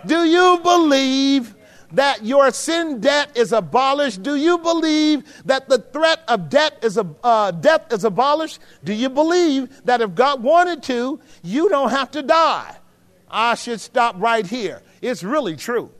Do 0.06 0.24
you 0.24 0.60
believe 0.62 1.54
that 1.92 2.24
your 2.24 2.50
sin 2.50 3.00
debt 3.00 3.36
is 3.36 3.52
abolished? 3.52 4.22
Do 4.22 4.36
you 4.36 4.58
believe 4.58 5.24
that 5.44 5.68
the 5.68 5.78
threat 5.78 6.20
of 6.28 6.48
debt 6.48 6.78
is 6.82 6.98
uh, 6.98 7.50
death 7.50 7.92
is 7.92 8.04
abolished? 8.04 8.60
Do 8.84 8.92
you 8.92 9.08
believe 9.08 9.84
that 9.84 10.00
if 10.00 10.14
God 10.14 10.42
wanted 10.42 10.82
to, 10.84 11.20
you 11.42 11.68
don't 11.68 11.90
have 11.90 12.10
to 12.12 12.22
die? 12.22 12.76
I 13.30 13.54
should 13.54 13.80
stop 13.80 14.16
right 14.18 14.46
here. 14.46 14.82
It's 15.00 15.22
really 15.22 15.56
true. 15.56 15.90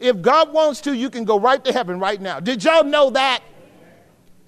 If 0.00 0.20
God 0.20 0.52
wants 0.52 0.82
to, 0.82 0.92
you 0.92 1.08
can 1.08 1.24
go 1.24 1.38
right 1.38 1.64
to 1.64 1.72
heaven 1.72 1.98
right 1.98 2.20
now. 2.20 2.38
Did 2.40 2.62
y'all 2.62 2.84
know 2.84 3.10
that? 3.10 3.42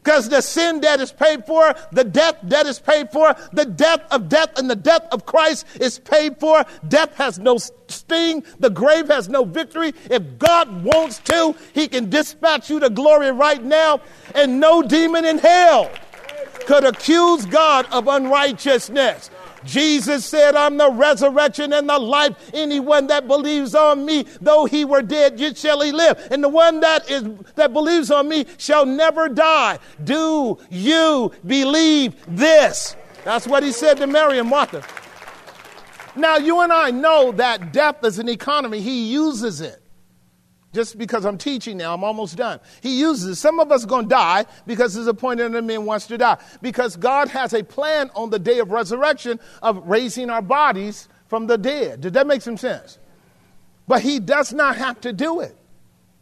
Because 0.09 0.31
the 0.31 0.41
sin 0.41 0.81
debt 0.81 1.01
is 1.01 1.13
paid 1.13 1.45
for, 1.45 1.75
the 1.93 2.03
death 2.03 2.37
debt 2.49 2.65
is 2.65 2.79
paid 2.79 3.13
for, 3.13 3.37
the 3.53 3.67
death 3.67 4.01
of 4.11 4.31
death 4.31 4.59
and 4.59 4.71
the 4.71 4.75
death 4.75 5.07
of 5.13 5.27
Christ 5.27 5.67
is 5.79 5.99
paid 5.99 6.41
for. 6.41 6.65
Death 6.89 7.15
has 7.17 7.39
no 7.39 7.59
sting, 7.89 8.43
the 8.59 8.71
grave 8.71 9.09
has 9.09 9.29
no 9.29 9.45
victory. 9.45 9.93
If 10.11 10.39
God 10.39 10.83
wants 10.83 11.19
to, 11.25 11.55
He 11.75 11.89
can 11.89 12.09
dispatch 12.09 12.71
you 12.71 12.81
to 12.81 12.89
glory 12.89 13.33
right 13.33 13.63
now, 13.63 14.01
and 14.35 14.59
no 14.59 14.81
demon 14.81 15.27
in 15.27 15.37
hell 15.37 15.91
could 16.65 16.85
accuse 16.85 17.45
God 17.45 17.85
of 17.93 18.09
unrighteousness. 18.09 19.29
Jesus 19.65 20.25
said, 20.25 20.55
I'm 20.55 20.77
the 20.77 20.91
resurrection 20.91 21.73
and 21.73 21.89
the 21.89 21.99
life. 21.99 22.51
Anyone 22.55 23.07
that 23.09 23.27
believes 23.27 23.75
on 23.75 24.05
me, 24.05 24.25
though 24.41 24.65
he 24.65 24.85
were 24.85 25.03
dead, 25.03 25.39
yet 25.41 25.59
shall 25.59 25.81
he 25.81 25.93
live. 25.93 26.29
And 26.31 26.43
the 26.43 26.49
one 26.49 26.81
that 26.81 27.11
is 27.11 27.25
that 27.57 27.73
believes 27.73 28.11
on 28.11 28.29
me 28.29 28.47
shall 28.57 28.87
never 28.87 29.29
die. 29.29 29.79
Do 30.05 30.59
you 30.71 31.33
believe 31.47 32.15
this? 32.29 32.97
That's 33.25 33.47
what 33.47 33.63
he 33.63 33.73
said 33.73 33.99
to 33.99 34.07
Mary 34.07 34.39
and 34.39 34.49
Martha. 34.49 34.85
Now, 36.17 36.37
you 36.37 36.61
and 36.61 36.73
I 36.73 36.91
know 36.91 37.33
that 37.33 37.73
death 37.73 38.05
is 38.05 38.19
an 38.19 38.29
economy. 38.29 38.81
He 38.81 39.13
uses 39.13 39.61
it. 39.61 39.83
Just 40.79 40.97
because 40.97 41.25
I'm 41.25 41.39
teaching 41.39 41.77
now, 41.77 41.93
I'm 41.93 42.05
almost 42.05 42.37
done. 42.37 42.61
He 42.81 43.01
uses. 43.01 43.41
Some 43.41 43.59
of 43.59 43.73
us 43.73 43.85
going 43.85 44.05
to 44.05 44.09
die 44.09 44.47
because 44.65 44.95
there's 44.95 45.09
a 45.09 45.13
point 45.13 45.41
in 45.41 45.51
the 45.51 45.61
man 45.61 45.85
wants 45.85 46.07
to 46.07 46.17
die. 46.17 46.39
Because 46.63 46.95
God 46.95 47.27
has 47.31 47.53
a 47.53 47.65
plan 47.65 48.13
on 48.15 48.31
the 48.31 48.39
day 48.39 48.61
of 48.61 48.71
resurrection 48.71 49.41
of 49.61 49.85
raising 49.89 50.31
our 50.31 50.41
bodies 50.41 51.09
from 51.27 51.49
the 51.49 51.59
dead. 51.59 52.01
Did 52.01 52.13
that 52.13 52.29
make 52.29 52.43
some 52.43 52.57
sense? 52.57 53.01
But 53.89 54.03
he 54.03 54.21
does 54.21 54.53
not 54.53 54.77
have 54.77 55.01
to 55.01 55.13
do 55.13 55.41
it. 55.41 55.58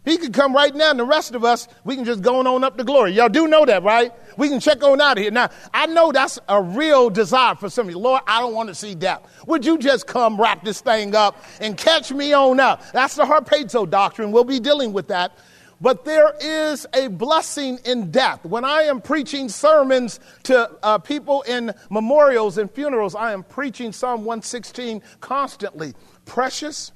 He 0.07 0.19
could 0.19 0.33
come 0.33 0.55
right 0.55 0.73
now, 0.73 0.91
and 0.91 1.01
the 1.01 1.05
rest 1.05 1.35
of 1.35 1.45
us, 1.45 1.67
we 1.83 1.97
can 1.97 2.05
just 2.05 2.23
go 2.23 2.39
on 2.39 2.63
up 2.63 2.79
to 2.79 2.85
glory. 2.85 3.11
Y'all 3.11 3.29
do 3.29 3.49
know 3.49 3.67
that, 3.67 3.83
right? 3.83 4.13
We 4.39 4.49
can 4.49 4.61
check 4.61 4.81
on 4.85 5.01
out 5.01 5.19
of 5.19 5.23
here. 5.23 5.33
Now, 5.33 5.51
I 5.75 5.87
know 5.87 6.13
that's 6.13 6.39
a 6.49 6.63
real 6.63 7.11
desire 7.11 7.57
for 7.57 7.69
some 7.69 7.89
of 7.89 7.91
you. 7.91 7.99
Lord, 7.99 8.23
I 8.25 8.39
don't 8.39 8.55
want 8.55 8.69
to 8.69 8.75
see 8.75 8.95
death. 8.95 9.27
Would 9.49 9.67
you 9.67 9.77
just 9.79 10.07
come 10.07 10.41
wrap 10.41 10.65
this 10.65 10.81
thing 10.81 11.17
up 11.17 11.43
and 11.61 11.77
catch 11.77 12.13
me 12.13 12.33
on 12.33 12.61
up? 12.61 12.85
That's 12.93 13.17
the 13.17 13.25
Harpazo 13.25 13.91
doctrine. 13.91 14.31
We'll 14.31 14.45
be 14.45 14.61
dealing 14.61 14.93
with 14.93 15.09
that. 15.09 15.37
But 15.81 16.05
there 16.05 16.35
is 16.41 16.87
a 16.95 17.09
blessing 17.09 17.81
in 17.85 18.13
death. 18.13 18.45
When 18.47 18.65
I 18.65 18.83
am 18.83 19.01
preaching 19.01 19.49
sermons 19.49 20.21
to 20.45 20.71
uh, 20.85 20.99
people 20.99 21.43
in 21.43 21.75
memorials 21.91 22.59
and 22.59 22.71
funerals, 22.71 23.17
I 23.17 23.33
am 23.33 23.43
preaching 23.43 23.91
Psalm 23.91 24.21
116 24.21 25.03
constantly. 25.21 25.95
Precious 26.27 26.93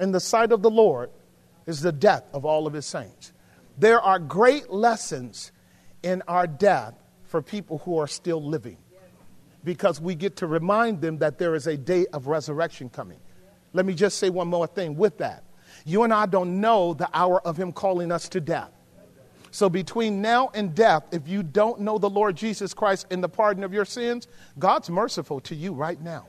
in 0.00 0.12
the 0.12 0.20
sight 0.20 0.52
of 0.52 0.60
the 0.60 0.70
Lord 0.70 1.10
is 1.66 1.80
the 1.80 1.92
death 1.92 2.24
of 2.32 2.44
all 2.44 2.66
of 2.66 2.72
his 2.72 2.86
saints. 2.86 3.32
There 3.78 4.00
are 4.00 4.18
great 4.18 4.70
lessons 4.70 5.52
in 6.02 6.22
our 6.28 6.46
death 6.46 6.94
for 7.24 7.42
people 7.42 7.78
who 7.78 7.98
are 7.98 8.06
still 8.06 8.42
living 8.42 8.78
because 9.64 10.00
we 10.00 10.14
get 10.14 10.36
to 10.36 10.46
remind 10.46 11.00
them 11.00 11.18
that 11.18 11.38
there 11.38 11.54
is 11.54 11.66
a 11.66 11.76
day 11.76 12.06
of 12.12 12.28
resurrection 12.28 12.88
coming. 12.88 13.18
Let 13.72 13.84
me 13.84 13.94
just 13.94 14.18
say 14.18 14.30
one 14.30 14.48
more 14.48 14.66
thing 14.66 14.96
with 14.96 15.18
that. 15.18 15.42
You 15.84 16.04
and 16.04 16.14
I 16.14 16.26
don't 16.26 16.60
know 16.60 16.94
the 16.94 17.08
hour 17.12 17.44
of 17.46 17.56
him 17.56 17.72
calling 17.72 18.10
us 18.12 18.28
to 18.30 18.40
death. 18.40 18.70
So, 19.50 19.68
between 19.68 20.20
now 20.20 20.50
and 20.54 20.74
death, 20.74 21.04
if 21.12 21.26
you 21.26 21.42
don't 21.42 21.80
know 21.80 21.98
the 21.98 22.10
Lord 22.10 22.36
Jesus 22.36 22.74
Christ 22.74 23.06
in 23.10 23.20
the 23.20 23.28
pardon 23.28 23.64
of 23.64 23.72
your 23.72 23.84
sins, 23.84 24.28
God's 24.58 24.90
merciful 24.90 25.40
to 25.40 25.54
you 25.54 25.72
right 25.72 26.00
now. 26.00 26.26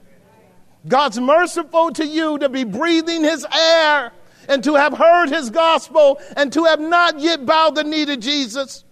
God's 0.88 1.20
merciful 1.20 1.92
to 1.92 2.06
you 2.06 2.40
to 2.40 2.50
be 2.50 2.64
breathing 2.64 3.24
his 3.24 3.46
air 3.54 4.14
and 4.48 4.64
to 4.64 4.76
have 4.76 4.98
heard 4.98 5.30
his 5.30 5.49
gospel 5.49 6.19
and 6.36 6.52
to 6.53 6.65
have 6.65 6.80
not 6.80 7.19
yet 7.19 7.45
bowed 7.45 7.76
the 7.76 7.84
knee 7.84 8.06
to 8.06 8.18
Jesus. 8.18 8.84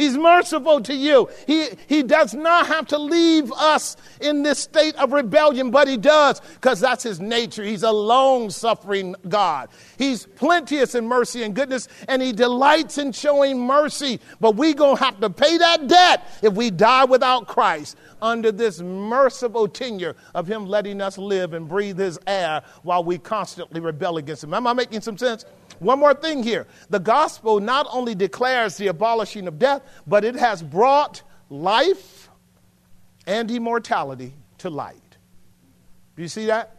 He's 0.00 0.16
merciful 0.16 0.80
to 0.84 0.94
you. 0.94 1.28
He, 1.46 1.68
he 1.86 2.02
does 2.02 2.32
not 2.32 2.68
have 2.68 2.86
to 2.86 2.96
leave 2.96 3.52
us 3.52 3.98
in 4.22 4.42
this 4.42 4.58
state 4.58 4.96
of 4.96 5.12
rebellion, 5.12 5.70
but 5.70 5.88
He 5.88 5.98
does 5.98 6.40
because 6.54 6.80
that's 6.80 7.02
His 7.02 7.20
nature. 7.20 7.62
He's 7.62 7.82
a 7.82 7.92
long 7.92 8.48
suffering 8.48 9.14
God. 9.28 9.68
He's 9.98 10.24
plenteous 10.24 10.94
in 10.94 11.06
mercy 11.06 11.42
and 11.42 11.54
goodness, 11.54 11.86
and 12.08 12.22
He 12.22 12.32
delights 12.32 12.96
in 12.96 13.12
showing 13.12 13.60
mercy. 13.60 14.20
But 14.40 14.56
we 14.56 14.72
going 14.72 14.96
to 14.96 15.04
have 15.04 15.20
to 15.20 15.28
pay 15.28 15.58
that 15.58 15.86
debt 15.86 16.26
if 16.40 16.54
we 16.54 16.70
die 16.70 17.04
without 17.04 17.46
Christ 17.46 17.98
under 18.22 18.52
this 18.52 18.80
merciful 18.80 19.68
tenure 19.68 20.16
of 20.34 20.46
Him 20.46 20.64
letting 20.64 21.02
us 21.02 21.18
live 21.18 21.52
and 21.52 21.68
breathe 21.68 21.98
His 21.98 22.18
air 22.26 22.62
while 22.84 23.04
we 23.04 23.18
constantly 23.18 23.80
rebel 23.80 24.16
against 24.16 24.44
Him. 24.44 24.54
Am 24.54 24.66
I 24.66 24.72
making 24.72 25.02
some 25.02 25.18
sense? 25.18 25.44
One 25.80 25.98
more 25.98 26.14
thing 26.14 26.42
here. 26.42 26.66
The 26.90 27.00
gospel 27.00 27.58
not 27.58 27.86
only 27.90 28.14
declares 28.14 28.76
the 28.76 28.88
abolishing 28.88 29.48
of 29.48 29.58
death, 29.58 29.82
but 30.06 30.24
it 30.24 30.36
has 30.36 30.62
brought 30.62 31.22
life 31.48 32.28
and 33.26 33.50
immortality 33.50 34.34
to 34.58 34.70
light. 34.70 35.16
Do 36.16 36.22
you 36.22 36.28
see 36.28 36.46
that? 36.46 36.76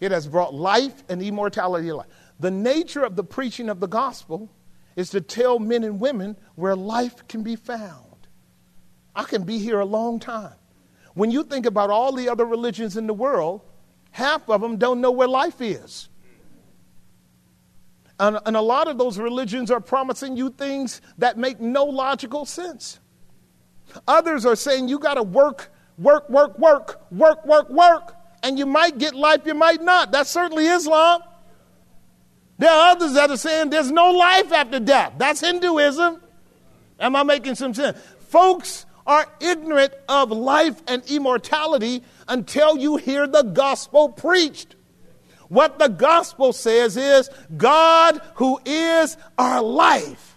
It 0.00 0.12
has 0.12 0.26
brought 0.26 0.54
life 0.54 1.04
and 1.08 1.22
immortality 1.22 1.88
to 1.88 1.96
light. 1.96 2.08
The 2.40 2.50
nature 2.50 3.04
of 3.04 3.16
the 3.16 3.24
preaching 3.24 3.68
of 3.68 3.80
the 3.80 3.88
gospel 3.88 4.50
is 4.96 5.10
to 5.10 5.20
tell 5.20 5.58
men 5.58 5.84
and 5.84 6.00
women 6.00 6.36
where 6.56 6.74
life 6.74 7.26
can 7.28 7.42
be 7.42 7.56
found. 7.56 8.04
I 9.14 9.24
can 9.24 9.44
be 9.44 9.58
here 9.58 9.80
a 9.80 9.84
long 9.84 10.18
time. 10.18 10.54
When 11.14 11.30
you 11.30 11.44
think 11.44 11.66
about 11.66 11.90
all 11.90 12.12
the 12.12 12.28
other 12.28 12.44
religions 12.44 12.96
in 12.96 13.06
the 13.06 13.14
world, 13.14 13.60
half 14.10 14.48
of 14.48 14.60
them 14.60 14.76
don't 14.76 15.00
know 15.00 15.10
where 15.10 15.28
life 15.28 15.60
is. 15.60 16.08
And, 18.20 18.38
and, 18.46 18.56
a 18.56 18.60
lot 18.60 18.88
of 18.88 18.98
those 18.98 19.16
religions 19.16 19.70
are 19.70 19.80
promising 19.80 20.36
you 20.36 20.50
things 20.50 21.00
that 21.18 21.38
make 21.38 21.60
no 21.60 21.84
logical 21.84 22.44
sense. 22.44 22.98
Others 24.08 24.44
are 24.44 24.56
saying 24.56 24.88
you 24.88 24.98
got 24.98 25.14
to 25.14 25.22
work, 25.22 25.72
work, 25.98 26.28
work, 26.28 26.58
work, 26.58 27.00
work, 27.12 27.46
work, 27.46 27.70
work, 27.70 28.16
and 28.42 28.58
you 28.58 28.66
might 28.66 28.98
get 28.98 29.14
life, 29.14 29.42
you 29.46 29.54
might 29.54 29.82
not. 29.82 30.10
That's 30.10 30.30
certainly 30.30 30.66
Islam. 30.66 31.22
There 32.58 32.70
are 32.70 32.90
others 32.90 33.14
that 33.14 33.30
are 33.30 33.36
saying 33.36 33.70
there's 33.70 33.92
no 33.92 34.10
life 34.10 34.52
after 34.52 34.80
death. 34.80 35.14
That's 35.16 35.40
Hinduism. 35.40 36.20
Am 36.98 37.14
I 37.14 37.22
making 37.22 37.54
some 37.54 37.72
sense? 37.72 37.98
Folks 38.28 38.84
are 39.06 39.26
ignorant 39.40 39.92
of 40.08 40.30
life 40.30 40.82
and 40.88 41.02
immortality 41.08 42.02
until 42.26 42.76
you 42.76 42.96
hear 42.96 43.26
the 43.26 43.42
gospel 43.42 44.08
preached. 44.10 44.74
What 45.48 45.78
the 45.78 45.88
gospel 45.88 46.52
says 46.52 46.96
is 46.96 47.30
God, 47.56 48.20
who 48.34 48.60
is 48.64 49.16
our 49.38 49.62
life, 49.62 50.36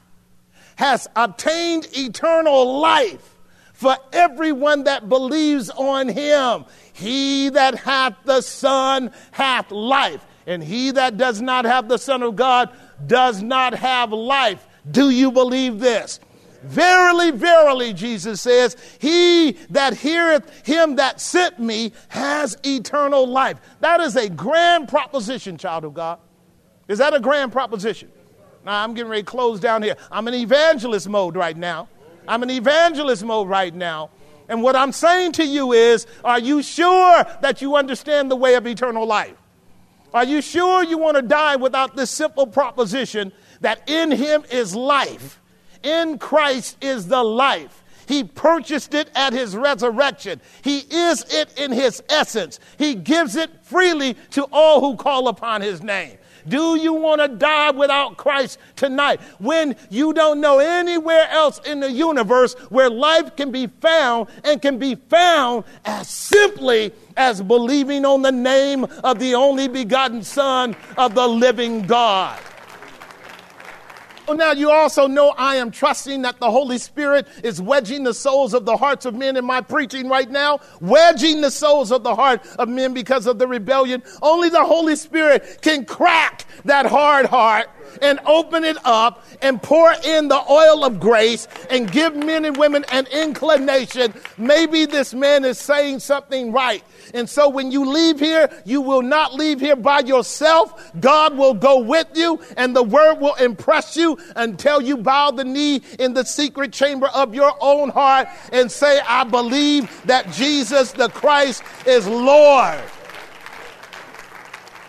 has 0.75 1.07
obtained 1.15 1.87
eternal 1.93 2.79
life 2.79 3.37
for 3.73 3.97
everyone 4.13 4.85
that 4.85 5.09
believes 5.09 5.69
on 5.69 6.07
him. 6.07 6.65
He 6.93 7.49
that 7.49 7.75
hath 7.75 8.15
the 8.25 8.41
Son 8.41 9.11
hath 9.31 9.71
life, 9.71 10.25
and 10.47 10.63
he 10.63 10.91
that 10.91 11.17
does 11.17 11.41
not 11.41 11.65
have 11.65 11.87
the 11.87 11.97
Son 11.97 12.23
of 12.23 12.35
God 12.35 12.69
does 13.05 13.41
not 13.41 13.73
have 13.73 14.11
life. 14.11 14.65
Do 14.89 15.09
you 15.09 15.31
believe 15.31 15.79
this? 15.79 16.19
Verily, 16.63 17.31
verily, 17.31 17.91
Jesus 17.93 18.41
says, 18.41 18.77
He 18.99 19.53
that 19.71 19.97
heareth 19.97 20.65
him 20.65 20.97
that 20.97 21.19
sent 21.19 21.59
me 21.59 21.91
has 22.09 22.55
eternal 22.63 23.25
life. 23.25 23.57
That 23.79 23.99
is 23.99 24.15
a 24.15 24.29
grand 24.29 24.87
proposition, 24.87 25.57
child 25.57 25.85
of 25.85 25.93
God. 25.93 26.19
Is 26.87 26.99
that 26.99 27.13
a 27.13 27.19
grand 27.19 27.51
proposition? 27.51 28.11
Now, 28.63 28.83
I'm 28.83 28.93
getting 28.93 29.09
ready 29.09 29.23
to 29.23 29.25
close 29.25 29.59
down 29.59 29.81
here. 29.81 29.95
I'm 30.11 30.27
in 30.27 30.35
evangelist 30.35 31.09
mode 31.09 31.35
right 31.35 31.57
now. 31.57 31.89
I'm 32.27 32.43
in 32.43 32.51
evangelist 32.51 33.23
mode 33.23 33.47
right 33.47 33.73
now. 33.73 34.11
And 34.47 34.61
what 34.61 34.75
I'm 34.75 34.91
saying 34.91 35.31
to 35.33 35.45
you 35.45 35.71
is, 35.71 36.05
are 36.23 36.39
you 36.39 36.61
sure 36.61 37.25
that 37.41 37.61
you 37.61 37.75
understand 37.75 38.29
the 38.29 38.35
way 38.35 38.53
of 38.55 38.67
eternal 38.67 39.05
life? 39.07 39.37
Are 40.13 40.25
you 40.25 40.41
sure 40.41 40.83
you 40.83 40.97
want 40.97 41.15
to 41.15 41.23
die 41.23 41.55
without 41.55 41.95
this 41.95 42.11
simple 42.11 42.45
proposition 42.45 43.31
that 43.61 43.89
in 43.89 44.11
Him 44.11 44.43
is 44.51 44.75
life? 44.75 45.40
In 45.83 46.17
Christ 46.17 46.77
is 46.81 47.07
the 47.07 47.23
life. 47.23 47.83
He 48.07 48.23
purchased 48.23 48.93
it 48.93 49.09
at 49.15 49.31
his 49.31 49.55
resurrection. 49.55 50.41
He 50.63 50.79
is 50.79 51.23
it 51.33 51.57
in 51.57 51.71
his 51.71 52.03
essence. 52.09 52.59
He 52.77 52.93
gives 52.95 53.35
it 53.35 53.49
freely 53.63 54.15
to 54.31 54.43
all 54.51 54.81
who 54.81 54.97
call 54.97 55.27
upon 55.27 55.61
his 55.61 55.81
name. 55.81 56.17
Do 56.47 56.75
you 56.75 56.93
want 56.93 57.21
to 57.21 57.27
die 57.27 57.71
without 57.71 58.17
Christ 58.17 58.59
tonight 58.75 59.21
when 59.39 59.75
you 59.89 60.11
don't 60.13 60.41
know 60.41 60.59
anywhere 60.59 61.27
else 61.29 61.59
in 61.65 61.79
the 61.79 61.91
universe 61.91 62.53
where 62.69 62.89
life 62.89 63.35
can 63.35 63.51
be 63.51 63.67
found 63.67 64.27
and 64.43 64.61
can 64.61 64.79
be 64.79 64.95
found 64.95 65.63
as 65.85 66.09
simply 66.09 66.91
as 67.15 67.41
believing 67.41 68.05
on 68.05 68.23
the 68.23 68.31
name 68.31 68.85
of 69.03 69.19
the 69.19 69.35
only 69.35 69.67
begotten 69.67 70.23
Son 70.23 70.75
of 70.97 71.13
the 71.13 71.27
living 71.27 71.83
God? 71.83 72.39
Now 74.29 74.51
you 74.51 74.71
also 74.71 75.07
know 75.07 75.29
I 75.37 75.57
am 75.57 75.71
trusting 75.71 76.21
that 76.23 76.39
the 76.39 76.49
Holy 76.49 76.77
Spirit 76.77 77.27
is 77.43 77.61
wedging 77.61 78.03
the 78.03 78.13
souls 78.13 78.53
of 78.53 78.65
the 78.65 78.77
hearts 78.77 79.05
of 79.05 79.15
men 79.15 79.37
in 79.37 79.45
my 79.45 79.61
preaching 79.61 80.07
right 80.07 80.29
now, 80.29 80.59
wedging 80.79 81.41
the 81.41 81.51
souls 81.51 81.91
of 81.91 82.03
the 82.03 82.15
heart 82.15 82.45
of 82.57 82.69
men 82.69 82.93
because 82.93 83.27
of 83.27 83.39
the 83.39 83.47
rebellion. 83.47 84.03
Only 84.21 84.49
the 84.49 84.63
Holy 84.63 84.95
Spirit 84.95 85.59
can 85.61 85.85
crack 85.85 86.45
that 86.65 86.85
hard 86.85 87.25
heart 87.25 87.69
and 88.01 88.19
open 88.25 88.63
it 88.63 88.77
up 88.85 89.25
and 89.41 89.61
pour 89.61 89.93
in 90.05 90.27
the 90.27 90.41
oil 90.49 90.85
of 90.85 90.99
grace 90.99 91.47
and 91.69 91.91
give 91.91 92.15
men 92.15 92.45
and 92.45 92.55
women 92.57 92.85
an 92.91 93.07
inclination. 93.07 94.13
Maybe 94.37 94.85
this 94.85 95.13
man 95.13 95.43
is 95.45 95.57
saying 95.57 95.99
something 95.99 96.51
right. 96.51 96.83
And 97.13 97.29
so 97.29 97.49
when 97.49 97.71
you 97.71 97.85
leave 97.85 98.19
here, 98.19 98.49
you 98.65 98.81
will 98.81 99.01
not 99.01 99.33
leave 99.33 99.59
here 99.59 99.75
by 99.75 99.99
yourself. 99.99 100.91
God 100.99 101.37
will 101.37 101.53
go 101.53 101.79
with 101.79 102.07
you 102.15 102.39
and 102.57 102.75
the 102.75 102.83
word 102.83 103.15
will 103.15 103.35
impress 103.35 103.97
until 104.35 104.81
you 104.81 104.97
bow 104.97 105.31
the 105.31 105.43
knee 105.43 105.81
in 105.99 106.13
the 106.13 106.23
secret 106.23 106.73
chamber 106.73 107.07
of 107.07 107.35
your 107.35 107.53
own 107.59 107.89
heart 107.89 108.27
and 108.51 108.71
say, 108.71 108.99
I 109.07 109.23
believe 109.23 109.89
that 110.05 110.31
Jesus 110.31 110.91
the 110.91 111.09
Christ 111.09 111.63
is 111.85 112.07
Lord. 112.07 112.81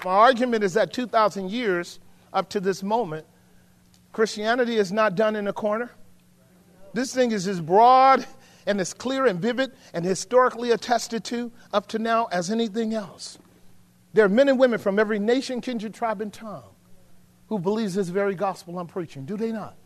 My 0.05 0.11
argument 0.11 0.65
is 0.65 0.75
that 0.75 0.93
2,000 0.93 1.51
years 1.51 2.01
up 2.33 2.49
to 2.51 2.61
this 2.61 2.83
moment, 2.83 3.27
Christianity 4.13 4.77
is 4.77 4.93
not 4.93 5.15
done 5.15 5.37
in 5.37 5.47
a 5.49 5.53
corner. 5.53 5.91
This 6.93 7.15
thing 7.15 7.33
is 7.33 7.47
as 7.47 7.61
broad 7.61 8.27
and 8.67 8.81
as 8.81 8.93
clear 8.93 9.27
and 9.27 9.41
vivid 9.41 9.73
and 9.95 10.05
historically 10.05 10.71
attested 10.73 11.25
to 11.25 11.51
up 11.73 11.87
to 11.89 11.99
now 11.99 12.27
as 12.33 12.51
anything 12.51 12.95
else. 12.95 13.39
There 14.13 14.25
are 14.25 14.29
men 14.29 14.49
and 14.49 14.59
women 14.59 14.79
from 14.79 14.99
every 14.99 15.19
nation, 15.19 15.61
kindred, 15.61 15.95
tribe, 15.95 16.21
and 16.21 16.33
tongue 16.33 16.72
who 17.53 17.59
believes 17.59 17.95
this 17.95 18.09
very 18.09 18.35
gospel 18.35 18.79
I'm 18.79 18.87
preaching. 18.87 19.27
Do 19.27 19.37
they 19.37 19.53
not? 19.53 19.77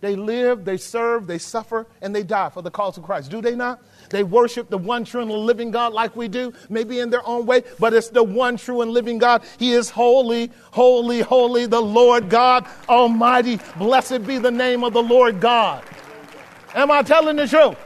They 0.00 0.14
live, 0.14 0.64
they 0.64 0.76
serve, 0.76 1.26
they 1.26 1.38
suffer, 1.38 1.88
and 2.00 2.14
they 2.14 2.22
die 2.22 2.50
for 2.50 2.62
the 2.62 2.70
cause 2.70 2.98
of 2.98 3.02
Christ. 3.02 3.32
Do 3.32 3.40
they 3.40 3.56
not? 3.56 3.82
They 4.10 4.22
worship 4.22 4.70
the 4.70 4.78
one 4.78 5.04
true 5.04 5.22
and 5.22 5.32
living 5.32 5.72
God 5.72 5.92
like 5.92 6.14
we 6.14 6.28
do, 6.28 6.52
maybe 6.68 7.00
in 7.00 7.10
their 7.10 7.26
own 7.26 7.44
way, 7.44 7.64
but 7.80 7.92
it's 7.94 8.10
the 8.10 8.22
one 8.22 8.56
true 8.56 8.80
and 8.80 8.92
living 8.92 9.18
God. 9.18 9.42
He 9.58 9.72
is 9.72 9.90
holy, 9.90 10.52
holy, 10.70 11.20
holy, 11.20 11.66
the 11.66 11.80
Lord 11.80 12.30
God 12.30 12.64
Almighty. 12.88 13.58
Blessed 13.76 14.24
be 14.24 14.38
the 14.38 14.52
name 14.52 14.84
of 14.84 14.92
the 14.92 15.02
Lord 15.02 15.40
God. 15.40 15.82
Am 16.76 16.92
I 16.92 17.02
telling 17.02 17.34
the 17.34 17.48
truth? 17.48 17.76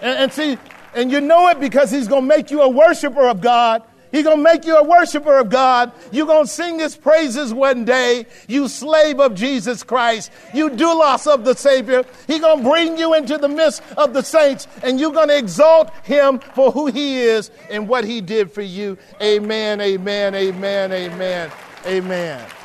And, 0.00 0.20
and 0.20 0.32
see, 0.32 0.56
and 0.94 1.12
you 1.12 1.20
know 1.20 1.48
it 1.48 1.60
because 1.60 1.90
He's 1.90 2.08
going 2.08 2.22
to 2.22 2.28
make 2.28 2.50
you 2.50 2.62
a 2.62 2.68
worshiper 2.70 3.28
of 3.28 3.42
God 3.42 3.82
He's 4.12 4.24
going 4.24 4.38
to 4.38 4.42
make 4.42 4.64
you 4.64 4.76
a 4.76 4.84
worshiper 4.84 5.38
of 5.38 5.50
God. 5.50 5.92
You're 6.10 6.26
going 6.26 6.44
to 6.44 6.50
sing 6.50 6.78
his 6.78 6.96
praises 6.96 7.54
one 7.54 7.84
day. 7.84 8.26
You 8.48 8.68
slave 8.68 9.20
of 9.20 9.34
Jesus 9.34 9.82
Christ. 9.82 10.32
You 10.52 10.70
doulos 10.70 11.32
of 11.32 11.44
the 11.44 11.54
Savior. 11.54 12.04
He's 12.26 12.40
going 12.40 12.62
to 12.62 12.68
bring 12.68 12.98
you 12.98 13.14
into 13.14 13.38
the 13.38 13.48
midst 13.48 13.82
of 13.96 14.12
the 14.12 14.22
saints 14.22 14.66
and 14.82 14.98
you're 14.98 15.12
going 15.12 15.28
to 15.28 15.38
exalt 15.38 15.90
him 16.04 16.38
for 16.54 16.72
who 16.72 16.86
he 16.86 17.20
is 17.20 17.50
and 17.70 17.88
what 17.88 18.04
he 18.04 18.20
did 18.20 18.50
for 18.50 18.62
you. 18.62 18.98
Amen, 19.22 19.80
amen, 19.80 20.34
amen, 20.34 20.92
amen, 20.92 21.50
amen. 21.86 22.59